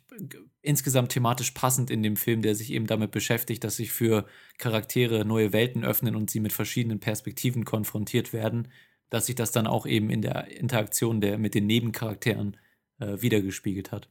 insgesamt 0.61 1.11
thematisch 1.11 1.51
passend 1.51 1.89
in 1.89 2.03
dem 2.03 2.17
Film, 2.17 2.41
der 2.41 2.53
sich 2.53 2.71
eben 2.71 2.87
damit 2.87 3.11
beschäftigt, 3.11 3.63
dass 3.63 3.77
sich 3.77 3.91
für 3.91 4.25
Charaktere 4.57 5.25
neue 5.25 5.53
Welten 5.53 5.83
öffnen 5.83 6.15
und 6.15 6.29
sie 6.29 6.39
mit 6.39 6.53
verschiedenen 6.53 6.99
Perspektiven 6.99 7.65
konfrontiert 7.65 8.33
werden, 8.33 8.67
dass 9.09 9.27
sich 9.27 9.35
das 9.35 9.51
dann 9.51 9.67
auch 9.67 9.85
eben 9.85 10.09
in 10.09 10.21
der 10.21 10.47
Interaktion 10.47 11.21
der, 11.21 11.37
mit 11.37 11.55
den 11.55 11.65
Nebencharakteren 11.65 12.57
äh, 12.99 13.21
wiedergespiegelt 13.21 13.91
hat. 13.91 14.09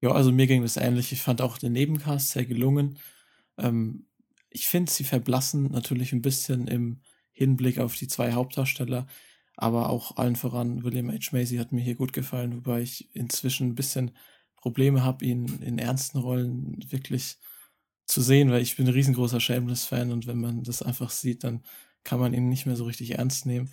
Ja, 0.00 0.10
also 0.10 0.32
mir 0.32 0.46
ging 0.46 0.62
das 0.62 0.76
ähnlich. 0.76 1.12
Ich 1.12 1.22
fand 1.22 1.40
auch 1.40 1.58
den 1.58 1.72
Nebencast 1.72 2.30
sehr 2.30 2.44
gelungen. 2.44 2.98
Ähm, 3.58 4.06
ich 4.54 4.68
finde, 4.68 4.90
sie 4.90 5.04
verblassen 5.04 5.72
natürlich 5.72 6.12
ein 6.12 6.22
bisschen 6.22 6.68
im 6.68 7.00
Hinblick 7.32 7.80
auf 7.80 7.96
die 7.96 8.06
zwei 8.06 8.32
Hauptdarsteller, 8.32 9.06
aber 9.56 9.90
auch 9.90 10.16
allen 10.16 10.36
voran 10.36 10.84
William 10.84 11.10
H. 11.10 11.30
Macy 11.32 11.56
hat 11.56 11.72
mir 11.72 11.80
hier 11.82 11.96
gut 11.96 12.12
gefallen, 12.12 12.54
wobei 12.54 12.80
ich 12.80 13.12
inzwischen 13.14 13.68
ein 13.68 13.74
bisschen 13.74 14.12
Probleme 14.56 15.02
habe, 15.02 15.24
ihn 15.24 15.60
in 15.60 15.78
ernsten 15.78 16.18
Rollen 16.18 16.78
wirklich 16.88 17.38
zu 18.06 18.22
sehen, 18.22 18.50
weil 18.50 18.62
ich 18.62 18.76
bin 18.76 18.86
ein 18.86 18.92
riesengroßer 18.92 19.40
Shameless-Fan 19.40 20.12
und 20.12 20.28
wenn 20.28 20.40
man 20.40 20.62
das 20.62 20.82
einfach 20.82 21.10
sieht, 21.10 21.42
dann 21.42 21.64
kann 22.04 22.20
man 22.20 22.32
ihn 22.32 22.48
nicht 22.48 22.64
mehr 22.64 22.76
so 22.76 22.84
richtig 22.84 23.18
ernst 23.18 23.46
nehmen. 23.46 23.70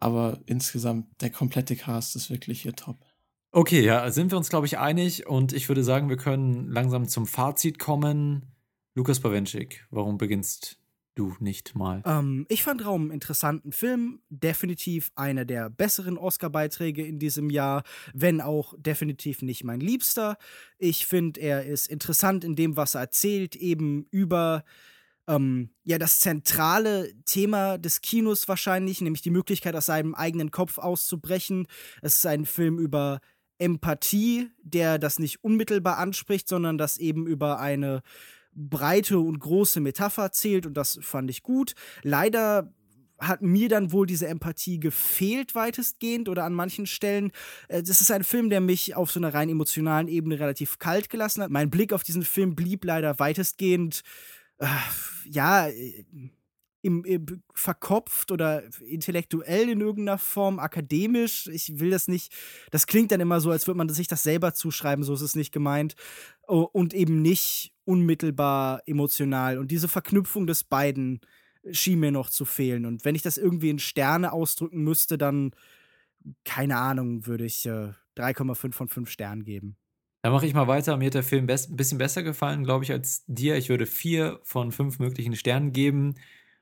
Aber 0.00 0.40
insgesamt, 0.46 1.06
der 1.22 1.30
komplette 1.30 1.76
Cast 1.76 2.16
ist 2.16 2.28
wirklich 2.28 2.62
hier 2.62 2.74
top. 2.74 3.04
Okay, 3.52 3.84
ja, 3.84 4.10
sind 4.10 4.32
wir 4.32 4.38
uns, 4.38 4.48
glaube 4.48 4.66
ich, 4.66 4.78
einig 4.78 5.26
und 5.28 5.52
ich 5.52 5.68
würde 5.68 5.84
sagen, 5.84 6.08
wir 6.08 6.16
können 6.16 6.68
langsam 6.70 7.08
zum 7.08 7.26
Fazit 7.26 7.78
kommen. 7.78 8.57
Lukas 8.98 9.20
Bawenschik, 9.20 9.86
warum 9.90 10.18
beginnst 10.18 10.76
du 11.14 11.36
nicht 11.38 11.76
mal? 11.76 12.02
Ähm, 12.04 12.46
ich 12.48 12.64
fand 12.64 12.84
Raum 12.84 13.02
einen 13.02 13.10
interessanten 13.12 13.70
Film. 13.70 14.18
Definitiv 14.28 15.12
einer 15.14 15.44
der 15.44 15.70
besseren 15.70 16.18
Oscar-Beiträge 16.18 17.06
in 17.06 17.20
diesem 17.20 17.48
Jahr, 17.48 17.84
wenn 18.12 18.40
auch 18.40 18.74
definitiv 18.76 19.40
nicht 19.42 19.62
mein 19.62 19.78
Liebster. 19.78 20.36
Ich 20.78 21.06
finde, 21.06 21.40
er 21.40 21.64
ist 21.64 21.86
interessant 21.86 22.42
in 22.42 22.56
dem, 22.56 22.76
was 22.76 22.96
er 22.96 23.02
erzählt, 23.02 23.54
eben 23.54 24.04
über 24.10 24.64
ähm, 25.28 25.70
ja, 25.84 25.98
das 25.98 26.18
zentrale 26.18 27.14
Thema 27.24 27.78
des 27.78 28.00
Kinos 28.00 28.48
wahrscheinlich, 28.48 29.00
nämlich 29.00 29.22
die 29.22 29.30
Möglichkeit, 29.30 29.76
aus 29.76 29.86
seinem 29.86 30.16
eigenen 30.16 30.50
Kopf 30.50 30.76
auszubrechen. 30.76 31.68
Es 32.02 32.16
ist 32.16 32.26
ein 32.26 32.46
Film 32.46 32.80
über 32.80 33.20
Empathie, 33.58 34.50
der 34.60 34.98
das 34.98 35.20
nicht 35.20 35.44
unmittelbar 35.44 35.98
anspricht, 35.98 36.48
sondern 36.48 36.78
das 36.78 36.98
eben 36.98 37.28
über 37.28 37.60
eine 37.60 38.02
breite 38.58 39.18
und 39.18 39.38
große 39.38 39.80
Metapher 39.80 40.32
zählt 40.32 40.66
und 40.66 40.74
das 40.74 40.98
fand 41.02 41.30
ich 41.30 41.42
gut. 41.42 41.74
Leider 42.02 42.72
hat 43.18 43.42
mir 43.42 43.68
dann 43.68 43.92
wohl 43.92 44.06
diese 44.06 44.28
Empathie 44.28 44.78
gefehlt 44.78 45.54
weitestgehend 45.54 46.28
oder 46.28 46.44
an 46.44 46.54
manchen 46.54 46.86
Stellen. 46.86 47.32
Äh, 47.68 47.82
das 47.82 48.00
ist 48.00 48.10
ein 48.10 48.24
Film, 48.24 48.50
der 48.50 48.60
mich 48.60 48.94
auf 48.94 49.10
so 49.10 49.20
einer 49.20 49.34
rein 49.34 49.48
emotionalen 49.48 50.08
Ebene 50.08 50.38
relativ 50.38 50.78
kalt 50.78 51.10
gelassen 51.10 51.42
hat. 51.42 51.50
Mein 51.50 51.70
Blick 51.70 51.92
auf 51.92 52.04
diesen 52.04 52.22
Film 52.22 52.54
blieb 52.54 52.84
leider 52.84 53.18
weitestgehend, 53.18 54.02
äh, 54.58 54.66
ja, 55.24 55.68
äh, 55.68 56.04
im, 56.80 57.04
im, 57.04 57.42
verkopft 57.54 58.30
oder 58.30 58.62
intellektuell 58.80 59.68
in 59.68 59.80
irgendeiner 59.80 60.18
Form, 60.18 60.60
akademisch. 60.60 61.48
Ich 61.48 61.80
will 61.80 61.90
das 61.90 62.06
nicht, 62.06 62.32
das 62.70 62.86
klingt 62.86 63.10
dann 63.10 63.20
immer 63.20 63.40
so, 63.40 63.50
als 63.50 63.66
würde 63.66 63.78
man 63.78 63.88
sich 63.88 64.06
das 64.06 64.22
selber 64.22 64.54
zuschreiben, 64.54 65.04
so 65.04 65.12
ist 65.12 65.22
es 65.22 65.34
nicht 65.34 65.52
gemeint. 65.52 65.96
Und 66.46 66.94
eben 66.94 67.20
nicht 67.20 67.72
unmittelbar 67.88 68.82
emotional. 68.84 69.56
Und 69.56 69.70
diese 69.70 69.88
Verknüpfung 69.88 70.46
des 70.46 70.62
beiden 70.62 71.20
schien 71.70 71.98
mir 72.00 72.12
noch 72.12 72.28
zu 72.28 72.44
fehlen. 72.44 72.84
Und 72.84 73.06
wenn 73.06 73.14
ich 73.14 73.22
das 73.22 73.38
irgendwie 73.38 73.70
in 73.70 73.78
Sterne 73.78 74.32
ausdrücken 74.32 74.84
müsste, 74.84 75.16
dann, 75.16 75.52
keine 76.44 76.76
Ahnung, 76.76 77.26
würde 77.26 77.46
ich 77.46 77.64
äh, 77.64 77.92
3,5 78.18 78.72
von 78.72 78.88
5 78.88 79.10
Sternen 79.10 79.42
geben. 79.42 79.78
Dann 80.20 80.32
mache 80.32 80.44
ich 80.44 80.52
mal 80.52 80.66
weiter. 80.66 80.98
Mir 80.98 81.06
hat 81.06 81.14
der 81.14 81.22
Film 81.22 81.48
ein 81.48 81.76
bisschen 81.76 81.96
besser 81.96 82.22
gefallen, 82.22 82.64
glaube 82.64 82.84
ich, 82.84 82.92
als 82.92 83.24
dir. 83.26 83.56
Ich 83.56 83.70
würde 83.70 83.86
4 83.86 84.38
von 84.42 84.70
5 84.70 84.98
möglichen 84.98 85.34
Sternen 85.34 85.72
geben 85.72 86.16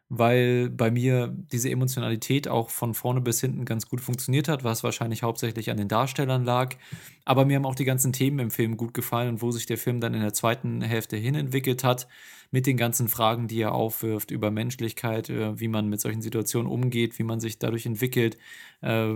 weil 0.08 0.70
bei 0.70 0.90
mir 0.90 1.34
diese 1.52 1.70
Emotionalität 1.70 2.46
auch 2.46 2.70
von 2.70 2.94
vorne 2.94 3.20
bis 3.20 3.40
hinten 3.40 3.64
ganz 3.64 3.88
gut 3.88 4.00
funktioniert 4.00 4.46
hat, 4.46 4.62
was 4.62 4.84
wahrscheinlich 4.84 5.24
hauptsächlich 5.24 5.70
an 5.70 5.76
den 5.76 5.88
Darstellern 5.88 6.44
lag. 6.44 6.76
Aber 7.24 7.44
mir 7.44 7.56
haben 7.56 7.66
auch 7.66 7.74
die 7.74 7.84
ganzen 7.84 8.12
Themen 8.12 8.38
im 8.38 8.50
Film 8.50 8.76
gut 8.76 8.94
gefallen 8.94 9.30
und 9.30 9.42
wo 9.42 9.50
sich 9.50 9.66
der 9.66 9.78
Film 9.78 10.00
dann 10.00 10.14
in 10.14 10.20
der 10.20 10.32
zweiten 10.32 10.80
Hälfte 10.80 11.16
hin 11.16 11.34
entwickelt 11.34 11.82
hat, 11.82 12.06
mit 12.52 12.66
den 12.66 12.76
ganzen 12.76 13.08
Fragen, 13.08 13.48
die 13.48 13.60
er 13.60 13.72
aufwirft 13.72 14.30
über 14.30 14.52
Menschlichkeit, 14.52 15.28
äh, 15.28 15.58
wie 15.58 15.68
man 15.68 15.88
mit 15.88 16.00
solchen 16.00 16.22
Situationen 16.22 16.70
umgeht, 16.70 17.18
wie 17.18 17.24
man 17.24 17.40
sich 17.40 17.58
dadurch 17.58 17.86
entwickelt, 17.86 18.38
äh, 18.82 19.08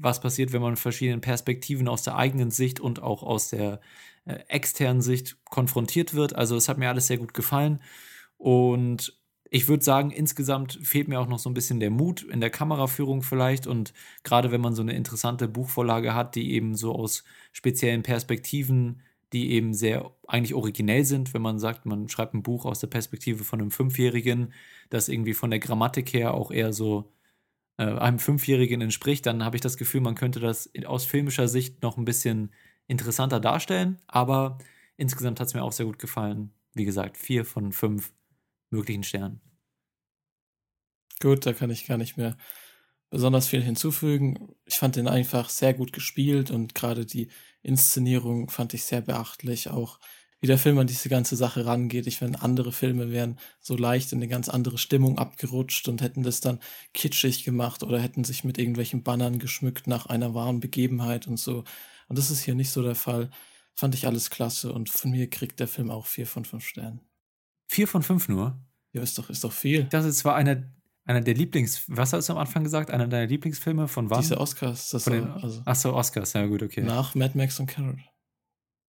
was 0.00 0.20
passiert, 0.20 0.52
wenn 0.52 0.62
man 0.62 0.76
verschiedenen 0.76 1.20
Perspektiven 1.20 1.88
aus 1.88 2.02
der 2.04 2.16
eigenen 2.16 2.52
Sicht 2.52 2.78
und 2.78 3.02
auch 3.02 3.24
aus 3.24 3.48
der 3.48 3.80
äh, 4.24 4.34
externen 4.46 5.02
Sicht 5.02 5.36
konfrontiert 5.44 6.14
wird. 6.14 6.36
Also 6.36 6.54
es 6.54 6.68
hat 6.68 6.78
mir 6.78 6.88
alles 6.88 7.08
sehr 7.08 7.18
gut 7.18 7.34
gefallen. 7.34 7.80
Und 8.36 9.20
ich 9.54 9.68
würde 9.68 9.84
sagen, 9.84 10.10
insgesamt 10.10 10.78
fehlt 10.82 11.08
mir 11.08 11.20
auch 11.20 11.28
noch 11.28 11.38
so 11.38 11.50
ein 11.50 11.52
bisschen 11.52 11.78
der 11.78 11.90
Mut 11.90 12.22
in 12.22 12.40
der 12.40 12.48
Kameraführung 12.48 13.20
vielleicht. 13.20 13.66
Und 13.66 13.92
gerade 14.24 14.50
wenn 14.50 14.62
man 14.62 14.74
so 14.74 14.80
eine 14.80 14.94
interessante 14.94 15.46
Buchvorlage 15.46 16.14
hat, 16.14 16.36
die 16.36 16.52
eben 16.54 16.74
so 16.74 16.94
aus 16.94 17.22
speziellen 17.52 18.02
Perspektiven, 18.02 19.02
die 19.34 19.50
eben 19.50 19.74
sehr 19.74 20.10
eigentlich 20.26 20.54
originell 20.54 21.04
sind, 21.04 21.34
wenn 21.34 21.42
man 21.42 21.58
sagt, 21.58 21.84
man 21.84 22.08
schreibt 22.08 22.32
ein 22.32 22.42
Buch 22.42 22.64
aus 22.64 22.80
der 22.80 22.86
Perspektive 22.86 23.44
von 23.44 23.60
einem 23.60 23.70
Fünfjährigen, 23.70 24.54
das 24.88 25.10
irgendwie 25.10 25.34
von 25.34 25.50
der 25.50 25.58
Grammatik 25.58 26.14
her 26.14 26.32
auch 26.32 26.50
eher 26.50 26.72
so 26.72 27.12
äh, 27.76 27.84
einem 27.84 28.20
Fünfjährigen 28.20 28.80
entspricht, 28.80 29.26
dann 29.26 29.44
habe 29.44 29.56
ich 29.56 29.60
das 29.60 29.76
Gefühl, 29.76 30.00
man 30.00 30.14
könnte 30.14 30.40
das 30.40 30.70
aus 30.86 31.04
filmischer 31.04 31.46
Sicht 31.48 31.82
noch 31.82 31.98
ein 31.98 32.06
bisschen 32.06 32.52
interessanter 32.86 33.38
darstellen. 33.38 34.00
Aber 34.06 34.56
insgesamt 34.96 35.40
hat 35.40 35.48
es 35.48 35.54
mir 35.54 35.62
auch 35.62 35.72
sehr 35.72 35.84
gut 35.84 35.98
gefallen. 35.98 36.52
Wie 36.72 36.86
gesagt, 36.86 37.18
vier 37.18 37.44
von 37.44 37.72
fünf 37.72 38.14
möglichen 38.72 39.04
Sternen. 39.04 39.40
Gut, 41.20 41.46
da 41.46 41.52
kann 41.52 41.70
ich 41.70 41.86
gar 41.86 41.98
nicht 41.98 42.16
mehr 42.16 42.36
besonders 43.10 43.46
viel 43.46 43.62
hinzufügen. 43.62 44.54
Ich 44.64 44.76
fand 44.76 44.96
den 44.96 45.06
einfach 45.06 45.50
sehr 45.50 45.74
gut 45.74 45.92
gespielt 45.92 46.50
und 46.50 46.74
gerade 46.74 47.06
die 47.06 47.28
Inszenierung 47.62 48.50
fand 48.50 48.74
ich 48.74 48.84
sehr 48.84 49.02
beachtlich. 49.02 49.68
Auch 49.68 50.00
wie 50.40 50.48
der 50.48 50.58
Film 50.58 50.78
an 50.78 50.88
diese 50.88 51.08
ganze 51.08 51.36
Sache 51.36 51.66
rangeht. 51.66 52.08
Ich 52.08 52.18
finde, 52.18 52.42
andere 52.42 52.72
Filme 52.72 53.12
wären 53.12 53.38
so 53.60 53.76
leicht 53.76 54.12
in 54.12 54.18
eine 54.18 54.28
ganz 54.28 54.48
andere 54.48 54.76
Stimmung 54.78 55.18
abgerutscht 55.18 55.86
und 55.88 56.02
hätten 56.02 56.24
das 56.24 56.40
dann 56.40 56.58
kitschig 56.94 57.44
gemacht 57.44 57.84
oder 57.84 58.00
hätten 58.00 58.24
sich 58.24 58.42
mit 58.42 58.58
irgendwelchen 58.58 59.04
Bannern 59.04 59.38
geschmückt 59.38 59.86
nach 59.86 60.06
einer 60.06 60.34
wahren 60.34 60.58
Begebenheit 60.58 61.28
und 61.28 61.38
so. 61.38 61.64
Und 62.08 62.18
das 62.18 62.30
ist 62.32 62.42
hier 62.42 62.56
nicht 62.56 62.70
so 62.70 62.82
der 62.82 62.96
Fall. 62.96 63.30
Fand 63.74 63.94
ich 63.94 64.06
alles 64.06 64.30
klasse 64.30 64.72
und 64.72 64.90
von 64.90 65.12
mir 65.12 65.30
kriegt 65.30 65.60
der 65.60 65.68
Film 65.68 65.90
auch 65.90 66.06
vier 66.06 66.26
von 66.26 66.44
fünf 66.44 66.66
Sternen. 66.66 67.11
Vier 67.72 67.88
von 67.88 68.02
fünf 68.02 68.28
nur? 68.28 68.60
Ja, 68.92 69.00
ist 69.00 69.16
doch, 69.16 69.30
ist 69.30 69.44
doch 69.44 69.52
viel. 69.52 69.84
Das 69.84 70.04
ist 70.04 70.18
zwar 70.18 70.34
einer, 70.34 70.62
einer 71.06 71.22
der 71.22 71.32
Lieblings... 71.32 71.84
Was 71.86 72.12
hast 72.12 72.28
du 72.28 72.34
am 72.34 72.38
Anfang 72.38 72.64
gesagt? 72.64 72.90
Einer 72.90 73.08
deiner 73.08 73.26
Lieblingsfilme 73.26 73.88
von 73.88 74.10
wann? 74.10 74.20
Diese 74.20 74.38
Oscars. 74.38 74.90
Das 74.90 75.04
von 75.04 75.14
den, 75.14 75.26
also 75.30 75.62
Achso, 75.64 75.94
Oscars. 75.96 76.34
Ja, 76.34 76.44
gut, 76.44 76.62
okay. 76.62 76.82
Nach 76.82 77.14
Mad 77.14 77.32
Max 77.34 77.58
und 77.60 77.68
Carrot. 77.68 77.96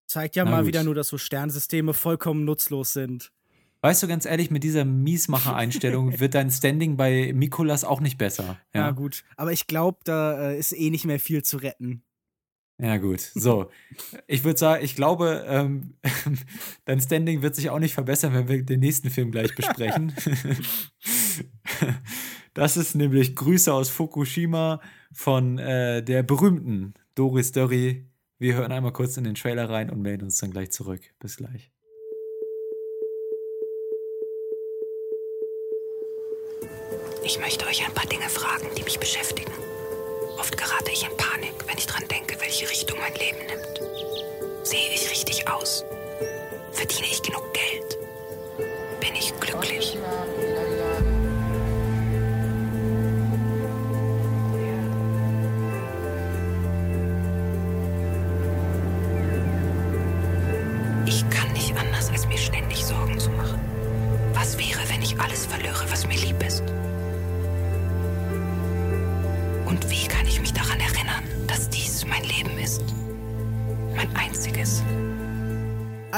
Zeigt 0.06 0.36
ja 0.36 0.44
Na 0.44 0.52
mal 0.52 0.58
gut. 0.58 0.68
wieder 0.68 0.84
nur, 0.84 0.96
dass 0.96 1.08
so 1.08 1.18
Sternsysteme 1.18 1.94
vollkommen 1.94 2.44
nutzlos 2.44 2.92
sind. 2.92 3.32
Weißt 3.80 4.04
du, 4.04 4.08
ganz 4.08 4.26
ehrlich, 4.26 4.52
mit 4.52 4.66
dieser 4.66 4.84
Miesmacher-Einstellung 4.84 6.20
wird 6.20 6.36
dein 6.36 6.52
Standing 6.52 6.98
bei 6.98 7.32
Mikolas 7.34 7.86
auch 7.86 8.02
nicht 8.02 8.18
besser. 8.18 8.60
Ja, 8.74 8.82
Ja, 8.82 8.92
gut. 8.92 9.24
Aber 9.38 9.54
ich 9.54 9.68
glaube, 9.68 10.00
da 10.04 10.50
äh, 10.50 10.60
ist 10.60 10.74
eh 10.74 10.90
nicht 10.90 11.06
mehr 11.06 11.22
viel 11.22 11.42
zu 11.42 11.56
retten. 11.56 12.04
Ja 12.84 12.98
gut. 12.98 13.22
So, 13.34 13.72
ich 14.28 14.44
würde 14.44 14.60
sagen, 14.60 14.84
ich 14.84 14.96
glaube, 14.96 15.46
ähm, 15.48 15.94
dein 16.86 17.00
Standing 17.00 17.42
wird 17.42 17.56
sich 17.56 17.70
auch 17.70 17.80
nicht 17.80 17.94
verbessern, 17.94 18.34
wenn 18.34 18.50
wir 18.50 18.62
den 18.62 18.82
nächsten 18.82 19.10
Film 19.10 19.32
gleich 19.32 19.56
besprechen. 19.56 20.14
das 22.54 22.76
ist 22.76 22.96
nämlich 22.96 23.38
Grüße 23.38 23.74
aus 23.74 23.90
Fukushima 23.90 24.82
von 25.14 25.60
äh, 25.60 26.04
der 26.04 26.24
berühmten 26.24 26.94
Doris 27.16 27.54
Dörri. 27.54 28.10
Wir 28.38 28.56
hören 28.56 28.74
einmal 28.74 28.92
kurz 28.92 29.16
in 29.16 29.24
den 29.24 29.36
Trailer 29.36 29.70
rein 29.70 29.90
und 29.90 30.02
melden 30.02 30.26
uns 30.26 30.40
dann 30.40 30.52
gleich 30.52 30.72
zurück. 30.72 31.02
Bis 31.20 31.38
gleich. 31.38 31.72
Ich 37.24 37.40
möchte 37.40 37.66
euch 37.66 37.86
ein 37.86 37.94
paar 37.94 38.08
Dinge 38.08 38.28
fragen, 38.28 38.68
die 38.78 38.84
mich 38.84 39.00
beschäftigen. 39.00 39.54
Oft 40.38 40.58
gerate 40.58 40.92
ich 40.92 41.04
in 41.04 41.16
Panik, 41.16 41.54
wenn 41.68 41.78
ich 41.78 41.88
dran 41.88 42.04
denke, 42.10 42.36
welche 42.54 42.70
Richtung 42.70 43.00
mein 43.00 43.16
Leben 43.16 43.40
nimmt. 43.48 43.82
Sehe 44.62 44.94
ich 44.94 45.10
richtig 45.10 45.48
aus? 45.48 45.84
Verdiene 46.72 47.08
ich 47.08 47.20
genug 47.24 47.52
Geld? 47.52 47.98
Bin 49.00 49.16
ich 49.16 49.34
glücklich? 49.40 49.98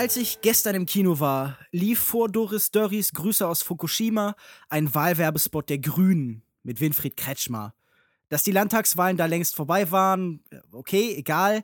Als 0.06 0.18
ich 0.18 0.42
gestern 0.42 0.76
im 0.76 0.86
Kino 0.86 1.20
war, 1.20 1.58
lief 1.72 1.98
vor 1.98 2.30
Doris 2.30 2.70
Dörries 2.70 3.12
Grüße 3.14 3.48
aus 3.48 3.64
Fukushima 3.64 4.36
ein 4.70 4.94
Wahlwerbespot 4.94 5.68
der 5.68 5.80
Grünen 5.80 6.44
mit 6.62 6.80
Winfried 6.80 7.18
Kretschmer. 7.18 7.74
Dass 8.30 8.44
die 8.44 8.52
Landtagswahlen 8.52 9.18
da 9.18 9.26
längst 9.26 9.56
vorbei 9.56 9.90
waren, 9.90 10.44
okay, 10.72 11.16
egal. 11.16 11.64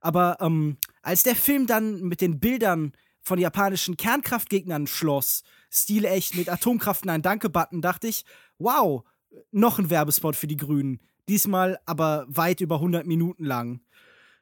Aber 0.00 0.36
ähm, 0.40 0.76
als 1.02 1.24
der 1.24 1.34
Film 1.34 1.66
dann 1.66 2.02
mit 2.02 2.20
den 2.20 2.38
Bildern 2.38 2.92
von 3.22 3.40
japanischen 3.40 3.96
Kernkraftgegnern 3.96 4.86
schloss, 4.86 5.42
stilecht 5.68 6.36
mit 6.36 6.48
Atomkraft 6.48 7.08
ein 7.08 7.22
Danke-Button, 7.22 7.82
dachte 7.82 8.06
ich, 8.06 8.24
wow, 8.58 9.02
noch 9.50 9.80
ein 9.80 9.90
Werbespot 9.90 10.36
für 10.36 10.46
die 10.46 10.56
Grünen. 10.56 11.00
Diesmal 11.28 11.80
aber 11.86 12.24
weit 12.28 12.60
über 12.60 12.76
100 12.76 13.04
Minuten 13.04 13.44
lang. 13.44 13.80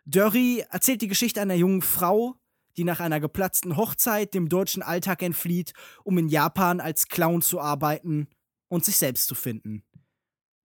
Dörri 0.05 0.67
erzählt 0.69 1.01
die 1.01 1.09
Geschichte 1.09 1.41
einer 1.41 1.55
jungen 1.55 1.81
Frau, 1.81 2.37
die 2.79 2.85
nach 2.85 3.01
einer 3.01 3.21
geplatzten 3.21 3.77
Hochzeit 3.77 4.33
dem 4.33 4.49
deutschen 4.49 4.83
Alltag 4.83 5.23
entflieht, 5.23 5.73
um 6.05 6.17
in 6.17 6.29
Japan 6.29 6.81
als 6.81 7.09
Clown 7.09 7.43
zu 7.43 7.61
arbeiten 7.61 8.29
und 8.69 8.85
sich 8.85 8.97
selbst 8.97 9.27
zu 9.27 9.35
finden. 9.35 9.83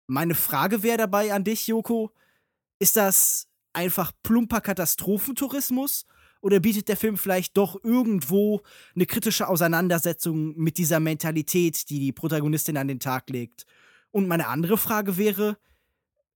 Meine 0.07 0.35
Frage 0.35 0.83
wäre 0.83 0.97
dabei 0.97 1.33
an 1.33 1.43
dich, 1.43 1.67
Joko, 1.67 2.11
ist 2.79 2.95
das 2.97 3.47
einfach 3.73 4.11
plumper 4.21 4.61
Katastrophentourismus 4.61 6.05
oder 6.41 6.59
bietet 6.59 6.89
der 6.89 6.97
Film 6.97 7.17
vielleicht 7.17 7.57
doch 7.57 7.83
irgendwo 7.83 8.61
eine 8.95 9.05
kritische 9.05 9.47
Auseinandersetzung 9.47 10.55
mit 10.57 10.77
dieser 10.77 10.99
Mentalität, 10.99 11.89
die 11.89 11.99
die 11.99 12.11
Protagonistin 12.11 12.77
an 12.77 12.89
den 12.89 12.99
Tag 12.99 13.29
legt? 13.29 13.65
Und 14.11 14.27
meine 14.27 14.47
andere 14.47 14.77
Frage 14.77 15.17
wäre, 15.17 15.57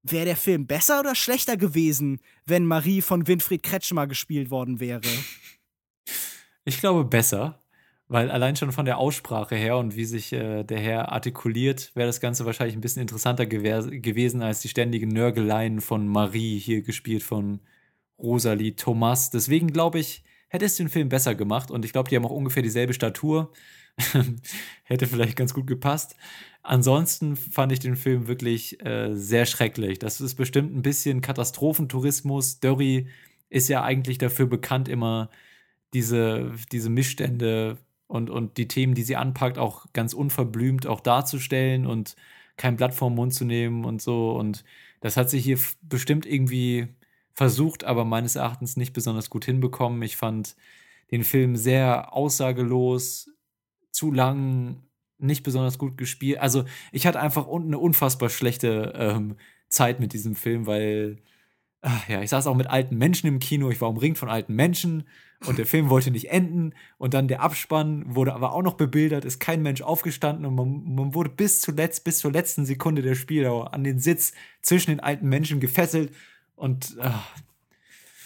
wäre 0.01 0.25
der 0.25 0.37
Film 0.37 0.65
besser 0.65 1.01
oder 1.01 1.13
schlechter 1.13 1.57
gewesen, 1.57 2.19
wenn 2.45 2.65
Marie 2.65 3.01
von 3.01 3.27
Winfried 3.27 3.63
Kretschmer 3.63 4.07
gespielt 4.07 4.49
worden 4.49 4.79
wäre? 4.79 5.01
Ich 6.65 6.79
glaube 6.79 7.05
besser, 7.05 7.61
weil 8.07 8.31
allein 8.31 8.55
schon 8.55 8.71
von 8.71 8.85
der 8.85 8.97
Aussprache 8.97 9.55
her 9.55 9.77
und 9.77 9.95
wie 9.95 10.05
sich 10.05 10.33
äh, 10.33 10.63
der 10.63 10.79
Herr 10.79 11.11
artikuliert, 11.11 11.91
wäre 11.95 12.07
das 12.07 12.21
Ganze 12.21 12.45
wahrscheinlich 12.45 12.75
ein 12.75 12.81
bisschen 12.81 13.01
interessanter 13.01 13.45
gewesen 13.45 14.41
als 14.41 14.61
die 14.61 14.69
ständigen 14.69 15.09
Nörgeleien 15.09 15.81
von 15.81 16.07
Marie, 16.07 16.59
hier 16.59 16.81
gespielt 16.81 17.23
von 17.23 17.59
Rosalie 18.19 18.75
Thomas. 18.75 19.29
Deswegen 19.29 19.67
glaube 19.71 19.99
ich, 19.99 20.23
hätte 20.47 20.65
es 20.65 20.75
den 20.75 20.89
Film 20.89 21.09
besser 21.09 21.35
gemacht 21.35 21.71
und 21.71 21.85
ich 21.85 21.91
glaube, 21.91 22.09
die 22.09 22.15
haben 22.15 22.25
auch 22.25 22.31
ungefähr 22.31 22.63
dieselbe 22.63 22.93
Statur. 22.93 23.51
hätte 24.83 25.07
vielleicht 25.07 25.35
ganz 25.35 25.53
gut 25.53 25.67
gepasst. 25.67 26.15
Ansonsten 26.61 27.35
fand 27.35 27.71
ich 27.71 27.79
den 27.79 27.95
Film 27.95 28.27
wirklich 28.27 28.83
äh, 28.85 29.13
sehr 29.13 29.45
schrecklich. 29.45 29.99
Das 29.99 30.21
ist 30.21 30.35
bestimmt 30.35 30.75
ein 30.75 30.81
bisschen 30.81 31.21
Katastrophentourismus. 31.21 32.59
Dörri 32.59 33.07
ist 33.49 33.69
ja 33.69 33.83
eigentlich 33.83 34.17
dafür 34.17 34.45
bekannt, 34.45 34.87
immer 34.87 35.29
diese, 35.97 36.51
diese 36.71 36.91
Missstände 36.91 37.77
und, 38.05 38.29
und 38.29 38.57
die 38.57 38.67
Themen, 38.67 38.93
die 38.93 39.01
sie 39.01 39.15
anpackt, 39.15 39.57
auch 39.57 39.87
ganz 39.93 40.13
unverblümt 40.13 40.85
auch 40.85 40.99
darzustellen 41.01 41.87
und 41.87 42.15
kein 42.55 42.75
Blatt 42.75 42.93
vorm 42.93 43.15
Mund 43.15 43.33
zu 43.33 43.45
nehmen 43.45 43.83
und 43.83 43.99
so. 43.99 44.31
Und 44.31 44.63
das 45.01 45.17
hat 45.17 45.31
sie 45.31 45.39
hier 45.39 45.57
bestimmt 45.81 46.27
irgendwie 46.27 46.87
versucht, 47.33 47.83
aber 47.83 48.05
meines 48.05 48.35
Erachtens 48.35 48.77
nicht 48.77 48.93
besonders 48.93 49.31
gut 49.31 49.45
hinbekommen. 49.45 50.03
Ich 50.03 50.17
fand 50.17 50.55
den 51.09 51.23
Film 51.23 51.55
sehr 51.55 52.13
aussagelos, 52.13 53.31
zu 53.91 54.11
lang, 54.11 54.83
nicht 55.17 55.41
besonders 55.41 55.79
gut 55.79 55.97
gespielt. 55.97 56.37
Also 56.37 56.65
ich 56.91 57.07
hatte 57.07 57.19
einfach 57.19 57.47
eine 57.47 57.79
unfassbar 57.79 58.29
schlechte 58.29 58.93
ähm, 58.95 59.35
Zeit 59.67 59.99
mit 59.99 60.13
diesem 60.13 60.35
Film, 60.35 60.67
weil 60.67 61.17
ja, 62.07 62.21
ich 62.21 62.29
saß 62.29 62.47
auch 62.47 62.55
mit 62.55 62.67
alten 62.67 62.97
Menschen 62.97 63.27
im 63.27 63.39
Kino, 63.39 63.69
ich 63.69 63.81
war 63.81 63.89
umringt 63.89 64.17
von 64.17 64.29
alten 64.29 64.53
Menschen 64.53 65.07
und 65.45 65.59
der 65.59 65.67
Film 65.67 65.89
wollte 65.89 66.09
nicht 66.09 66.31
enden 66.31 66.73
und 66.97 67.13
dann 67.13 67.27
der 67.27 67.41
Abspann 67.41 68.15
wurde 68.15 68.33
aber 68.33 68.53
auch 68.53 68.63
noch 68.63 68.73
bebildert, 68.73 69.23
ist 69.23 69.39
kein 69.39 69.61
Mensch 69.61 69.81
aufgestanden 69.81 70.45
und 70.45 70.55
man, 70.55 70.95
man 70.95 71.13
wurde 71.13 71.29
bis 71.29 71.61
zuletzt, 71.61 72.03
bis 72.03 72.19
zur 72.19 72.31
letzten 72.31 72.65
Sekunde 72.65 73.03
der 73.03 73.15
Spieldauer 73.15 73.73
an 73.73 73.83
den 73.83 73.99
Sitz 73.99 74.33
zwischen 74.61 74.89
den 74.89 74.99
alten 74.99 75.29
Menschen 75.29 75.59
gefesselt 75.59 76.11
und 76.55 76.97
ach. 76.99 77.27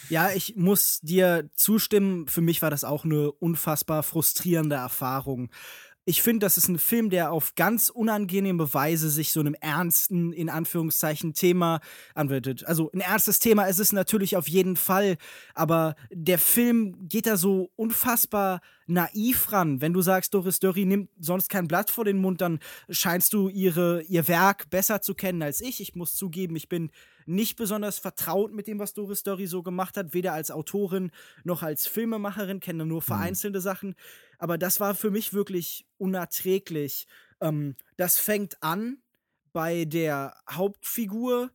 ja, 0.08 0.30
ich 0.30 0.56
muss 0.56 1.00
dir 1.02 1.50
zustimmen. 1.54 2.28
Für 2.28 2.40
mich 2.40 2.62
war 2.62 2.70
das 2.70 2.84
auch 2.84 3.04
eine 3.04 3.30
unfassbar 3.30 4.02
frustrierende 4.02 4.76
Erfahrung 4.76 5.50
ich 6.04 6.20
finde, 6.20 6.44
das 6.44 6.56
ist 6.56 6.68
ein 6.68 6.78
Film, 6.78 7.10
der 7.10 7.30
auf 7.30 7.54
ganz 7.54 7.88
unangenehme 7.88 8.74
Weise 8.74 9.08
sich 9.08 9.30
so 9.30 9.40
einem 9.40 9.54
ernsten, 9.54 10.32
in 10.32 10.48
Anführungszeichen, 10.48 11.32
Thema 11.32 11.80
anwendet. 12.14 12.64
Also 12.66 12.90
ein 12.92 13.00
ernstes 13.00 13.38
Thema 13.38 13.66
ist 13.66 13.78
es 13.78 13.92
natürlich 13.92 14.36
auf 14.36 14.48
jeden 14.48 14.76
Fall, 14.76 15.16
aber 15.54 15.94
der 16.10 16.38
Film 16.38 17.08
geht 17.08 17.26
da 17.26 17.36
so 17.36 17.70
unfassbar 17.76 18.60
naiv 18.86 19.52
ran. 19.52 19.80
Wenn 19.80 19.92
du 19.92 20.02
sagst, 20.02 20.34
Doris 20.34 20.60
Dörri 20.60 20.84
nimmt 20.84 21.10
sonst 21.18 21.48
kein 21.48 21.68
Blatt 21.68 21.90
vor 21.90 22.04
den 22.04 22.18
Mund, 22.18 22.40
dann 22.40 22.58
scheinst 22.88 23.32
du 23.32 23.48
ihre, 23.48 24.02
ihr 24.02 24.28
Werk 24.28 24.70
besser 24.70 25.00
zu 25.00 25.14
kennen 25.14 25.42
als 25.42 25.60
ich. 25.60 25.80
Ich 25.80 25.94
muss 25.94 26.14
zugeben, 26.14 26.56
ich 26.56 26.68
bin 26.68 26.90
nicht 27.24 27.56
besonders 27.56 27.98
vertraut 27.98 28.52
mit 28.52 28.66
dem, 28.66 28.78
was 28.78 28.94
Doris 28.94 29.22
Dörri 29.22 29.46
so 29.46 29.62
gemacht 29.62 29.96
hat, 29.96 30.12
weder 30.12 30.32
als 30.32 30.50
Autorin 30.50 31.12
noch 31.44 31.62
als 31.62 31.86
Filmemacherin, 31.86 32.60
kenne 32.60 32.84
nur 32.84 33.00
mhm. 33.00 33.04
vereinzelte 33.04 33.58
mhm. 33.58 33.62
Sachen 33.62 33.94
aber 34.42 34.58
das 34.58 34.80
war 34.80 34.96
für 34.96 35.12
mich 35.12 35.32
wirklich 35.34 35.86
unerträglich. 35.98 37.06
Ähm, 37.40 37.76
das 37.96 38.18
fängt 38.18 38.60
an 38.60 38.98
bei 39.52 39.84
der 39.84 40.36
Hauptfigur. 40.50 41.52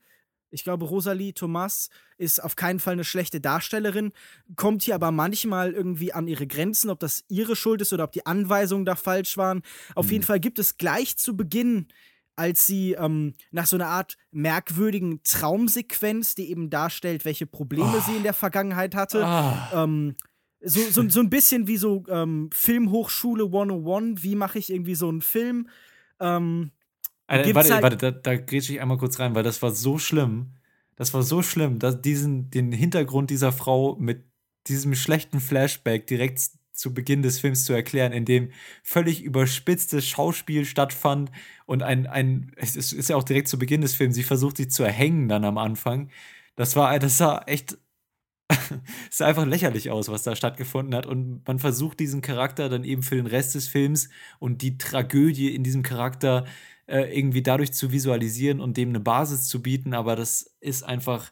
Ich 0.49 0.63
glaube, 0.63 0.85
Rosalie 0.85 1.33
Thomas 1.33 1.89
ist 2.17 2.43
auf 2.43 2.55
keinen 2.55 2.79
Fall 2.79 2.93
eine 2.93 3.03
schlechte 3.03 3.41
Darstellerin, 3.41 4.11
kommt 4.55 4.83
hier 4.83 4.95
aber 4.95 5.11
manchmal 5.11 5.73
irgendwie 5.73 6.13
an 6.13 6.27
ihre 6.27 6.47
Grenzen, 6.47 6.89
ob 6.89 6.99
das 6.99 7.23
ihre 7.27 7.55
Schuld 7.55 7.81
ist 7.81 7.93
oder 7.93 8.05
ob 8.05 8.11
die 8.11 8.25
Anweisungen 8.25 8.85
da 8.85 8.95
falsch 8.95 9.37
waren. 9.37 9.61
Auf 9.95 10.07
mhm. 10.07 10.11
jeden 10.13 10.23
Fall 10.23 10.39
gibt 10.39 10.59
es 10.59 10.77
gleich 10.77 11.17
zu 11.17 11.35
Beginn 11.35 11.87
als 12.37 12.67
sie 12.67 12.93
ähm, 12.93 13.33
nach 13.51 13.65
so 13.65 13.77
einer 13.77 13.87
Art 13.87 14.15
merkwürdigen 14.31 15.21
Traumsequenz, 15.23 16.35
die 16.35 16.51
eben 16.51 16.69
darstellt, 16.69 17.25
welche 17.25 17.47
Probleme 17.47 17.95
oh. 17.97 18.01
sie 18.05 18.15
in 18.15 18.21
der 18.21 18.35
Vergangenheit 18.35 18.93
hatte, 18.93 19.23
oh. 19.25 19.75
ähm, 19.75 20.15
so, 20.61 20.79
so, 20.89 21.07
so 21.09 21.19
ein 21.19 21.29
bisschen 21.29 21.67
wie 21.67 21.77
so 21.77 22.03
ähm, 22.09 22.49
Filmhochschule 22.53 23.45
101, 23.45 24.23
wie 24.23 24.35
mache 24.35 24.59
ich 24.59 24.71
irgendwie 24.71 24.95
so 24.95 25.09
einen 25.09 25.21
Film? 25.21 25.67
Ähm, 26.19 26.71
Alter, 27.27 27.55
warte, 27.55 27.73
halt 27.73 27.83
warte, 27.83 27.97
da, 27.97 28.11
da 28.11 28.35
grätsche 28.37 28.73
ich 28.73 28.81
einmal 28.81 28.97
kurz 28.97 29.19
rein, 29.19 29.35
weil 29.35 29.43
das 29.43 29.61
war 29.61 29.71
so 29.71 29.97
schlimm. 29.97 30.53
Das 30.95 31.13
war 31.13 31.21
so 31.23 31.43
schlimm, 31.43 31.77
dass 31.77 32.01
diesen, 32.01 32.49
den 32.49 32.71
Hintergrund 32.71 33.29
dieser 33.29 33.51
Frau 33.51 33.95
mit 33.99 34.25
diesem 34.67 34.95
schlechten 34.95 35.39
Flashback 35.39 36.07
direkt 36.07 36.41
zu 36.73 36.93
Beginn 36.93 37.21
des 37.21 37.39
Films 37.39 37.65
zu 37.65 37.73
erklären, 37.73 38.11
in 38.11 38.25
dem 38.25 38.51
völlig 38.83 39.23
überspitztes 39.23 40.05
Schauspiel 40.07 40.65
stattfand 40.65 41.31
und 41.65 41.83
ein, 41.83 42.07
ein, 42.07 42.51
es 42.55 42.75
ist 42.75 43.09
ja 43.09 43.15
auch 43.15 43.23
direkt 43.23 43.47
zu 43.47 43.59
Beginn 43.59 43.81
des 43.81 43.95
Films, 43.95 44.15
sie 44.15 44.23
versucht 44.23 44.57
sich 44.57 44.69
zu 44.69 44.83
erhängen 44.83 45.27
dann 45.27 45.43
am 45.43 45.57
Anfang. 45.57 46.09
Das 46.55 46.75
war, 46.75 46.97
das 46.99 47.17
sah 47.17 47.43
echt 47.45 47.77
es 48.49 48.69
sah 49.17 49.27
einfach 49.27 49.45
lächerlich 49.45 49.89
aus, 49.91 50.09
was 50.09 50.23
da 50.23 50.35
stattgefunden 50.35 50.95
hat. 50.95 51.05
Und 51.05 51.45
man 51.47 51.59
versucht 51.59 51.99
diesen 51.99 52.21
Charakter 52.21 52.69
dann 52.69 52.83
eben 52.83 53.03
für 53.03 53.15
den 53.15 53.27
Rest 53.27 53.55
des 53.55 53.67
Films 53.67 54.09
und 54.39 54.61
die 54.61 54.77
Tragödie 54.77 55.53
in 55.53 55.63
diesem 55.63 55.83
Charakter 55.83 56.45
äh, 56.87 57.17
irgendwie 57.17 57.43
dadurch 57.43 57.73
zu 57.73 57.91
visualisieren 57.91 58.59
und 58.59 58.77
dem 58.77 58.89
eine 58.89 58.99
Basis 58.99 59.47
zu 59.47 59.61
bieten. 59.61 59.93
Aber 59.93 60.15
das 60.15 60.55
ist 60.59 60.83
einfach 60.83 61.31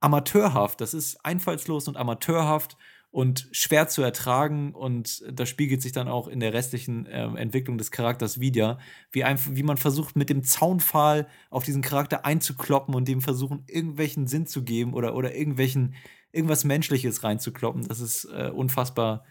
amateurhaft. 0.00 0.80
Das 0.80 0.94
ist 0.94 1.24
einfallslos 1.24 1.88
und 1.88 1.96
amateurhaft 1.96 2.76
und 3.10 3.48
schwer 3.52 3.88
zu 3.88 4.02
ertragen. 4.02 4.74
Und 4.74 5.24
das 5.30 5.48
spiegelt 5.48 5.82
sich 5.82 5.92
dann 5.92 6.08
auch 6.08 6.28
in 6.28 6.40
der 6.40 6.52
restlichen 6.52 7.06
äh, 7.06 7.24
Entwicklung 7.24 7.78
des 7.78 7.90
Charakters 7.90 8.40
wieder. 8.40 8.78
Wie, 9.10 9.24
einfach, 9.24 9.50
wie 9.54 9.62
man 9.62 9.76
versucht, 9.76 10.16
mit 10.16 10.30
dem 10.30 10.42
Zaunpfahl 10.42 11.26
auf 11.50 11.64
diesen 11.64 11.82
Charakter 11.82 12.24
einzukloppen 12.24 12.94
und 12.94 13.08
dem 13.08 13.22
versuchen, 13.22 13.64
irgendwelchen 13.66 14.26
Sinn 14.26 14.46
zu 14.46 14.64
geben 14.64 14.94
oder, 14.94 15.14
oder 15.14 15.34
irgendwelchen 15.34 15.94
irgendwas 16.30 16.64
Menschliches 16.64 17.24
reinzukloppen. 17.24 17.88
Das 17.88 18.00
ist 18.00 18.26
äh, 18.26 18.50
unfassbar. 18.50 19.24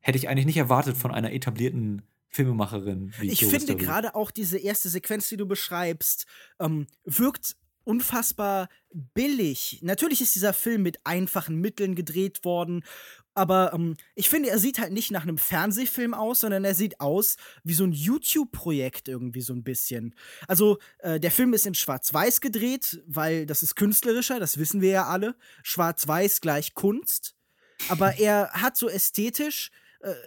Hätte 0.00 0.18
ich 0.18 0.28
eigentlich 0.28 0.46
nicht 0.46 0.56
erwartet 0.56 0.96
von 0.96 1.12
einer 1.12 1.32
etablierten 1.32 2.02
Filmemacherin. 2.28 3.12
Wie 3.18 3.30
ich 3.30 3.44
finde 3.46 3.76
gerade 3.76 4.14
auch 4.14 4.30
diese 4.30 4.58
erste 4.58 4.88
Sequenz, 4.88 5.28
die 5.28 5.36
du 5.36 5.46
beschreibst, 5.46 6.26
ähm, 6.60 6.86
wirkt 7.04 7.56
unfassbar 7.84 8.68
billig. 8.92 9.80
Natürlich 9.82 10.20
ist 10.20 10.34
dieser 10.34 10.52
Film 10.52 10.82
mit 10.82 10.98
einfachen 11.04 11.56
Mitteln 11.56 11.94
gedreht 11.94 12.44
worden 12.44 12.84
aber 13.38 13.72
ähm, 13.72 13.96
ich 14.16 14.28
finde, 14.28 14.50
er 14.50 14.58
sieht 14.58 14.80
halt 14.80 14.92
nicht 14.92 15.12
nach 15.12 15.22
einem 15.22 15.38
Fernsehfilm 15.38 16.12
aus, 16.12 16.40
sondern 16.40 16.64
er 16.64 16.74
sieht 16.74 17.00
aus 17.00 17.36
wie 17.62 17.72
so 17.72 17.84
ein 17.84 17.92
YouTube-Projekt 17.92 19.06
irgendwie 19.06 19.42
so 19.42 19.52
ein 19.52 19.62
bisschen. 19.62 20.16
Also 20.48 20.78
äh, 20.98 21.20
der 21.20 21.30
Film 21.30 21.52
ist 21.52 21.64
in 21.64 21.74
Schwarz-Weiß 21.74 22.40
gedreht, 22.40 23.00
weil 23.06 23.46
das 23.46 23.62
ist 23.62 23.76
künstlerischer, 23.76 24.40
das 24.40 24.58
wissen 24.58 24.80
wir 24.80 24.90
ja 24.90 25.06
alle. 25.06 25.36
Schwarz-Weiß 25.62 26.40
gleich 26.40 26.74
Kunst. 26.74 27.36
Aber 27.88 28.14
er 28.18 28.50
hat 28.54 28.76
so 28.76 28.88
ästhetisch 28.88 29.70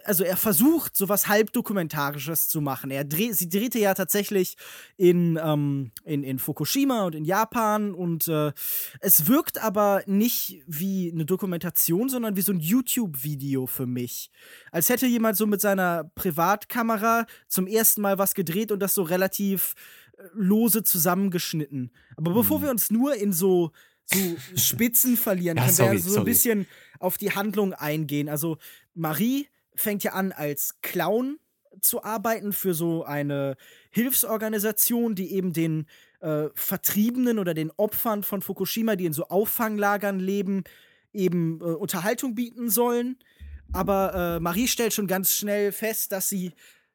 also 0.04 0.22
er 0.24 0.36
versucht, 0.36 0.94
sowas 0.96 1.28
halbdokumentarisches 1.28 2.48
zu 2.48 2.60
machen. 2.60 2.90
Er 2.90 3.04
dreht, 3.04 3.36
sie 3.36 3.48
drehte 3.48 3.78
ja 3.78 3.94
tatsächlich 3.94 4.56
in, 4.96 5.38
ähm, 5.42 5.92
in, 6.04 6.22
in 6.24 6.38
Fukushima 6.38 7.04
und 7.04 7.14
in 7.14 7.24
Japan 7.24 7.94
und 7.94 8.28
äh, 8.28 8.52
es 9.00 9.26
wirkt 9.28 9.62
aber 9.62 10.02
nicht 10.06 10.62
wie 10.66 11.10
eine 11.10 11.24
Dokumentation, 11.24 12.08
sondern 12.10 12.36
wie 12.36 12.42
so 12.42 12.52
ein 12.52 12.60
YouTube-Video 12.60 13.66
für 13.66 13.86
mich. 13.86 14.30
Als 14.70 14.88
hätte 14.90 15.06
jemand 15.06 15.36
so 15.38 15.46
mit 15.46 15.60
seiner 15.62 16.04
Privatkamera 16.14 17.26
zum 17.48 17.66
ersten 17.66 18.02
Mal 18.02 18.18
was 18.18 18.34
gedreht 18.34 18.72
und 18.72 18.80
das 18.80 18.94
so 18.94 19.02
relativ 19.02 19.74
äh, 20.18 20.22
lose 20.34 20.82
zusammengeschnitten. 20.82 21.90
Aber 22.16 22.34
bevor 22.34 22.58
Mhm. 22.58 22.62
wir 22.64 22.70
uns 22.70 22.90
nur 22.90 23.14
in 23.14 23.32
so 23.32 23.70
so 24.04 24.18
Spitzen 24.56 25.16
verlieren, 25.16 25.56
Ja, 25.58 25.62
können 25.64 25.74
sorry, 25.74 25.92
wir 25.92 26.00
so 26.00 26.08
ein 26.08 26.14
sorry. 26.14 26.24
bisschen 26.26 26.66
auf 26.98 27.16
die 27.18 27.30
Handlung 27.34 27.72
eingehen. 27.72 28.28
Also 28.28 28.58
Marie 28.94 29.46
fängt 29.74 30.04
ja 30.04 30.12
an 30.12 30.32
als 30.32 30.80
Clown 30.82 31.38
zu 31.80 32.04
arbeiten 32.04 32.52
für 32.52 32.74
so 32.74 33.04
eine 33.04 33.56
Hilfsorganisation, 33.90 35.14
die 35.14 35.32
eben 35.32 35.52
den 35.52 35.86
äh, 36.20 36.48
Vertriebenen 36.54 37.38
oder 37.38 37.54
den 37.54 37.70
Opfern 37.76 38.22
von 38.22 38.42
Fukushima, 38.42 38.96
die 38.96 39.06
in 39.06 39.12
so 39.12 39.28
Auffanglagern 39.28 40.20
leben, 40.20 40.64
eben 41.12 41.60
äh, 41.60 41.64
Unterhaltung 41.64 42.34
bieten 42.34 42.70
sollen. 42.70 43.16
Aber 43.72 44.36
äh, 44.36 44.40
Marie 44.40 44.68
stellt 44.68 44.92
schon 44.92 45.06
ganz 45.06 45.34
schnell 45.34 45.72
fest, 45.72 46.12
dass 46.12 46.28
sie 46.28 46.52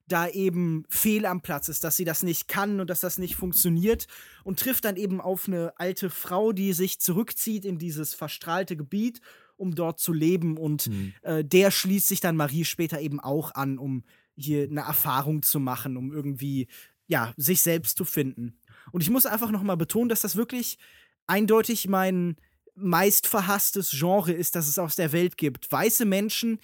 da 0.08 0.28
eben 0.28 0.86
fehl 0.90 1.26
am 1.26 1.42
Platz 1.42 1.68
ist, 1.68 1.84
dass 1.84 1.98
sie 1.98 2.06
das 2.06 2.24
nicht 2.24 2.48
kann 2.48 2.80
und 2.80 2.90
dass 2.90 3.02
das 3.02 3.18
nicht 3.18 3.36
funktioniert 3.36 4.08
und 4.44 4.60
trifft 4.60 4.86
dann 4.86 4.96
eben 4.96 5.20
auf 5.20 5.48
eine 5.48 5.74
alte 5.78 6.10
Frau, 6.10 6.54
die 6.54 6.72
sich 6.74 7.00
zurückzieht 7.00 7.66
in 7.66 7.78
dieses 7.78 8.14
verstrahlte 8.14 8.78
Gebiet, 8.78 9.20
um 9.58 9.76
dort 9.76 10.00
zu 10.00 10.14
leben 10.14 10.58
und 10.58 10.88
Mhm. 10.88 11.14
äh, 11.24 11.44
der 11.44 11.72
schließt 11.72 12.08
sich 12.08 12.20
dann 12.22 12.36
Marie 12.38 12.66
später 12.66 13.02
eben 13.02 13.20
auch 13.20 13.54
an, 13.56 13.78
um 13.78 14.04
hier 14.36 14.64
eine 14.70 14.82
Erfahrung 14.82 15.42
zu 15.42 15.60
machen, 15.60 15.98
um 15.98 16.14
irgendwie 16.14 16.68
ja, 17.08 17.34
sich 17.38 17.62
selbst 17.62 17.98
zu 17.98 18.06
finden. 18.06 18.60
Und 18.92 19.02
ich 19.02 19.10
muss 19.10 19.26
einfach 19.26 19.50
noch 19.52 19.64
mal 19.64 19.78
betonen, 19.78 20.10
dass 20.10 20.20
das 20.22 20.36
wirklich 20.36 20.78
eindeutig 21.26 21.88
mein 21.88 22.36
meistverhasstes 22.76 23.92
Genre 23.92 24.32
ist, 24.34 24.56
das 24.56 24.68
es 24.68 24.80
aus 24.80 24.96
der 24.96 25.12
Welt 25.12 25.38
gibt. 25.38 25.72
Weiße 25.72 26.06
Menschen, 26.06 26.60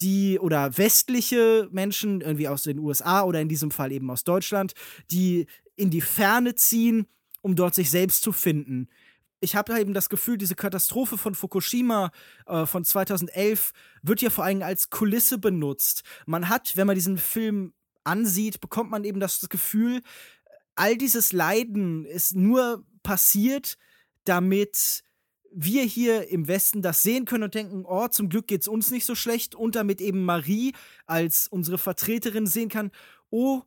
die 0.00 0.38
oder 0.38 0.76
westliche 0.76 1.68
Menschen 1.70 2.20
irgendwie 2.20 2.48
aus 2.48 2.62
den 2.64 2.78
USA 2.78 3.22
oder 3.22 3.40
in 3.40 3.48
diesem 3.48 3.70
Fall 3.70 3.92
eben 3.92 4.10
aus 4.10 4.24
Deutschland, 4.24 4.74
die 5.10 5.46
in 5.76 5.90
die 5.90 6.00
Ferne 6.00 6.54
ziehen, 6.54 7.06
um 7.42 7.54
dort 7.56 7.74
sich 7.74 7.90
selbst 7.90 8.22
zu 8.22 8.32
finden. 8.32 8.88
Ich 9.40 9.56
habe 9.56 9.78
eben 9.78 9.94
das 9.94 10.08
Gefühl, 10.08 10.38
diese 10.38 10.54
Katastrophe 10.54 11.18
von 11.18 11.34
Fukushima 11.34 12.10
äh, 12.46 12.66
von 12.66 12.84
2011 12.84 13.72
wird 14.02 14.22
ja 14.22 14.30
vor 14.30 14.44
allem 14.44 14.62
als 14.62 14.90
Kulisse 14.90 15.38
benutzt. 15.38 16.02
Man 16.26 16.48
hat, 16.48 16.76
wenn 16.76 16.86
man 16.86 16.96
diesen 16.96 17.18
Film 17.18 17.74
ansieht, 18.04 18.60
bekommt 18.60 18.90
man 18.90 19.04
eben 19.04 19.20
das 19.20 19.48
Gefühl, 19.48 20.02
all 20.74 20.96
dieses 20.96 21.32
Leiden 21.32 22.04
ist 22.04 22.34
nur 22.34 22.84
passiert, 23.02 23.76
damit 24.24 25.04
wir 25.54 25.84
hier 25.84 26.28
im 26.28 26.48
Westen 26.48 26.82
das 26.82 27.02
sehen 27.02 27.26
können 27.26 27.44
und 27.44 27.54
denken, 27.54 27.84
oh, 27.86 28.08
zum 28.08 28.28
Glück 28.28 28.48
geht's 28.48 28.66
uns 28.66 28.90
nicht 28.90 29.04
so 29.04 29.14
schlecht 29.14 29.54
und 29.54 29.76
damit 29.76 30.00
eben 30.00 30.24
Marie 30.24 30.74
als 31.06 31.46
unsere 31.46 31.78
Vertreterin 31.78 32.46
sehen 32.46 32.68
kann, 32.68 32.90
oh, 33.30 33.62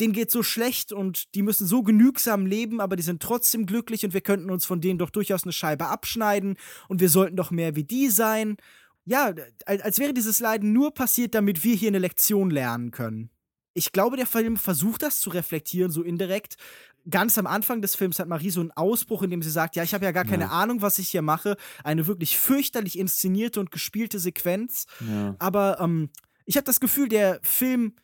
denen 0.00 0.12
geht's 0.12 0.32
so 0.32 0.42
schlecht 0.42 0.92
und 0.92 1.34
die 1.34 1.42
müssen 1.42 1.66
so 1.66 1.82
genügsam 1.82 2.46
leben, 2.46 2.80
aber 2.80 2.96
die 2.96 3.02
sind 3.02 3.22
trotzdem 3.22 3.66
glücklich 3.66 4.04
und 4.04 4.14
wir 4.14 4.20
könnten 4.20 4.50
uns 4.50 4.66
von 4.66 4.80
denen 4.80 4.98
doch 4.98 5.10
durchaus 5.10 5.44
eine 5.44 5.52
Scheibe 5.52 5.86
abschneiden 5.86 6.56
und 6.88 7.00
wir 7.00 7.08
sollten 7.08 7.36
doch 7.36 7.50
mehr 7.50 7.76
wie 7.76 7.84
die 7.84 8.08
sein. 8.10 8.56
Ja, 9.04 9.32
als, 9.64 9.82
als 9.82 9.98
wäre 9.98 10.12
dieses 10.12 10.40
Leiden 10.40 10.72
nur 10.72 10.92
passiert, 10.92 11.34
damit 11.34 11.64
wir 11.64 11.74
hier 11.74 11.88
eine 11.88 11.98
Lektion 12.00 12.50
lernen 12.50 12.90
können. 12.90 13.30
Ich 13.72 13.92
glaube, 13.92 14.16
der 14.16 14.26
Film 14.26 14.56
versucht 14.56 15.02
das 15.02 15.20
zu 15.20 15.30
reflektieren, 15.30 15.90
so 15.90 16.02
indirekt. 16.02 16.56
Ganz 17.08 17.38
am 17.38 17.46
Anfang 17.46 17.82
des 17.82 17.94
Films 17.94 18.18
hat 18.18 18.26
Marie 18.26 18.50
so 18.50 18.60
einen 18.60 18.72
Ausbruch, 18.72 19.22
in 19.22 19.30
dem 19.30 19.42
sie 19.42 19.50
sagt, 19.50 19.76
ja, 19.76 19.82
ich 19.84 19.94
habe 19.94 20.04
ja 20.04 20.12
gar 20.12 20.24
keine 20.24 20.44
Ja. 20.44 20.50
Ahnung, 20.50 20.82
was 20.82 20.98
ich 20.98 21.08
hier 21.10 21.22
mache. 21.22 21.56
Eine 21.84 22.06
wirklich 22.06 22.36
fürchterlich 22.36 22.98
inszenierte 22.98 23.60
und 23.60 23.70
gespielte 23.70 24.18
Sequenz. 24.18 24.86
Ja. 25.06 25.36
Aber 25.38 25.78
ähm, 25.80 26.08
ich 26.46 26.56
habe 26.56 26.64
das 26.64 26.80
Gefühl, 26.80 27.08
der 27.08 27.38
Film 27.42 27.94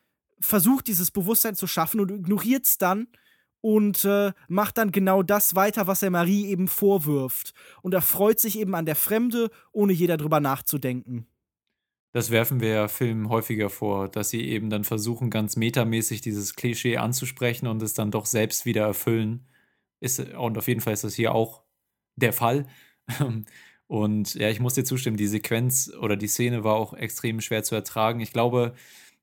versucht, 0.42 0.86
dieses 0.86 1.10
Bewusstsein 1.10 1.54
zu 1.54 1.66
schaffen 1.66 2.00
und 2.00 2.10
ignoriert 2.10 2.66
es 2.66 2.78
dann 2.78 3.08
und 3.60 4.04
äh, 4.04 4.32
macht 4.48 4.78
dann 4.78 4.92
genau 4.92 5.22
das 5.22 5.54
weiter, 5.54 5.86
was 5.86 6.02
er 6.02 6.10
Marie 6.10 6.46
eben 6.46 6.68
vorwirft. 6.68 7.54
Und 7.80 7.94
er 7.94 8.02
freut 8.02 8.40
sich 8.40 8.58
eben 8.58 8.74
an 8.74 8.86
der 8.86 8.96
Fremde, 8.96 9.50
ohne 9.72 9.92
jeder 9.92 10.16
drüber 10.16 10.40
nachzudenken. 10.40 11.26
Das 12.12 12.30
werfen 12.30 12.60
wir 12.60 12.68
ja 12.68 12.88
Filmen 12.88 13.30
häufiger 13.30 13.70
vor, 13.70 14.08
dass 14.08 14.28
sie 14.28 14.42
eben 14.42 14.68
dann 14.68 14.84
versuchen, 14.84 15.30
ganz 15.30 15.56
metamäßig 15.56 16.20
dieses 16.20 16.56
Klischee 16.56 16.98
anzusprechen 16.98 17.66
und 17.66 17.80
es 17.82 17.94
dann 17.94 18.10
doch 18.10 18.26
selbst 18.26 18.66
wieder 18.66 18.84
erfüllen. 18.84 19.46
Ist, 20.00 20.18
und 20.18 20.58
auf 20.58 20.68
jeden 20.68 20.80
Fall 20.80 20.92
ist 20.92 21.04
das 21.04 21.14
hier 21.14 21.34
auch 21.34 21.62
der 22.16 22.32
Fall. 22.32 22.66
Und 23.88 24.36
ja, 24.36 24.48
ich 24.48 24.58
muss 24.58 24.72
dir 24.72 24.84
zustimmen, 24.84 25.18
die 25.18 25.26
Sequenz 25.26 25.92
oder 26.00 26.16
die 26.16 26.26
Szene 26.26 26.64
war 26.64 26.76
auch 26.76 26.94
extrem 26.94 27.42
schwer 27.42 27.62
zu 27.62 27.74
ertragen. 27.74 28.20
Ich 28.20 28.32
glaube, 28.32 28.74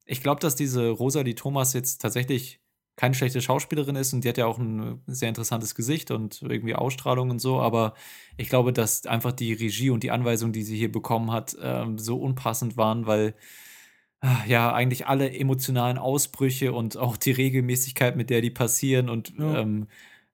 ich 0.09 0.23
glaube, 0.23 0.41
dass 0.41 0.55
diese 0.55 0.89
Rosalie 0.89 1.35
Thomas 1.35 1.73
jetzt 1.73 2.01
tatsächlich 2.01 2.59
keine 2.95 3.13
schlechte 3.13 3.41
Schauspielerin 3.41 3.95
ist 3.95 4.11
und 4.11 4.23
die 4.23 4.29
hat 4.29 4.37
ja 4.37 4.45
auch 4.45 4.57
ein 4.57 5.01
sehr 5.07 5.29
interessantes 5.29 5.73
Gesicht 5.75 6.11
und 6.11 6.41
irgendwie 6.41 6.75
Ausstrahlung 6.75 7.29
und 7.29 7.39
so, 7.39 7.61
aber 7.61 7.93
ich 8.35 8.49
glaube, 8.49 8.73
dass 8.73 9.05
einfach 9.05 9.31
die 9.31 9.53
Regie 9.53 9.89
und 9.91 10.03
die 10.03 10.11
Anweisungen, 10.11 10.51
die 10.51 10.63
sie 10.63 10.75
hier 10.77 10.91
bekommen 10.91 11.31
hat, 11.31 11.55
ähm, 11.61 11.97
so 11.97 12.19
unpassend 12.19 12.75
waren, 12.75 13.05
weil 13.05 13.35
ah, 14.21 14.43
ja 14.47 14.73
eigentlich 14.73 15.07
alle 15.07 15.31
emotionalen 15.31 15.97
Ausbrüche 15.97 16.73
und 16.73 16.97
auch 16.97 17.17
die 17.17 17.31
Regelmäßigkeit, 17.31 18.15
mit 18.15 18.29
der 18.29 18.41
die 18.41 18.51
passieren 18.51 19.09
und 19.09 19.33
Ja. 19.37 19.59
ähm, 19.61 19.87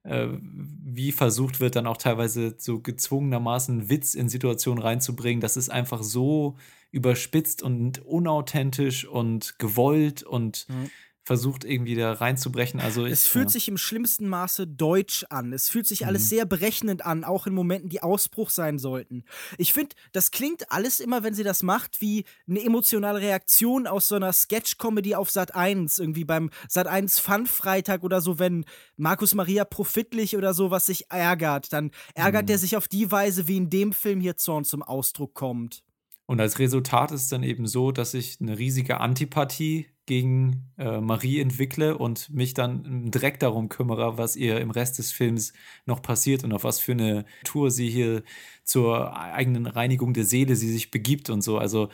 äh, 0.03 0.27
wie 0.41 1.11
versucht 1.11 1.59
wird, 1.59 1.75
dann 1.75 1.87
auch 1.87 1.97
teilweise 1.97 2.55
so 2.57 2.79
gezwungenermaßen 2.79 3.89
Witz 3.89 4.13
in 4.15 4.29
Situationen 4.29 4.81
reinzubringen, 4.81 5.41
das 5.41 5.57
ist 5.57 5.69
einfach 5.69 6.03
so 6.03 6.57
überspitzt 6.91 7.61
und 7.63 7.99
unauthentisch 8.05 9.05
und 9.05 9.57
gewollt 9.59 10.23
und 10.23 10.65
Mhm. 10.69 10.89
versucht 11.27 11.63
irgendwie 11.63 11.95
da 11.95 12.13
reinzubrechen. 12.13 12.79
Also 12.79 13.03
Es 13.03 13.25
ich- 13.25 13.31
fühlt 13.31 13.45
ja. 13.45 13.49
sich 13.53 13.67
im 13.67 13.79
schlimmsten 13.79 14.29
Maße 14.29 14.67
deutsch 14.67 15.25
an. 15.31 15.53
Es 15.53 15.69
fühlt 15.69 15.87
sich 15.87 16.05
alles 16.05 16.25
Mhm. 16.25 16.27
sehr 16.27 16.45
berechnend 16.45 17.03
an, 17.03 17.23
auch 17.23 17.47
in 17.47 17.55
Momenten, 17.55 17.89
die 17.89 18.03
Ausbruch 18.03 18.51
sein 18.51 18.77
sollten. 18.77 19.23
Ich 19.57 19.73
finde, 19.73 19.95
das 20.11 20.29
klingt 20.29 20.71
alles 20.71 20.99
immer, 20.99 21.23
wenn 21.23 21.33
sie 21.33 21.41
das 21.43 21.63
macht, 21.63 21.99
wie 21.99 22.25
eine 22.47 22.63
emotionale 22.63 23.21
Reaktion 23.21 23.87
aus 23.87 24.07
so 24.07 24.13
einer 24.15 24.33
Sketch-Comedy 24.33 25.15
auf 25.15 25.31
Sat 25.31 25.55
1, 25.55 25.97
irgendwie 25.97 26.25
beim 26.25 26.51
Sat 26.69 26.85
1 26.85 27.17
Fun-Freitag 27.17 28.03
oder 28.03 28.21
so, 28.21 28.37
wenn 28.37 28.63
Markus 28.95 29.33
Maria 29.33 29.65
Profitlich 29.65 30.37
oder 30.37 30.53
sowas 30.53 30.85
sich 30.85 31.09
ärgert, 31.09 31.73
dann 31.73 31.89
ärgert 32.13 32.43
Mhm. 32.43 32.49
er 32.51 32.57
sich 32.59 32.77
auf 32.77 32.87
die 32.87 33.11
Weise, 33.11 33.47
wie 33.47 33.57
in 33.57 33.71
dem 33.71 33.93
Film 33.93 34.21
hier 34.21 34.37
Zorn 34.37 34.63
zum 34.63 34.83
Ausdruck 34.83 35.33
kommt. 35.33 35.81
Und 36.27 36.41
als 36.41 36.57
Resultat 36.57 37.11
ist 37.11 37.31
dann 37.31 37.43
eben 37.43 37.67
so, 37.67 37.91
dass 37.91 38.13
ich 38.13 38.39
eine 38.41 38.57
riesige 38.57 38.99
Antipathie 38.99 39.87
gegen 40.07 40.71
äh, 40.77 40.99
Marie 40.99 41.39
entwickle 41.39 41.97
und 41.97 42.29
mich 42.31 42.53
dann 42.53 43.11
direkt 43.11 43.43
darum 43.43 43.69
kümmere, 43.69 44.17
was 44.17 44.35
ihr 44.35 44.59
im 44.59 44.71
Rest 44.71 44.97
des 44.97 45.11
Films 45.11 45.53
noch 45.85 46.01
passiert 46.01 46.43
und 46.43 46.53
auf 46.53 46.63
was 46.63 46.79
für 46.79 46.93
eine 46.93 47.25
Tour 47.43 47.71
sie 47.71 47.89
hier 47.89 48.23
zur 48.63 49.15
eigenen 49.15 49.67
Reinigung 49.67 50.13
der 50.13 50.25
Seele 50.25 50.55
sie 50.55 50.71
sich 50.71 50.91
begibt 50.91 51.29
und 51.29 51.41
so. 51.41 51.57
Also 51.57 51.89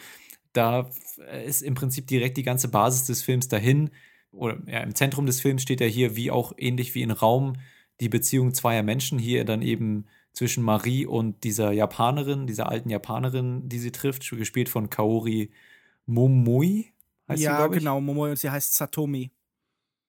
da 0.54 0.90
ist 1.46 1.62
im 1.62 1.76
Prinzip 1.76 2.08
direkt 2.08 2.38
die 2.38 2.44
ganze 2.44 2.70
Basis 2.70 3.06
des 3.06 3.22
Films 3.24 3.48
dahin. 3.48 3.92
Oder 4.32 4.62
ja, 4.68 4.80
im 4.80 4.96
Zentrum 4.96 5.26
des 5.26 5.42
Films 5.42 5.62
steht 5.62 5.82
ja 5.82 5.88
hier, 5.88 6.16
wie 6.16 6.32
auch 6.32 6.54
ähnlich 6.58 6.96
wie 6.96 7.02
in 7.02 7.12
Raum, 7.12 7.54
die 8.00 8.10
Beziehung 8.10 8.54
zweier 8.54 8.84
Menschen. 8.84 9.20
Hier 9.20 9.46
dann 9.46 9.62
eben 9.62 10.06
zwischen 10.34 10.64
Marie 10.64 11.06
und 11.06 11.44
dieser 11.44 11.72
Japanerin, 11.72 12.48
dieser 12.48 12.70
alten 12.70 12.90
Japanerin, 12.90 13.68
die 13.68 13.80
sie 13.80 13.92
trifft, 13.92 14.30
gespielt 14.30 14.70
von 14.70 14.90
Kaori 14.90 15.52
Momoi. 16.06 16.92
heißt 17.28 17.40
sie, 17.40 17.46
ja, 17.46 17.66
ich. 17.66 17.72
genau, 17.72 18.00
Momoi 18.02 18.32
und 18.32 18.38
sie 18.38 18.50
heißt 18.50 18.76
Satomi. 18.76 19.32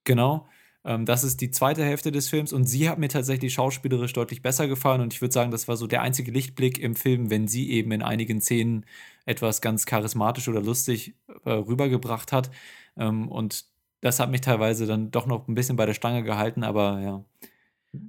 Genau. 0.05 0.47
Ähm, 0.85 1.07
das 1.07 1.25
ist 1.25 1.41
die 1.41 1.51
zweite 1.51 1.85
Hälfte 1.85 2.11
des 2.11 2.29
Films 2.29 2.53
und 2.53 2.65
sie 2.65 2.89
hat 2.89 2.99
mir 2.99 3.09
tatsächlich 3.09 3.55
schauspielerisch 3.55 4.13
deutlich 4.13 4.43
besser 4.43 4.67
gefallen 4.67 5.01
und 5.01 5.13
ich 5.13 5.21
würde 5.21 5.33
sagen, 5.33 5.51
das 5.51 5.69
war 5.69 5.77
so 5.77 5.87
der 5.87 6.03
einzige 6.03 6.33
Lichtblick 6.33 6.79
im 6.79 6.97
Film, 6.97 7.31
wenn 7.31 7.47
sie 7.47 7.71
eben 7.71 7.93
in 7.93 8.03
einigen 8.03 8.41
Szenen 8.41 8.85
etwas 9.25 9.61
ganz 9.61 9.87
charismatisch 9.87 10.49
oder 10.49 10.61
lustig 10.61 11.15
äh, 11.45 11.51
rübergebracht 11.51 12.33
hat. 12.33 12.51
Ähm, 12.97 13.29
und 13.29 13.67
das 14.01 14.19
hat 14.19 14.31
mich 14.31 14.41
teilweise 14.41 14.87
dann 14.87 15.13
doch 15.13 15.27
noch 15.27 15.47
ein 15.47 15.55
bisschen 15.55 15.77
bei 15.77 15.87
der 15.87 15.95
Stange 15.95 16.25
gehalten, 16.25 16.65
aber 16.65 17.01
ja. 17.01 17.25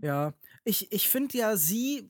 Ja, 0.01 0.33
ich, 0.63 0.91
ich 0.91 1.09
finde 1.09 1.37
ja 1.37 1.55
sie 1.55 2.09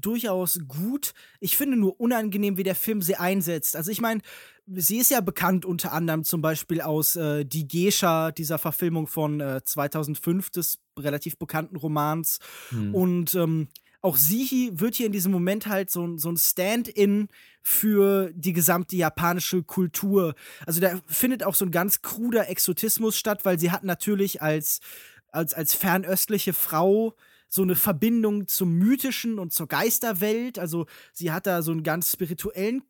durchaus 0.00 0.58
gut. 0.68 1.12
Ich 1.40 1.56
finde 1.56 1.76
nur 1.76 2.00
unangenehm, 2.00 2.56
wie 2.56 2.62
der 2.62 2.74
Film 2.74 3.02
sie 3.02 3.16
einsetzt. 3.16 3.76
Also 3.76 3.90
ich 3.90 4.00
meine, 4.00 4.22
sie 4.66 4.98
ist 4.98 5.10
ja 5.10 5.20
bekannt 5.20 5.64
unter 5.64 5.92
anderem 5.92 6.24
zum 6.24 6.40
Beispiel 6.40 6.80
aus 6.80 7.16
äh, 7.16 7.44
Die 7.44 7.68
Gescha, 7.68 8.32
dieser 8.32 8.58
Verfilmung 8.58 9.06
von 9.06 9.40
äh, 9.40 9.62
2005 9.64 10.50
des 10.50 10.78
relativ 10.98 11.38
bekannten 11.38 11.76
Romans. 11.76 12.38
Hm. 12.70 12.94
Und 12.94 13.34
ähm, 13.34 13.68
auch 14.00 14.16
sie 14.16 14.70
wird 14.74 14.96
hier 14.96 15.06
in 15.06 15.12
diesem 15.12 15.30
Moment 15.30 15.66
halt 15.68 15.90
so, 15.90 16.16
so 16.18 16.30
ein 16.30 16.36
Stand-in 16.36 17.28
für 17.62 18.32
die 18.34 18.52
gesamte 18.52 18.96
japanische 18.96 19.62
Kultur. 19.62 20.34
Also 20.66 20.80
da 20.80 21.00
findet 21.06 21.44
auch 21.44 21.54
so 21.54 21.64
ein 21.64 21.70
ganz 21.70 22.02
kruder 22.02 22.48
Exotismus 22.48 23.16
statt, 23.16 23.44
weil 23.44 23.60
sie 23.60 23.70
hat 23.70 23.84
natürlich 23.84 24.42
als, 24.42 24.80
als, 25.28 25.54
als 25.54 25.74
fernöstliche 25.74 26.52
Frau 26.52 27.14
so 27.52 27.60
eine 27.60 27.76
Verbindung 27.76 28.48
zum 28.48 28.72
Mythischen 28.78 29.38
und 29.38 29.52
zur 29.52 29.68
Geisterwelt. 29.68 30.58
Also 30.58 30.86
sie 31.12 31.32
hat 31.32 31.46
da 31.46 31.60
so 31.60 31.70
einen 31.70 31.82
ganz 31.82 32.10
spirituellen 32.10 32.82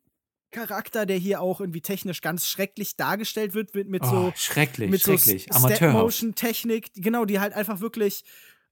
Charakter, 0.51 1.05
der 1.05 1.17
hier 1.17 1.41
auch 1.41 1.59
irgendwie 1.59 1.81
technisch 1.81 2.21
ganz 2.21 2.47
schrecklich 2.47 2.95
dargestellt 2.95 3.55
wird, 3.55 3.75
mit, 3.75 3.89
mit 3.89 4.03
Oh, 4.03 4.07
so 4.07 4.33
schrecklich, 4.37 4.89
mit 4.89 5.01
schrecklich. 5.01 5.47
so. 5.51 5.67
Step-Motion-Technik, 5.67 6.91
genau, 6.95 7.25
die 7.25 7.41
halt 7.41 7.51
einfach 7.53 7.81
wirklich 7.81 8.23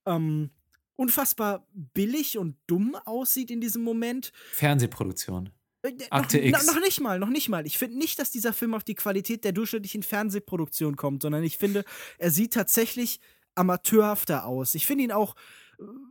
ähm, 0.05 0.51
unfassbar 0.95 1.67
billig 1.73 2.37
und 2.37 2.55
dumm 2.67 2.95
aussieht 3.03 3.51
in 3.51 3.59
diesem 3.59 3.83
Moment. 3.83 4.31
Fernsehproduktion. 4.53 5.49
Äh, 5.81 5.91
Akte 6.09 6.37
noch, 6.37 6.45
X. 6.45 6.65
Noch, 6.67 6.79
nicht 6.79 7.01
mal, 7.01 7.19
noch 7.19 7.27
nicht 7.29 7.49
mal. 7.49 7.65
Ich 7.67 7.77
finde 7.77 7.97
nicht, 7.97 8.17
dass 8.17 8.31
dieser 8.31 8.53
Film 8.53 8.75
auf 8.75 8.85
die 8.85 8.95
Qualität 8.95 9.43
der 9.43 9.51
durchschnittlichen 9.51 10.03
Fernsehproduktion 10.03 10.95
kommt, 10.95 11.23
sondern 11.23 11.43
ich 11.43 11.57
finde, 11.57 11.83
er 12.17 12.31
sieht 12.31 12.53
tatsächlich 12.53 13.19
amateurhafter 13.55 14.45
aus. 14.45 14.73
Ich 14.75 14.85
finde 14.85 15.03
ihn 15.03 15.11
auch 15.11 15.35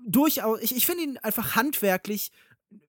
durchaus, 0.07 0.61
ich, 0.63 0.75
ich 0.77 0.87
finde 0.87 1.05
ihn 1.05 1.19
einfach 1.19 1.57
handwerklich 1.57 2.31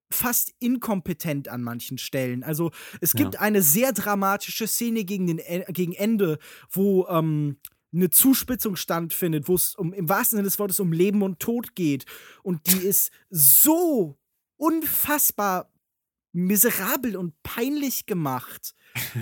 fast 0.10 0.54
inkompetent 0.60 1.48
an 1.48 1.62
manchen 1.64 1.98
Stellen. 1.98 2.44
Also 2.44 2.72
es 3.00 3.14
gibt 3.14 3.36
Ja. 3.36 3.40
eine 3.42 3.62
sehr 3.62 3.94
dramatische 3.94 4.68
Szene 4.68 5.06
gegen, 5.06 5.28
den, 5.28 5.40
E- 5.40 5.66
gegen 5.70 5.94
Ende, 5.94 6.38
wo 6.70 7.08
ähm, 7.08 7.58
eine 7.94 8.10
Zuspitzung 8.10 8.76
stattfindet, 8.76 9.48
wo 9.48 9.56
es 9.56 9.76
um, 9.76 9.94
im 9.94 10.10
wahrsten 10.10 10.38
Sinne 10.38 10.48
des 10.48 10.60
Wortes 10.60 10.80
um 10.82 10.92
Leben 10.92 11.22
und 11.22 11.40
Tod 11.40 11.76
geht. 11.76 12.06
Und 12.44 12.68
die 12.68 12.80
ist 12.88 13.12
so 13.30 14.18
unfassbar 14.58 15.72
miserabel 16.34 17.18
und 17.18 17.34
peinlich 17.44 18.06
gemacht, 18.06 18.74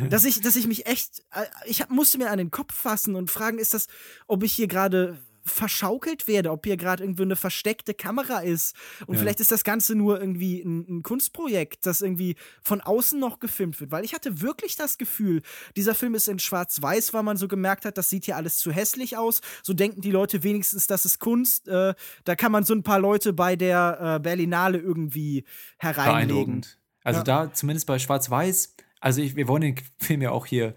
dass 0.10 0.24
ich, 0.26 0.42
dass 0.42 0.56
ich 0.56 0.68
mich 0.68 0.86
echt, 0.86 1.24
äh, 1.34 1.46
ich 1.66 1.82
hab, 1.82 1.90
musste 1.90 2.18
mir 2.18 2.30
an 2.32 2.38
den 2.38 2.52
Kopf 2.52 2.74
fassen 2.74 3.16
und 3.16 3.30
fragen, 3.32 3.58
ist 3.60 3.74
das, 3.74 3.88
ob 4.28 4.44
ich 4.44 4.54
hier 4.54 4.68
gerade 4.68 5.20
verschaukelt 5.46 6.28
werde, 6.28 6.52
ob 6.52 6.66
hier 6.66 6.78
gerade 6.78 7.04
irgendwie 7.04 7.24
eine 7.24 7.36
versteckte 7.36 7.94
Kamera 7.94 8.40
ist 8.40 8.76
und 9.08 9.16
Ja. 9.16 9.22
vielleicht 9.22 9.40
ist 9.40 9.52
das 9.52 9.64
Ganze 9.64 9.96
nur 9.96 10.20
irgendwie 10.20 10.62
ein, 10.62 10.86
ein 11.00 11.04
Kunstprojekt, 11.04 11.86
das 11.86 12.02
irgendwie 12.02 12.36
von 12.62 12.82
außen 12.82 13.20
noch 13.20 13.40
gefilmt 13.40 13.80
wird, 13.80 13.92
weil 13.92 14.06
ich 14.06 14.14
hatte 14.14 14.42
wirklich 14.42 14.76
das 14.76 14.98
Gefühl, 14.98 15.42
dieser 15.76 15.96
Film 15.96 16.16
ist 16.16 16.28
in 16.28 16.40
Schwarz-Weiß, 16.40 17.14
weil 17.14 17.24
man 17.24 17.38
so 17.38 17.48
gemerkt 17.48 17.86
hat, 17.86 17.98
das 17.98 18.10
sieht 18.10 18.26
hier 18.26 18.36
alles 18.38 18.58
zu 18.58 18.72
hässlich 18.72 19.18
aus, 19.18 19.42
so 19.64 19.74
denken 19.74 20.02
die 20.02 20.12
Leute 20.12 20.44
wenigstens, 20.44 20.88
das 20.88 21.06
ist 21.06 21.20
Kunst, 21.20 21.68
äh, 21.68 21.94
da 22.24 22.36
kann 22.36 22.52
man 22.52 22.64
so 22.64 22.74
ein 22.74 22.84
paar 22.84 23.00
Leute 23.00 23.34
bei 23.34 23.56
der 23.56 24.16
äh, 24.18 24.20
Berlinale 24.20 24.78
irgendwie 24.78 25.44
hereinlegen. 25.78 26.28
Beeindruckend. 26.28 26.78
Also 27.04 27.20
Ja. 27.20 27.24
da, 27.24 27.54
zumindest 27.54 27.88
bei 27.88 27.98
Schwarz-Weiß, 28.00 28.76
also 29.00 29.22
ich, 29.22 29.36
wir 29.36 29.48
wollen 29.48 29.62
den 29.62 29.76
Film 29.98 30.22
ja 30.22 30.32
auch 30.32 30.46
hier 30.46 30.76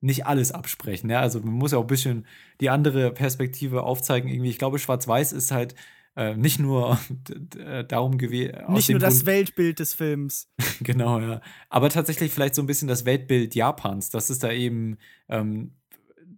nicht 0.00 0.26
alles 0.26 0.52
absprechen. 0.52 1.08
Ne? 1.08 1.18
Also 1.18 1.40
man 1.40 1.54
muss 1.54 1.72
ja 1.72 1.78
auch 1.78 1.84
ein 1.84 1.88
bisschen 1.88 2.26
die 2.60 2.70
andere 2.70 3.12
Perspektive 3.12 3.82
aufzeigen. 3.82 4.28
Irgendwie, 4.28 4.50
ich 4.50 4.58
glaube, 4.58 4.78
Schwarz-Weiß 4.78 5.32
ist 5.32 5.50
halt 5.50 5.74
äh, 6.16 6.34
nicht 6.34 6.58
nur 6.58 6.98
äh, 7.58 7.84
darum 7.84 8.18
gewesen. 8.18 8.52
Nicht 8.68 8.90
nur 8.90 8.98
das 8.98 9.26
Weltbild 9.26 9.78
des 9.78 9.94
Films. 9.94 10.48
Genau, 10.82 11.20
ja. 11.20 11.42
Aber 11.68 11.90
tatsächlich 11.90 12.32
vielleicht 12.32 12.54
so 12.54 12.62
ein 12.62 12.66
bisschen 12.66 12.88
das 12.88 13.04
Weltbild 13.04 13.54
Japans, 13.54 14.08
dass 14.08 14.30
es 14.30 14.38
da 14.38 14.50
eben 14.50 14.96
ähm, 15.28 15.74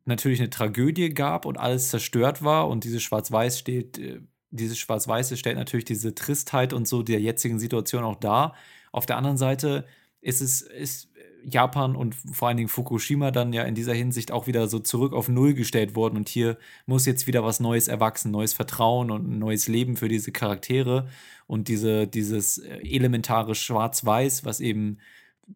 natürlich 0.04 0.40
eine 0.40 0.50
Tragödie 0.50 1.14
gab 1.14 1.46
und 1.46 1.58
alles 1.58 1.90
zerstört 1.90 2.42
war 2.42 2.68
und 2.68 2.82
dieses 2.82 3.04
Schwarz-Weiß 3.04 3.56
steht, 3.56 3.98
äh, 3.98 4.20
dieses 4.50 4.78
Schwarz-Weiße 4.78 5.36
stellt 5.36 5.56
natürlich 5.56 5.84
diese 5.84 6.14
Tristheit 6.14 6.72
und 6.72 6.88
so 6.88 7.04
der 7.04 7.20
jetzigen 7.20 7.60
Situation 7.60 8.02
auch 8.02 8.16
dar. 8.16 8.56
Auf 8.90 9.06
der 9.06 9.16
anderen 9.16 9.36
Seite 9.36 9.86
ist 10.20 10.40
es, 10.40 10.60
ist 10.60 11.08
Japan 11.44 11.96
und 11.96 12.14
vor 12.14 12.48
allen 12.48 12.56
Dingen 12.56 12.68
Fukushima 12.68 13.30
dann 13.30 13.52
ja 13.52 13.62
in 13.62 13.74
dieser 13.74 13.94
Hinsicht 13.94 14.32
auch 14.32 14.46
wieder 14.46 14.68
so 14.68 14.78
zurück 14.78 15.12
auf 15.12 15.28
Null 15.28 15.54
gestellt 15.54 15.94
worden 15.94 16.16
und 16.16 16.28
hier 16.28 16.58
muss 16.86 17.06
jetzt 17.06 17.26
wieder 17.26 17.44
was 17.44 17.60
Neues 17.60 17.88
erwachsen, 17.88 18.30
neues 18.30 18.52
Vertrauen 18.52 19.10
und 19.10 19.28
ein 19.28 19.38
neues 19.38 19.68
Leben 19.68 19.96
für 19.96 20.08
diese 20.08 20.32
Charaktere 20.32 21.08
und 21.46 21.68
diese, 21.68 22.06
dieses 22.06 22.58
äh, 22.58 22.78
elementare 22.78 23.54
Schwarz-Weiß, 23.54 24.44
was 24.44 24.60
eben 24.60 24.98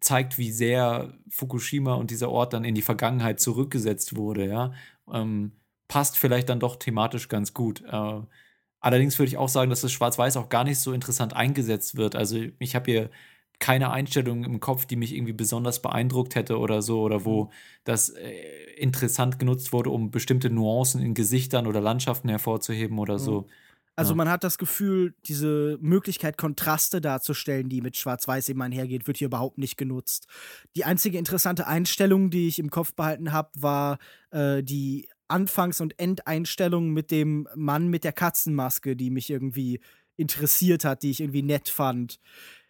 zeigt, 0.00 0.38
wie 0.38 0.50
sehr 0.52 1.14
Fukushima 1.30 1.94
und 1.94 2.10
dieser 2.10 2.30
Ort 2.30 2.52
dann 2.52 2.64
in 2.64 2.74
die 2.74 2.82
Vergangenheit 2.82 3.40
zurückgesetzt 3.40 4.16
wurde, 4.16 4.46
ja, 4.46 4.72
ähm, 5.12 5.52
passt 5.88 6.18
vielleicht 6.18 6.48
dann 6.48 6.60
doch 6.60 6.76
thematisch 6.76 7.28
ganz 7.28 7.54
gut. 7.54 7.82
Äh, 7.84 8.20
allerdings 8.80 9.18
würde 9.18 9.28
ich 9.28 9.36
auch 9.36 9.48
sagen, 9.48 9.70
dass 9.70 9.82
das 9.82 9.92
Schwarz-Weiß 9.92 10.36
auch 10.36 10.48
gar 10.48 10.64
nicht 10.64 10.80
so 10.80 10.92
interessant 10.92 11.34
eingesetzt 11.34 11.96
wird. 11.96 12.16
Also 12.16 12.38
ich 12.58 12.74
habe 12.74 12.90
hier 12.90 13.10
keine 13.58 13.90
Einstellung 13.90 14.44
im 14.44 14.60
Kopf, 14.60 14.84
die 14.86 14.96
mich 14.96 15.14
irgendwie 15.14 15.32
besonders 15.32 15.80
beeindruckt 15.82 16.34
hätte 16.34 16.58
oder 16.58 16.82
so, 16.82 17.00
oder 17.00 17.24
wo 17.24 17.50
das 17.84 18.10
äh, 18.10 18.32
interessant 18.76 19.38
genutzt 19.38 19.72
wurde, 19.72 19.90
um 19.90 20.10
bestimmte 20.10 20.50
Nuancen 20.50 21.00
in 21.02 21.14
Gesichtern 21.14 21.66
oder 21.66 21.80
Landschaften 21.80 22.28
hervorzuheben 22.28 22.98
oder 22.98 23.18
so. 23.18 23.46
Also 23.98 24.12
Ja. 24.12 24.16
man 24.16 24.28
hat 24.28 24.44
das 24.44 24.58
Gefühl, 24.58 25.14
diese 25.24 25.78
Möglichkeit, 25.80 26.36
Kontraste 26.36 27.00
darzustellen, 27.00 27.70
die 27.70 27.80
mit 27.80 27.96
Schwarz-Weiß 27.96 28.50
eben 28.50 28.60
einhergeht, 28.60 29.06
wird 29.06 29.16
hier 29.16 29.28
überhaupt 29.28 29.56
nicht 29.56 29.78
genutzt. 29.78 30.26
Die 30.76 30.84
einzige 30.84 31.16
interessante 31.16 31.66
Einstellung, 31.66 32.28
die 32.28 32.46
ich 32.48 32.58
im 32.58 32.68
Kopf 32.68 32.92
behalten 32.94 33.32
habe, 33.32 33.50
war 33.56 33.98
äh, 34.32 34.62
die 34.62 35.08
Anfangs- 35.28 35.80
und 35.80 35.98
Endeinstellung 35.98 36.90
mit 36.90 37.10
dem 37.10 37.48
Mann 37.56 37.88
mit 37.88 38.04
der 38.04 38.12
Katzenmaske, 38.12 38.96
die 38.96 39.08
mich 39.10 39.30
irgendwie 39.30 39.80
interessiert 40.16 40.84
hat, 40.84 41.02
die 41.02 41.10
ich 41.10 41.20
irgendwie 41.20 41.42
nett 41.42 41.68
fand. 41.68 42.20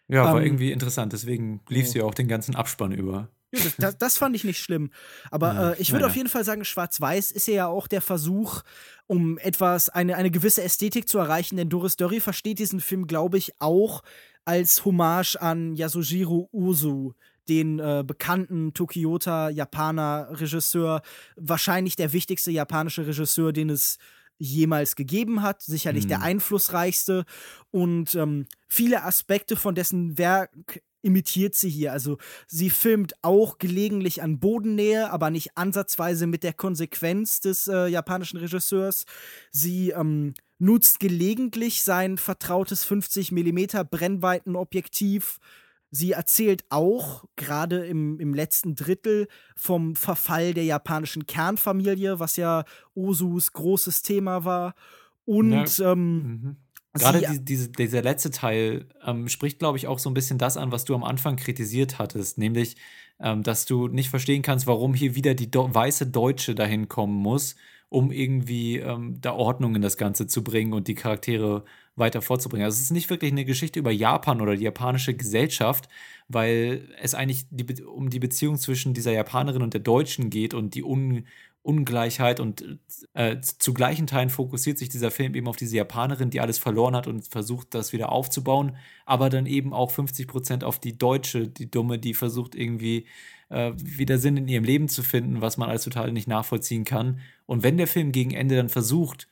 Ja, 0.07 0.23
war 0.25 0.37
Ähm, 0.37 0.45
irgendwie 0.45 0.71
interessant, 0.71 1.13
deswegen 1.13 1.61
lief 1.67 1.87
sie 1.87 1.99
ja. 1.99 2.03
ja 2.03 2.09
auch 2.09 2.13
den 2.13 2.27
ganzen 2.27 2.55
Abspann 2.55 2.91
über. 2.91 3.29
Das, 3.77 3.97
das, 3.97 4.17
fand 4.17 4.35
ich 4.35 4.43
nicht 4.43 4.59
schlimm. 4.59 4.91
Aber 5.31 5.53
Ja, 5.53 5.71
äh, 5.71 5.81
ich 5.81 5.91
würde 5.93 6.05
auf 6.05 6.15
jeden 6.15 6.29
Fall 6.29 6.43
sagen, 6.43 6.65
Schwarz-Weiß 6.65 7.31
ist 7.31 7.47
ja 7.47 7.67
auch 7.67 7.87
der 7.87 8.01
Versuch, 8.01 8.61
um 9.07 9.37
etwas, 9.37 9.89
eine, 9.89 10.17
eine 10.17 10.31
gewisse 10.31 10.63
Ästhetik 10.63 11.07
zu 11.07 11.17
erreichen. 11.17 11.55
Denn 11.55 11.69
Doris 11.69 11.95
Dörry 11.95 12.19
versteht 12.19 12.59
diesen 12.59 12.81
Film, 12.81 13.07
glaube 13.07 13.37
ich, 13.37 13.53
auch 13.59 14.03
als 14.43 14.83
Hommage 14.83 15.37
an 15.37 15.75
Yasujiro 15.75 16.49
Uzu, 16.51 17.13
den 17.47 17.79
äh, 17.79 18.03
bekannten 18.05 18.73
Tokyota 18.73 19.49
Japaner 19.49 20.27
Regisseur, 20.31 21.01
wahrscheinlich 21.37 21.95
der 21.95 22.11
wichtigste 22.13 22.51
japanische 22.51 23.07
Regisseur, 23.07 23.53
den 23.53 23.69
es 23.69 23.97
jemals 24.37 24.95
gegeben 24.95 25.41
hat, 25.41 25.61
sicherlich 25.61 26.07
der 26.07 26.19
Mhm. 26.19 26.23
einflussreichste 26.23 27.25
und 27.71 28.15
ähm, 28.15 28.45
viele 28.67 29.03
Aspekte 29.03 29.55
von 29.55 29.75
dessen 29.75 30.17
Werk 30.17 30.81
imitiert 31.01 31.55
sie 31.55 31.69
hier. 31.69 31.93
Also 31.93 32.17
sie 32.47 32.69
filmt 32.69 33.13
auch 33.21 33.57
gelegentlich 33.59 34.21
an 34.21 34.39
Bodennähe, 34.39 35.09
aber 35.11 35.29
nicht 35.29 35.57
ansatzweise 35.57 36.27
mit 36.27 36.43
der 36.43 36.53
Konsequenz 36.53 37.39
des 37.39 37.67
äh, 37.67 37.87
japanischen 37.87 38.37
Regisseurs. 38.37 39.05
Sie 39.51 39.91
ähm, 39.91 40.33
nutzt 40.59 40.99
gelegentlich 40.99 41.83
sein 41.83 42.17
vertrautes 42.17 42.83
50 42.83 43.31
mm 43.31 43.87
Brennweitenobjektiv. 43.89 45.37
Sie 45.89 46.11
erzählt 46.11 46.65
auch, 46.69 47.25
gerade 47.35 47.85
im, 47.85 48.19
im 48.19 48.33
letzten 48.33 48.75
Drittel, 48.75 49.27
vom 49.55 49.95
Verfall 49.95 50.53
der 50.53 50.65
japanischen 50.65 51.25
Kernfamilie, 51.25 52.19
was 52.19 52.35
ja 52.35 52.65
Osus 52.93 53.53
großes 53.53 54.01
Thema 54.01 54.43
war. 54.43 54.75
Und 55.25 55.79
ähm, 55.79 56.21
Mhm. 56.23 56.57
Gerade 56.93 57.21
die, 57.21 57.43
diese, 57.43 57.69
dieser 57.69 58.01
letzte 58.01 58.31
Teil 58.31 58.87
ähm, 59.05 59.27
spricht, 59.27 59.59
glaube 59.59 59.77
ich, 59.77 59.87
auch 59.87 59.99
so 59.99 60.09
ein 60.09 60.13
bisschen 60.13 60.37
das 60.37 60.57
an, 60.57 60.71
was 60.71 60.85
du 60.85 60.95
am 60.95 61.03
Anfang 61.03 61.35
kritisiert 61.35 61.99
hattest, 61.99 62.37
nämlich, 62.37 62.75
ähm, 63.19 63.43
dass 63.43 63.65
du 63.65 63.87
nicht 63.87 64.09
verstehen 64.09 64.41
kannst, 64.41 64.67
warum 64.67 64.93
hier 64.93 65.15
wieder 65.15 65.33
die 65.35 65.51
do 65.51 65.69
weiße 65.71 66.07
Deutsche 66.07 66.55
dahin 66.55 66.87
kommen 66.87 67.15
muss, 67.15 67.55
um 67.89 68.11
irgendwie 68.11 68.77
ähm, 68.77 69.19
da 69.21 69.33
Ordnung 69.33 69.75
in 69.75 69.81
das 69.81 69.97
Ganze 69.97 70.27
zu 70.27 70.43
bringen 70.43 70.73
und 70.73 70.87
die 70.87 70.95
Charaktere 70.95 71.63
weiter 71.95 72.21
vorzubringen. 72.21 72.65
Also 72.65 72.75
es 72.75 72.83
ist 72.83 72.91
nicht 72.91 73.09
wirklich 73.09 73.31
eine 73.31 73.45
Geschichte 73.45 73.79
über 73.79 73.91
Japan 73.91 74.41
oder 74.41 74.55
die 74.55 74.63
japanische 74.63 75.13
Gesellschaft, 75.15 75.87
weil 76.27 76.87
es 77.01 77.15
eigentlich 77.15 77.47
die, 77.49 77.83
um 77.83 78.09
die 78.09 78.19
Beziehung 78.19 78.57
zwischen 78.57 78.93
dieser 78.93 79.13
Japanerin 79.13 79.61
und 79.61 79.73
der 79.73 79.81
Deutschen 79.81 80.29
geht 80.29 80.53
und 80.53 80.75
die 80.75 80.83
Un 80.83 81.25
Ungleichheit 81.67 82.39
und 82.39 82.79
äh, 83.13 83.41
zu 83.41 83.73
gleichen 83.73 84.07
Teilen 84.07 84.29
fokussiert 84.29 84.77
sich 84.77 84.87
dieser 84.87 85.11
Film 85.11 85.35
eben 85.35 85.49
auf 85.49 85.57
diese 85.57 85.75
Japanerin, 85.75 86.29
die 86.29 86.39
alles 86.39 86.57
verloren 86.57 86.95
hat 86.95 87.07
und 87.07 87.27
versucht, 87.27 87.73
das 87.73 87.91
wieder 87.91 88.09
aufzubauen, 88.09 88.77
aber 89.05 89.29
dann 89.29 89.45
eben 89.45 89.73
auch 89.73 89.91
50 89.91 90.27
Prozent 90.27 90.63
auf 90.63 90.79
die 90.79 90.97
Deutsche, 90.97 91.49
die 91.49 91.69
Dumme, 91.69 91.99
die 91.99 92.13
versucht 92.13 92.55
irgendwie 92.55 93.05
äh, 93.49 93.73
wieder 93.75 94.17
Sinn 94.17 94.37
in 94.37 94.47
ihrem 94.47 94.63
Leben 94.63 94.87
zu 94.87 95.03
finden, 95.03 95.41
was 95.41 95.57
man 95.57 95.69
als 95.69 95.83
total 95.83 96.13
nicht 96.13 96.29
nachvollziehen 96.29 96.85
kann. 96.85 97.19
Und 97.45 97.63
wenn 97.63 97.77
der 97.77 97.87
Film 97.87 98.13
gegen 98.13 98.31
Ende 98.31 98.55
dann 98.55 98.69
versucht, 98.69 99.27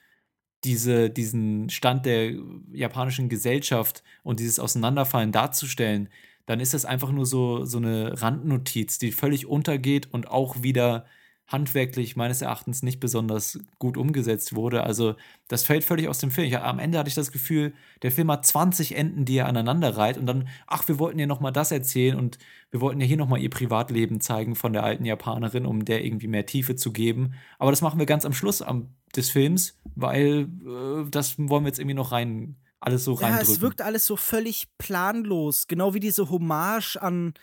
diese, 0.65 1.09
diesen 1.09 1.69
Stand 1.69 2.05
der 2.05 2.33
japanischen 2.73 3.29
Gesellschaft 3.29 4.03
und 4.23 4.41
dieses 4.41 4.59
Auseinanderfallen 4.59 5.31
darzustellen, 5.31 6.09
dann 6.47 6.59
ist 6.59 6.73
das 6.73 6.83
einfach 6.83 7.11
nur 7.11 7.25
so, 7.25 7.63
so 7.63 7.77
eine 7.77 8.21
Randnotiz, 8.21 8.99
die 8.99 9.13
völlig 9.13 9.45
untergeht 9.45 10.11
und 10.11 10.27
auch 10.27 10.63
wieder 10.63 11.05
handwerklich 11.47 12.15
meines 12.15 12.41
Erachtens 12.41 12.81
nicht 12.81 12.99
besonders 12.99 13.59
gut 13.77 13.97
umgesetzt 13.97 14.55
wurde. 14.55 14.83
Also 14.83 15.15
das 15.47 15.63
fällt 15.63 15.83
völlig 15.83 16.07
aus 16.07 16.17
dem 16.17 16.31
Film. 16.31 16.47
Ich, 16.47 16.57
am 16.57 16.79
Ende 16.79 16.97
hatte 16.97 17.09
ich 17.09 17.15
das 17.15 17.31
Gefühl, 17.31 17.73
der 18.01 18.11
Film 18.11 18.31
hat 18.31 18.45
20 18.45 18.95
Enden, 18.95 19.25
die 19.25 19.37
er 19.37 19.47
aneinander 19.47 19.95
reiht 19.95 20.17
und 20.17 20.25
dann, 20.25 20.47
ach, 20.65 20.87
wir 20.87 20.97
wollten 20.97 21.19
ja 21.19 21.27
noch 21.27 21.41
mal 21.41 21.51
das 21.51 21.71
erzählen 21.71 22.17
und 22.17 22.39
wir 22.71 22.81
wollten 22.81 22.99
ja 22.99 23.05
hier 23.05 23.17
noch 23.17 23.27
mal 23.27 23.39
ihr 23.39 23.49
Privatleben 23.49 24.21
zeigen 24.21 24.55
von 24.55 24.73
der 24.73 24.83
alten 24.83 25.05
Japanerin, 25.05 25.65
um 25.65 25.85
der 25.85 26.03
irgendwie 26.03 26.27
mehr 26.27 26.47
Tiefe 26.47 26.75
zu 26.75 26.91
geben. 26.91 27.35
Aber 27.59 27.71
das 27.71 27.81
machen 27.81 27.99
wir 27.99 28.07
ganz 28.07 28.25
am 28.25 28.33
Schluss 28.33 28.61
am, 28.61 28.89
des 29.15 29.29
Films, 29.29 29.77
weil 29.95 30.49
äh, 30.65 31.09
das 31.09 31.37
wollen 31.37 31.63
wir 31.63 31.69
jetzt 31.69 31.79
irgendwie 31.79 31.95
noch 31.95 32.11
rein 32.11 32.55
alles 32.79 33.03
so 33.03 33.13
reindrücken. 33.13 33.47
Ja, 33.47 33.53
es 33.53 33.61
wirkt 33.61 33.81
alles 33.81 34.05
so 34.05 34.15
völlig 34.15 34.67
planlos, 34.77 35.67
genau 35.67 35.93
wie 35.93 35.99
diese 35.99 36.29
Hommage 36.29 36.97
an 36.97 37.33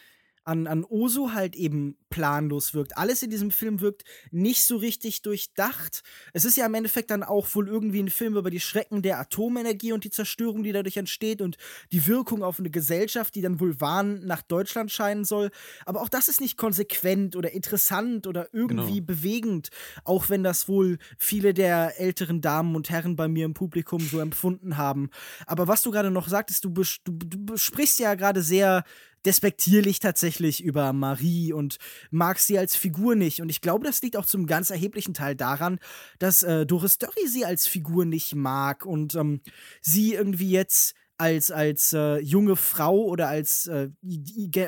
an, 0.45 0.67
an 0.67 0.85
Osu 0.85 1.33
halt 1.33 1.57
eben 1.57 1.97
planlos 2.11 2.75
wirkt. 2.75 2.97
Alles 2.97 3.23
in 3.23 3.31
diesem 3.31 3.51
Film 3.51 3.81
wirkt 3.81 4.05
nicht 4.31 4.65
so 4.67 4.77
richtig 4.77 5.23
durchdacht. 5.23 6.03
Es 6.33 6.45
ist 6.45 6.57
ja 6.57 6.67
im 6.67 6.75
Endeffekt 6.75 7.11
dann 7.11 7.23
auch 7.23 7.55
wohl 7.55 7.69
irgendwie 7.69 8.01
ein 8.01 8.11
Film 8.11 8.37
über 8.37 8.51
die 8.51 8.61
Schrecken 8.61 9.03
der 9.03 9.19
Atomenergie 9.19 9.93
und 9.93 10.05
die 10.05 10.11
Zerstörung, 10.11 10.63
die 10.63 10.73
dadurch 10.73 10.97
entsteht 10.97 11.41
und 11.41 11.57
die 11.91 12.07
Wirkung 12.07 12.43
auf 12.43 12.59
eine 12.59 12.71
Gesellschaft, 12.71 13.35
die 13.35 13.41
dann 13.41 13.61
wohl 13.61 13.81
warn 13.81 14.27
nach 14.27 14.43
Deutschland 14.43 14.91
scheinen 14.91 15.25
soll. 15.25 15.51
Aber 15.87 16.03
auch 16.03 16.09
das 16.09 16.29
ist 16.29 16.41
nicht 16.41 16.57
konsequent 16.57 17.35
oder 17.35 17.53
interessant 17.53 18.27
oder 18.27 18.49
irgendwie 18.53 19.01
genau. 19.01 19.07
bewegend, 19.07 19.71
auch 20.05 20.29
wenn 20.29 20.43
das 20.43 20.69
wohl 20.69 20.99
viele 21.19 21.55
der 21.55 21.99
älteren 21.99 22.41
Damen 22.41 22.77
und 22.77 22.91
Herren 22.91 23.17
bei 23.17 23.29
mir 23.29 23.47
im 23.47 23.55
Publikum 23.55 24.01
so 24.01 24.19
empfunden 24.21 24.77
haben. 24.77 25.09
Aber 25.47 25.69
was 25.69 25.83
du 25.83 25.91
gerade 25.91 26.11
noch 26.11 26.29
sagtest, 26.29 26.65
du, 26.65 26.71
du, 26.71 27.13
du 27.15 27.57
sprichst 27.57 27.99
ja 28.01 28.15
gerade 28.15 28.43
sehr 28.43 28.85
despektierlich 29.25 30.01
tatsächlich 30.01 30.63
über 30.63 30.93
Marie 30.93 31.53
und 31.53 31.79
mag 32.11 32.39
sie 32.39 32.59
als 32.59 32.77
Figur 32.77 33.15
nicht. 33.15 33.41
Und 33.41 33.49
ich 33.49 33.61
glaube, 33.61 33.87
das 33.87 34.03
liegt 34.03 34.17
auch 34.17 34.27
zum 34.27 34.47
ganz 34.47 34.71
erheblichen 34.71 35.15
Teil 35.15 35.37
daran, 35.37 35.79
dass 36.19 36.43
äh, 36.43 36.67
Doris 36.67 36.99
Dörry 36.99 37.27
sie 37.27 37.45
als 37.45 37.67
Figur 37.67 38.05
nicht 38.05 38.35
mag 38.35 38.85
und 38.85 39.15
ähm, 39.15 39.41
sie 39.81 40.15
irgendwie 40.15 40.51
jetzt 40.51 40.95
als, 41.23 41.53
als 41.53 41.93
äh, 41.93 42.19
junge 42.19 42.57
Frau 42.57 42.97
oder 43.05 43.29
als 43.29 43.69
äh, 43.69 43.91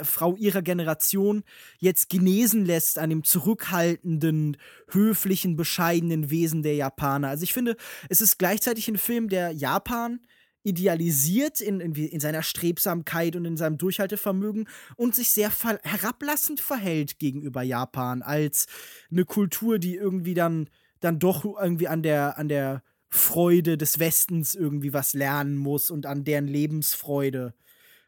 Frau 0.04 0.36
ihrer 0.36 0.62
Generation 0.62 1.42
jetzt 1.78 2.08
genesen 2.08 2.64
lässt 2.64 2.98
an 2.98 3.10
dem 3.10 3.24
zurückhaltenden, 3.24 4.56
höflichen, 4.88 5.56
bescheidenen 5.56 6.30
Wesen 6.30 6.62
der 6.62 6.76
Japaner. 6.76 7.28
Also 7.28 7.42
ich 7.42 7.52
finde, 7.52 7.76
es 8.08 8.20
ist 8.20 8.38
gleichzeitig 8.38 8.86
ein 8.86 8.98
Film, 8.98 9.28
der 9.28 9.50
Japan 9.50 10.20
idealisiert 10.64 11.60
in, 11.60 11.80
in, 11.80 11.94
in, 11.94 12.20
seiner 12.20 12.42
Strebsamkeit 12.42 13.36
und 13.36 13.44
in 13.44 13.56
seinem 13.56 13.78
Durchhaltevermögen 13.78 14.68
und 14.96 15.14
sich 15.14 15.30
sehr 15.30 15.52
herablassend 15.82 16.60
verhält 16.60 17.18
gegenüber 17.18 17.62
Japan 17.62 18.22
als 18.22 18.66
eine 19.10 19.24
Kultur, 19.24 19.78
die 19.78 19.94
irgendwie 19.94 20.34
dann, 20.34 20.68
dann 21.00 21.18
doch 21.18 21.44
irgendwie 21.44 21.86
an 21.86 22.02
der, 22.02 22.38
an 22.38 22.48
der 22.48 22.82
Freude 23.10 23.76
des 23.76 23.98
Westens 23.98 24.54
irgendwie 24.54 24.92
was 24.92 25.14
lernen 25.14 25.56
muss 25.56 25.90
und 25.90 26.06
an 26.06 26.24
deren 26.24 26.48
Lebensfreude. 26.48 27.54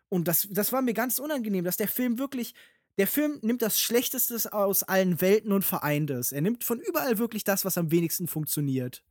Und 0.09 0.27
das, 0.27 0.49
das 0.51 0.73
war 0.73 0.83
mir 0.83 0.95
ganz 0.95 1.19
unangenehm, 1.19 1.65
dass 1.65 1.77
der 1.77 1.89
Film 1.89 2.19
wirklich 2.19 2.55
der 2.99 3.07
Film 3.07 3.39
nimmt 3.43 3.61
das 3.61 3.79
Schlechteste 3.79 4.53
aus 4.55 4.83
allen 4.83 5.21
Welten 5.21 5.53
und 5.53 5.65
vereint 5.65 6.11
es. 6.11 6.33
Er 6.33 6.41
nimmt 6.41 6.65
von 6.65 6.81
überall 6.81 7.19
wirklich 7.19 7.45
das, 7.45 7.67
was 7.67 7.77
am 7.77 7.91
wenigsten 7.91 8.27
funktioniert. 8.27 9.03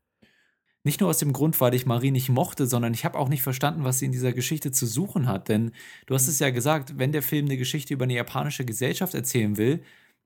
Nicht 0.86 1.02
nur 1.02 1.10
aus 1.10 1.18
dem 1.18 1.34
Grund, 1.34 1.60
weil 1.60 1.74
ich 1.74 1.88
Marie 1.88 2.12
nicht 2.12 2.30
mochte, 2.30 2.68
sondern 2.68 2.94
ich 2.94 3.06
habe 3.06 3.18
auch 3.18 3.28
nicht 3.28 3.42
verstanden, 3.42 3.84
was 3.84 3.98
sie 3.98 4.06
in 4.06 4.12
dieser 4.12 4.34
Geschichte 4.34 4.72
zu 4.72 4.86
suchen 4.86 5.28
hat. 5.28 5.50
Denn 5.50 5.72
du 6.06 6.14
hast 6.14 6.28
es 6.28 6.38
ja 6.38 6.52
gesagt, 6.52 7.00
wenn 7.00 7.12
der 7.12 7.24
Film 7.24 7.46
eine 7.46 7.58
Geschichte 7.58 7.96
über 7.96 8.04
eine 8.04 8.14
japanische 8.14 8.66
Gesellschaft 8.66 9.16
erzählen 9.16 9.58
will, 9.58 9.82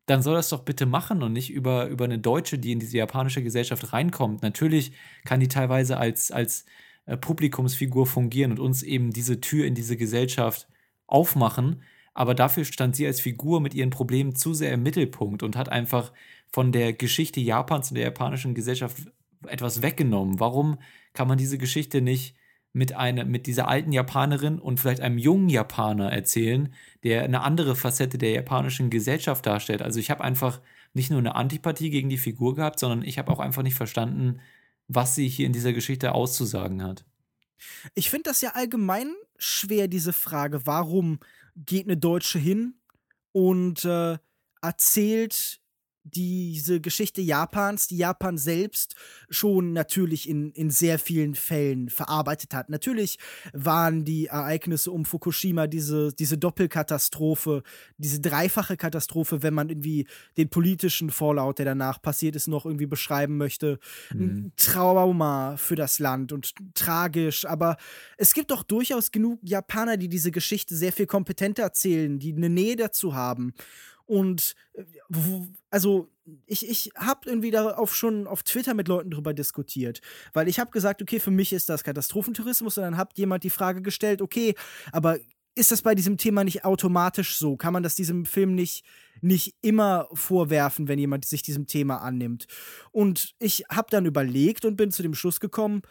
dann 0.06 0.22
soll 0.22 0.36
das 0.36 0.50
doch 0.50 0.64
bitte 0.64 0.86
machen 0.86 1.24
und 1.24 1.32
nicht 1.32 1.50
über, 1.50 1.88
über 1.88 2.04
eine 2.04 2.20
Deutsche, 2.20 2.60
die 2.60 2.74
in 2.74 2.80
diese 2.80 2.98
japanische 2.98 3.42
Gesellschaft 3.42 3.94
reinkommt. 3.94 4.42
Natürlich 4.42 4.92
kann 5.24 5.40
die 5.40 5.48
teilweise 5.48 5.98
als, 5.98 6.30
als 6.30 6.66
äh, 7.06 7.16
Publikumsfigur 7.16 8.06
fungieren 8.06 8.52
und 8.52 8.60
uns 8.60 8.84
eben 8.84 9.12
diese 9.12 9.40
Tür 9.40 9.66
in 9.66 9.76
diese 9.76 9.96
Gesellschaft 9.96 10.68
aufmachen. 11.08 11.84
Aber 12.14 12.36
dafür 12.36 12.66
stand 12.66 12.98
sie 12.98 13.08
als 13.08 13.22
Figur 13.22 13.62
mit 13.62 13.74
ihren 13.74 13.92
Problemen 13.92 14.36
zu 14.36 14.54
sehr 14.54 14.74
im 14.74 14.84
Mittelpunkt 14.84 15.42
und 15.42 15.56
hat 15.56 15.70
einfach 15.70 16.12
von 16.52 16.74
der 16.74 16.92
Geschichte 16.92 17.40
Japans 17.40 17.92
und 17.92 17.96
der 17.96 18.06
japanischen 18.06 18.56
Gesellschaft 18.56 18.98
etwas 19.48 19.82
weggenommen? 19.82 20.40
Warum 20.40 20.80
kann 21.14 21.28
man 21.28 21.38
diese 21.38 21.58
Geschichte 21.58 22.02
nicht 22.02 22.36
mit, 22.74 22.96
eine, 22.96 23.26
mit 23.26 23.48
dieser 23.48 23.68
alten 23.68 23.92
Japanerin 23.92 24.60
und 24.60 24.80
vielleicht 24.80 25.02
einem 25.02 25.18
jungen 25.18 25.50
Japaner 25.50 26.12
erzählen, 26.12 26.74
der 27.04 27.24
eine 27.24 27.42
andere 27.42 27.76
Facette 27.76 28.18
der 28.18 28.32
japanischen 28.32 28.90
Gesellschaft 28.90 29.46
darstellt? 29.46 29.82
Also 29.82 30.00
ich 30.00 30.12
habe 30.12 30.24
einfach 30.24 30.62
nicht 30.94 31.10
nur 31.10 31.20
eine 31.20 31.36
Antipathie 31.36 31.90
gegen 31.90 32.10
die 32.10 32.18
Figur 32.18 32.56
gehabt, 32.56 32.80
sondern 32.80 33.04
ich 33.04 33.18
habe 33.18 33.32
auch 33.32 33.40
einfach 33.40 33.64
nicht 33.64 33.76
verstanden, 33.76 34.40
was 34.88 35.16
sie 35.16 35.28
hier 35.28 35.46
in 35.46 35.54
dieser 35.54 35.74
Geschichte 35.74 36.14
auszusagen 36.14 36.84
hat. 36.84 37.06
Ich 37.94 38.10
finde 38.10 38.30
das 38.30 38.42
ja 38.42 38.52
allgemein 38.52 39.14
schwer, 39.38 39.88
diese 39.88 40.14
Frage, 40.14 40.66
warum 40.66 41.20
geht 41.56 41.86
eine 41.86 41.98
Deutsche 41.98 42.40
hin 42.40 42.76
und 43.32 43.86
äh, 43.86 44.18
erzählt 44.62 45.60
diese 46.16 46.82
Geschichte 46.82 47.22
Japans, 47.22 47.88
die 47.88 47.98
Japan 47.98 48.38
selbst 48.38 48.96
schon 49.30 49.74
natürlich 49.74 50.28
in, 50.28 50.52
in 50.52 50.70
sehr 50.70 51.00
vielen 51.00 51.36
Fällen 51.36 51.90
verarbeitet 51.90 52.54
hat. 52.54 52.70
Natürlich 52.70 53.18
waren 53.54 54.06
die 54.06 54.28
Ereignisse 54.28 54.92
um 54.92 55.06
Fukushima 55.06 55.68
diese, 55.68 56.14
diese 56.14 56.38
Doppelkatastrophe, 56.38 57.64
diese 57.98 58.20
dreifache 58.20 58.78
Katastrophe, 58.78 59.44
wenn 59.44 59.54
man 59.54 59.70
irgendwie 59.70 60.08
den 60.38 60.50
politischen 60.50 61.10
Fallout, 61.10 61.60
der 61.60 61.66
danach 61.66 62.02
passiert 62.02 62.36
ist, 62.36 62.48
noch 62.48 62.66
irgendwie 62.66 62.88
beschreiben 62.88 63.38
möchte, 63.38 63.80
mhm. 64.14 64.22
ein 64.22 64.54
Trauma 64.56 65.58
für 65.58 65.76
das 65.76 66.00
Land 66.00 66.32
und 66.32 66.54
tragisch. 66.74 67.46
Aber 67.46 67.78
es 68.18 68.34
gibt 68.34 68.52
doch 68.52 68.64
durchaus 68.64 69.12
genug 69.12 69.40
Japaner, 69.44 69.98
die 69.98 70.10
diese 70.10 70.32
Geschichte 70.32 70.76
sehr 70.76 70.92
viel 70.92 71.06
kompetenter 71.06 71.64
erzählen, 71.64 72.20
die 72.20 72.34
eine 72.34 72.50
Nähe 72.50 72.76
dazu 72.76 73.16
haben. 73.16 73.54
Und 74.10 74.56
äh, 74.74 74.84
also 75.70 76.10
ich, 76.48 76.68
ich 76.68 76.92
habe 76.96 77.30
irgendwie 77.30 77.52
darauf 77.52 77.96
schon 77.96 78.26
auf 78.26 78.42
Twitter 78.42 78.74
mit 78.74 78.88
Leuten 78.88 79.12
drüber 79.12 79.36
diskutiert, 79.36 80.02
weil 80.34 80.48
ich 80.48 80.60
habe 80.60 80.72
gesagt, 80.72 81.04
okay, 81.04 81.20
für 81.20 81.30
mich 81.30 81.54
ist 81.54 81.70
das 81.70 81.84
Katastrophentourismus 81.84 82.80
und 82.80 82.84
dann 82.84 82.98
hat 82.98 83.16
jemand 83.20 83.44
die 83.44 83.52
Frage 83.52 83.84
gestellt, 83.84 84.24
okay, 84.24 84.56
aber 84.92 85.20
ist 85.54 85.72
das 85.72 85.84
bei 85.84 85.94
diesem 85.94 86.18
Thema 86.18 86.44
nicht 86.44 86.66
automatisch 86.66 87.38
so? 87.38 87.56
Kann 87.56 87.74
man 87.74 87.84
das 87.84 87.94
diesem 87.94 88.26
Film 88.26 88.56
nicht, 88.56 88.84
nicht 89.22 89.56
immer 89.62 90.08
vorwerfen, 90.14 90.88
wenn 90.88 90.98
jemand 90.98 91.26
sich 91.26 91.44
diesem 91.44 91.68
Thema 91.68 91.98
annimmt? 91.98 92.48
Und 92.92 93.36
ich 93.38 93.66
habe 93.70 93.90
dann 93.92 94.08
überlegt 94.08 94.66
und 94.66 94.76
bin 94.76 94.92
zu 94.92 95.04
dem 95.04 95.14
Schluss 95.14 95.40
gekommen, 95.40 95.84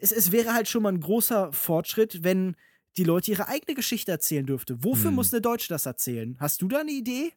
es, 0.00 0.12
es 0.12 0.30
wäre 0.30 0.54
halt 0.54 0.68
schon 0.68 0.84
mal 0.84 0.92
ein 0.92 1.00
großer 1.00 1.52
Fortschritt, 1.52 2.22
wenn 2.22 2.54
die 2.96 3.04
Leute 3.04 3.30
ihre 3.30 3.48
eigene 3.48 3.74
Geschichte 3.74 4.10
erzählen 4.10 4.46
dürfte. 4.46 4.82
Wofür 4.82 5.08
hm. 5.08 5.16
muss 5.16 5.32
eine 5.32 5.40
Deutsche 5.40 5.68
das 5.68 5.86
erzählen? 5.86 6.36
Hast 6.38 6.62
du 6.62 6.68
da 6.68 6.80
eine 6.80 6.92
Idee? 6.92 7.32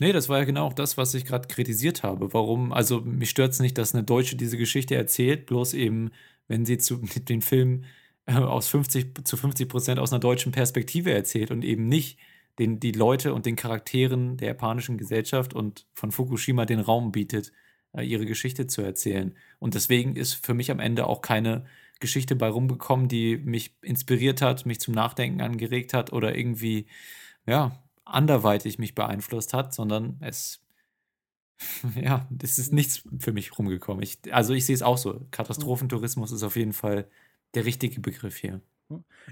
Nee, 0.00 0.12
das 0.12 0.28
war 0.28 0.38
ja 0.38 0.44
genau 0.44 0.72
das, 0.72 0.96
was 0.96 1.12
ich 1.14 1.26
gerade 1.26 1.48
kritisiert 1.48 2.02
habe. 2.02 2.32
Warum, 2.32 2.72
also 2.72 3.02
mich 3.02 3.30
stört 3.30 3.52
es 3.52 3.60
nicht, 3.60 3.76
dass 3.76 3.94
eine 3.94 4.02
Deutsche 4.02 4.36
diese 4.36 4.56
Geschichte 4.56 4.94
erzählt, 4.94 5.46
bloß 5.46 5.74
eben, 5.74 6.10
wenn 6.48 6.64
sie 6.64 6.78
zu, 6.78 6.96
den 7.28 7.42
Film 7.42 7.84
äh, 8.26 8.34
aus 8.34 8.68
50 8.68 9.24
zu 9.24 9.36
50 9.36 9.68
Prozent 9.68 9.98
aus 9.98 10.12
einer 10.12 10.20
deutschen 10.20 10.52
Perspektive 10.52 11.12
erzählt 11.12 11.50
und 11.50 11.64
eben 11.64 11.86
nicht 11.86 12.18
den, 12.58 12.80
die 12.80 12.92
Leute 12.92 13.34
und 13.34 13.46
den 13.46 13.56
Charakteren 13.56 14.36
der 14.36 14.48
japanischen 14.48 14.98
Gesellschaft 14.98 15.54
und 15.54 15.86
von 15.92 16.12
Fukushima 16.12 16.64
den 16.64 16.80
Raum 16.80 17.12
bietet, 17.12 17.52
äh, 17.92 18.02
ihre 18.02 18.26
Geschichte 18.26 18.66
zu 18.66 18.82
erzählen. 18.82 19.34
Und 19.58 19.74
deswegen 19.74 20.16
ist 20.16 20.34
für 20.34 20.54
mich 20.54 20.70
am 20.70 20.80
Ende 20.80 21.06
auch 21.06 21.20
keine 21.20 21.66
Geschichte 22.00 22.34
bei 22.34 22.48
rumgekommen, 22.48 23.08
die 23.08 23.36
mich 23.36 23.76
inspiriert 23.82 24.42
hat, 24.42 24.66
mich 24.66 24.80
zum 24.80 24.94
Nachdenken 24.94 25.40
angeregt 25.40 25.94
hat 25.94 26.12
oder 26.12 26.36
irgendwie, 26.36 26.86
ja, 27.46 27.82
anderweitig 28.04 28.78
mich 28.78 28.94
beeinflusst 28.94 29.52
hat, 29.52 29.74
sondern 29.74 30.16
es, 30.20 30.60
ja, 31.94 32.26
es 32.42 32.58
ist 32.58 32.72
nichts 32.72 33.04
für 33.18 33.32
mich 33.32 33.58
rumgekommen. 33.58 34.02
Ich, 34.02 34.18
also 34.32 34.54
ich 34.54 34.66
sehe 34.66 34.74
es 34.74 34.82
auch 34.82 34.98
so. 34.98 35.26
Katastrophentourismus 35.30 36.32
ist 36.32 36.42
auf 36.42 36.56
jeden 36.56 36.72
Fall 36.72 37.08
der 37.54 37.64
richtige 37.64 38.00
Begriff 38.00 38.36
hier. 38.36 38.60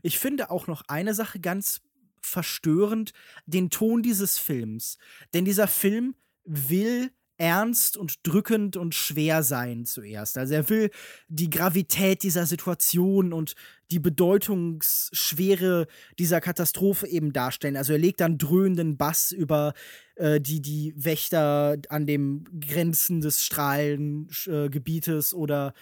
Ich 0.02 0.18
finde 0.18 0.50
auch 0.50 0.66
noch 0.66 0.82
eine 0.88 1.14
Sache 1.14 1.40
ganz 1.40 1.80
verstörend, 2.20 3.12
den 3.46 3.70
Ton 3.70 4.02
dieses 4.02 4.38
Films. 4.38 4.98
Denn 5.34 5.44
dieser 5.44 5.66
Film 5.66 6.14
will 6.44 7.10
ernst 7.38 7.96
und 7.96 8.26
drückend 8.26 8.76
und 8.76 8.94
schwer 8.94 9.42
sein 9.42 9.86
zuerst. 9.86 10.36
Also 10.36 10.54
er 10.54 10.68
will 10.68 10.90
die 11.28 11.48
Gravität 11.48 12.22
dieser 12.24 12.46
Situation 12.46 13.32
und 13.32 13.54
die 13.90 14.00
Bedeutungsschwere 14.00 15.86
dieser 16.18 16.40
Katastrophe 16.40 17.06
eben 17.06 17.32
darstellen. 17.32 17.76
Also 17.76 17.92
er 17.92 17.98
legt 17.98 18.20
dann 18.20 18.36
dröhnenden 18.38 18.96
Bass 18.96 19.32
über 19.32 19.72
äh, 20.16 20.40
die, 20.40 20.60
die 20.60 20.92
Wächter 20.96 21.78
an 21.88 22.06
den 22.06 22.44
Grenzen 22.60 23.20
des 23.20 23.42
Strahlengebietes 23.44 25.32
äh, 25.32 25.36
oder 25.36 25.72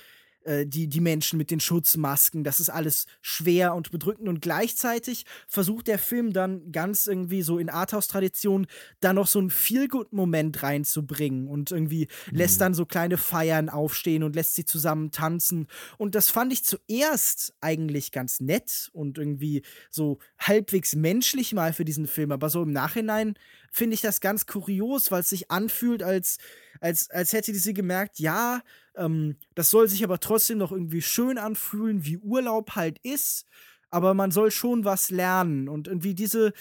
äh, 0.47 0.67
die, 0.67 0.87
die 0.89 1.01
Menschen 1.01 1.39
mit 1.39 1.51
den 1.51 1.61
Schutzmasken. 1.61 2.45
Das 2.45 2.61
ist 2.61 2.71
alles 2.71 3.07
schwer 3.21 3.75
und 3.75 3.91
bedrückend. 3.91 4.29
Und 4.29 4.41
gleichzeitig 4.41 5.25
versucht 5.49 5.89
der 5.89 5.99
Film 5.99 6.33
dann 6.33 6.73
ganz 6.73 7.07
irgendwie 7.07 7.43
so 7.43 7.59
in 7.59 7.69
Arthouse-Tradition 7.69 8.67
da 9.01 9.13
noch 9.13 9.27
so 9.27 9.41
einen 9.41 9.51
Feel-Good-Moment 9.51 10.63
reinzubringen 10.63 11.49
und 11.49 11.73
irgendwie 11.73 12.09
mhm. 12.31 12.37
lässt 12.37 12.61
dann 12.61 12.75
so 12.75 12.87
kleine 12.87 13.19
Feiern 13.19 13.69
aufstehen 13.69 14.23
und 14.23 14.37
lässt 14.37 14.55
sie 14.55 14.65
zusammen 14.65 15.11
tanzen. 15.11 15.67
Und 15.99 16.15
das 16.15 16.31
fand 16.31 16.53
ich 16.53 16.65
zuerst 16.65 17.55
eigentlich 17.61 18.13
ganz 18.13 18.41
nett 18.41 18.89
und 18.93 19.19
irgendwie 19.19 19.63
so 19.91 20.19
halbwegs 20.39 20.95
menschlich 20.95 21.53
mal 21.53 21.73
für 21.73 21.85
diesen 21.85 22.07
Film. 22.07 22.31
Aber 22.31 22.51
so 22.51 22.63
im 22.63 22.73
Nachhinein 22.73 23.35
finde 23.71 23.95
ich 23.95 24.01
das 24.01 24.21
ganz 24.21 24.47
kurios, 24.47 25.11
weil 25.11 25.21
es 25.21 25.29
sich 25.29 25.51
anfühlt, 25.51 26.03
als, 26.03 26.39
als, 26.81 27.11
als 27.11 27.33
hätte 27.33 27.55
sie 27.55 27.75
gemerkt, 27.75 28.19
ja, 28.19 28.63
ähm, 28.97 29.37
das 29.55 29.71
soll 29.71 29.89
sich 29.89 30.05
aber 30.05 30.21
trotzdem 30.21 30.59
noch 30.59 30.73
irgendwie 30.73 31.03
schön 31.03 31.39
anfühlen, 31.39 32.05
wie 32.05 32.19
Urlaub 32.19 32.73
halt 32.73 32.99
ist. 33.01 33.47
Aber 33.91 34.15
man 34.15 34.31
soll 34.31 34.51
schon 34.51 34.85
was 34.85 35.11
lernen. 35.11 35.69
Und 35.69 35.89
irgendwie 35.89 36.15
diese, 36.15 36.53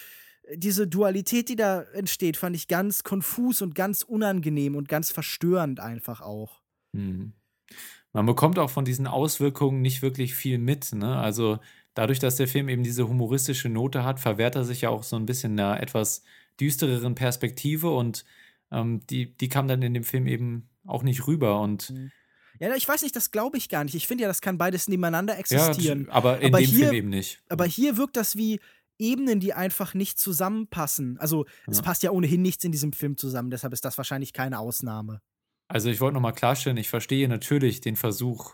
diese 0.53 0.87
Dualität, 0.87 1.49
die 1.49 1.55
da 1.55 1.81
entsteht, 1.93 2.37
fand 2.37 2.55
ich 2.55 2.67
ganz 2.67 3.03
konfus 3.03 3.61
und 3.61 3.75
ganz 3.75 4.03
unangenehm 4.03 4.75
und 4.75 4.87
ganz 4.87 5.11
verstörend 5.11 5.79
einfach 5.79 6.21
auch. 6.21 6.61
Hm. 6.93 7.33
Man 8.13 8.25
bekommt 8.25 8.59
auch 8.59 8.69
von 8.69 8.85
diesen 8.85 9.07
Auswirkungen 9.07 9.81
nicht 9.81 10.01
wirklich 10.01 10.35
viel 10.35 10.57
mit. 10.57 10.93
Ne? 10.93 11.17
Also 11.17 11.59
dadurch, 11.95 12.19
dass 12.19 12.37
der 12.37 12.47
Film 12.47 12.69
eben 12.69 12.83
diese 12.83 13.07
humoristische 13.07 13.67
Note 13.67 14.03
hat, 14.03 14.19
verwehrt 14.19 14.55
er 14.55 14.63
sich 14.63 14.81
ja 14.81 14.89
auch 14.89 15.03
so 15.03 15.15
ein 15.15 15.25
bisschen 15.25 15.59
einer 15.59 15.81
etwas 15.81 16.23
düstereren 16.59 17.15
Perspektive 17.15 17.89
und 17.89 18.23
ähm, 18.71 19.01
die, 19.09 19.35
die 19.35 19.49
kam 19.49 19.67
dann 19.67 19.81
in 19.81 19.93
dem 19.93 20.03
Film 20.03 20.27
eben 20.27 20.69
auch 20.85 21.03
nicht 21.03 21.27
rüber. 21.27 21.61
Und 21.61 21.89
mhm. 21.89 22.11
Ja, 22.59 22.73
ich 22.75 22.87
weiß 22.87 23.01
nicht, 23.01 23.15
das 23.15 23.31
glaube 23.31 23.57
ich 23.57 23.69
gar 23.69 23.83
nicht. 23.83 23.95
Ich 23.95 24.07
finde 24.07 24.23
ja, 24.23 24.27
das 24.27 24.41
kann 24.41 24.57
beides 24.57 24.87
nebeneinander 24.87 25.37
existieren. 25.37 26.05
Ja, 26.05 26.13
aber 26.13 26.39
in 26.39 26.53
aber 26.53 26.59
dem 26.59 26.69
hier, 26.69 26.85
Film 26.85 26.95
eben 26.95 27.09
nicht. 27.09 27.43
Aber 27.49 27.65
hier 27.65 27.97
wirkt 27.97 28.15
das 28.15 28.37
wie 28.37 28.59
Ebenen, 28.97 29.39
die 29.39 29.53
einfach 29.53 29.93
nicht 29.93 30.17
zusammenpassen. 30.17 31.17
Also, 31.19 31.45
ja. 31.45 31.51
es 31.67 31.81
passt 31.81 32.03
ja 32.03 32.11
ohnehin 32.11 32.41
nichts 32.41 32.63
in 32.63 32.71
diesem 32.71 32.93
Film 32.93 33.17
zusammen, 33.17 33.49
deshalb 33.49 33.73
ist 33.73 33.83
das 33.83 33.97
wahrscheinlich 33.97 34.31
keine 34.31 34.59
Ausnahme. 34.59 35.21
Also, 35.67 35.89
ich 35.89 35.99
wollte 35.99 36.13
nochmal 36.13 36.33
klarstellen, 36.33 36.77
ich 36.77 36.89
verstehe 36.89 37.27
natürlich 37.27 37.81
den 37.81 37.97
Versuch, 37.97 38.53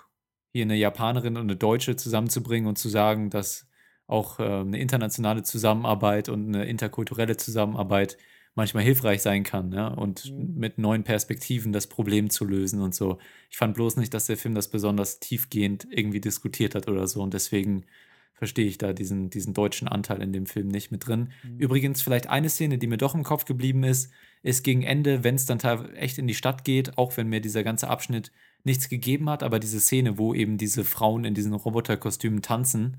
hier 0.52 0.64
eine 0.64 0.76
Japanerin 0.76 1.38
und 1.38 1.44
eine 1.44 1.56
Deutsche 1.56 1.96
zusammenzubringen 1.96 2.68
und 2.68 2.78
zu 2.78 2.90
sagen, 2.90 3.30
dass 3.30 3.68
auch 4.08 4.40
äh, 4.40 4.44
eine 4.44 4.80
internationale 4.80 5.44
Zusammenarbeit 5.44 6.28
und 6.28 6.48
eine 6.48 6.66
interkulturelle 6.66 7.38
Zusammenarbeit 7.38 8.18
manchmal 8.56 8.84
hilfreich 8.84 9.22
sein 9.22 9.44
kann, 9.44 9.72
ja, 9.72 9.88
und 9.88 10.32
mhm. 10.32 10.56
mit 10.56 10.78
neuen 10.78 11.04
Perspektiven 11.04 11.72
das 11.72 11.88
Problem 11.88 12.30
zu 12.30 12.46
lösen 12.46 12.82
und 12.82 12.94
so. 12.94 13.18
Ich 13.50 13.58
fand 13.58 13.76
bloß 13.76 13.98
nicht, 13.98 14.14
dass 14.14 14.26
der 14.26 14.38
Film 14.38 14.56
das 14.56 14.70
besonders 14.70 15.20
tiefgehend 15.20 15.88
irgendwie 15.90 16.22
diskutiert 16.22 16.76
hat 16.76 16.88
oder 16.88 17.08
so 17.08 17.22
und 17.22 17.34
deswegen 17.34 17.86
verstehe 18.34 18.66
ich 18.66 18.80
da 18.80 18.92
diesen, 18.92 19.30
diesen 19.30 19.54
deutschen 19.54 19.88
Anteil 19.88 20.20
in 20.20 20.34
dem 20.34 20.48
Film 20.48 20.68
nicht 20.68 20.92
mit 20.92 21.06
drin. 21.06 21.32
Mhm. 21.44 21.60
Übrigens, 21.60 22.02
vielleicht 22.02 22.28
eine 22.28 22.50
Szene, 22.50 22.80
die 22.80 22.88
mir 22.88 22.98
doch 22.98 23.14
im 23.14 23.24
Kopf 23.24 23.46
geblieben 23.46 23.84
ist, 23.84 24.12
ist 24.42 24.64
gegen 24.64 24.82
Ende, 24.82 25.24
wenn 25.24 25.36
es 25.36 25.46
dann 25.46 25.60
echt 25.94 26.18
in 26.18 26.26
die 26.26 26.34
Stadt 26.34 26.64
geht, 26.64 26.98
auch 26.98 27.16
wenn 27.18 27.28
mir 27.28 27.40
dieser 27.40 27.64
ganze 27.64 27.88
Abschnitt 27.88 28.32
nichts 28.64 28.90
gegeben 28.90 29.30
hat, 29.30 29.44
aber 29.44 29.60
diese 29.60 29.80
Szene, 29.80 30.18
wo 30.18 30.34
eben 30.34 30.58
diese 30.58 30.84
Frauen 30.84 31.24
in 31.24 31.36
diesen 31.36 31.54
Roboterkostümen 31.54 32.42
tanzen, 32.42 32.98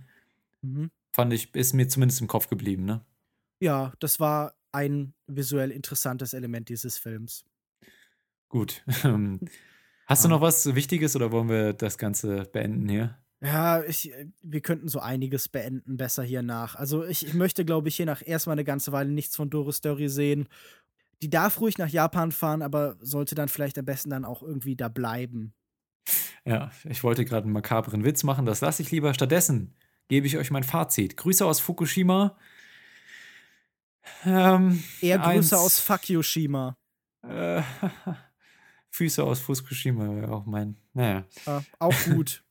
mhm. 0.63 0.91
fand 1.13 1.33
ich, 1.33 1.53
ist 1.57 1.73
mir 1.73 1.89
zumindest 1.89 2.21
im 2.21 2.29
Kopf 2.29 2.49
geblieben, 2.49 2.85
ne? 2.85 3.05
Ja, 3.59 3.93
das 3.99 4.21
war 4.21 4.55
ein 4.73 5.15
visuell 5.27 5.71
interessantes 5.71 6.35
Element 6.35 6.69
dieses 6.69 6.99
Films. 6.99 7.45
Gut. 8.49 8.85
Ähm, 9.05 9.41
hast 10.07 10.25
du 10.25 10.29
noch 10.29 10.41
was 10.41 10.75
Wichtiges 10.75 11.17
oder 11.17 11.33
wollen 11.33 11.49
wir 11.49 11.73
das 11.73 11.97
Ganze 11.97 12.45
beenden 12.53 12.89
hier? 12.89 13.19
Ja, 13.41 13.83
ich, 13.83 14.13
wir 14.43 14.61
könnten 14.61 14.89
so 14.89 15.01
einiges 15.01 15.49
beenden 15.49 15.97
besser 15.97 16.23
hier 16.23 16.43
nach. 16.43 16.77
Also 16.77 17.05
ich, 17.05 17.27
ich 17.27 17.35
möchte, 17.35 17.65
glaube 17.65 17.89
ich, 17.89 17.97
hier 17.97 18.07
nach 18.07 18.23
erstmal 18.25 18.55
eine 18.55 18.65
ganze 18.65 18.93
Weile 18.93 19.11
nichts 19.11 19.35
von 19.35 19.51
Doris 19.51 19.77
Story 19.77 20.09
sehen. 20.09 20.49
Die 21.23 21.31
darf 21.31 21.61
ruhig 21.61 21.79
nach 21.79 21.89
Japan 21.89 22.31
fahren, 22.31 22.63
aber 22.63 22.97
sollte 23.01 23.35
dann 23.35 23.49
vielleicht 23.49 23.79
am 23.79 23.85
besten 23.85 24.11
dann 24.11 24.25
auch 24.25 24.43
irgendwie 24.43 24.77
da 24.77 24.89
bleiben. 24.89 25.55
Ja, 26.45 26.71
ich 26.85 27.03
wollte 27.03 27.25
gerade 27.25 27.45
einen 27.45 27.53
makabren 27.53 28.05
Witz 28.05 28.23
machen, 28.23 28.47
das 28.47 28.61
lasse 28.61 28.83
ich 28.83 28.91
lieber. 28.91 29.15
Stattdessen 29.15 29.75
gebe 30.09 30.27
ich 30.27 30.37
euch 30.37 30.51
mein 30.51 30.65
Fazit. 30.65 31.17
Grüße 31.17 31.45
aus 31.45 31.59
Fukushima. 31.61 32.37
Ähm, 34.25 34.83
Eher 35.01 35.19
Grüße 35.19 35.57
aus 35.57 35.79
Fukushima. 35.79 36.77
Äh, 37.23 37.63
Füße 38.91 39.25
aus 39.25 39.41
Fukushima 39.41 40.15
wäre 40.15 40.33
auch 40.33 40.47
mein. 40.47 40.77
Naja. 40.93 41.25
Ja, 41.47 41.63
auch 41.79 41.95
gut. 42.05 42.45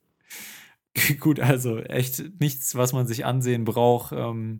gut, 1.19 1.39
also 1.39 1.79
echt 1.79 2.39
nichts, 2.39 2.75
was 2.75 2.93
man 2.93 3.07
sich 3.07 3.25
ansehen 3.25 3.63
braucht. 3.63 4.11
Ähm, 4.13 4.59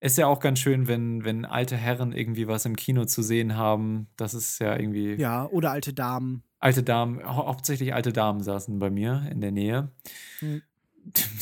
ist 0.00 0.16
ja 0.16 0.28
auch 0.28 0.38
ganz 0.38 0.60
schön, 0.60 0.86
wenn, 0.86 1.24
wenn 1.24 1.44
alte 1.44 1.76
Herren 1.76 2.12
irgendwie 2.12 2.46
was 2.46 2.64
im 2.64 2.76
Kino 2.76 3.04
zu 3.04 3.22
sehen 3.22 3.56
haben. 3.56 4.08
Das 4.16 4.32
ist 4.32 4.60
ja 4.60 4.78
irgendwie. 4.78 5.14
Ja, 5.14 5.46
oder 5.46 5.72
alte 5.72 5.92
Damen. 5.92 6.44
Alte 6.60 6.82
Damen, 6.82 7.24
hau 7.24 7.46
hauptsächlich 7.46 7.94
alte 7.94 8.12
Damen 8.12 8.42
saßen 8.42 8.78
bei 8.78 8.90
mir 8.90 9.28
in 9.30 9.40
der 9.40 9.52
Nähe. 9.52 9.92
Hm 10.40 10.62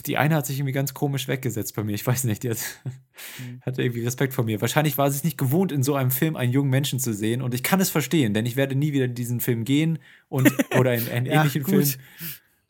die 0.06 0.16
eine 0.16 0.36
hat 0.36 0.46
sich 0.46 0.58
irgendwie 0.58 0.72
ganz 0.72 0.94
komisch 0.94 1.28
weggesetzt 1.28 1.74
bei 1.74 1.84
mir. 1.84 1.94
Ich 1.94 2.06
weiß 2.06 2.24
nicht, 2.24 2.42
die 2.42 2.50
hat, 2.50 2.58
mhm. 3.38 3.60
hatte 3.62 3.82
irgendwie 3.82 4.04
Respekt 4.04 4.34
vor 4.34 4.44
mir. 4.44 4.60
Wahrscheinlich 4.60 4.98
war 4.98 5.10
sie 5.10 5.18
es 5.18 5.24
nicht 5.24 5.38
gewohnt, 5.38 5.72
in 5.72 5.82
so 5.82 5.94
einem 5.94 6.10
Film 6.10 6.36
einen 6.36 6.52
jungen 6.52 6.70
Menschen 6.70 6.98
zu 6.98 7.12
sehen. 7.12 7.42
Und 7.42 7.54
ich 7.54 7.62
kann 7.62 7.80
es 7.80 7.90
verstehen, 7.90 8.34
denn 8.34 8.46
ich 8.46 8.56
werde 8.56 8.74
nie 8.74 8.92
wieder 8.92 9.06
in 9.06 9.14
diesen 9.14 9.40
Film 9.40 9.64
gehen 9.64 9.98
und, 10.28 10.52
oder 10.78 10.94
in 10.94 11.08
einen 11.08 11.26
ähnlichen 11.26 11.62
gut. 11.62 11.86
Film. 11.86 12.00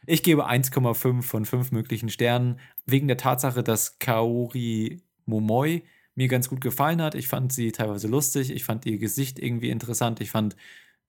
Ich 0.06 0.22
gebe 0.22 0.48
1,5 0.48 1.22
von 1.22 1.44
5 1.44 1.72
möglichen 1.72 2.08
Sternen, 2.08 2.60
wegen 2.86 3.08
der 3.08 3.16
Tatsache, 3.16 3.62
dass 3.62 3.98
Kaori 3.98 5.02
Momoi 5.24 5.82
mir 6.14 6.28
ganz 6.28 6.48
gut 6.48 6.60
gefallen 6.60 7.02
hat. 7.02 7.14
Ich 7.14 7.28
fand 7.28 7.52
sie 7.52 7.72
teilweise 7.72 8.06
lustig, 8.06 8.50
ich 8.50 8.64
fand 8.64 8.86
ihr 8.86 8.98
Gesicht 8.98 9.38
irgendwie 9.38 9.70
interessant, 9.70 10.20
ich 10.20 10.30
fand 10.30 10.56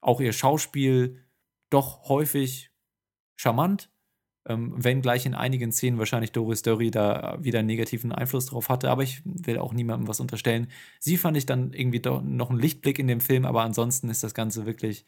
auch 0.01 0.19
ihr 0.19 0.33
Schauspiel 0.33 1.23
doch 1.69 2.09
häufig 2.09 2.71
charmant 3.35 3.89
ähm, 4.47 4.73
wenn 4.75 5.01
gleich 5.01 5.25
in 5.25 5.35
einigen 5.35 5.71
Szenen 5.71 5.99
wahrscheinlich 5.99 6.31
Doris 6.31 6.61
Dury 6.61 6.91
da 6.91 7.37
wieder 7.41 7.59
einen 7.59 7.67
negativen 7.67 8.11
Einfluss 8.11 8.47
drauf 8.47 8.69
hatte, 8.69 8.89
aber 8.89 9.03
ich 9.03 9.21
will 9.25 9.57
auch 9.57 9.73
niemandem 9.73 10.07
was 10.07 10.19
unterstellen. 10.19 10.67
Sie 10.99 11.17
fand 11.17 11.37
ich 11.37 11.45
dann 11.45 11.73
irgendwie 11.73 12.01
noch 12.23 12.49
ein 12.49 12.59
Lichtblick 12.59 12.99
in 12.99 13.07
dem 13.07 13.21
Film, 13.21 13.45
aber 13.45 13.63
ansonsten 13.63 14.09
ist 14.09 14.23
das 14.23 14.33
Ganze 14.33 14.65
wirklich 14.65 15.05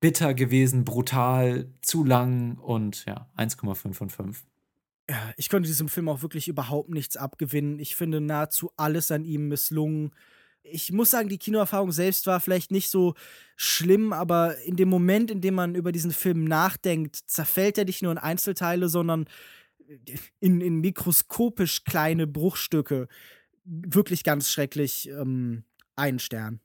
bitter 0.00 0.34
gewesen, 0.34 0.84
brutal, 0.84 1.70
zu 1.80 2.04
lang 2.04 2.58
und 2.58 3.06
ja, 3.06 3.30
1,5 3.36 3.94
von 3.94 4.10
5. 4.10 4.44
Ja, 5.08 5.32
ich 5.36 5.48
konnte 5.48 5.66
diesem 5.66 5.88
Film 5.88 6.08
auch 6.08 6.22
wirklich 6.22 6.48
überhaupt 6.48 6.90
nichts 6.90 7.16
abgewinnen. 7.16 7.78
Ich 7.78 7.94
finde 7.94 8.20
nahezu 8.20 8.72
alles 8.76 9.10
an 9.10 9.24
ihm 9.24 9.48
misslungen 9.48 10.12
ich 10.64 10.92
muss 10.92 11.10
sagen, 11.10 11.28
die 11.28 11.38
Kinoerfahrung 11.38 11.92
selbst 11.92 12.26
war 12.26 12.40
vielleicht 12.40 12.72
nicht 12.72 12.88
so 12.88 13.14
schlimm, 13.56 14.12
aber 14.12 14.58
in 14.62 14.76
dem 14.76 14.88
Moment, 14.88 15.30
in 15.30 15.40
dem 15.40 15.54
man 15.54 15.74
über 15.74 15.92
diesen 15.92 16.10
Film 16.10 16.44
nachdenkt, 16.44 17.16
zerfällt 17.16 17.78
er 17.78 17.84
nicht 17.84 18.02
nur 18.02 18.12
in 18.12 18.18
Einzelteile, 18.18 18.88
sondern 18.88 19.26
in, 20.40 20.60
in 20.60 20.80
mikroskopisch 20.80 21.84
kleine 21.84 22.26
Bruchstücke. 22.26 23.08
Wirklich 23.64 24.24
ganz 24.24 24.50
schrecklich. 24.50 25.08
Ähm, 25.10 25.64
ein 25.96 26.18
Stern. 26.18 26.60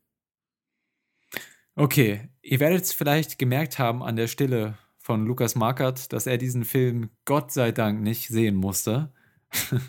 Okay, 1.75 2.29
ihr 2.41 2.59
werdet 2.59 2.83
es 2.83 2.93
vielleicht 2.93 3.37
gemerkt 3.37 3.79
haben 3.79 4.01
an 4.01 4.15
der 4.15 4.27
Stille 4.27 4.77
von 4.97 5.25
Lukas 5.25 5.55
Markert, 5.55 6.11
dass 6.11 6.27
er 6.27 6.37
diesen 6.37 6.65
Film 6.65 7.09
Gott 7.25 7.51
sei 7.51 7.71
Dank 7.71 8.01
nicht 8.01 8.27
sehen 8.27 8.55
musste. 8.55 9.13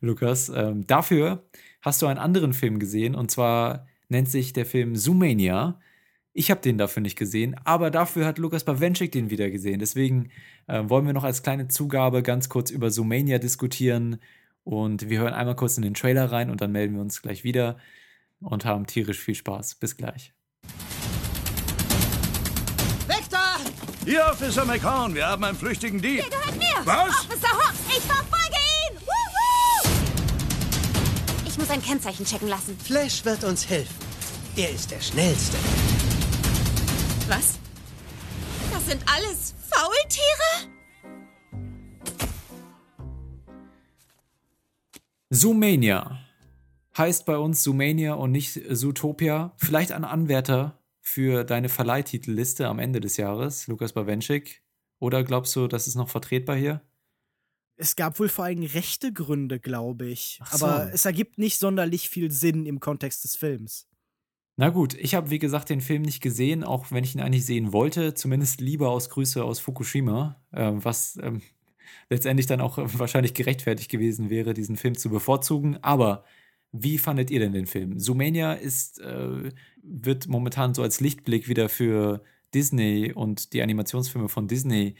Lukas, 0.00 0.48
ähm, 0.48 0.86
dafür 0.86 1.48
hast 1.80 2.02
du 2.02 2.06
einen 2.06 2.18
anderen 2.18 2.52
Film 2.52 2.78
gesehen 2.78 3.14
und 3.14 3.30
zwar 3.30 3.86
nennt 4.08 4.28
sich 4.28 4.52
der 4.52 4.66
Film 4.66 4.96
Zoomania. 4.96 5.80
Ich 6.32 6.50
habe 6.50 6.60
den 6.60 6.78
dafür 6.78 7.02
nicht 7.02 7.18
gesehen, 7.18 7.56
aber 7.64 7.90
dafür 7.90 8.26
hat 8.26 8.38
Lukas 8.38 8.64
Bawenschik 8.64 9.12
den 9.12 9.30
wieder 9.30 9.50
gesehen. 9.50 9.80
Deswegen 9.80 10.30
äh, 10.66 10.82
wollen 10.86 11.06
wir 11.06 11.12
noch 11.12 11.24
als 11.24 11.42
kleine 11.42 11.68
Zugabe 11.68 12.22
ganz 12.22 12.48
kurz 12.48 12.70
über 12.70 12.90
Zoomania 12.90 13.38
diskutieren 13.38 14.18
und 14.64 15.08
wir 15.08 15.20
hören 15.20 15.34
einmal 15.34 15.56
kurz 15.56 15.76
in 15.76 15.82
den 15.82 15.94
Trailer 15.94 16.30
rein 16.30 16.50
und 16.50 16.60
dann 16.60 16.72
melden 16.72 16.94
wir 16.94 17.00
uns 17.00 17.22
gleich 17.22 17.44
wieder 17.44 17.78
und 18.40 18.64
haben 18.64 18.86
tierisch 18.86 19.18
viel 19.18 19.34
Spaß. 19.34 19.76
Bis 19.76 19.96
gleich. 19.96 20.32
Victor! 23.06 23.56
Hier, 24.04 24.26
Officer 24.30 24.64
McCown, 24.64 25.14
wir 25.14 25.26
haben 25.26 25.42
einen 25.44 25.56
flüchtigen 25.56 26.00
Dieb. 26.00 26.20
Der 26.20 26.30
gehört 26.30 26.58
mir! 26.58 26.86
Was? 26.86 27.08
Officer 27.08 27.48
Hawks, 27.48 27.80
ich 27.88 28.02
verfolge 28.04 28.27
ich 31.68 31.76
muss 31.76 31.84
ein 31.84 31.86
Kennzeichen 31.86 32.24
checken 32.24 32.48
lassen. 32.48 32.76
Flash 32.78 33.24
wird 33.24 33.44
uns 33.44 33.68
helfen. 33.68 33.94
Er 34.56 34.70
ist 34.70 34.90
der 34.90 35.00
Schnellste. 35.00 35.58
Was? 37.28 37.58
Das 38.72 38.86
sind 38.86 39.04
alles 39.06 39.54
Faultiere? 39.68 40.72
Zoomania 45.30 46.18
heißt 46.96 47.26
bei 47.26 47.36
uns 47.36 47.62
Zoomania 47.62 48.14
und 48.14 48.32
nicht 48.32 48.58
Zootopia. 48.74 49.52
Vielleicht 49.58 49.92
ein 49.92 50.04
Anwärter 50.04 50.82
für 51.02 51.44
deine 51.44 51.68
Verleihtitelliste 51.68 52.66
am 52.66 52.78
Ende 52.78 53.00
des 53.00 53.18
Jahres, 53.18 53.66
Lukas 53.66 53.92
Bawenschik. 53.92 54.62
Oder 55.00 55.22
glaubst 55.22 55.54
du, 55.54 55.66
das 55.66 55.86
ist 55.86 55.96
noch 55.96 56.08
vertretbar 56.08 56.56
hier? 56.56 56.80
Es 57.80 57.96
gab 57.96 58.18
wohl 58.18 58.28
vor 58.28 58.44
allem 58.44 58.62
rechte 58.62 59.12
Gründe, 59.12 59.60
glaube 59.60 60.06
ich. 60.06 60.40
So. 60.52 60.66
Aber 60.66 60.92
es 60.92 61.04
ergibt 61.04 61.38
nicht 61.38 61.58
sonderlich 61.58 62.08
viel 62.08 62.30
Sinn 62.30 62.66
im 62.66 62.80
Kontext 62.80 63.24
des 63.24 63.36
Films. 63.36 63.86
Na 64.56 64.70
gut, 64.70 64.94
ich 64.94 65.14
habe 65.14 65.30
wie 65.30 65.38
gesagt 65.38 65.70
den 65.70 65.80
Film 65.80 66.02
nicht 66.02 66.20
gesehen, 66.20 66.64
auch 66.64 66.90
wenn 66.90 67.04
ich 67.04 67.14
ihn 67.14 67.20
eigentlich 67.20 67.46
sehen 67.46 67.72
wollte. 67.72 68.14
Zumindest 68.14 68.60
lieber 68.60 68.90
aus 68.90 69.08
Grüße 69.08 69.44
aus 69.44 69.60
Fukushima, 69.60 70.42
äh, 70.50 70.72
was 70.74 71.16
ähm, 71.22 71.40
letztendlich 72.10 72.46
dann 72.46 72.60
auch 72.60 72.78
äh, 72.78 72.98
wahrscheinlich 72.98 73.34
gerechtfertigt 73.34 73.88
gewesen 73.88 74.30
wäre, 74.30 74.54
diesen 74.54 74.76
Film 74.76 74.96
zu 74.96 75.10
bevorzugen. 75.10 75.78
Aber 75.82 76.24
wie 76.72 76.98
fandet 76.98 77.30
ihr 77.30 77.38
denn 77.38 77.52
den 77.52 77.66
Film? 77.66 78.00
Zoomania 78.00 78.54
ist, 78.54 79.00
äh, 79.00 79.52
wird 79.82 80.26
momentan 80.26 80.74
so 80.74 80.82
als 80.82 80.98
Lichtblick 80.98 81.48
wieder 81.48 81.68
für 81.68 82.22
Disney 82.52 83.12
und 83.12 83.52
die 83.52 83.62
Animationsfilme 83.62 84.28
von 84.28 84.48
Disney 84.48 84.96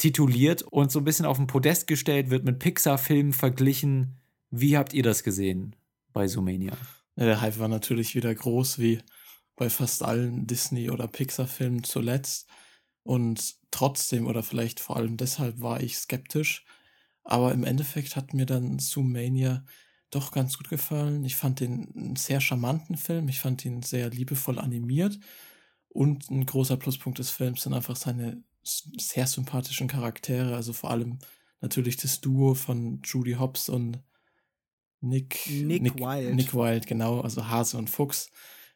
tituliert 0.00 0.62
und 0.62 0.90
so 0.90 0.98
ein 0.98 1.04
bisschen 1.04 1.26
auf 1.26 1.36
den 1.36 1.46
Podest 1.46 1.86
gestellt, 1.86 2.30
wird 2.30 2.44
mit 2.44 2.58
Pixar-Filmen 2.58 3.34
verglichen. 3.34 4.18
Wie 4.50 4.76
habt 4.76 4.94
ihr 4.94 5.02
das 5.02 5.22
gesehen 5.22 5.76
bei 6.12 6.26
Zoomania? 6.26 6.72
Ja, 7.16 7.26
der 7.26 7.40
Hype 7.42 7.58
war 7.58 7.68
natürlich 7.68 8.14
wieder 8.14 8.34
groß, 8.34 8.78
wie 8.78 9.02
bei 9.56 9.68
fast 9.68 10.02
allen 10.02 10.46
Disney- 10.46 10.90
oder 10.90 11.06
Pixar-Filmen 11.06 11.84
zuletzt. 11.84 12.48
Und 13.02 13.56
trotzdem 13.70 14.26
oder 14.26 14.42
vielleicht 14.42 14.80
vor 14.80 14.96
allem 14.96 15.18
deshalb 15.18 15.60
war 15.60 15.82
ich 15.82 15.98
skeptisch. 15.98 16.64
Aber 17.22 17.52
im 17.52 17.64
Endeffekt 17.64 18.16
hat 18.16 18.32
mir 18.32 18.46
dann 18.46 18.78
Zoomania 18.78 19.64
doch 20.10 20.32
ganz 20.32 20.56
gut 20.56 20.70
gefallen. 20.70 21.26
Ich 21.26 21.36
fand 21.36 21.60
den 21.60 21.92
einen 21.94 22.16
sehr 22.16 22.40
charmanten 22.40 22.96
Film. 22.96 23.28
Ich 23.28 23.40
fand 23.40 23.66
ihn 23.66 23.82
sehr 23.82 24.08
liebevoll 24.08 24.58
animiert. 24.58 25.18
Und 25.90 26.30
ein 26.30 26.46
großer 26.46 26.78
Pluspunkt 26.78 27.18
des 27.18 27.30
Films 27.30 27.62
sind 27.62 27.74
einfach 27.74 27.96
seine 27.96 28.42
sehr 28.98 29.26
sympathischen 29.26 29.88
Charaktere. 29.88 30.54
Also 30.54 30.72
vor 30.72 30.90
allem 30.90 31.18
natürlich 31.60 31.96
das 31.96 32.20
Duo 32.20 32.54
von 32.54 33.00
Judy 33.04 33.32
Hobbs 33.32 33.68
und 33.68 34.02
Nick, 35.00 35.46
Nick, 35.48 35.82
Nick 35.82 35.98
Wilde. 35.98 36.34
Nick 36.34 36.54
Wilde, 36.54 36.86
genau, 36.86 37.20
also 37.20 37.48
Hase 37.48 37.78
und 37.78 37.88
Fuchs, 37.88 38.30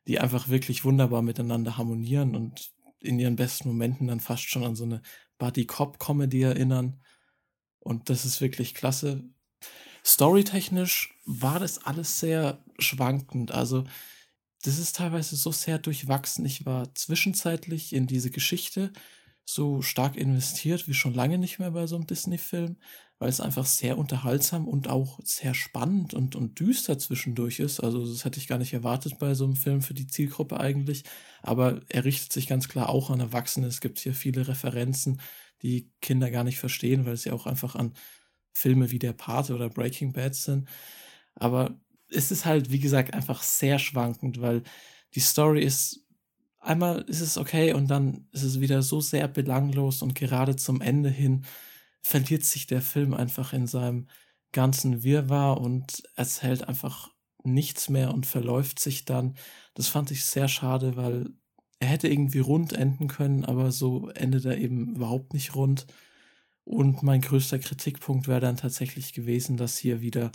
die 0.07 0.18
einfach 0.18 0.49
wirklich 0.49 0.84
wunderbar 0.84 1.22
miteinander 1.22 1.76
harmonieren 1.76 2.34
und 2.34 2.72
in 3.01 3.18
ihren 3.18 3.36
besten 3.36 3.68
Momenten 3.68 4.07
dann 4.07 4.20
fast 4.20 4.49
schon 4.49 4.64
an 4.64 4.74
so 4.74 4.84
eine 4.84 5.03
Buddy-Cop-Comedy 5.38 6.42
erinnern. 6.42 7.01
Und 7.80 8.09
das 8.09 8.24
ist 8.24 8.40
wirklich 8.40 8.74
klasse. 8.74 9.24
Storytechnisch 10.05 11.18
war 11.26 11.61
das 11.61 11.84
alles 11.84 12.18
sehr 12.18 12.64
schwankend. 12.78 13.53
Also, 13.53 13.84
das 14.62 14.78
ist 14.78 14.97
teilweise 14.97 15.36
so 15.36 15.53
sehr 15.53 15.78
durchwachsen. 15.78 16.47
Ich 16.47 16.64
war 16.64 16.95
zwischenzeitlich 16.95 17.92
in 17.92 18.07
diese 18.07 18.30
Geschichte 18.30 18.92
so 19.45 19.82
stark 19.82 20.16
investiert 20.16 20.88
wie 20.88 20.95
schon 20.95 21.14
lange 21.14 21.38
nicht 21.38 21.59
mehr 21.59 21.70
bei 21.72 21.86
so 21.86 21.97
einem 21.97 22.07
Disney-Film, 22.07 22.76
weil 23.18 23.28
es 23.28 23.40
einfach 23.40 23.66
sehr 23.66 23.99
unterhaltsam 23.99 24.66
und 24.66 24.88
auch 24.88 25.20
sehr 25.22 25.55
spannend 25.55 26.14
und, 26.14 26.34
und 26.34 26.59
düster 26.61 26.99
zwischendurch 26.99 27.61
ist. 27.61 27.80
Also 27.80 28.07
das 28.07 28.24
hätte 28.24 28.38
ich 28.38 28.49
gar 28.49 28.59
nicht 28.59 28.72
erwartet 28.72 29.18
bei 29.18 29.34
so 29.34 29.45
einem 29.45 29.57
Film 29.57 29.82
für 29.82 29.95
die 29.95 30.07
Zielgruppe 30.07 30.59
eigentlich. 30.59 31.05
Aber 31.42 31.80
er 31.88 32.05
richtet 32.05 32.32
sich 32.32 32.47
ganz 32.47 32.68
klar 32.68 32.88
auch 32.88 33.11
an 33.11 33.20
Erwachsene. 33.20 33.66
Es 33.66 33.80
gibt 33.80 33.99
hier 33.99 34.14
viele 34.14 34.49
Referenzen, 34.49 35.20
die 35.62 35.90
Kinder 36.01 36.30
gar 36.30 36.45
nicht 36.45 36.59
verstehen, 36.59 37.07
weil 37.07 37.16
sie 37.16 37.30
auch 37.30 37.47
einfach 37.47 37.74
an 37.76 37.95
Filme 38.55 38.90
wie 38.90 38.99
Der 38.99 39.12
Pate 39.12 39.55
oder 39.55 39.68
Breaking 39.68 40.12
Bad 40.12 40.34
sind. 40.34 40.68
Aber 41.34 41.78
es 42.09 42.30
ist 42.30 42.45
halt, 42.45 42.70
wie 42.70 42.80
gesagt, 42.80 43.14
einfach 43.14 43.42
sehr 43.42 43.78
schwankend, 43.78 44.40
weil 44.40 44.62
die 45.14 45.20
Story 45.20 45.62
ist 45.62 46.04
einmal 46.65 47.03
ist 47.03 47.21
es 47.21 47.39
okay 47.39 47.73
und 47.73 47.89
dann 47.89 48.29
ist 48.33 48.43
es 48.43 48.61
wieder 48.61 48.83
so 48.83 49.01
sehr 49.01 49.29
belanglos 49.29 50.03
und 50.03 50.15
gerade 50.15 50.57
zum 50.57 50.81
Ende 50.81 51.11
hin 51.11 51.45
verliert 52.03 52.45
sich 52.45 52.67
der 52.67 52.83
Film 52.83 53.15
einfach 53.15 53.53
in 53.53 53.67
seinem 53.67 54.09
ganzen 54.53 55.03
Wirrwarr 55.03 55.61
und 55.61 56.03
erzählt 56.17 56.69
einfach 56.69 57.11
nichts 57.45 57.89
mehr 57.89 58.12
und 58.15 58.27
verläuft 58.27 58.79
sich 58.81 59.05
dann. 59.05 59.37
Das 59.75 59.89
fand 59.89 60.11
ich 60.11 60.25
sehr 60.25 60.49
schade, 60.49 60.97
weil 60.97 61.31
er 61.81 61.89
hätte 61.89 62.09
irgendwie 62.09 62.39
rund 62.41 62.73
enden 62.73 63.09
können, 63.09 63.45
aber 63.45 63.73
so 63.73 64.09
endet 64.11 64.45
er 64.47 64.59
eben 64.59 64.95
überhaupt 64.97 65.35
nicht 65.35 65.55
rund. 65.55 65.87
Und 66.65 67.03
mein 67.03 67.21
größter 67.21 67.59
Kritikpunkt 67.59 68.29
wäre 68.29 68.41
dann 68.41 68.57
tatsächlich 68.57 69.12
gewesen, 69.12 69.57
dass 69.59 69.77
hier 69.77 70.01
wieder, 70.01 70.33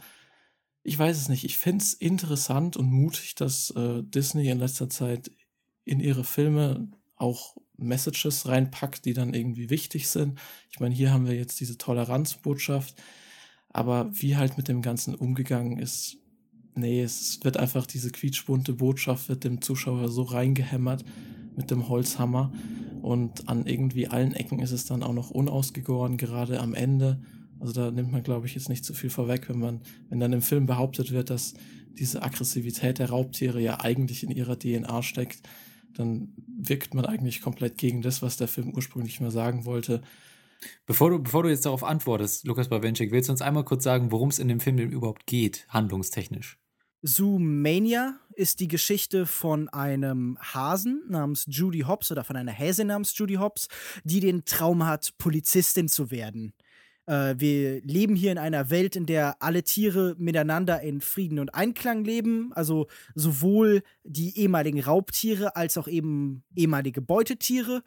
ich 0.83 0.97
weiß 0.97 1.17
es 1.17 1.29
nicht, 1.29 1.43
ich 1.45 1.57
finde 1.57 1.83
es 1.83 1.93
interessant 1.93 2.77
und 2.77 2.91
mutig, 2.91 3.35
dass 3.35 3.71
äh, 3.71 4.03
Disney 4.03 4.49
in 4.49 4.59
letzter 4.59 4.89
Zeit 4.89 5.31
in 5.89 5.99
ihre 5.99 6.23
Filme 6.23 6.87
auch 7.15 7.57
Messages 7.77 8.47
reinpackt, 8.47 9.05
die 9.05 9.13
dann 9.13 9.33
irgendwie 9.33 9.69
wichtig 9.69 10.07
sind. 10.07 10.39
Ich 10.71 10.79
meine, 10.79 10.93
hier 10.93 11.11
haben 11.11 11.27
wir 11.27 11.35
jetzt 11.35 11.59
diese 11.59 11.77
Toleranzbotschaft, 11.77 12.95
aber 13.69 14.09
wie 14.13 14.37
halt 14.37 14.57
mit 14.57 14.67
dem 14.67 14.81
Ganzen 14.81 15.15
umgegangen 15.15 15.79
ist, 15.79 16.17
nee, 16.75 17.01
es 17.01 17.39
wird 17.43 17.57
einfach 17.57 17.87
diese 17.87 18.11
quietschbunte 18.11 18.73
Botschaft 18.73 19.29
wird 19.29 19.43
dem 19.43 19.61
Zuschauer 19.61 20.09
so 20.09 20.23
reingehämmert 20.23 21.03
mit 21.55 21.71
dem 21.71 21.89
Holzhammer 21.89 22.53
und 23.01 23.49
an 23.49 23.65
irgendwie 23.65 24.07
allen 24.07 24.33
Ecken 24.33 24.59
ist 24.59 24.71
es 24.71 24.85
dann 24.85 25.01
auch 25.01 25.13
noch 25.13 25.31
unausgegoren, 25.31 26.17
gerade 26.17 26.59
am 26.59 26.75
Ende. 26.75 27.21
Also 27.59 27.73
da 27.73 27.91
nimmt 27.91 28.11
man, 28.11 28.23
glaube 28.23 28.45
ich, 28.45 28.55
jetzt 28.55 28.69
nicht 28.69 28.85
zu 28.85 28.93
viel 28.93 29.09
vorweg, 29.09 29.49
wenn 29.49 29.59
man, 29.59 29.81
wenn 30.09 30.19
dann 30.19 30.33
im 30.33 30.41
Film 30.41 30.65
behauptet 30.65 31.11
wird, 31.11 31.29
dass 31.29 31.55
diese 31.97 32.21
Aggressivität 32.21 32.99
der 32.99 33.09
Raubtiere 33.09 33.59
ja 33.59 33.79
eigentlich 33.81 34.23
in 34.23 34.31
ihrer 34.31 34.57
DNA 34.57 35.01
steckt 35.01 35.41
dann 35.93 36.33
wirkt 36.47 36.93
man 36.93 37.05
eigentlich 37.05 37.41
komplett 37.41 37.77
gegen 37.77 38.01
das, 38.01 38.21
was 38.21 38.37
der 38.37 38.47
Film 38.47 38.73
ursprünglich 38.73 39.19
mal 39.21 39.31
sagen 39.31 39.65
wollte. 39.65 40.01
Bevor 40.85 41.09
du, 41.09 41.19
bevor 41.19 41.43
du 41.43 41.49
jetzt 41.49 41.65
darauf 41.65 41.83
antwortest, 41.83 42.45
Lukas 42.45 42.69
Bawenschik, 42.69 43.11
willst 43.11 43.29
du 43.29 43.33
uns 43.33 43.41
einmal 43.41 43.63
kurz 43.63 43.83
sagen, 43.83 44.11
worum 44.11 44.29
es 44.29 44.39
in 44.39 44.47
dem 44.47 44.59
Film 44.59 44.77
denn 44.77 44.91
überhaupt 44.91 45.25
geht, 45.25 45.65
handlungstechnisch? 45.69 46.57
Zoomania 47.01 48.19
ist 48.35 48.59
die 48.59 48.67
Geschichte 48.67 49.25
von 49.25 49.69
einem 49.69 50.37
Hasen 50.41 51.01
namens 51.07 51.45
Judy 51.47 51.81
Hobbs 51.81 52.11
oder 52.11 52.25
von 52.25 52.35
einer 52.35 52.51
Häsin 52.51 52.87
namens 52.87 53.17
Judy 53.17 53.35
Hobbs, 53.35 53.69
die 54.03 54.19
den 54.19 54.43
Traum 54.43 54.85
hat, 54.85 55.17
Polizistin 55.17 55.87
zu 55.87 56.11
werden. 56.11 56.53
Äh, 57.09 57.39
wir 57.39 57.81
leben 57.81 58.15
hier 58.15 58.31
in 58.31 58.37
einer 58.37 58.69
Welt, 58.69 58.95
in 58.95 59.07
der 59.07 59.41
alle 59.41 59.63
Tiere 59.63 60.15
miteinander 60.19 60.81
in 60.81 61.01
Frieden 61.01 61.39
und 61.39 61.55
Einklang 61.55 62.03
leben. 62.03 62.51
Also 62.53 62.87
sowohl 63.15 63.81
die 64.03 64.37
ehemaligen 64.37 64.79
Raubtiere 64.79 65.55
als 65.55 65.77
auch 65.77 65.87
eben 65.87 66.43
ehemalige 66.55 67.01
Beutetiere. 67.01 67.81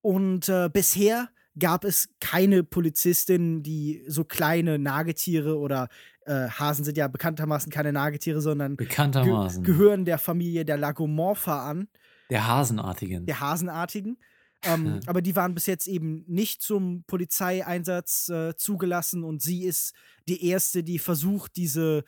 Und 0.00 0.48
äh, 0.48 0.70
bisher 0.72 1.28
gab 1.58 1.84
es 1.84 2.08
keine 2.18 2.64
Polizistin, 2.64 3.62
die 3.62 4.02
so 4.08 4.24
kleine 4.24 4.78
Nagetiere 4.78 5.58
oder 5.58 5.88
äh, 6.24 6.48
Hasen 6.48 6.86
sind 6.86 6.96
ja 6.96 7.08
bekanntermaßen 7.08 7.70
keine 7.70 7.92
Nagetiere, 7.92 8.40
sondern 8.40 8.76
bekanntermaßen. 8.76 9.62
Ge 9.62 9.74
gehören 9.74 10.06
der 10.06 10.16
Familie 10.16 10.64
der 10.64 10.78
Lagomorpha 10.78 11.68
an. 11.68 11.88
Der 12.30 12.46
Hasenartigen. 12.46 13.26
Der 13.26 13.40
Hasenartigen. 13.40 14.16
Ähm, 14.64 15.00
aber 15.06 15.22
die 15.22 15.34
waren 15.34 15.54
bis 15.54 15.66
jetzt 15.66 15.88
eben 15.88 16.24
nicht 16.28 16.62
zum 16.62 17.04
Polizeieinsatz 17.06 18.28
äh, 18.28 18.56
zugelassen 18.56 19.24
und 19.24 19.42
sie 19.42 19.64
ist 19.64 19.92
die 20.28 20.46
erste, 20.46 20.84
die 20.84 20.98
versucht, 20.98 21.56
diese 21.56 22.04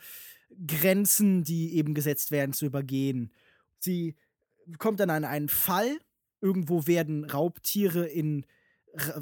Grenzen, 0.65 1.43
die 1.43 1.75
eben 1.75 1.93
gesetzt 1.93 2.31
werden, 2.31 2.53
zu 2.53 2.65
übergehen. 2.65 3.31
Sie 3.79 4.15
kommt 4.77 4.99
dann 4.99 5.09
an 5.09 5.25
einen 5.25 5.49
Fall. 5.49 5.99
Irgendwo 6.41 6.87
werden 6.87 7.25
Raubtiere 7.25 8.05
in 8.05 8.45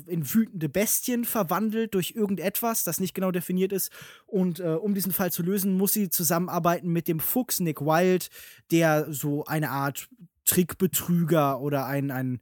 in 0.05 0.31
wütende 0.31 0.69
Bestien 0.69 1.25
verwandelt 1.25 1.93
durch 1.93 2.13
irgendetwas, 2.15 2.83
das 2.83 2.99
nicht 2.99 3.13
genau 3.13 3.31
definiert 3.31 3.71
ist. 3.71 3.91
Und 4.27 4.59
äh, 4.59 4.63
um 4.63 4.93
diesen 4.93 5.13
Fall 5.13 5.31
zu 5.31 5.43
lösen, 5.43 5.73
muss 5.73 5.93
sie 5.93 6.09
zusammenarbeiten 6.09 6.89
mit 6.89 7.07
dem 7.07 7.19
Fuchs 7.19 7.59
Nick 7.59 7.81
Wild, 7.81 8.29
der 8.71 9.11
so 9.11 9.45
eine 9.45 9.71
Art 9.71 10.09
Trickbetrüger 10.45 11.59
oder 11.59 11.85
ein, 11.85 12.11
ein 12.11 12.39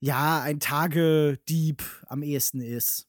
ja, 0.00 0.42
ein 0.42 0.60
Tagedieb 0.60 1.82
am 2.06 2.22
ehesten 2.22 2.60
ist. 2.60 3.08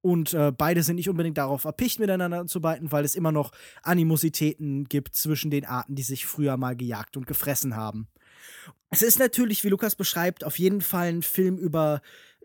Und 0.00 0.34
äh, 0.34 0.50
beide 0.50 0.82
sind 0.82 0.96
nicht 0.96 1.08
unbedingt 1.08 1.38
darauf 1.38 1.64
erpicht, 1.64 2.00
miteinander 2.00 2.46
zu 2.46 2.60
beiten, 2.60 2.90
weil 2.90 3.04
es 3.04 3.14
immer 3.14 3.30
noch 3.30 3.52
Animositäten 3.82 4.84
gibt 4.84 5.14
zwischen 5.14 5.50
den 5.50 5.64
Arten, 5.64 5.94
die 5.94 6.02
sich 6.02 6.26
früher 6.26 6.56
mal 6.56 6.74
gejagt 6.74 7.16
und 7.16 7.26
gefressen 7.26 7.76
haben. 7.76 8.08
Es 8.90 9.02
ist 9.02 9.20
natürlich, 9.20 9.62
wie 9.62 9.68
Lukas 9.68 9.94
beschreibt, 9.94 10.44
auf 10.44 10.58
jeden 10.58 10.80
Fall 10.80 11.08
ein 11.08 11.22
Film 11.22 11.56
über 11.56 12.02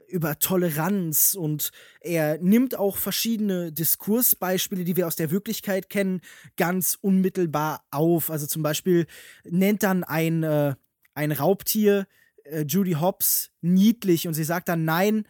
über 0.08 0.40
Toleranz 0.40 1.36
und 1.38 1.72
er 2.00 2.38
nimmt 2.38 2.78
auch 2.78 2.98
verschiedene 2.98 3.72
Diskursbeispiele, 3.74 4.86
die 4.86 4.96
wir 4.96 5.06
aus 5.06 5.18
der 5.18 5.32
Wirklichkeit 5.32 5.90
kennen, 5.90 6.22
ganz 6.56 6.98
unmittelbar 7.02 7.86
auf. 7.92 8.32
Also 8.32 8.48
zum 8.48 8.64
Beispiel 8.64 9.06
nennt 9.44 9.84
dann 9.84 10.06
ein, 10.06 10.44
äh, 10.44 10.76
ein 11.14 11.34
Raubtier 11.34 12.08
äh, 12.52 12.66
Judy 12.68 12.94
Hobbs 12.94 13.52
niedlich 13.62 14.28
und 14.28 14.34
sie 14.34 14.44
sagt 14.44 14.70
dann, 14.70 14.86
nein, 14.86 15.26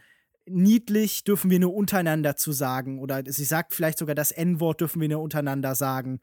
niedlich 0.50 1.24
dürfen 1.24 1.50
wir 1.50 1.58
nur 1.58 1.74
untereinander 1.74 2.36
zu 2.36 2.52
sagen. 2.52 2.98
Oder 2.98 3.22
sie 3.26 3.44
sagt 3.44 3.74
vielleicht 3.74 3.98
sogar, 3.98 4.14
das 4.14 4.30
N-Wort 4.30 4.80
dürfen 4.80 5.00
wir 5.00 5.08
nur 5.08 5.22
untereinander 5.22 5.74
sagen. 5.74 6.20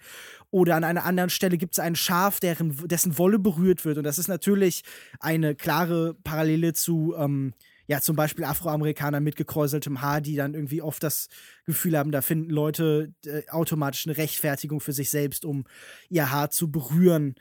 Oder 0.52 0.76
an 0.76 0.84
einer 0.84 1.06
anderen 1.06 1.30
Stelle 1.30 1.58
gibt 1.58 1.74
es 1.74 1.80
ein 1.80 1.96
Schaf, 1.96 2.40
deren, 2.40 2.76
dessen 2.88 3.18
Wolle 3.18 3.40
berührt 3.40 3.86
wird. 3.86 3.98
Und 3.98 4.04
das 4.04 4.18
ist 4.18 4.28
natürlich 4.28 4.84
eine 5.20 5.56
klare 5.56 6.16
Parallele 6.24 6.74
zu, 6.74 7.16
ähm, 7.18 7.54
ja, 7.88 8.02
zum 8.02 8.16
Beispiel 8.16 8.46
Afroamerikaner 8.46 9.20
mit 9.20 9.36
gekräuseltem 9.36 10.02
Haar, 10.02 10.22
die 10.22 10.36
dann 10.36 10.56
irgendwie 10.56 10.82
oft 10.82 11.04
das 11.04 11.30
Gefühl 11.66 11.98
haben, 11.98 12.12
da 12.12 12.22
finden 12.22 12.50
Leute 12.50 13.14
äh, 13.26 13.44
automatisch 13.50 14.08
eine 14.08 14.18
Rechtfertigung 14.18 14.80
für 14.80 14.94
sich 14.94 15.10
selbst, 15.10 15.46
um 15.46 15.66
ihr 16.10 16.32
Haar 16.32 16.50
zu 16.50 16.72
berühren. 16.72 17.36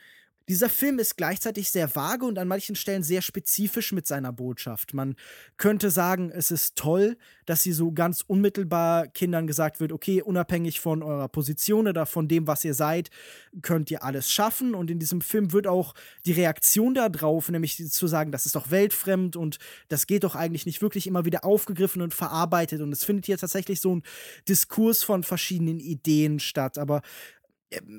Dieser 0.47 0.69
Film 0.69 0.99
ist 0.99 1.17
gleichzeitig 1.17 1.71
sehr 1.71 1.95
vage 1.95 2.25
und 2.25 2.37
an 2.37 2.47
manchen 2.47 2.75
Stellen 2.75 3.01
sehr 3.01 3.23
spezifisch 3.23 3.91
mit 3.91 4.05
seiner 4.05 4.31
Botschaft. 4.31 4.93
Man 4.93 5.15
könnte 5.57 5.89
sagen, 5.89 6.29
es 6.29 6.51
ist 6.51 6.75
toll, 6.75 7.17
dass 7.45 7.63
sie 7.63 7.71
so 7.71 7.91
ganz 7.91 8.23
unmittelbar 8.25 9.07
Kindern 9.07 9.47
gesagt 9.47 9.79
wird, 9.79 9.91
okay, 9.91 10.21
unabhängig 10.21 10.79
von 10.79 11.01
eurer 11.01 11.29
Position 11.29 11.87
oder 11.87 12.05
von 12.05 12.27
dem, 12.27 12.45
was 12.45 12.63
ihr 12.63 12.75
seid, 12.75 13.09
könnt 13.63 13.89
ihr 13.89 14.03
alles 14.03 14.31
schaffen. 14.31 14.75
Und 14.75 14.91
in 14.91 14.99
diesem 14.99 15.21
Film 15.21 15.51
wird 15.51 15.65
auch 15.65 15.95
die 16.25 16.33
Reaktion 16.33 16.93
darauf, 16.93 17.49
nämlich 17.49 17.77
zu 17.91 18.07
sagen, 18.07 18.31
das 18.31 18.45
ist 18.45 18.55
doch 18.55 18.69
weltfremd 18.69 19.35
und 19.35 19.57
das 19.87 20.05
geht 20.05 20.23
doch 20.23 20.35
eigentlich 20.35 20.67
nicht 20.67 20.81
wirklich 20.81 21.07
immer 21.07 21.25
wieder 21.25 21.43
aufgegriffen 21.43 22.03
und 22.03 22.13
verarbeitet. 22.13 22.81
Und 22.81 22.91
es 22.91 23.03
findet 23.03 23.25
hier 23.25 23.37
tatsächlich 23.37 23.81
so 23.81 23.95
ein 23.95 24.03
Diskurs 24.47 25.03
von 25.03 25.23
verschiedenen 25.23 25.79
Ideen 25.79 26.39
statt. 26.39 26.77
Aber 26.77 27.01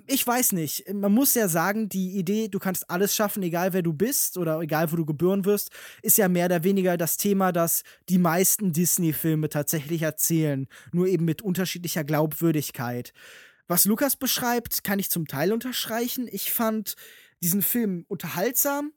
ich 0.06 0.26
weiß 0.26 0.52
nicht. 0.52 0.92
Man 0.92 1.12
muss 1.12 1.34
ja 1.34 1.48
sagen, 1.48 1.88
die 1.88 2.16
Idee, 2.18 2.48
du 2.48 2.58
kannst 2.58 2.90
alles 2.90 3.14
schaffen, 3.14 3.42
egal 3.42 3.72
wer 3.72 3.82
du 3.82 3.92
bist 3.92 4.36
oder 4.36 4.60
egal 4.60 4.90
wo 4.92 4.96
du 4.96 5.04
geboren 5.04 5.44
wirst, 5.44 5.70
ist 6.02 6.18
ja 6.18 6.28
mehr 6.28 6.46
oder 6.46 6.64
weniger 6.64 6.96
das 6.96 7.16
Thema, 7.16 7.52
das 7.52 7.82
die 8.08 8.18
meisten 8.18 8.72
Disney-Filme 8.72 9.48
tatsächlich 9.48 10.02
erzählen, 10.02 10.66
nur 10.92 11.06
eben 11.06 11.24
mit 11.24 11.42
unterschiedlicher 11.42 12.04
Glaubwürdigkeit. 12.04 13.12
Was 13.68 13.84
Lukas 13.84 14.16
beschreibt, 14.16 14.84
kann 14.84 14.98
ich 14.98 15.10
zum 15.10 15.26
Teil 15.26 15.52
unterstreichen. 15.52 16.28
Ich 16.30 16.52
fand 16.52 16.94
diesen 17.42 17.62
Film 17.62 18.04
unterhaltsam 18.08 18.92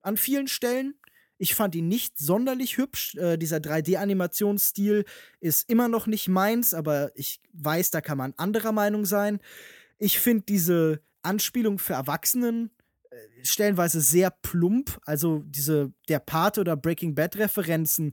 an 0.00 0.16
vielen 0.16 0.48
Stellen. 0.48 0.94
Ich 1.36 1.54
fand 1.54 1.74
ihn 1.74 1.88
nicht 1.88 2.18
sonderlich 2.18 2.76
hübsch. 2.78 3.16
Äh, 3.16 3.36
dieser 3.36 3.58
3D-Animationsstil 3.58 5.04
ist 5.40 5.68
immer 5.68 5.88
noch 5.88 6.06
nicht 6.06 6.28
meins, 6.28 6.74
aber 6.74 7.10
ich 7.16 7.40
weiß, 7.52 7.90
da 7.90 8.00
kann 8.00 8.18
man 8.18 8.34
anderer 8.36 8.72
Meinung 8.72 9.04
sein. 9.04 9.40
Ich 10.04 10.20
finde 10.20 10.44
diese 10.46 11.00
Anspielung 11.22 11.78
für 11.78 11.94
Erwachsenen 11.94 12.70
äh, 13.08 13.16
stellenweise 13.42 14.02
sehr 14.02 14.30
plump. 14.30 15.00
Also 15.06 15.42
diese 15.46 15.94
der 16.10 16.18
Pate 16.18 16.60
oder 16.60 16.76
Breaking 16.76 17.14
Bad 17.14 17.36
Referenzen 17.36 18.12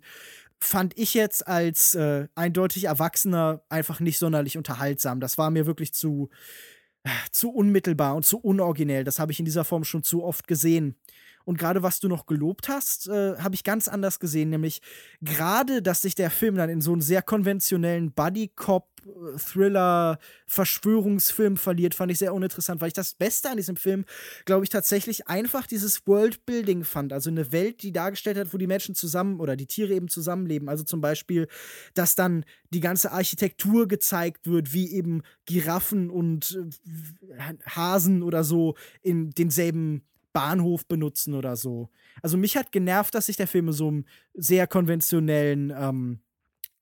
fand 0.57 0.97
ich 0.97 1.13
jetzt 1.13 1.45
als 1.45 1.93
äh, 1.95 2.29
eindeutig 2.33 2.85
Erwachsener 2.85 3.65
einfach 3.67 3.99
nicht 3.99 4.19
sonderlich 4.19 4.57
unterhaltsam. 4.57 5.19
Das 5.19 5.37
war 5.37 5.51
mir 5.51 5.65
wirklich 5.65 5.93
zu 5.93 6.29
äh, 7.03 7.09
zu 7.29 7.51
unmittelbar 7.51 8.15
und 8.15 8.25
zu 8.25 8.39
unoriginell. 8.39 9.03
Das 9.03 9.19
habe 9.19 9.33
ich 9.33 9.39
in 9.39 9.45
dieser 9.45 9.65
Form 9.65 9.83
schon 9.83 10.03
zu 10.03 10.23
oft 10.23 10.47
gesehen. 10.47 10.95
Und 11.45 11.57
gerade 11.57 11.83
was 11.83 11.99
du 11.99 12.07
noch 12.07 12.25
gelobt 12.25 12.69
hast, 12.69 13.07
äh, 13.07 13.37
habe 13.37 13.55
ich 13.55 13.63
ganz 13.63 13.87
anders 13.87 14.19
gesehen, 14.19 14.49
nämlich 14.49 14.81
gerade, 15.21 15.81
dass 15.81 16.01
sich 16.01 16.15
der 16.15 16.29
Film 16.29 16.55
dann 16.55 16.69
in 16.69 16.81
so 16.81 16.91
einen 16.91 17.01
sehr 17.01 17.21
konventionellen 17.21 18.11
Buddy-Cop, 18.11 18.87
Thriller, 19.37 20.19
Verschwörungsfilm 20.45 21.57
verliert, 21.57 21.95
fand 21.95 22.11
ich 22.11 22.19
sehr 22.19 22.33
uninteressant, 22.33 22.81
weil 22.81 22.89
ich 22.89 22.93
das 22.93 23.13
Beste 23.13 23.49
an 23.49 23.57
diesem 23.57 23.75
Film, 23.75 24.05
glaube 24.45 24.63
ich, 24.63 24.69
tatsächlich 24.69 25.27
einfach 25.27 25.65
dieses 25.65 26.05
Worldbuilding 26.05 26.83
fand. 26.83 27.13
Also 27.13 27.29
eine 27.29 27.51
Welt, 27.51 27.81
die 27.83 27.91
dargestellt 27.91 28.37
hat, 28.37 28.53
wo 28.53 28.57
die 28.57 28.67
Menschen 28.67 28.93
zusammen 28.93 29.39
oder 29.39 29.55
die 29.55 29.65
Tiere 29.65 29.93
eben 29.93 30.07
zusammenleben. 30.07 30.69
Also 30.69 30.83
zum 30.83 31.01
Beispiel, 31.01 31.47
dass 31.93 32.15
dann 32.15 32.45
die 32.69 32.79
ganze 32.79 33.11
Architektur 33.11 33.87
gezeigt 33.87 34.47
wird, 34.47 34.73
wie 34.73 34.91
eben 34.91 35.23
Giraffen 35.45 36.09
und 36.09 36.59
äh, 36.59 37.55
Hasen 37.65 38.23
oder 38.23 38.43
so 38.43 38.75
in 39.01 39.31
denselben 39.31 40.03
Bahnhof 40.33 40.85
benutzen 40.85 41.33
oder 41.33 41.55
so. 41.55 41.89
Also 42.21 42.37
mich 42.37 42.57
hat 42.57 42.71
genervt, 42.71 43.15
dass 43.15 43.25
sich 43.25 43.37
der 43.37 43.47
Film 43.47 43.71
so 43.71 43.87
einem 43.87 44.05
sehr 44.33 44.67
konventionellen 44.67 45.73
ähm, 45.75 46.19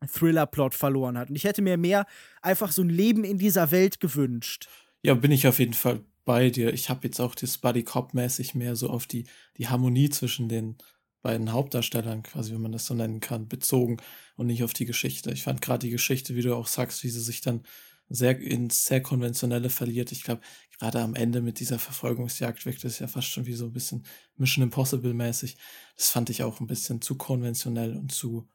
Thriller-Plot 0.07 0.73
verloren 0.73 1.17
hat. 1.17 1.29
Und 1.29 1.35
ich 1.35 1.43
hätte 1.43 1.61
mir 1.61 1.77
mehr 1.77 2.05
einfach 2.41 2.71
so 2.71 2.81
ein 2.81 2.89
Leben 2.89 3.23
in 3.23 3.37
dieser 3.37 3.71
Welt 3.71 3.99
gewünscht. 3.99 4.69
Ja, 5.03 5.13
bin 5.13 5.31
ich 5.31 5.47
auf 5.47 5.59
jeden 5.59 5.73
Fall 5.73 6.01
bei 6.25 6.49
dir. 6.49 6.73
Ich 6.73 6.89
habe 6.89 7.07
jetzt 7.07 7.19
auch 7.19 7.35
das 7.35 7.57
Buddy 7.57 7.83
Cop-mäßig 7.83 8.55
mehr 8.55 8.75
so 8.75 8.89
auf 8.89 9.07
die, 9.07 9.25
die 9.57 9.67
Harmonie 9.67 10.09
zwischen 10.09 10.47
den 10.47 10.77
beiden 11.21 11.51
Hauptdarstellern, 11.51 12.23
quasi, 12.23 12.53
wenn 12.53 12.61
man 12.61 12.71
das 12.71 12.85
so 12.85 12.93
nennen 12.93 13.19
kann, 13.19 13.47
bezogen 13.47 13.97
und 14.37 14.47
nicht 14.47 14.63
auf 14.63 14.73
die 14.73 14.85
Geschichte. 14.85 15.31
Ich 15.31 15.43
fand 15.43 15.61
gerade 15.61 15.79
die 15.79 15.89
Geschichte, 15.89 16.35
wie 16.35 16.41
du 16.41 16.55
auch 16.55 16.67
sagst, 16.67 17.03
wie 17.03 17.09
sie 17.09 17.19
sich 17.19 17.41
dann 17.41 17.63
sehr 18.09 18.39
ins 18.39 18.85
sehr 18.85 19.01
konventionelle 19.01 19.69
verliert. 19.69 20.11
Ich 20.11 20.23
glaube, 20.23 20.41
gerade 20.79 21.01
am 21.01 21.15
Ende 21.15 21.41
mit 21.41 21.59
dieser 21.59 21.79
Verfolgungsjagd 21.79 22.65
wirkt 22.65 22.83
es 22.85 22.99
ja 22.99 23.07
fast 23.07 23.27
schon 23.27 23.45
wie 23.45 23.53
so 23.53 23.65
ein 23.65 23.73
bisschen 23.73 24.05
Mission 24.35 24.63
Impossible 24.63 25.13
mäßig. 25.13 25.57
Das 25.95 26.09
fand 26.09 26.29
ich 26.29 26.43
auch 26.43 26.59
ein 26.59 26.67
bisschen 26.67 27.01
zu 27.01 27.15
konventionell 27.15 27.95
und 27.95 28.11
zu 28.11 28.47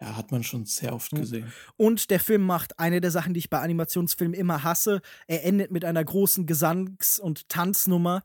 ja, 0.00 0.16
hat 0.16 0.32
man 0.32 0.42
schon 0.42 0.64
sehr 0.64 0.94
oft 0.94 1.10
gesehen. 1.10 1.52
Und 1.76 2.10
der 2.10 2.20
Film 2.20 2.42
macht 2.42 2.78
eine 2.78 3.02
der 3.02 3.10
Sachen, 3.10 3.34
die 3.34 3.38
ich 3.38 3.50
bei 3.50 3.60
Animationsfilmen 3.60 4.38
immer 4.38 4.64
hasse. 4.64 5.02
Er 5.26 5.44
endet 5.44 5.70
mit 5.70 5.84
einer 5.84 6.02
großen 6.02 6.46
Gesangs- 6.46 7.20
und 7.20 7.48
Tanznummer, 7.50 8.24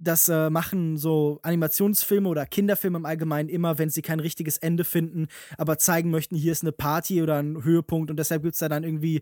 das 0.00 0.28
äh, 0.28 0.50
machen 0.50 0.96
so 0.96 1.40
Animationsfilme 1.42 2.28
oder 2.28 2.46
Kinderfilme 2.46 2.98
im 2.98 3.06
Allgemeinen 3.06 3.48
immer, 3.48 3.78
wenn 3.78 3.90
sie 3.90 4.02
kein 4.02 4.20
richtiges 4.20 4.58
Ende 4.58 4.84
finden, 4.84 5.26
aber 5.56 5.78
zeigen 5.78 6.10
möchten, 6.10 6.36
hier 6.36 6.52
ist 6.52 6.62
eine 6.62 6.72
Party 6.72 7.22
oder 7.22 7.38
ein 7.38 7.64
Höhepunkt 7.64 8.10
und 8.10 8.16
deshalb 8.18 8.42
gibt 8.42 8.54
es 8.54 8.60
da 8.60 8.68
dann 8.68 8.84
irgendwie 8.84 9.20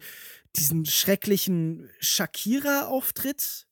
diesen 0.56 0.84
schrecklichen 0.84 1.88
Shakira-Auftritt. 2.00 3.66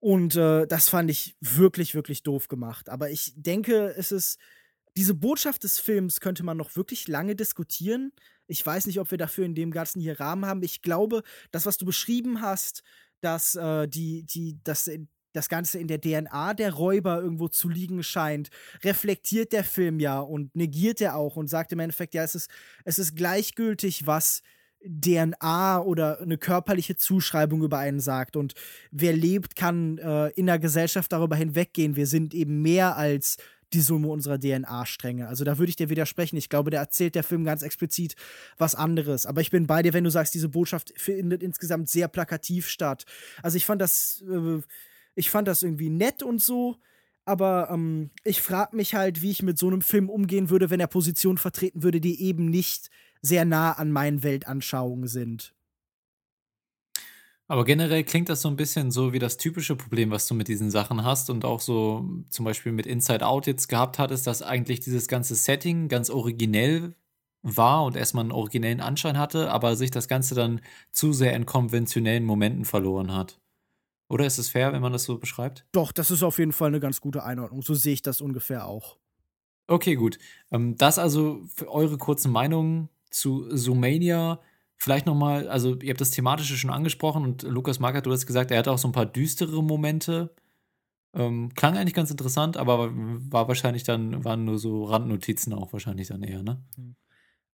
Und 0.00 0.36
äh, 0.36 0.66
das 0.66 0.90
fand 0.90 1.10
ich 1.10 1.34
wirklich, 1.40 1.94
wirklich 1.94 2.22
doof 2.22 2.48
gemacht. 2.48 2.90
Aber 2.90 3.10
ich 3.10 3.32
denke, 3.36 3.94
es 3.96 4.12
ist. 4.12 4.38
Diese 4.96 5.14
Botschaft 5.14 5.64
des 5.64 5.80
Films 5.80 6.20
könnte 6.20 6.44
man 6.44 6.56
noch 6.56 6.76
wirklich 6.76 7.08
lange 7.08 7.34
diskutieren. 7.34 8.12
Ich 8.46 8.64
weiß 8.64 8.86
nicht, 8.86 9.00
ob 9.00 9.10
wir 9.10 9.18
dafür 9.18 9.44
in 9.44 9.56
dem 9.56 9.72
ganzen 9.72 10.00
hier 10.00 10.20
Rahmen 10.20 10.44
haben. 10.44 10.62
Ich 10.62 10.82
glaube, 10.82 11.24
das, 11.50 11.66
was 11.66 11.78
du 11.78 11.86
beschrieben 11.86 12.42
hast, 12.42 12.84
dass 13.20 13.56
äh, 13.56 13.88
die, 13.88 14.24
die, 14.24 14.60
dass 14.62 14.88
das 15.34 15.48
Ganze 15.48 15.78
in 15.78 15.88
der 15.88 16.00
DNA 16.00 16.54
der 16.54 16.72
Räuber 16.72 17.20
irgendwo 17.20 17.48
zu 17.48 17.68
liegen 17.68 18.02
scheint, 18.02 18.50
reflektiert 18.82 19.52
der 19.52 19.64
Film 19.64 20.00
ja 20.00 20.20
und 20.20 20.54
negiert 20.56 21.00
er 21.00 21.16
auch 21.16 21.36
und 21.36 21.48
sagt 21.48 21.72
im 21.72 21.80
Endeffekt, 21.80 22.14
ja, 22.14 22.22
es 22.22 22.34
ist, 22.34 22.50
es 22.84 22.98
ist 22.98 23.16
gleichgültig, 23.16 24.06
was 24.06 24.42
DNA 24.86 25.80
oder 25.80 26.20
eine 26.20 26.38
körperliche 26.38 26.96
Zuschreibung 26.96 27.62
über 27.62 27.78
einen 27.78 28.00
sagt. 28.00 28.36
Und 28.36 28.54
wer 28.90 29.14
lebt, 29.14 29.56
kann 29.56 29.98
äh, 29.98 30.28
in 30.30 30.46
der 30.46 30.58
Gesellschaft 30.58 31.10
darüber 31.12 31.36
hinweggehen. 31.36 31.96
Wir 31.96 32.06
sind 32.06 32.34
eben 32.34 32.62
mehr 32.62 32.96
als 32.96 33.38
die 33.72 33.80
Summe 33.80 34.08
unserer 34.08 34.38
DNA-Stränge. 34.38 35.26
Also 35.26 35.44
da 35.44 35.58
würde 35.58 35.70
ich 35.70 35.76
dir 35.76 35.88
widersprechen. 35.88 36.36
Ich 36.36 36.48
glaube, 36.48 36.70
da 36.70 36.78
erzählt 36.78 37.14
der 37.14 37.24
Film 37.24 37.44
ganz 37.44 37.62
explizit 37.62 38.14
was 38.56 38.74
anderes. 38.74 39.26
Aber 39.26 39.40
ich 39.40 39.50
bin 39.50 39.66
bei 39.66 39.82
dir, 39.82 39.92
wenn 39.94 40.04
du 40.04 40.10
sagst, 40.10 40.34
diese 40.34 40.48
Botschaft 40.48 40.92
findet 40.96 41.42
insgesamt 41.42 41.88
sehr 41.88 42.06
plakativ 42.06 42.68
statt. 42.68 43.04
Also 43.42 43.56
ich 43.56 43.66
fand 43.66 43.80
das. 43.80 44.22
Äh, 44.28 44.60
ich 45.14 45.30
fand 45.30 45.48
das 45.48 45.62
irgendwie 45.62 45.90
nett 45.90 46.22
und 46.22 46.40
so. 46.40 46.76
Aber 47.24 47.68
ähm, 47.70 48.10
ich 48.22 48.42
frage 48.42 48.76
mich 48.76 48.94
halt, 48.94 49.22
wie 49.22 49.30
ich 49.30 49.42
mit 49.42 49.58
so 49.58 49.66
einem 49.66 49.80
Film 49.80 50.10
umgehen 50.10 50.50
würde, 50.50 50.70
wenn 50.70 50.80
er 50.80 50.86
Positionen 50.86 51.38
vertreten 51.38 51.82
würde, 51.82 52.00
die 52.00 52.22
eben 52.22 52.50
nicht 52.50 52.90
sehr 53.22 53.44
nah 53.44 53.72
an 53.72 53.90
meinen 53.90 54.22
Weltanschauungen 54.22 55.08
sind. 55.08 55.54
Aber 57.46 57.64
generell 57.64 58.04
klingt 58.04 58.30
das 58.30 58.40
so 58.40 58.48
ein 58.48 58.56
bisschen 58.56 58.90
so 58.90 59.12
wie 59.12 59.18
das 59.18 59.36
typische 59.36 59.76
Problem, 59.76 60.10
was 60.10 60.26
du 60.26 60.34
mit 60.34 60.48
diesen 60.48 60.70
Sachen 60.70 61.04
hast 61.04 61.28
und 61.28 61.44
auch 61.44 61.60
so 61.60 62.08
zum 62.30 62.44
Beispiel 62.44 62.72
mit 62.72 62.86
Inside 62.86 63.26
Out 63.26 63.46
jetzt 63.46 63.68
gehabt 63.68 63.98
hattest, 63.98 64.26
dass 64.26 64.40
eigentlich 64.42 64.80
dieses 64.80 65.08
ganze 65.08 65.34
Setting 65.34 65.88
ganz 65.88 66.08
originell 66.08 66.94
war 67.42 67.84
und 67.84 67.96
erstmal 67.96 68.24
einen 68.24 68.32
originellen 68.32 68.80
Anschein 68.80 69.18
hatte, 69.18 69.50
aber 69.50 69.76
sich 69.76 69.90
das 69.90 70.08
Ganze 70.08 70.34
dann 70.34 70.62
zu 70.90 71.12
sehr 71.12 71.34
in 71.34 71.44
konventionellen 71.44 72.24
Momenten 72.24 72.64
verloren 72.64 73.12
hat. 73.12 73.40
Oder 74.14 74.26
ist 74.26 74.38
es 74.38 74.48
fair, 74.48 74.72
wenn 74.72 74.80
man 74.80 74.92
das 74.92 75.02
so 75.02 75.18
beschreibt? 75.18 75.66
Doch, 75.72 75.90
das 75.90 76.12
ist 76.12 76.22
auf 76.22 76.38
jeden 76.38 76.52
Fall 76.52 76.68
eine 76.68 76.78
ganz 76.78 77.00
gute 77.00 77.24
Einordnung. 77.24 77.62
So 77.62 77.74
sehe 77.74 77.94
ich 77.94 78.00
das 78.00 78.20
ungefähr 78.20 78.64
auch. 78.64 78.96
Okay, 79.66 79.96
gut. 79.96 80.20
Ähm, 80.52 80.76
das 80.76 81.00
also 81.00 81.42
für 81.52 81.68
eure 81.68 81.98
kurzen 81.98 82.30
Meinungen 82.30 82.90
zu 83.10 83.48
Zoomania. 83.56 84.40
Vielleicht 84.76 85.06
nochmal, 85.06 85.48
also 85.48 85.76
ihr 85.80 85.90
habt 85.90 86.00
das 86.00 86.12
Thematische 86.12 86.56
schon 86.56 86.70
angesprochen 86.70 87.24
und 87.24 87.42
Lukas 87.42 87.80
Markert, 87.80 88.06
du 88.06 88.12
hast 88.12 88.24
gesagt, 88.24 88.52
er 88.52 88.58
hatte 88.58 88.70
auch 88.70 88.78
so 88.78 88.86
ein 88.86 88.92
paar 88.92 89.04
düstere 89.04 89.64
Momente. 89.64 90.32
Ähm, 91.12 91.52
klang 91.56 91.76
eigentlich 91.76 91.94
ganz 91.94 92.12
interessant, 92.12 92.56
aber 92.56 92.92
war 92.94 93.48
wahrscheinlich 93.48 93.82
dann, 93.82 94.24
waren 94.24 94.44
nur 94.44 94.60
so 94.60 94.84
Randnotizen 94.84 95.52
auch 95.52 95.72
wahrscheinlich 95.72 96.06
dann 96.06 96.22
eher, 96.22 96.44
ne? 96.44 96.62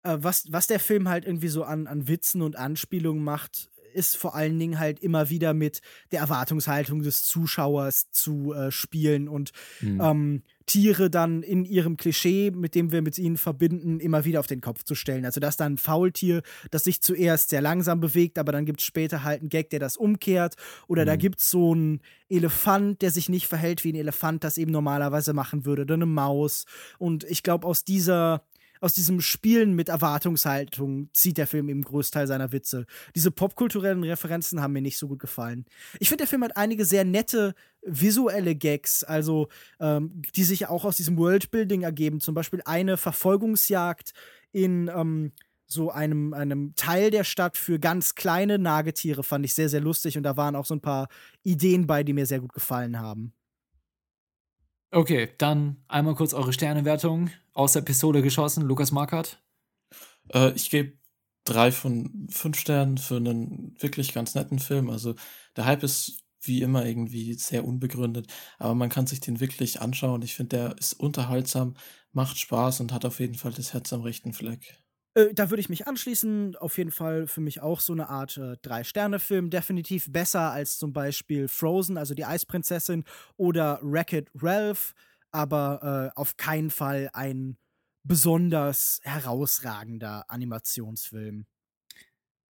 Äh, 0.03 0.17
was, 0.19 0.51
was 0.51 0.67
der 0.67 0.81
Film 0.81 1.07
halt 1.07 1.23
irgendwie 1.23 1.47
so 1.47 1.63
an, 1.63 1.87
an 1.87 2.09
Witzen 2.09 2.41
und 2.41 2.57
Anspielungen 2.57 3.23
macht, 3.23 3.69
ist 3.99 4.15
vor 4.15 4.33
allen 4.33 4.57
Dingen 4.57 4.79
halt 4.79 4.99
immer 5.01 5.29
wieder 5.29 5.53
mit 5.53 5.81
der 6.11 6.21
Erwartungshaltung 6.21 7.03
des 7.03 7.25
Zuschauers 7.25 8.09
zu 8.11 8.53
äh, 8.53 8.71
spielen 8.71 9.27
und 9.27 9.51
mhm. 9.81 10.01
ähm, 10.01 10.43
Tiere 10.65 11.09
dann 11.09 11.41
in 11.41 11.65
ihrem 11.65 11.97
Klischee, 11.97 12.51
mit 12.51 12.75
dem 12.75 12.91
wir 12.91 13.01
mit 13.01 13.17
ihnen 13.17 13.37
verbinden, 13.37 13.99
immer 13.99 14.23
wieder 14.23 14.39
auf 14.39 14.47
den 14.47 14.61
Kopf 14.61 14.83
zu 14.83 14.93
stellen. 14.93 15.25
Also, 15.25 15.39
dass 15.39 15.57
da 15.57 15.65
ein 15.65 15.79
Faultier, 15.79 16.43
das 16.69 16.83
sich 16.83 17.01
zuerst 17.01 17.49
sehr 17.49 17.61
langsam 17.61 17.99
bewegt, 17.99 18.37
aber 18.37 18.51
dann 18.51 18.65
gibt 18.65 18.79
es 18.79 18.85
später 18.85 19.23
halt 19.23 19.41
einen 19.41 19.49
Gag, 19.49 19.71
der 19.71 19.79
das 19.79 19.97
umkehrt. 19.97 20.55
Oder 20.87 21.01
mhm. 21.01 21.07
da 21.07 21.15
gibt 21.15 21.39
es 21.39 21.49
so 21.49 21.73
einen 21.73 22.01
Elefant, 22.29 23.01
der 23.01 23.09
sich 23.09 23.29
nicht 23.29 23.47
verhält 23.47 23.83
wie 23.83 23.91
ein 23.91 23.95
Elefant, 23.95 24.43
das 24.43 24.59
eben 24.59 24.71
normalerweise 24.71 25.33
machen 25.33 25.65
würde, 25.65 25.81
oder 25.81 25.95
eine 25.95 26.05
Maus. 26.05 26.65
Und 26.99 27.23
ich 27.23 27.41
glaube, 27.41 27.65
aus 27.65 27.83
dieser 27.83 28.43
aus 28.79 28.93
diesem 28.93 29.21
Spielen 29.21 29.73
mit 29.73 29.89
Erwartungshaltung 29.89 31.09
zieht 31.13 31.37
der 31.37 31.47
Film 31.47 31.69
eben 31.69 31.83
Großteil 31.83 32.27
seiner 32.27 32.51
Witze. 32.51 32.85
Diese 33.15 33.31
popkulturellen 33.31 34.03
Referenzen 34.03 34.61
haben 34.61 34.73
mir 34.73 34.81
nicht 34.81 34.97
so 34.97 35.07
gut 35.07 35.19
gefallen. 35.19 35.65
Ich 35.99 36.09
finde, 36.09 36.23
der 36.23 36.27
Film 36.27 36.43
hat 36.43 36.57
einige 36.57 36.85
sehr 36.85 37.03
nette 37.03 37.55
visuelle 37.81 38.55
Gags, 38.55 39.03
also 39.03 39.47
ähm, 39.79 40.21
die 40.35 40.43
sich 40.43 40.67
auch 40.67 40.85
aus 40.85 40.97
diesem 40.97 41.17
Worldbuilding 41.17 41.83
ergeben. 41.83 42.19
Zum 42.19 42.35
Beispiel 42.35 42.61
eine 42.65 42.97
Verfolgungsjagd 42.97 44.13
in 44.51 44.89
ähm, 44.93 45.31
so 45.65 45.91
einem, 45.91 46.33
einem 46.33 46.73
Teil 46.75 47.11
der 47.11 47.23
Stadt 47.23 47.57
für 47.57 47.79
ganz 47.79 48.15
kleine 48.15 48.57
Nagetiere 48.57 49.23
fand 49.23 49.45
ich 49.45 49.53
sehr, 49.53 49.69
sehr 49.69 49.81
lustig 49.81 50.17
und 50.17 50.23
da 50.23 50.35
waren 50.35 50.55
auch 50.55 50.65
so 50.65 50.73
ein 50.73 50.81
paar 50.81 51.07
Ideen 51.43 51.85
bei, 51.85 52.03
die 52.03 52.13
mir 52.13 52.25
sehr 52.25 52.39
gut 52.39 52.53
gefallen 52.53 52.99
haben. 52.99 53.33
Okay, 54.91 55.29
dann 55.37 55.83
einmal 55.87 56.15
kurz 56.15 56.33
eure 56.33 56.51
Sternewertung 56.53 57.29
aus 57.53 57.73
der 57.73 57.81
Pistole 57.81 58.21
geschossen. 58.23 58.63
Lukas 58.63 58.91
Markert? 58.91 59.39
Äh, 60.33 60.51
ich 60.53 60.69
gebe 60.69 60.97
drei 61.43 61.71
von 61.71 62.27
fünf 62.31 62.57
Sternen 62.59 62.97
für 62.97 63.17
einen 63.17 63.75
wirklich 63.79 64.13
ganz 64.13 64.35
netten 64.35 64.59
Film. 64.59 64.89
Also 64.89 65.15
der 65.55 65.65
Hype 65.65 65.83
ist 65.83 66.23
wie 66.41 66.61
immer 66.61 66.85
irgendwie 66.85 67.33
sehr 67.33 67.65
unbegründet, 67.65 68.31
aber 68.57 68.73
man 68.75 68.89
kann 68.89 69.07
sich 69.07 69.19
den 69.19 69.39
wirklich 69.39 69.81
anschauen. 69.81 70.21
Ich 70.21 70.35
finde, 70.35 70.57
der 70.57 70.77
ist 70.77 70.93
unterhaltsam, 70.93 71.75
macht 72.13 72.37
Spaß 72.39 72.79
und 72.79 72.93
hat 72.93 73.05
auf 73.05 73.19
jeden 73.19 73.35
Fall 73.35 73.51
das 73.51 73.73
Herz 73.73 73.91
am 73.93 74.01
rechten 74.01 74.33
Fleck. 74.33 74.79
Äh, 75.19 75.33
da 75.33 75.49
würde 75.49 75.61
ich 75.61 75.69
mich 75.69 75.87
anschließen. 75.87 76.55
Auf 76.55 76.77
jeden 76.77 76.91
Fall 76.91 77.27
für 77.27 77.41
mich 77.41 77.61
auch 77.61 77.79
so 77.79 77.93
eine 77.93 78.09
Art 78.09 78.37
äh, 78.37 78.57
Drei-Sterne-Film. 78.61 79.49
Definitiv 79.49 80.11
besser 80.11 80.51
als 80.51 80.77
zum 80.77 80.93
Beispiel 80.93 81.47
Frozen, 81.47 81.97
also 81.97 82.13
die 82.13 82.25
Eisprinzessin, 82.25 83.03
oder 83.37 83.79
Wreck-It 83.81 84.29
Ralph, 84.35 84.93
aber 85.31 86.11
äh, 86.15 86.19
auf 86.19 86.37
keinen 86.37 86.69
Fall 86.69 87.09
ein 87.13 87.57
besonders 88.03 89.01
herausragender 89.03 90.25
Animationsfilm. 90.29 91.45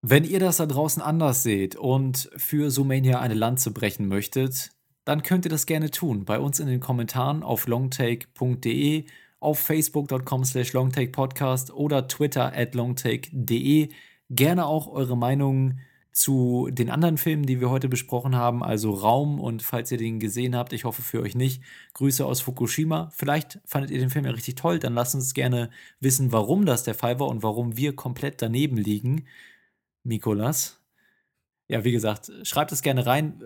Wenn 0.01 0.23
ihr 0.23 0.39
das 0.39 0.57
da 0.57 0.65
draußen 0.65 1.01
anders 1.01 1.43
seht 1.43 1.75
und 1.75 2.29
für 2.37 2.71
Sumania 2.71 3.19
eine 3.19 3.33
Lanze 3.33 3.71
brechen 3.71 4.07
möchtet, 4.07 4.71
dann 5.03 5.23
könnt 5.23 5.45
ihr 5.45 5.51
das 5.51 5.65
gerne 5.65 5.91
tun. 5.91 6.23
Bei 6.23 6.39
uns 6.39 6.59
in 6.59 6.67
den 6.67 6.79
Kommentaren 6.79 7.43
auf 7.43 7.67
longtake.de 7.67 9.05
auf 9.39 9.59
facebook.com 9.59 10.43
slash 10.43 10.73
longtakepodcast 10.73 11.71
oder 11.71 12.07
twitter 12.07 12.53
at 12.55 12.75
longtake.de. 12.75 13.89
Gerne 14.29 14.65
auch 14.65 14.87
eure 14.87 15.17
Meinungen 15.17 15.81
zu 16.11 16.69
den 16.71 16.89
anderen 16.89 17.17
Filmen, 17.17 17.45
die 17.45 17.61
wir 17.61 17.69
heute 17.69 17.87
besprochen 17.87 18.35
haben, 18.35 18.63
also 18.63 18.91
Raum 18.91 19.39
und 19.39 19.61
falls 19.61 19.91
ihr 19.91 19.97
den 19.97 20.19
gesehen 20.19 20.55
habt, 20.55 20.73
ich 20.73 20.83
hoffe 20.83 21.01
für 21.01 21.21
euch 21.21 21.35
nicht, 21.35 21.63
Grüße 21.93 22.25
aus 22.25 22.41
Fukushima. 22.41 23.09
Vielleicht 23.15 23.59
fandet 23.63 23.91
ihr 23.91 23.99
den 23.99 24.09
Film 24.09 24.25
ja 24.25 24.31
richtig 24.31 24.55
toll, 24.55 24.79
dann 24.79 24.95
lasst 24.95 25.15
uns 25.15 25.33
gerne 25.33 25.69
wissen, 25.99 26.31
warum 26.31 26.65
das 26.65 26.83
der 26.83 26.95
Fall 26.95 27.19
war 27.19 27.27
und 27.27 27.43
warum 27.43 27.77
wir 27.77 27.95
komplett 27.95 28.41
daneben 28.41 28.75
liegen. 28.77 29.27
Mikolas. 30.03 30.81
Ja, 31.67 31.83
wie 31.83 31.91
gesagt, 31.91 32.31
schreibt 32.43 32.71
es 32.71 32.81
gerne 32.81 33.05
rein 33.05 33.41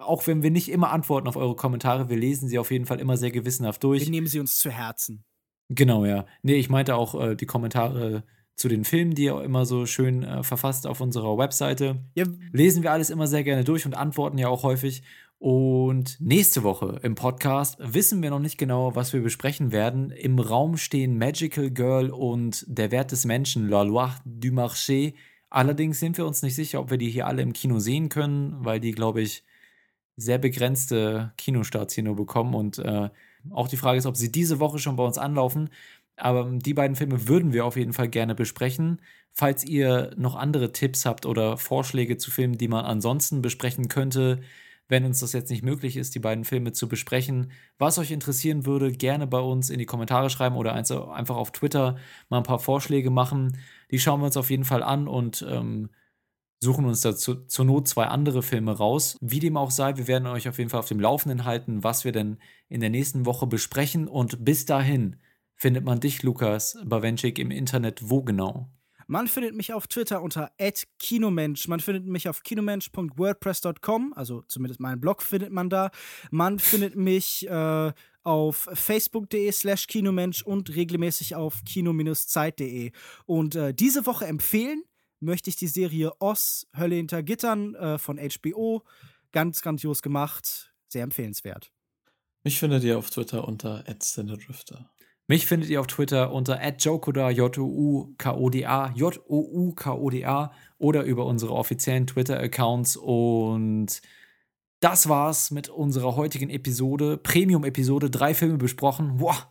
auch 0.00 0.26
wenn 0.26 0.42
wir 0.42 0.50
nicht 0.50 0.70
immer 0.70 0.90
antworten 0.90 1.28
auf 1.28 1.36
eure 1.36 1.56
Kommentare, 1.56 2.08
wir 2.08 2.16
lesen 2.16 2.48
sie 2.48 2.58
auf 2.58 2.70
jeden 2.70 2.86
Fall 2.86 3.00
immer 3.00 3.16
sehr 3.16 3.30
gewissenhaft 3.30 3.82
durch. 3.84 4.02
Wir 4.02 4.10
nehmen 4.10 4.26
sie 4.26 4.40
uns 4.40 4.58
zu 4.58 4.70
Herzen. 4.70 5.24
Genau, 5.68 6.04
ja. 6.04 6.26
Nee, 6.42 6.54
ich 6.54 6.68
meinte 6.68 6.94
auch 6.94 7.20
äh, 7.20 7.34
die 7.34 7.46
Kommentare 7.46 8.22
zu 8.54 8.68
den 8.68 8.84
Filmen, 8.84 9.14
die 9.14 9.24
ihr 9.24 9.42
immer 9.42 9.66
so 9.66 9.84
schön 9.84 10.22
äh, 10.22 10.42
verfasst 10.42 10.86
auf 10.86 11.00
unserer 11.00 11.36
Webseite. 11.36 12.04
Ja. 12.14 12.24
Lesen 12.52 12.82
wir 12.82 12.92
alles 12.92 13.10
immer 13.10 13.26
sehr 13.26 13.44
gerne 13.44 13.64
durch 13.64 13.84
und 13.84 13.94
antworten 13.94 14.38
ja 14.38 14.48
auch 14.48 14.62
häufig. 14.62 15.02
Und 15.38 16.18
nächste 16.18 16.62
Woche 16.62 16.98
im 17.02 17.14
Podcast 17.14 17.76
wissen 17.78 18.22
wir 18.22 18.30
noch 18.30 18.38
nicht 18.38 18.56
genau, 18.56 18.94
was 18.94 19.12
wir 19.12 19.20
besprechen 19.20 19.70
werden. 19.70 20.10
Im 20.10 20.38
Raum 20.38 20.78
stehen 20.78 21.18
Magical 21.18 21.70
Girl 21.70 22.10
und 22.10 22.64
Der 22.66 22.90
Wert 22.90 23.12
des 23.12 23.26
Menschen, 23.26 23.68
La 23.68 23.82
Loi 23.82 24.08
du 24.24 24.48
Marché. 24.48 25.14
Allerdings 25.50 26.00
sind 26.00 26.16
wir 26.16 26.26
uns 26.26 26.42
nicht 26.42 26.54
sicher, 26.54 26.80
ob 26.80 26.90
wir 26.90 26.98
die 26.98 27.10
hier 27.10 27.26
alle 27.26 27.42
im 27.42 27.52
Kino 27.52 27.78
sehen 27.78 28.08
können, 28.08 28.56
weil 28.64 28.80
die, 28.80 28.92
glaube 28.92 29.20
ich, 29.20 29.44
sehr 30.16 30.38
begrenzte 30.38 31.32
Kinostarts 31.36 31.94
hier 31.94 32.04
nur 32.04 32.16
bekommen. 32.16 32.54
Und 32.54 32.78
äh, 32.78 33.10
auch 33.50 33.68
die 33.68 33.76
Frage 33.76 33.98
ist, 33.98 34.06
ob 34.06 34.16
sie 34.16 34.32
diese 34.32 34.60
Woche 34.60 34.78
schon 34.78 34.96
bei 34.96 35.04
uns 35.04 35.18
anlaufen. 35.18 35.70
Aber 36.16 36.50
die 36.50 36.74
beiden 36.74 36.96
Filme 36.96 37.28
würden 37.28 37.52
wir 37.52 37.66
auf 37.66 37.76
jeden 37.76 37.92
Fall 37.92 38.08
gerne 38.08 38.34
besprechen. 38.34 39.00
Falls 39.32 39.64
ihr 39.64 40.12
noch 40.16 40.34
andere 40.34 40.72
Tipps 40.72 41.04
habt 41.04 41.26
oder 41.26 41.58
Vorschläge 41.58 42.16
zu 42.16 42.30
Filmen, 42.30 42.56
die 42.56 42.68
man 42.68 42.86
ansonsten 42.86 43.42
besprechen 43.42 43.88
könnte, 43.88 44.40
wenn 44.88 45.04
uns 45.04 45.20
das 45.20 45.32
jetzt 45.32 45.50
nicht 45.50 45.64
möglich 45.64 45.96
ist, 45.96 46.14
die 46.14 46.20
beiden 46.20 46.44
Filme 46.44 46.72
zu 46.72 46.88
besprechen, 46.88 47.50
was 47.78 47.98
euch 47.98 48.12
interessieren 48.12 48.66
würde, 48.66 48.92
gerne 48.92 49.26
bei 49.26 49.40
uns 49.40 49.68
in 49.68 49.78
die 49.78 49.86
Kommentare 49.86 50.30
schreiben 50.30 50.56
oder 50.56 50.72
einfach 50.74 51.36
auf 51.36 51.50
Twitter 51.50 51.96
mal 52.28 52.38
ein 52.38 52.44
paar 52.44 52.60
Vorschläge 52.60 53.10
machen. 53.10 53.58
Die 53.90 53.98
schauen 53.98 54.20
wir 54.20 54.26
uns 54.26 54.36
auf 54.36 54.50
jeden 54.50 54.64
Fall 54.64 54.82
an 54.82 55.08
und 55.08 55.44
ähm, 55.48 55.90
suchen 56.60 56.84
uns 56.84 57.00
dazu 57.00 57.46
zur 57.46 57.64
Not 57.64 57.88
zwei 57.88 58.06
andere 58.06 58.42
Filme 58.42 58.72
raus. 58.72 59.16
Wie 59.20 59.40
dem 59.40 59.56
auch 59.56 59.70
sei, 59.70 59.96
wir 59.96 60.08
werden 60.08 60.26
euch 60.26 60.48
auf 60.48 60.58
jeden 60.58 60.70
Fall 60.70 60.80
auf 60.80 60.88
dem 60.88 61.00
Laufenden 61.00 61.44
halten, 61.44 61.84
was 61.84 62.04
wir 62.04 62.12
denn 62.12 62.38
in 62.68 62.80
der 62.80 62.90
nächsten 62.90 63.26
Woche 63.26 63.46
besprechen. 63.46 64.08
Und 64.08 64.44
bis 64.44 64.64
dahin 64.66 65.16
findet 65.54 65.84
man 65.84 66.00
dich, 66.00 66.22
Lukas 66.22 66.78
Bawenschik, 66.84 67.38
im 67.38 67.50
Internet 67.50 68.08
wo 68.08 68.22
genau? 68.22 68.70
Man 69.08 69.28
findet 69.28 69.54
mich 69.54 69.72
auf 69.72 69.86
Twitter 69.86 70.20
unter 70.20 70.50
@kinomensch. 70.98 71.68
Man 71.68 71.78
findet 71.78 72.06
mich 72.06 72.28
auf 72.28 72.42
kinomensch.wordpress.com, 72.42 74.12
also 74.16 74.42
zumindest 74.48 74.80
meinen 74.80 75.00
Blog 75.00 75.22
findet 75.22 75.52
man 75.52 75.70
da. 75.70 75.90
Man 76.32 76.58
findet 76.58 76.96
mich 76.96 77.48
äh, 77.48 77.92
auf 78.24 78.68
facebook.de 78.72 79.52
slash 79.52 79.86
kinomensch 79.86 80.42
und 80.42 80.74
regelmäßig 80.74 81.36
auf 81.36 81.62
kino-zeit.de. 81.64 82.90
Und 83.26 83.54
äh, 83.54 83.72
diese 83.72 84.06
Woche 84.06 84.26
empfehlen 84.26 84.82
möchte 85.20 85.50
ich 85.50 85.56
die 85.56 85.66
Serie 85.66 86.12
Oz, 86.20 86.66
Hölle 86.76 86.96
hinter 86.96 87.22
Gittern 87.22 87.74
äh, 87.74 87.98
von 87.98 88.18
HBO. 88.18 88.82
Ganz 89.32 89.62
grandios 89.62 90.02
gemacht, 90.02 90.72
sehr 90.88 91.02
empfehlenswert. 91.02 91.72
Mich 92.44 92.58
findet 92.58 92.84
ihr 92.84 92.98
auf 92.98 93.10
Twitter 93.10 93.46
unter 93.46 93.84
@cinedrifter. 93.98 94.90
Mich 95.28 95.46
findet 95.46 95.68
ihr 95.68 95.80
auf 95.80 95.88
Twitter 95.88 96.32
unter 96.32 96.60
@jokoda 96.78 97.30
J-O-U-K-O-D-A 97.30 98.92
J-O-U-K-O-D-A 98.94 100.52
oder 100.78 101.02
über 101.02 101.26
unsere 101.26 101.52
offiziellen 101.52 102.06
Twitter-Accounts 102.06 102.96
und 102.96 104.00
das 104.80 105.08
war's 105.08 105.50
mit 105.50 105.68
unserer 105.68 106.16
heutigen 106.16 106.50
Episode, 106.50 107.16
Premium-Episode, 107.16 108.10
drei 108.10 108.34
Filme 108.34 108.58
besprochen. 108.58 109.18
Wow, 109.18 109.48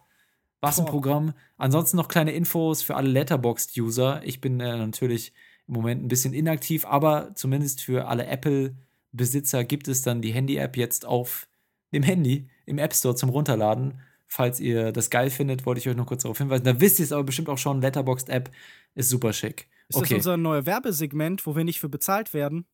was 0.62 0.80
ein 0.80 0.86
Programm. 0.86 1.34
Ansonsten 1.58 1.98
noch 1.98 2.08
kleine 2.08 2.32
Infos 2.32 2.82
für 2.82 2.96
alle 2.96 3.10
Letterboxd-User. 3.10 4.22
Ich 4.24 4.40
bin 4.40 4.60
äh, 4.60 4.78
natürlich 4.78 5.34
im 5.68 5.74
Moment 5.74 6.04
ein 6.04 6.08
bisschen 6.08 6.34
inaktiv, 6.34 6.86
aber 6.86 7.34
zumindest 7.36 7.82
für 7.82 8.08
alle 8.08 8.26
Apple-Besitzer 8.28 9.64
gibt 9.64 9.88
es 9.88 10.02
dann 10.02 10.22
die 10.22 10.34
Handy-App 10.34 10.78
jetzt 10.78 11.06
auf 11.06 11.48
dem 11.94 12.04
Handy 12.04 12.50
im 12.66 12.78
App 12.78 12.94
Store 12.94 13.16
zum 13.16 13.30
Runterladen. 13.30 14.00
Falls 14.28 14.60
ihr 14.60 14.92
das 14.92 15.10
geil 15.10 15.30
findet, 15.30 15.66
wollte 15.66 15.80
ich 15.80 15.88
euch 15.88 15.96
noch 15.96 16.08
kurz 16.08 16.24
darauf 16.24 16.38
hinweisen. 16.38 16.66
Da 16.66 16.80
wisst 16.80 17.00
ihr 17.00 17.06
es 17.06 17.12
aber 17.12 17.24
bestimmt 17.24 17.50
auch 17.50 17.58
schon. 17.58 17.82
Letterboxd-App 17.82 18.52
ist 18.96 19.10
super 19.10 19.34
schick. 19.34 19.68
Ist 19.88 19.98
okay. 19.98 20.16
das 20.16 20.18
unser 20.18 20.38
neues 20.38 20.66
Werbesegment, 20.66 21.46
wo 21.46 21.56
wir 21.56 21.64
nicht 21.64 21.80
für 21.80 21.90
bezahlt 21.90 22.34
werden? 22.34 22.66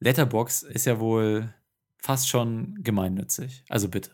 Letterbox 0.00 0.62
ist 0.62 0.86
ja 0.86 0.98
wohl 0.98 1.52
fast 1.98 2.28
schon 2.28 2.78
gemeinnützig. 2.82 3.64
Also 3.68 3.88
bitte. 3.88 4.10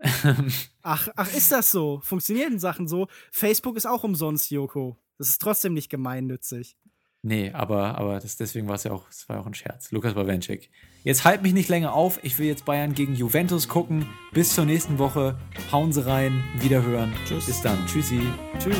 ach, 0.82 1.08
ach, 1.16 1.34
ist 1.34 1.52
das 1.52 1.70
so? 1.70 2.00
Funktionieren 2.02 2.58
Sachen 2.58 2.88
so? 2.88 3.08
Facebook 3.32 3.76
ist 3.76 3.86
auch 3.86 4.04
umsonst, 4.04 4.50
Joko. 4.50 4.96
Das 5.20 5.28
ist 5.28 5.42
trotzdem 5.42 5.74
nicht 5.74 5.90
gemeinnützig. 5.90 6.78
Nee, 7.20 7.50
aber, 7.52 7.98
aber 7.98 8.20
das, 8.20 8.38
deswegen 8.38 8.68
war 8.68 8.76
es 8.76 8.84
ja 8.84 8.92
auch, 8.92 9.06
das 9.06 9.28
war 9.28 9.38
auch 9.38 9.44
ein 9.46 9.52
Scherz. 9.52 9.90
Lukas 9.90 10.14
Bawenschik. 10.14 10.70
Jetzt 11.04 11.26
halt 11.26 11.42
mich 11.42 11.52
nicht 11.52 11.68
länger 11.68 11.92
auf. 11.92 12.18
Ich 12.24 12.38
will 12.38 12.46
jetzt 12.46 12.64
Bayern 12.64 12.94
gegen 12.94 13.14
Juventus 13.14 13.68
gucken. 13.68 14.06
Bis 14.32 14.54
zur 14.54 14.64
nächsten 14.64 14.98
Woche. 14.98 15.38
Hauen 15.70 15.92
Sie 15.92 16.06
rein. 16.06 16.42
Wiederhören. 16.56 17.12
Tschüss. 17.26 17.44
Bis 17.44 17.60
dann. 17.60 17.86
Tschüssi. 17.86 18.22
Tschüss. 18.58 18.76